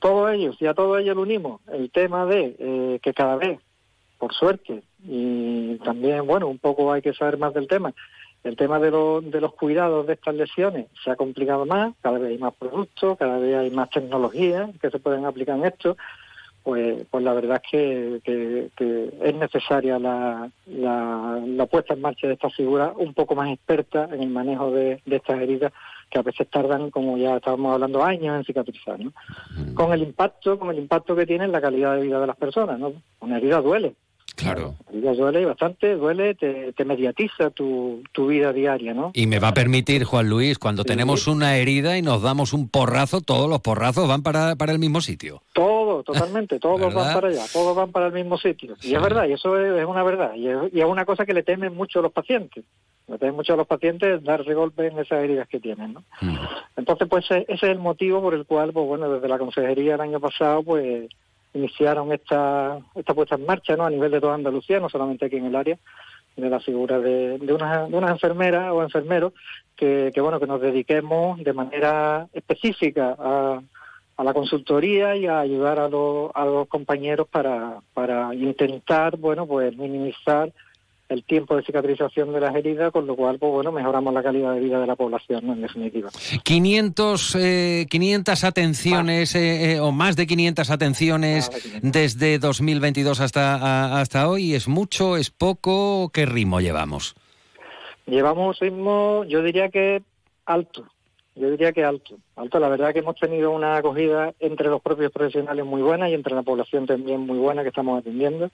Todo 0.00 0.28
ello, 0.30 0.52
si 0.54 0.66
a 0.66 0.72
todo 0.74 0.96
ello 0.98 1.12
unimos 1.20 1.60
el 1.72 1.90
tema 1.90 2.24
de 2.26 2.56
eh, 2.58 2.98
que 3.02 3.12
cada 3.12 3.36
vez, 3.36 3.60
por 4.18 4.32
suerte, 4.32 4.82
y 5.04 5.76
también, 5.84 6.26
bueno, 6.26 6.48
un 6.48 6.58
poco 6.58 6.90
hay 6.90 7.02
que 7.02 7.12
saber 7.12 7.36
más 7.36 7.52
del 7.52 7.68
tema, 7.68 7.92
el 8.44 8.56
tema 8.56 8.80
de, 8.80 8.90
lo- 8.90 9.20
de 9.20 9.40
los 9.40 9.52
cuidados 9.54 10.06
de 10.06 10.14
estas 10.14 10.34
lesiones 10.34 10.86
se 11.04 11.10
ha 11.10 11.16
complicado 11.16 11.66
más, 11.66 11.94
cada 12.00 12.18
vez 12.18 12.30
hay 12.30 12.38
más 12.38 12.54
productos, 12.54 13.18
cada 13.18 13.38
vez 13.38 13.54
hay 13.56 13.70
más 13.70 13.90
tecnologías 13.90 14.70
que 14.80 14.90
se 14.90 14.98
pueden 14.98 15.26
aplicar 15.26 15.58
en 15.58 15.66
esto, 15.66 15.96
pues, 16.62 17.04
pues 17.10 17.22
la 17.22 17.34
verdad 17.34 17.60
es 17.62 17.70
que, 17.70 18.70
es 19.20 19.34
necesaria 19.34 19.98
la, 19.98 20.50
puesta 21.70 21.92
en 21.94 22.00
marcha 22.00 22.26
de 22.26 22.32
esta 22.34 22.48
figura 22.48 22.94
un 22.96 23.12
poco 23.12 23.34
más 23.34 23.50
experta 23.50 24.08
en 24.10 24.22
el 24.22 24.30
manejo 24.30 24.70
de 24.70 25.02
estas 25.06 25.40
heridas 25.40 25.72
que 26.12 26.18
a 26.18 26.22
veces 26.22 26.48
tardan, 26.50 26.90
como 26.90 27.16
ya 27.16 27.36
estábamos 27.36 27.72
hablando, 27.72 28.04
años 28.04 28.36
en 28.36 28.44
cicatrizar, 28.44 29.00
¿no? 29.00 29.12
Con 29.74 29.92
el 29.92 30.02
impacto, 30.02 30.58
con 30.58 30.70
el 30.70 30.78
impacto 30.78 31.16
que 31.16 31.24
tiene 31.24 31.44
en 31.44 31.52
la 31.52 31.60
calidad 31.60 31.96
de 31.96 32.02
vida 32.02 32.20
de 32.20 32.26
las 32.26 32.36
personas, 32.36 32.78
¿no? 32.78 32.92
Una 33.20 33.38
herida 33.38 33.62
duele, 33.62 33.94
Claro. 34.34 34.74
la 34.92 35.12
duele 35.12 35.44
bastante, 35.44 35.94
duele, 35.94 36.34
te, 36.34 36.72
te 36.72 36.84
mediatiza 36.84 37.50
tu, 37.50 38.02
tu 38.12 38.28
vida 38.28 38.52
diaria, 38.52 38.94
¿no? 38.94 39.10
Y 39.14 39.26
me 39.26 39.38
va 39.38 39.48
a 39.48 39.54
permitir, 39.54 40.04
Juan 40.04 40.28
Luis, 40.28 40.58
cuando 40.58 40.84
tenemos 40.84 41.26
una 41.26 41.56
herida 41.56 41.98
y 41.98 42.02
nos 42.02 42.22
damos 42.22 42.52
un 42.52 42.68
porrazo, 42.68 43.20
todos 43.20 43.48
los 43.48 43.60
porrazos 43.60 44.08
van 44.08 44.22
para, 44.22 44.56
para 44.56 44.72
el 44.72 44.78
mismo 44.78 45.00
sitio. 45.00 45.42
Todo, 45.52 46.02
totalmente, 46.02 46.58
todos 46.58 46.80
¿Verdad? 46.80 46.94
van 46.94 47.14
para 47.14 47.28
allá, 47.28 47.44
todos 47.52 47.76
van 47.76 47.92
para 47.92 48.06
el 48.06 48.12
mismo 48.12 48.38
sitio. 48.38 48.74
Y 48.82 48.94
es 48.94 49.02
verdad, 49.02 49.26
y 49.26 49.32
eso 49.32 49.58
es, 49.58 49.80
es 49.80 49.86
una 49.86 50.02
verdad, 50.02 50.34
y 50.34 50.48
es, 50.48 50.56
y 50.72 50.80
es 50.80 50.86
una 50.86 51.04
cosa 51.04 51.26
que 51.26 51.34
le 51.34 51.42
temen 51.42 51.74
mucho 51.74 52.00
los 52.00 52.12
pacientes. 52.12 52.64
Le 53.08 53.18
temen 53.18 53.34
mucho 53.34 53.54
a 53.54 53.56
los 53.56 53.66
pacientes 53.66 54.22
darse 54.22 54.54
golpe 54.54 54.86
en 54.86 54.98
esas 54.98 55.22
heridas 55.22 55.48
que 55.48 55.60
tienen, 55.60 55.94
¿no? 55.94 56.04
Entonces, 56.76 57.08
pues 57.08 57.24
ese 57.24 57.44
ese 57.48 57.66
es 57.66 57.72
el 57.72 57.78
motivo 57.78 58.22
por 58.22 58.32
el 58.32 58.46
cual, 58.46 58.72
pues 58.72 58.86
bueno, 58.86 59.10
desde 59.10 59.28
la 59.28 59.38
consejería 59.38 59.96
el 59.96 60.00
año 60.00 60.20
pasado, 60.20 60.62
pues 60.62 61.08
iniciaron 61.54 62.12
esta, 62.12 62.78
esta 62.94 63.14
puesta 63.14 63.36
en 63.36 63.46
marcha, 63.46 63.76
¿no? 63.76 63.84
A 63.84 63.90
nivel 63.90 64.10
de 64.10 64.20
toda 64.20 64.34
Andalucía, 64.34 64.80
no 64.80 64.88
solamente 64.88 65.26
aquí 65.26 65.36
en 65.36 65.46
el 65.46 65.56
área, 65.56 65.78
de 66.36 66.48
la 66.48 66.60
figura 66.60 66.98
de, 66.98 67.38
de 67.38 67.52
unas 67.52 68.10
enfermeras 68.10 68.72
o 68.72 68.82
enfermeros 68.82 69.34
que, 69.76 70.10
que, 70.14 70.20
bueno, 70.20 70.40
que 70.40 70.46
nos 70.46 70.62
dediquemos 70.62 71.42
de 71.44 71.52
manera 71.52 72.28
específica 72.32 73.14
a, 73.18 73.60
a 74.16 74.24
la 74.24 74.32
consultoría 74.32 75.16
y 75.16 75.26
a 75.26 75.40
ayudar 75.40 75.78
a 75.78 75.88
los, 75.88 76.30
a 76.34 76.44
los 76.44 76.68
compañeros 76.68 77.28
para, 77.28 77.80
para 77.92 78.34
intentar, 78.34 79.16
bueno, 79.16 79.46
pues 79.46 79.76
minimizar 79.76 80.52
el 81.12 81.24
tiempo 81.24 81.56
de 81.56 81.62
cicatrización 81.62 82.32
de 82.32 82.40
las 82.40 82.54
heridas, 82.54 82.90
con 82.92 83.06
lo 83.06 83.14
cual, 83.16 83.38
pues 83.38 83.52
bueno, 83.52 83.70
mejoramos 83.72 84.12
la 84.14 84.22
calidad 84.22 84.54
de 84.54 84.60
vida 84.60 84.80
de 84.80 84.86
la 84.86 84.96
población, 84.96 85.46
¿no? 85.46 85.52
en 85.52 85.60
definitiva. 85.62 86.08
500, 86.42 87.36
eh, 87.38 87.86
500 87.90 88.44
atenciones 88.44 89.34
eh, 89.34 89.72
eh, 89.74 89.80
o 89.80 89.92
más 89.92 90.16
de 90.16 90.26
500 90.26 90.70
atenciones 90.70 91.50
desde 91.82 92.38
2022 92.38 93.20
hasta, 93.20 93.54
a- 93.56 94.00
hasta 94.00 94.28
hoy. 94.28 94.54
¿Es 94.54 94.68
mucho, 94.68 95.16
es 95.16 95.30
poco? 95.30 96.10
¿Qué 96.12 96.26
ritmo 96.26 96.60
llevamos? 96.60 97.14
Llevamos 98.06 98.58
ritmo, 98.58 99.24
yo 99.28 99.42
diría 99.42 99.68
que 99.68 100.02
alto, 100.46 100.84
yo 101.36 101.50
diría 101.50 101.72
que 101.72 101.84
alto. 101.84 102.16
Alto, 102.36 102.58
la 102.58 102.68
verdad 102.68 102.92
que 102.92 102.98
hemos 102.98 103.16
tenido 103.16 103.50
una 103.52 103.76
acogida 103.76 104.32
entre 104.40 104.68
los 104.68 104.82
propios 104.82 105.12
profesionales 105.12 105.64
muy 105.64 105.82
buena 105.82 106.08
y 106.08 106.14
entre 106.14 106.34
la 106.34 106.42
población 106.42 106.86
también 106.86 107.20
muy 107.20 107.38
buena 107.38 107.62
que 107.62 107.68
estamos 107.68 107.98
atendiendo. 108.00 108.50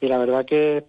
Y 0.00 0.08
la 0.08 0.18
verdad 0.18 0.44
que 0.44 0.84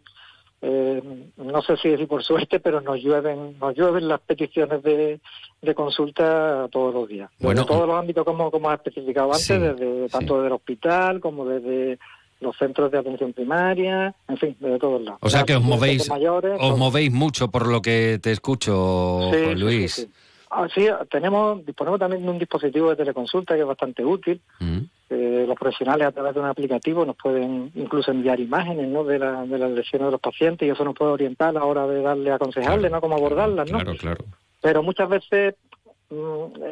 eh, 0.65 1.01
no 1.35 1.61
sé 1.61 1.75
si 1.75 1.89
decir 1.89 2.07
por 2.07 2.23
suerte, 2.23 2.61
pero 2.61 2.79
nos 2.79 2.97
llueven, 3.03 3.59
nos 3.59 3.75
llueven 3.75 4.07
las 4.07 4.21
peticiones 4.21 4.81
de, 4.81 5.19
de 5.61 5.75
consulta 5.75 6.67
todos 6.71 6.93
los 6.93 7.07
días. 7.09 7.29
Bueno, 7.39 7.65
todos 7.65 7.85
los 7.85 7.97
ámbitos 7.97 8.23
como, 8.23 8.49
como 8.49 8.69
has 8.69 8.77
especificado 8.79 9.27
antes, 9.27 9.45
Sí, 9.45 9.57
desde 9.57 10.07
tanto 10.07 10.35
desde 10.35 10.47
el 10.47 10.53
hospital 10.53 11.19
como 11.19 11.45
desde 11.45 11.99
los 12.39 12.55
centros 12.57 12.91
de 12.91 12.97
atención 12.97 13.33
primaria, 13.33 14.15
en 14.27 14.37
fin, 14.37 14.55
desde 14.59 14.79
todos 14.79 15.01
lados. 15.01 15.19
O 15.21 15.29
sea 15.29 15.43
que 15.43 15.55
os 15.55 15.63
movéis, 15.63 16.09
mayores, 16.09 16.57
os 16.61 16.77
movéis 16.77 17.11
mucho 17.11 17.49
por 17.49 17.67
lo 17.67 17.81
que 17.81 18.19
te 18.21 18.31
escucho, 18.31 19.29
Sí, 19.33 19.55
Luis. 19.55 19.93
sí, 19.93 20.01
sí. 20.03 20.11
Ah, 20.55 20.67
sí, 20.73 20.87
tenemos, 21.09 21.65
disponemos 21.65 21.99
también 21.99 22.23
de 22.23 22.29
un 22.29 22.37
dispositivo 22.37 22.89
de 22.91 22.95
teleconsulta 22.95 23.55
que 23.55 23.61
es 23.61 23.67
bastante 23.67 24.05
útil. 24.05 24.39
Mm. 24.59 24.79
Eh, 25.15 25.45
los 25.47 25.55
profesionales 25.55 26.07
a 26.07 26.11
través 26.11 26.33
de 26.33 26.39
un 26.39 26.47
aplicativo 26.47 27.05
nos 27.05 27.15
pueden 27.15 27.71
incluso 27.75 28.09
enviar 28.09 28.39
imágenes 28.39 28.87
¿no? 28.87 29.03
de, 29.03 29.19
la, 29.19 29.45
de 29.45 29.59
las 29.59 29.69
lesiones 29.69 30.07
de 30.07 30.11
los 30.11 30.19
pacientes 30.19 30.67
y 30.67 30.71
eso 30.71 30.83
nos 30.83 30.95
puede 30.95 31.11
orientar 31.11 31.49
a 31.49 31.51
la 31.51 31.65
hora 31.65 31.85
de 31.85 32.01
darle, 32.01 32.31
aconsejarle, 32.31 32.89
¿no? 32.89 32.99
Cómo 32.99 33.15
abordarlas, 33.15 33.71
¿no? 33.71 33.77
Claro, 33.77 33.95
claro. 33.95 34.25
Pero 34.59 34.81
muchas 34.81 35.07
veces 35.09 35.53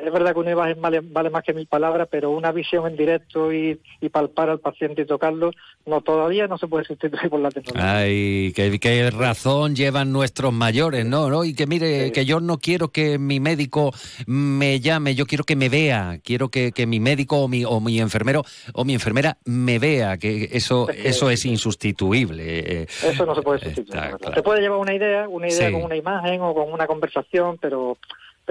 es 0.05 0.11
verdad 0.13 0.33
que 0.33 0.39
una 0.39 0.51
imagen 0.51 0.81
vale, 0.81 1.01
vale 1.03 1.29
más 1.29 1.43
que 1.43 1.53
mil 1.53 1.67
palabras, 1.67 2.07
pero 2.09 2.31
una 2.31 2.51
visión 2.51 2.87
en 2.87 2.95
directo 2.97 3.51
y, 3.53 3.79
y 3.99 4.09
palpar 4.09 4.49
al 4.49 4.59
paciente 4.59 5.01
y 5.01 5.05
tocarlo, 5.05 5.51
no 5.85 6.01
todavía 6.01 6.47
no 6.47 6.57
se 6.57 6.67
puede 6.67 6.85
sustituir 6.85 7.29
por 7.29 7.39
la 7.39 7.49
tecnología. 7.51 7.97
Ay, 7.97 8.53
qué, 8.55 8.79
qué 8.79 9.09
razón 9.11 9.75
llevan 9.75 10.11
nuestros 10.11 10.53
mayores, 10.53 11.05
¿no? 11.05 11.29
¿no? 11.29 11.43
Y 11.43 11.53
que 11.53 11.67
mire, 11.67 12.11
que 12.11 12.25
yo 12.25 12.39
no 12.39 12.57
quiero 12.57 12.89
que 12.89 13.17
mi 13.17 13.39
médico 13.39 13.91
me 14.27 14.79
llame, 14.79 15.15
yo 15.15 15.25
quiero 15.25 15.43
que 15.43 15.55
me 15.55 15.69
vea, 15.69 16.19
quiero 16.23 16.49
que, 16.49 16.71
que 16.71 16.85
mi 16.87 16.99
médico 16.99 17.37
o 17.43 17.47
mi, 17.47 17.65
o 17.65 17.79
mi 17.79 17.99
enfermero 17.99 18.43
o 18.73 18.85
mi 18.85 18.93
enfermera 18.93 19.37
me 19.45 19.79
vea, 19.79 20.17
que 20.17 20.49
eso, 20.51 20.87
eso 20.89 21.29
es 21.29 21.45
insustituible. 21.45 22.83
Eso 22.83 23.25
no 23.25 23.35
se 23.35 23.41
puede 23.41 23.59
sustituir. 23.59 24.01
Se 24.33 24.43
puede 24.43 24.61
llevar 24.61 24.79
una 24.79 24.93
idea, 24.93 25.27
una 25.27 25.47
idea 25.47 25.67
Sí. 25.67 25.73
con 25.73 25.83
una 25.83 25.95
imagen 25.95 26.41
o 26.41 26.53
con 26.53 26.71
una 26.71 26.87
conversación, 26.87 27.57
pero 27.61 27.97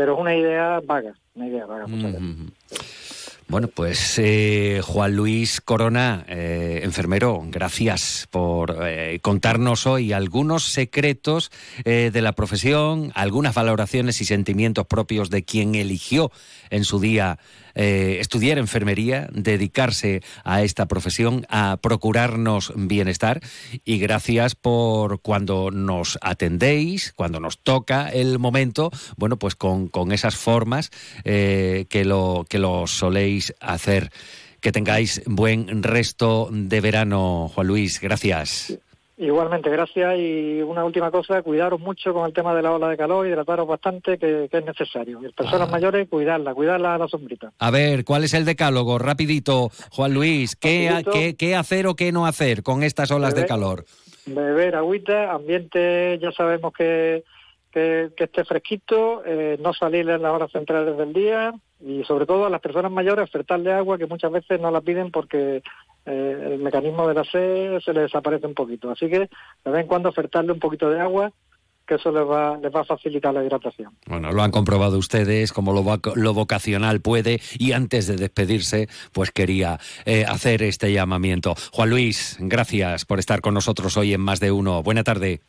pero 0.00 0.14
es 0.14 0.18
una 0.18 0.34
idea 0.34 0.80
vaga, 0.82 1.12
una 1.34 1.46
idea 1.46 1.66
vaga 1.66 1.86
muchas 1.86 2.14
veces. 2.14 2.26
Bueno, 3.48 3.68
pues 3.68 4.18
eh, 4.18 4.80
Juan 4.82 5.14
Luis 5.14 5.60
Corona, 5.60 6.24
eh, 6.26 6.80
enfermero, 6.84 7.42
gracias 7.48 8.26
por 8.30 8.78
eh, 8.80 9.18
contarnos 9.20 9.86
hoy 9.86 10.14
algunos 10.14 10.72
secretos 10.72 11.50
de 11.84 12.22
la 12.22 12.32
profesión, 12.32 13.12
algunas 13.14 13.54
valoraciones 13.54 14.22
y 14.22 14.24
sentimientos 14.24 14.86
propios 14.86 15.28
de 15.28 15.44
quien 15.44 15.74
eligió 15.74 16.32
en 16.70 16.84
su 16.84 16.98
día 16.98 17.38
eh, 17.74 18.18
estudiar 18.20 18.58
enfermería, 18.58 19.28
dedicarse 19.32 20.22
a 20.44 20.62
esta 20.62 20.86
profesión, 20.86 21.46
a 21.48 21.78
procurarnos 21.80 22.72
bienestar 22.76 23.40
y 23.84 23.98
gracias 23.98 24.54
por 24.54 25.20
cuando 25.20 25.70
nos 25.70 26.18
atendéis, 26.20 27.12
cuando 27.14 27.40
nos 27.40 27.58
toca 27.58 28.08
el 28.08 28.38
momento, 28.38 28.90
bueno, 29.16 29.38
pues 29.38 29.54
con, 29.54 29.88
con 29.88 30.12
esas 30.12 30.36
formas 30.36 30.90
eh, 31.24 31.86
que, 31.88 32.04
lo, 32.04 32.46
que 32.48 32.58
lo 32.58 32.86
soléis 32.86 33.54
hacer. 33.60 34.10
Que 34.60 34.72
tengáis 34.72 35.22
buen 35.24 35.82
resto 35.82 36.50
de 36.52 36.82
verano, 36.82 37.50
Juan 37.54 37.66
Luis. 37.66 37.98
Gracias. 37.98 38.78
Igualmente, 39.22 39.68
gracias. 39.68 40.18
Y 40.18 40.62
una 40.62 40.82
última 40.82 41.10
cosa, 41.10 41.42
cuidaros 41.42 41.78
mucho 41.78 42.14
con 42.14 42.24
el 42.26 42.32
tema 42.32 42.54
de 42.54 42.62
la 42.62 42.72
ola 42.72 42.88
de 42.88 42.96
calor, 42.96 43.26
hidrataros 43.26 43.68
bastante, 43.68 44.16
que, 44.18 44.48
que 44.50 44.56
es 44.58 44.64
necesario. 44.64 45.20
Y 45.22 45.30
personas 45.32 45.68
Ah. 45.68 45.72
mayores, 45.72 46.08
cuidarla, 46.08 46.54
cuidarla 46.54 46.94
a 46.94 46.98
la 46.98 47.06
sombrita. 47.06 47.52
A 47.58 47.70
ver, 47.70 48.04
¿cuál 48.06 48.24
es 48.24 48.32
el 48.32 48.46
decálogo? 48.46 48.98
Rapidito, 48.98 49.70
Juan 49.90 50.14
Luis. 50.14 50.56
¿Qué, 50.56 50.88
Rapidito. 50.88 51.10
qué, 51.12 51.36
qué 51.36 51.54
hacer 51.54 51.86
o 51.86 51.94
qué 51.96 52.12
no 52.12 52.24
hacer 52.24 52.62
con 52.62 52.82
estas 52.82 53.10
olas 53.10 53.34
de 53.34 53.44
calor? 53.44 53.84
Beber 54.24 54.74
agüita, 54.76 55.32
ambiente, 55.32 56.18
ya 56.18 56.32
sabemos 56.32 56.72
que, 56.72 57.22
que, 57.72 58.10
que 58.16 58.24
esté 58.24 58.44
fresquito, 58.46 59.22
eh, 59.26 59.58
no 59.60 59.74
salir 59.74 60.08
en 60.08 60.22
las 60.22 60.32
horas 60.32 60.50
centrales 60.50 60.96
del 60.96 61.12
día 61.12 61.52
y 61.80 62.04
sobre 62.04 62.26
todo 62.26 62.46
a 62.46 62.50
las 62.50 62.60
personas 62.60 62.92
mayores 62.92 63.24
ofertarle 63.24 63.72
agua 63.72 63.98
que 63.98 64.06
muchas 64.06 64.30
veces 64.30 64.60
no 64.60 64.70
la 64.70 64.80
piden 64.80 65.10
porque 65.10 65.62
eh, 66.06 66.48
el 66.52 66.58
mecanismo 66.58 67.08
de 67.08 67.14
la 67.14 67.24
sed 67.24 67.80
se 67.80 67.92
les 67.92 68.04
desaparece 68.04 68.46
un 68.46 68.54
poquito. 68.54 68.90
Así 68.90 69.08
que 69.08 69.20
de 69.20 69.70
vez 69.70 69.82
en 69.82 69.86
cuando 69.86 70.08
ofertarle 70.08 70.52
un 70.52 70.60
poquito 70.60 70.90
de 70.90 71.00
agua 71.00 71.32
que 71.86 71.96
eso 71.96 72.12
les 72.12 72.22
va, 72.22 72.56
les 72.56 72.72
va 72.72 72.82
a 72.82 72.84
facilitar 72.84 73.34
la 73.34 73.44
hidratación. 73.44 73.92
Bueno, 74.06 74.30
lo 74.30 74.42
han 74.42 74.52
comprobado 74.52 74.96
ustedes, 74.96 75.52
como 75.52 75.72
lo, 75.72 75.82
lo 76.14 76.34
vocacional 76.34 77.00
puede, 77.00 77.40
y 77.58 77.72
antes 77.72 78.06
de 78.06 78.14
despedirse, 78.14 78.88
pues 79.12 79.32
quería 79.32 79.80
eh, 80.04 80.24
hacer 80.24 80.62
este 80.62 80.92
llamamiento. 80.92 81.56
Juan 81.72 81.90
Luis, 81.90 82.36
gracias 82.38 83.04
por 83.04 83.18
estar 83.18 83.40
con 83.40 83.54
nosotros 83.54 83.96
hoy 83.96 84.14
en 84.14 84.20
Más 84.20 84.38
de 84.38 84.52
Uno. 84.52 84.84
Buena 84.84 85.02
tarde. 85.02 85.40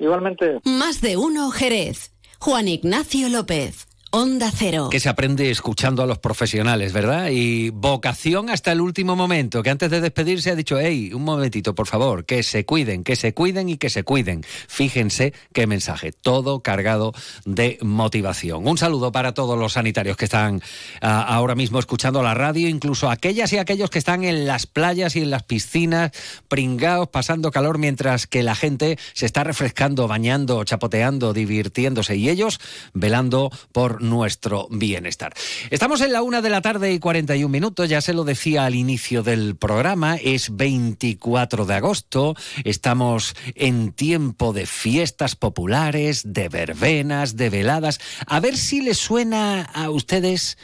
Igualmente. 0.00 0.58
Más 0.64 1.00
de 1.02 1.16
uno 1.16 1.50
Jerez. 1.50 2.12
Juan 2.40 2.66
Ignacio 2.66 3.28
López. 3.28 3.89
Onda 4.12 4.50
Cero. 4.52 4.88
Que 4.90 4.98
se 4.98 5.08
aprende 5.08 5.52
escuchando 5.52 6.02
a 6.02 6.06
los 6.06 6.18
profesionales, 6.18 6.92
¿verdad? 6.92 7.28
Y 7.30 7.70
vocación 7.70 8.50
hasta 8.50 8.72
el 8.72 8.80
último 8.80 9.14
momento, 9.14 9.62
que 9.62 9.70
antes 9.70 9.88
de 9.88 10.00
despedirse 10.00 10.50
ha 10.50 10.56
dicho, 10.56 10.80
hey, 10.80 11.12
un 11.14 11.22
momentito, 11.22 11.76
por 11.76 11.86
favor, 11.86 12.24
que 12.24 12.42
se 12.42 12.64
cuiden, 12.64 13.04
que 13.04 13.14
se 13.14 13.34
cuiden 13.34 13.68
y 13.68 13.76
que 13.76 13.88
se 13.88 14.02
cuiden. 14.02 14.42
Fíjense 14.66 15.32
qué 15.52 15.68
mensaje, 15.68 16.10
todo 16.10 16.60
cargado 16.60 17.12
de 17.44 17.78
motivación. 17.82 18.66
Un 18.66 18.78
saludo 18.78 19.12
para 19.12 19.32
todos 19.32 19.56
los 19.56 19.74
sanitarios 19.74 20.16
que 20.16 20.24
están 20.24 20.60
ah, 21.00 21.22
ahora 21.22 21.54
mismo 21.54 21.78
escuchando 21.78 22.20
la 22.20 22.34
radio, 22.34 22.68
incluso 22.68 23.10
aquellas 23.10 23.52
y 23.52 23.58
aquellos 23.58 23.90
que 23.90 24.00
están 24.00 24.24
en 24.24 24.44
las 24.44 24.66
playas 24.66 25.14
y 25.14 25.20
en 25.20 25.30
las 25.30 25.44
piscinas, 25.44 26.10
pringados, 26.48 27.08
pasando 27.10 27.52
calor, 27.52 27.78
mientras 27.78 28.26
que 28.26 28.42
la 28.42 28.56
gente 28.56 28.98
se 29.12 29.26
está 29.26 29.44
refrescando, 29.44 30.08
bañando, 30.08 30.64
chapoteando, 30.64 31.32
divirtiéndose 31.32 32.16
y 32.16 32.28
ellos 32.28 32.58
velando 32.92 33.52
por 33.70 33.99
nuestro 34.00 34.66
bienestar. 34.70 35.32
Estamos 35.70 36.00
en 36.00 36.12
la 36.12 36.22
una 36.22 36.42
de 36.42 36.50
la 36.50 36.60
tarde 36.60 36.92
y 36.92 36.98
41 36.98 37.48
minutos, 37.48 37.88
ya 37.88 38.00
se 38.00 38.12
lo 38.12 38.24
decía 38.24 38.64
al 38.64 38.74
inicio 38.74 39.22
del 39.22 39.56
programa, 39.56 40.16
es 40.16 40.56
24 40.56 41.66
de 41.66 41.74
agosto, 41.74 42.34
estamos 42.64 43.34
en 43.54 43.92
tiempo 43.92 44.52
de 44.52 44.66
fiestas 44.66 45.36
populares, 45.36 46.22
de 46.24 46.48
verbenas, 46.48 47.36
de 47.36 47.50
veladas. 47.50 48.00
A 48.26 48.40
ver 48.40 48.56
si 48.56 48.80
les 48.80 48.98
suena 48.98 49.62
a 49.62 49.90
ustedes 49.90 50.58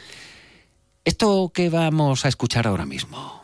esto 1.05 1.51
que 1.53 1.69
vamos 1.69 2.25
a 2.25 2.27
escuchar 2.27 2.67
ahora 2.67 2.85
mismo. 2.85 3.41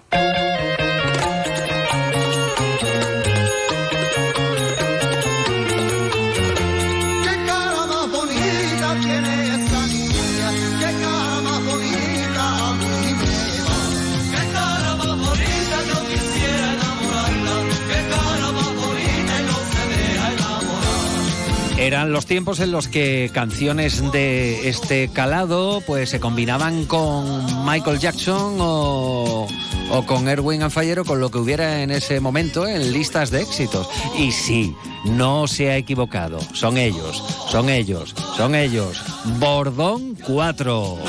Eran 21.83 22.13
los 22.13 22.25
tiempos 22.25 22.61
en 22.61 22.71
los 22.71 22.87
que 22.87 23.29
canciones 23.33 24.09
de 24.13 24.69
este 24.69 25.09
calado 25.09 25.83
pues 25.85 26.11
se 26.11 26.21
combinaban 26.21 26.85
con 26.85 27.65
Michael 27.65 27.99
Jackson 27.99 28.55
o, 28.59 29.49
con 30.05 30.29
Erwin 30.29 30.63
and 30.63 30.71
Fire 30.71 30.99
o 30.99 31.03
con 31.03 31.19
lo 31.19 31.29
que 31.29 31.39
hubiera 31.39 31.83
en 31.83 31.91
ese 31.91 32.21
momento 32.21 32.65
en 32.65 32.93
listas 32.93 33.31
de 33.31 33.41
éxitos. 33.41 33.89
Y 34.17 34.31
sí, 34.31 34.73
no 35.03 35.45
se 35.45 35.71
ha 35.71 35.77
equivocado. 35.77 36.39
Son 36.53 36.77
ellos, 36.77 37.21
son 37.49 37.67
ellos, 37.67 38.15
son 38.37 38.55
ellos. 38.55 39.03
Bordón 39.37 40.15
4. 40.25 40.99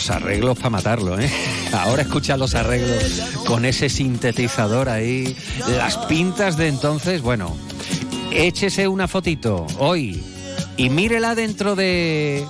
Los 0.00 0.08
arreglos 0.08 0.56
para 0.56 0.70
matarlo, 0.70 1.20
¿eh? 1.20 1.30
Ahora 1.74 2.00
escucha 2.00 2.38
los 2.38 2.54
arreglos 2.54 3.20
con 3.46 3.66
ese 3.66 3.90
sintetizador 3.90 4.88
ahí. 4.88 5.36
Las 5.76 5.98
pintas 5.98 6.56
de 6.56 6.68
entonces, 6.68 7.20
bueno, 7.20 7.54
échese 8.32 8.88
una 8.88 9.08
fotito 9.08 9.66
hoy 9.78 10.24
y 10.78 10.88
mírela 10.88 11.34
dentro 11.34 11.76
de 11.76 12.46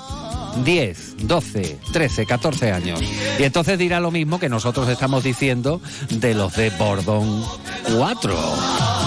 10, 0.64 1.26
12, 1.26 1.78
13, 1.92 2.24
14 2.24 2.70
años. 2.70 3.00
Y 3.36 3.42
entonces 3.42 3.76
dirá 3.80 3.98
lo 3.98 4.12
mismo 4.12 4.38
que 4.38 4.48
nosotros 4.48 4.88
estamos 4.88 5.24
diciendo 5.24 5.80
de 6.08 6.34
los 6.34 6.54
de 6.54 6.70
Bordón 6.70 7.44
4. 7.96 8.99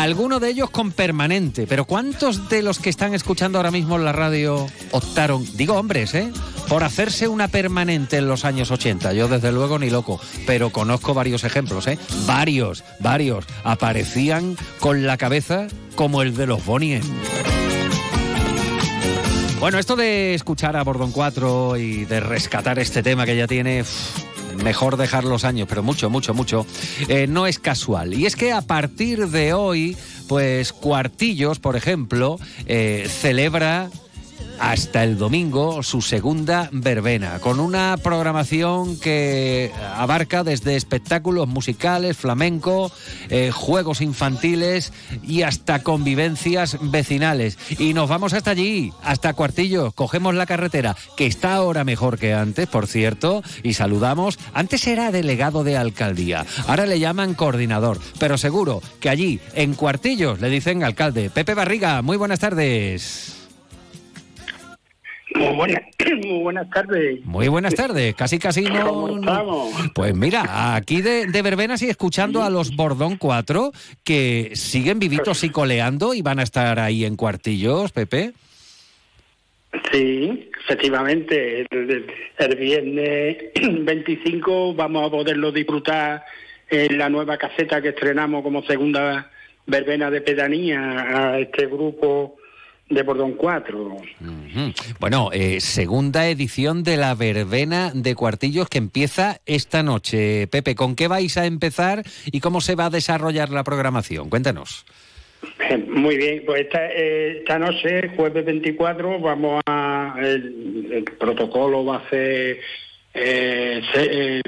Bonita. 0.00 0.20
Alguno 0.20 0.40
de 0.40 0.50
ellos 0.50 0.70
con 0.70 0.92
permanente, 0.92 1.66
pero 1.66 1.84
¿cuántos 1.84 2.48
de 2.48 2.62
los 2.62 2.78
que 2.78 2.90
están 2.90 3.14
escuchando 3.14 3.58
ahora 3.58 3.70
mismo 3.70 3.96
en 3.96 4.04
la 4.04 4.12
radio 4.12 4.66
optaron, 4.92 5.46
digo 5.56 5.74
hombres, 5.74 6.14
¿eh? 6.14 6.32
Por 6.68 6.84
hacerse 6.84 7.28
una 7.28 7.48
permanente 7.48 8.18
en 8.18 8.28
los 8.28 8.44
años 8.44 8.70
80. 8.70 9.12
Yo 9.12 9.28
desde 9.28 9.52
luego 9.52 9.78
ni 9.78 9.90
loco, 9.90 10.20
pero 10.46 10.70
conozco 10.70 11.14
varios 11.14 11.44
ejemplos, 11.44 11.86
¿eh? 11.86 11.98
Varios, 12.26 12.84
varios. 13.00 13.44
Aparecían 13.64 14.56
con 14.78 15.06
la 15.06 15.16
cabeza 15.16 15.66
como 15.96 16.22
el 16.22 16.36
de 16.36 16.46
los 16.46 16.64
Bonnie. 16.64 17.00
Bueno, 19.58 19.78
esto 19.78 19.94
de 19.94 20.34
escuchar 20.34 20.76
a 20.76 20.84
Bordón 20.84 21.12
4 21.12 21.76
y 21.76 22.06
de 22.06 22.20
rescatar 22.20 22.78
este 22.78 23.02
tema 23.02 23.26
que 23.26 23.36
ya 23.36 23.46
tiene... 23.46 23.84
Mejor 24.62 24.96
dejar 24.96 25.24
los 25.24 25.44
años, 25.44 25.66
pero 25.68 25.82
mucho, 25.82 26.10
mucho, 26.10 26.34
mucho. 26.34 26.66
eh, 27.08 27.26
no 27.26 27.46
es 27.46 27.58
casual. 27.58 28.14
Y 28.14 28.26
es 28.26 28.36
que 28.36 28.52
a 28.52 28.62
partir 28.62 29.28
de 29.28 29.52
hoy, 29.52 29.96
pues 30.28 30.72
Cuartillos, 30.72 31.58
por 31.58 31.76
ejemplo, 31.76 32.38
eh, 32.66 33.08
celebra 33.08 33.90
hasta 34.60 35.02
el 35.02 35.16
domingo 35.18 35.82
su 35.82 36.02
segunda 36.02 36.68
verbena, 36.70 37.40
con 37.40 37.58
una 37.58 37.96
programación 37.96 39.00
que 39.00 39.72
abarca 39.96 40.44
desde 40.44 40.76
espectáculos 40.76 41.48
musicales, 41.48 42.16
flamenco, 42.16 42.92
eh, 43.30 43.50
juegos 43.50 44.02
infantiles 44.02 44.92
y 45.26 45.42
hasta 45.42 45.82
convivencias 45.82 46.76
vecinales. 46.80 47.58
Y 47.78 47.94
nos 47.94 48.08
vamos 48.08 48.34
hasta 48.34 48.50
allí, 48.50 48.92
hasta 49.02 49.32
Cuartillo, 49.32 49.92
cogemos 49.92 50.34
la 50.34 50.46
carretera, 50.46 50.94
que 51.16 51.26
está 51.26 51.54
ahora 51.54 51.84
mejor 51.84 52.18
que 52.18 52.34
antes, 52.34 52.68
por 52.68 52.86
cierto, 52.86 53.42
y 53.62 53.72
saludamos. 53.72 54.38
Antes 54.52 54.86
era 54.86 55.10
delegado 55.10 55.64
de 55.64 55.78
alcaldía, 55.78 56.44
ahora 56.66 56.86
le 56.86 57.00
llaman 57.00 57.34
coordinador, 57.34 57.98
pero 58.18 58.36
seguro 58.36 58.82
que 59.00 59.08
allí, 59.08 59.40
en 59.54 59.74
Cuartillos, 59.74 60.40
le 60.40 60.50
dicen 60.50 60.84
alcalde. 60.84 61.30
Pepe 61.30 61.54
Barriga, 61.54 62.02
muy 62.02 62.18
buenas 62.18 62.40
tardes. 62.40 63.39
Muy 65.34 65.54
buenas, 65.54 65.82
muy 66.24 66.42
buenas 66.42 66.70
tardes. 66.70 67.24
Muy 67.24 67.48
buenas 67.48 67.74
tardes, 67.74 68.14
casi 68.14 68.38
casi 68.38 68.62
no... 68.62 68.86
¿Cómo 68.86 69.18
estamos? 69.18 69.74
Pues 69.94 70.14
mira, 70.14 70.74
aquí 70.74 71.02
de, 71.02 71.26
de 71.26 71.42
verbenas 71.42 71.82
y 71.82 71.88
escuchando 71.88 72.42
a 72.42 72.50
los 72.50 72.74
Bordón 72.74 73.16
4 73.16 73.70
que 74.02 74.50
siguen 74.54 74.98
vivitos 74.98 75.44
y 75.44 75.50
coleando 75.50 76.14
y 76.14 76.22
van 76.22 76.40
a 76.40 76.42
estar 76.42 76.78
ahí 76.78 77.04
en 77.04 77.16
cuartillos, 77.16 77.92
Pepe. 77.92 78.32
Sí, 79.92 80.50
efectivamente, 80.64 81.66
el, 81.70 82.06
el 82.38 82.56
viernes 82.56 83.36
25 83.84 84.74
vamos 84.74 85.06
a 85.06 85.10
poderlo 85.10 85.52
disfrutar 85.52 86.24
en 86.68 86.98
la 86.98 87.08
nueva 87.08 87.36
caseta 87.36 87.80
que 87.80 87.90
estrenamos 87.90 88.42
como 88.42 88.64
segunda 88.64 89.30
verbena 89.66 90.10
de 90.10 90.20
pedanía 90.22 91.30
a 91.30 91.38
este 91.38 91.66
grupo 91.66 92.39
de 92.90 93.02
Bordón 93.02 93.32
4. 93.34 93.78
Ujú. 93.86 94.72
Bueno, 94.98 95.30
eh, 95.32 95.60
segunda 95.60 96.28
edición 96.28 96.82
de 96.82 96.96
la 96.96 97.14
verbena 97.14 97.92
de 97.94 98.14
cuartillos 98.14 98.68
que 98.68 98.78
empieza 98.78 99.40
esta 99.46 99.82
noche. 99.82 100.48
Pepe, 100.48 100.74
¿con 100.74 100.96
qué 100.96 101.06
vais 101.08 101.36
a 101.38 101.46
empezar 101.46 102.02
y 102.26 102.40
cómo 102.40 102.60
se 102.60 102.74
va 102.74 102.86
a 102.86 102.90
desarrollar 102.90 103.50
la 103.50 103.64
programación? 103.64 104.28
Cuéntanos. 104.28 104.84
Muy 105.88 106.16
bien, 106.18 106.42
pues 106.44 106.62
esta, 106.62 106.86
eh, 106.88 107.38
esta 107.38 107.58
noche, 107.58 108.10
jueves 108.16 108.44
24, 108.44 109.20
vamos 109.20 109.62
a. 109.66 110.14
El, 110.20 110.88
el 110.92 111.04
protocolo 111.04 111.84
va 111.84 111.96
a 111.98 112.10
ser 112.10 112.58
eh, 113.14 113.80
se- 113.94 114.38
eh, 114.38 114.42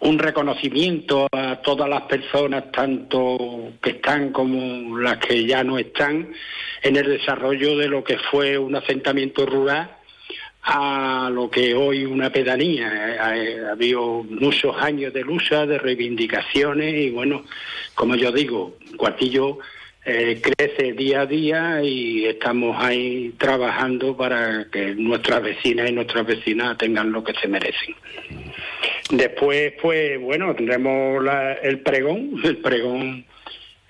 un 0.00 0.18
reconocimiento 0.18 1.26
a 1.32 1.56
todas 1.56 1.88
las 1.88 2.02
personas, 2.02 2.70
tanto 2.70 3.72
que 3.82 3.90
están 3.90 4.32
como 4.32 4.98
las 4.98 5.18
que 5.18 5.44
ya 5.44 5.64
no 5.64 5.78
están, 5.78 6.32
en 6.82 6.96
el 6.96 7.06
desarrollo 7.06 7.76
de 7.76 7.88
lo 7.88 8.04
que 8.04 8.16
fue 8.30 8.56
un 8.58 8.76
asentamiento 8.76 9.44
rural 9.44 9.90
a 10.62 11.30
lo 11.32 11.50
que 11.50 11.74
hoy 11.74 12.04
una 12.04 12.30
pedanía. 12.30 13.16
Ha 13.20 13.72
habido 13.72 14.22
muchos 14.24 14.76
años 14.76 15.12
de 15.12 15.22
lucha, 15.22 15.66
de 15.66 15.78
reivindicaciones 15.78 16.94
y 16.94 17.10
bueno, 17.10 17.44
como 17.94 18.14
yo 18.14 18.30
digo, 18.30 18.76
Cuartillo 18.96 19.58
eh, 20.04 20.40
crece 20.40 20.92
día 20.92 21.22
a 21.22 21.26
día 21.26 21.82
y 21.82 22.26
estamos 22.26 22.76
ahí 22.82 23.34
trabajando 23.36 24.16
para 24.16 24.66
que 24.70 24.94
nuestras 24.94 25.42
vecinas 25.42 25.90
y 25.90 25.92
nuestras 25.92 26.26
vecinas 26.26 26.78
tengan 26.78 27.12
lo 27.12 27.24
que 27.24 27.34
se 27.34 27.48
merecen. 27.48 27.94
Después, 29.10 29.72
pues 29.80 30.20
bueno, 30.20 30.54
tendremos 30.54 31.22
la- 31.24 31.54
el 31.54 31.80
pregón, 31.80 32.32
el 32.44 32.58
pregón 32.58 33.24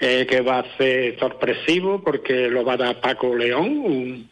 eh, 0.00 0.26
que 0.28 0.40
va 0.42 0.60
a 0.60 0.76
ser 0.76 1.18
sorpresivo 1.18 2.02
porque 2.04 2.48
lo 2.48 2.64
va 2.64 2.74
a 2.74 2.76
dar 2.76 3.00
Paco 3.00 3.34
León, 3.34 3.78
un- 3.78 4.30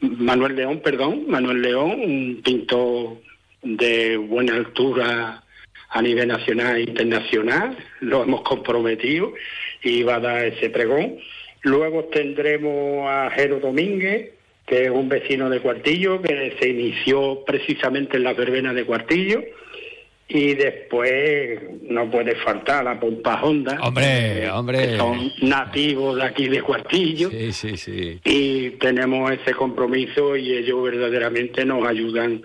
Manuel 0.00 0.56
León, 0.56 0.80
perdón, 0.82 1.24
Manuel 1.28 1.62
León, 1.62 1.90
un 2.00 2.40
pintor 2.42 3.18
de 3.62 4.16
buena 4.16 4.56
altura 4.56 5.42
a 5.90 6.02
nivel 6.02 6.26
nacional 6.28 6.76
e 6.76 6.82
internacional, 6.82 7.76
lo 8.00 8.22
hemos 8.24 8.42
comprometido 8.42 9.32
y 9.82 10.02
va 10.02 10.16
a 10.16 10.20
dar 10.20 10.44
ese 10.46 10.70
pregón. 10.70 11.18
Luego 11.62 12.04
tendremos 12.06 13.08
a 13.08 13.30
Jero 13.30 13.60
Domínguez, 13.60 14.30
que 14.66 14.84
es 14.84 14.90
un 14.90 15.08
vecino 15.08 15.48
de 15.50 15.60
Cuartillo, 15.60 16.20
que 16.22 16.56
se 16.58 16.68
inició 16.68 17.44
precisamente 17.44 18.16
en 18.16 18.24
la 18.24 18.32
verbena 18.32 18.72
de 18.74 18.84
Cuartillo. 18.84 19.42
Y 20.34 20.54
después 20.54 21.60
no 21.88 22.10
puede 22.10 22.34
faltar 22.36 22.84
la 22.84 22.98
pompa 22.98 23.42
Honda. 23.42 23.78
Hombre, 23.82 24.50
hombre. 24.50 24.78
Que 24.88 24.96
son 24.96 25.30
nativos 25.42 26.16
de 26.16 26.22
aquí 26.24 26.48
de 26.48 26.62
Cuartillo. 26.62 27.30
Sí, 27.30 27.52
sí, 27.52 27.76
sí. 27.76 28.20
Y 28.24 28.70
tenemos 28.78 29.30
ese 29.30 29.52
compromiso 29.52 30.36
y 30.36 30.52
ellos 30.56 30.82
verdaderamente 30.82 31.64
nos 31.64 31.86
ayudan 31.86 32.40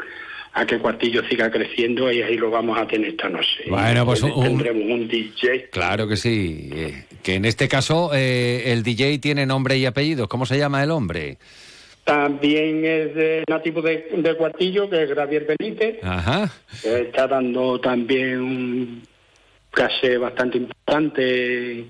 a 0.54 0.66
que 0.66 0.80
Cuartillo 0.80 1.22
siga 1.30 1.52
creciendo 1.52 2.12
y 2.12 2.22
ahí 2.24 2.36
lo 2.36 2.50
vamos 2.50 2.78
a 2.80 2.88
tener 2.88 3.10
esta 3.12 3.30
noche. 3.30 3.66
Bueno, 3.70 4.06
pues 4.06 4.24
un- 4.24 4.32
un- 4.32 4.44
tendremos 4.44 4.84
un 4.92 5.08
DJ. 5.08 5.70
Claro 5.72 6.08
que 6.08 6.18
sí. 6.18 6.70
eh, 6.74 7.04
que 7.22 7.36
en 7.36 7.46
este 7.46 7.68
caso 7.68 8.12
eh, 8.14 8.64
el 8.74 8.82
DJ 8.84 9.20
tiene 9.20 9.46
nombre 9.46 9.78
y 9.78 9.86
apellido. 9.86 10.28
¿Cómo 10.28 10.46
se 10.46 10.58
llama 10.58 10.84
el 10.84 10.92
hombre? 10.92 11.38
También 12.08 12.86
es 12.86 13.16
de 13.16 13.44
nativo 13.50 13.82
de, 13.82 14.08
de 14.16 14.36
Cuartillo, 14.38 14.90
que 14.90 15.04
es 15.04 15.14
Javier 15.14 15.46
Benítez, 15.46 15.98
Ajá. 16.02 16.50
que 16.82 17.02
está 17.02 17.28
dando 17.28 17.82
también 17.82 18.40
un 18.40 19.04
caché 19.72 20.18
bastante 20.18 20.58
importante 20.58 21.84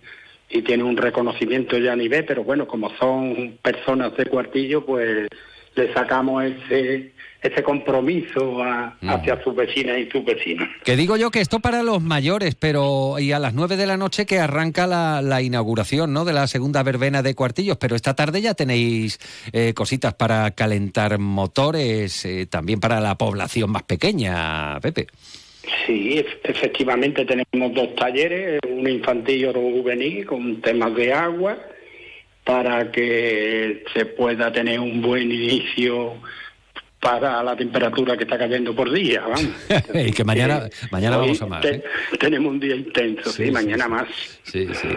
y 0.50 0.62
tiene 0.64 0.84
un 0.84 0.98
reconocimiento 0.98 1.78
ya 1.78 1.94
a 1.94 1.96
nivel, 1.96 2.26
pero 2.26 2.44
bueno, 2.44 2.66
como 2.68 2.90
son 2.98 3.60
personas 3.62 4.18
de 4.18 4.26
Cuartillo, 4.26 4.84
pues 4.84 5.28
le 5.76 5.94
sacamos 5.94 6.46
ese 6.46 7.12
ese 7.42 7.62
compromiso 7.64 8.64
a- 8.64 8.98
hacia 9.02 9.42
sus 9.44 9.56
vecinas 9.56 9.98
y 10.00 10.10
sus 10.10 10.26
vecinos. 10.26 10.68
Que 10.84 10.96
digo 10.96 11.18
yo 11.18 11.30
que 11.32 11.40
esto 11.40 11.60
para 11.60 11.84
los 11.84 12.02
mayores, 12.02 12.56
pero 12.56 13.20
y 13.20 13.32
a 13.32 13.40
las 13.40 13.54
9 13.54 13.78
de 13.78 13.86
la 13.86 13.96
noche 13.98 14.26
que 14.26 14.40
arranca 14.40 14.88
la, 14.88 15.22
la 15.22 15.42
inauguración 15.42 16.14
¿no? 16.14 16.26
de 16.26 16.34
la 16.34 16.48
segunda 16.48 16.82
verbena 16.84 17.22
de 17.22 17.36
Cuartillos, 17.36 17.78
pero 17.78 17.96
esta 17.96 18.16
tarde 18.16 18.42
ya 18.42 18.54
tenéis 18.54 19.20
eh, 19.54 19.74
cositas 19.76 20.14
para 20.16 20.52
calentar 20.52 21.20
motores, 21.20 22.26
eh, 22.26 22.48
también 22.48 22.80
para 22.80 23.00
la 23.00 23.16
población 23.16 23.70
más 23.72 23.84
pequeña, 23.84 24.80
Pepe. 24.82 25.08
Sí, 25.86 26.18
ef- 26.18 26.40
efectivamente 26.44 27.26
tenemos 27.26 27.74
dos 27.76 27.94
talleres, 27.96 28.60
uno 28.68 28.90
infantil 28.90 29.38
y 29.42 29.46
otro 29.46 29.62
juvenil, 29.62 30.26
con 30.26 30.62
temas 30.62 30.96
de 30.96 31.14
agua, 31.14 31.58
para 32.44 32.92
que 32.92 33.84
se 33.94 34.06
pueda 34.06 34.52
tener 34.52 34.80
un 34.80 35.02
buen 35.02 35.30
inicio 35.32 36.14
para 37.00 37.44
la 37.44 37.56
temperatura 37.56 38.18
que 38.18 38.24
está 38.24 38.38
cayendo 38.38 38.76
por 38.76 38.92
día. 38.92 39.22
Vamos. 39.22 39.48
y 39.94 40.12
que 40.12 40.24
mañana, 40.24 40.68
mañana 40.92 41.18
vamos 41.18 41.42
a 41.42 41.46
más. 41.46 41.62
te- 41.62 41.76
¿eh? 41.76 41.84
Tenemos 42.20 42.52
un 42.52 42.60
día 42.60 42.76
intenso, 42.76 43.30
sí, 43.32 43.38
Sí, 43.38 43.46
sí, 43.46 43.52
mañana 43.52 43.86
sí. 43.86 43.90
más. 43.92 44.08
Sí, 44.44 44.68
sí. 44.74 44.88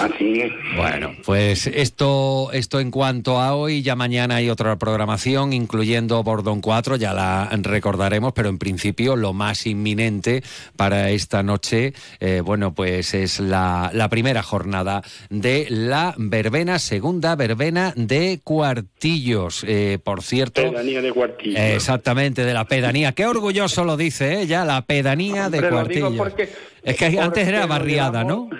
Así 0.00 0.40
es. 0.40 0.52
Bueno, 0.76 1.12
pues 1.24 1.66
esto, 1.66 2.50
esto 2.52 2.80
en 2.80 2.90
cuanto 2.90 3.38
a 3.40 3.54
hoy, 3.54 3.82
ya 3.82 3.94
mañana 3.96 4.36
hay 4.36 4.50
otra 4.50 4.76
programación, 4.78 5.52
incluyendo 5.52 6.22
Bordón 6.22 6.60
4, 6.60 6.96
ya 6.96 7.12
la 7.14 7.48
recordaremos, 7.62 8.32
pero 8.32 8.48
en 8.48 8.58
principio 8.58 9.16
lo 9.16 9.32
más 9.32 9.66
inminente 9.66 10.42
para 10.76 11.10
esta 11.10 11.42
noche, 11.42 11.92
eh, 12.20 12.40
bueno, 12.44 12.74
pues 12.74 13.14
es 13.14 13.40
la, 13.40 13.90
la 13.92 14.08
primera 14.08 14.42
jornada 14.42 15.02
de 15.30 15.66
la 15.70 16.14
verbena, 16.16 16.78
segunda 16.78 17.36
verbena 17.36 17.92
de 17.96 18.40
Cuartillos. 18.42 19.64
Eh, 19.68 19.98
por 20.02 20.22
cierto, 20.22 20.62
Pedanía 20.62 21.00
de 21.02 21.12
Cuartillo. 21.52 21.74
exactamente, 21.76 22.44
de 22.44 22.54
la 22.54 22.64
pedanía. 22.64 23.12
Qué 23.12 23.26
orgulloso 23.26 23.84
lo 23.84 23.96
dice, 23.96 24.42
¿eh? 24.42 24.46
ya 24.46 24.64
la 24.64 24.82
pedanía 24.82 25.48
de 25.50 25.58
Hombre, 25.58 25.70
lo 25.70 25.84
digo 25.84 26.16
Cuartillos. 26.16 26.18
porque- 26.18 26.48
es 26.82 26.96
que 26.96 27.18
antes 27.20 27.46
era 27.48 27.66
barriada, 27.66 28.24
¿no? 28.24 28.48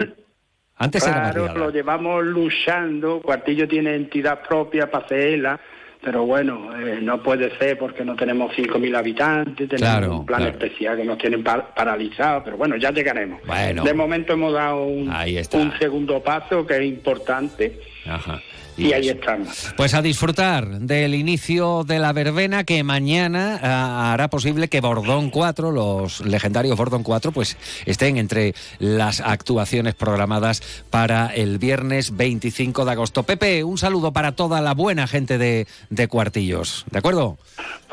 Antes 0.77 1.05
era 1.07 1.13
Claro, 1.31 1.43
barriada. 1.43 1.59
lo 1.67 1.71
llevamos 1.71 2.25
luchando. 2.25 3.21
Cuartillo 3.23 3.69
tiene 3.69 3.95
entidad 3.95 4.41
propia 4.43 4.91
para 4.91 5.05
hacerla, 5.05 5.61
pero 6.03 6.27
bueno, 6.27 6.77
eh, 6.77 6.99
no 7.01 7.23
puede 7.23 7.57
ser 7.59 7.79
porque 7.79 8.05
no 8.05 8.17
tenemos 8.17 8.53
5.000 8.57 8.97
habitantes, 8.97 9.69
tenemos 9.69 9.79
Claro, 9.99 10.19
un 10.19 10.27
plan 10.27 10.41
claro. 10.41 10.53
especial 10.59 10.97
que 10.97 11.05
nos 11.05 11.17
tienen 11.19 11.45
par- 11.45 11.73
paralizados, 11.75 12.43
pero 12.45 12.57
bueno, 12.57 12.77
ya 12.77 12.91
llegaremos. 12.91 13.41
Bueno. 13.47 13.85
De 13.85 13.95
momento 13.95 14.33
hemos 14.33 14.53
dado 14.53 14.83
un, 14.85 15.09
un 15.09 15.79
segundo 15.79 16.21
paso 16.23 16.67
que 16.67 16.77
es 16.77 16.83
importante 16.83 17.79
Ajá. 18.07 18.43
Y, 18.77 18.93
ahí 18.93 19.09
estamos. 19.09 19.73
Pues 19.77 19.95
a 19.95 20.03
disfrutar 20.03 20.67
del 20.67 21.15
inicio 21.15 21.85
de 21.85 21.99
la 21.99 22.13
verbena 22.13 22.65
que 22.65 22.83
mañana 22.83 23.59
ah, 23.63 24.13
hará 24.13 24.29
posible 24.29 24.69
que 24.69 24.81
Bordón 24.81 25.31
4, 25.31 25.71
los 25.71 26.21
legendarios 26.25 26.77
Bordón 26.77 27.03
4, 27.03 27.33
pues 27.33 27.57
estén 27.87 28.17
entre 28.17 28.55
las 28.79 29.21
actuaciones 29.21 29.95
programadas 29.95 30.63
para 30.91 31.29
el 31.29 31.59
viernes 31.59 32.17
25 32.17 32.85
de 32.85 32.93
agosto. 32.93 33.23
Pepe, 33.23 33.65
un 33.65 33.79
saludo 33.79 34.13
para 34.13 34.33
toda 34.33 34.61
la 34.61 34.75
buena 34.75 35.07
gente 35.07 35.39
de, 35.39 35.67
de 35.91 36.09
Cuartillos, 36.09 36.85
¿de 36.91 36.99
acuerdo? 36.99 37.39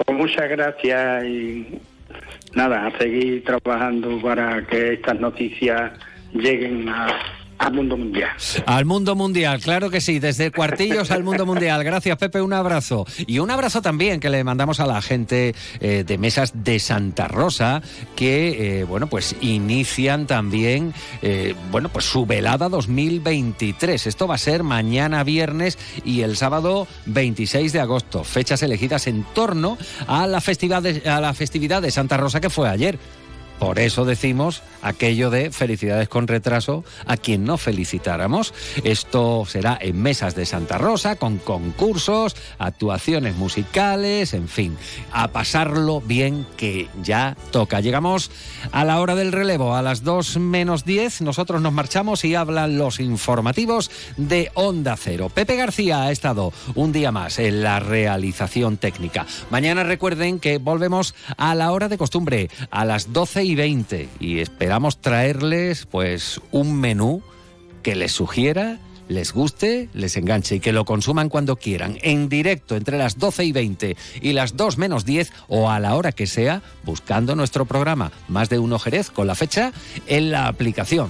Pues 0.05 0.17
muchas 0.17 0.49
gracias 0.49 1.25
y 1.25 1.79
nada, 2.53 2.87
a 2.87 2.97
seguir 2.97 3.43
trabajando 3.43 4.19
para 4.21 4.65
que 4.67 4.93
estas 4.93 5.19
noticias 5.19 5.91
lleguen 6.33 6.89
a, 6.89 7.07
al 7.61 7.73
mundo 7.73 7.95
mundial. 7.95 8.31
Al 8.65 8.85
mundo 8.85 9.15
mundial, 9.15 9.61
claro 9.61 9.91
que 9.91 10.01
sí, 10.01 10.17
desde 10.17 10.51
cuartillos 10.51 11.11
al 11.11 11.23
mundo 11.23 11.45
mundial. 11.45 11.83
Gracias, 11.83 12.17
Pepe, 12.17 12.41
un 12.41 12.53
abrazo. 12.53 13.05
Y 13.27 13.37
un 13.37 13.51
abrazo 13.51 13.83
también 13.83 14.19
que 14.19 14.31
le 14.31 14.43
mandamos 14.43 14.79
a 14.79 14.87
la 14.87 14.99
gente 15.01 15.53
eh, 15.79 16.03
de 16.05 16.17
mesas 16.17 16.63
de 16.63 16.79
Santa 16.79 17.27
Rosa, 17.27 17.83
que, 18.15 18.79
eh, 18.79 18.83
bueno, 18.83 19.05
pues 19.05 19.35
inician 19.41 20.25
también, 20.25 20.91
eh, 21.21 21.53
bueno, 21.69 21.89
pues 21.89 22.05
su 22.05 22.25
velada 22.25 22.67
2023. 22.67 24.07
Esto 24.07 24.27
va 24.27 24.35
a 24.35 24.39
ser 24.39 24.63
mañana 24.63 25.23
viernes 25.23 25.77
y 26.03 26.21
el 26.21 26.37
sábado 26.37 26.87
26 27.05 27.73
de 27.73 27.79
agosto. 27.79 28.23
Fechas 28.23 28.63
elegidas 28.63 29.05
en 29.05 29.23
torno 29.35 29.77
a 30.07 30.25
la 30.25 30.41
festividad 30.41 30.81
de, 30.81 31.07
a 31.07 31.21
la 31.21 31.35
festividad 31.35 31.83
de 31.83 31.91
Santa 31.91 32.17
Rosa 32.17 32.41
que 32.41 32.49
fue 32.49 32.67
ayer. 32.67 32.97
Por 33.61 33.77
eso 33.77 34.05
decimos 34.05 34.63
aquello 34.81 35.29
de 35.29 35.51
felicidades 35.51 36.09
con 36.09 36.27
retraso 36.27 36.83
a 37.05 37.15
quien 37.15 37.43
no 37.43 37.59
felicitáramos. 37.59 38.55
Esto 38.83 39.45
será 39.47 39.77
en 39.79 40.01
mesas 40.01 40.33
de 40.33 40.47
Santa 40.47 40.79
Rosa, 40.79 41.15
con 41.17 41.37
concursos, 41.37 42.35
actuaciones 42.57 43.35
musicales, 43.35 44.33
en 44.33 44.47
fin, 44.47 44.75
a 45.11 45.27
pasarlo 45.27 46.01
bien 46.01 46.47
que 46.57 46.89
ya 47.03 47.37
toca. 47.51 47.81
Llegamos 47.81 48.31
a 48.71 48.83
la 48.83 48.99
hora 48.99 49.13
del 49.13 49.31
relevo, 49.31 49.75
a 49.75 49.83
las 49.83 50.03
2 50.03 50.37
menos 50.37 50.83
10, 50.83 51.21
nosotros 51.21 51.61
nos 51.61 51.71
marchamos 51.71 52.25
y 52.25 52.33
hablan 52.33 52.79
los 52.79 52.99
informativos 52.99 53.91
de 54.17 54.49
Onda 54.55 54.97
Cero. 54.97 55.29
Pepe 55.31 55.55
García 55.55 56.01
ha 56.01 56.11
estado 56.11 56.51
un 56.73 56.91
día 56.91 57.11
más 57.11 57.37
en 57.37 57.61
la 57.61 57.79
realización 57.79 58.77
técnica. 58.77 59.27
Mañana 59.51 59.83
recuerden 59.83 60.39
que 60.39 60.57
volvemos 60.57 61.13
a 61.37 61.53
la 61.53 61.71
hora 61.71 61.89
de 61.89 61.99
costumbre, 61.99 62.49
a 62.71 62.85
las 62.85 63.13
12 63.13 63.50
y 63.51 63.55
20, 63.55 64.09
y 64.19 64.39
esperamos 64.39 64.99
traerles 65.01 65.85
pues 65.85 66.41
un 66.51 66.79
menú 66.79 67.21
que 67.83 67.95
les 67.95 68.11
sugiera 68.11 68.79
les 69.11 69.33
guste, 69.33 69.89
les 69.93 70.15
enganche 70.15 70.55
y 70.55 70.59
que 70.61 70.71
lo 70.71 70.85
consuman 70.85 71.27
cuando 71.27 71.57
quieran, 71.57 71.97
en 72.01 72.29
directo 72.29 72.77
entre 72.77 72.97
las 72.97 73.19
12 73.19 73.43
y 73.43 73.51
20 73.51 73.97
y 74.21 74.31
las 74.31 74.55
2 74.55 74.77
menos 74.77 75.03
10 75.03 75.33
o 75.49 75.69
a 75.69 75.81
la 75.81 75.95
hora 75.95 76.13
que 76.13 76.27
sea, 76.27 76.61
buscando 76.83 77.35
nuestro 77.35 77.65
programa 77.65 78.13
Más 78.29 78.47
de 78.47 78.57
Uno 78.59 78.79
Jerez 78.79 79.11
con 79.11 79.27
la 79.27 79.35
fecha 79.35 79.73
en 80.07 80.31
la 80.31 80.47
aplicación 80.47 81.09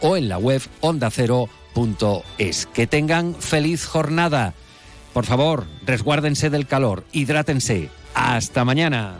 o 0.00 0.16
en 0.16 0.28
la 0.28 0.38
web 0.38 0.60
ondacero.es. 0.80 2.66
Que 2.66 2.86
tengan 2.88 3.36
feliz 3.36 3.86
jornada. 3.86 4.54
Por 5.12 5.24
favor, 5.24 5.66
resguárdense 5.86 6.50
del 6.50 6.66
calor, 6.66 7.04
hidrátense. 7.12 7.90
Hasta 8.14 8.64
mañana. 8.64 9.18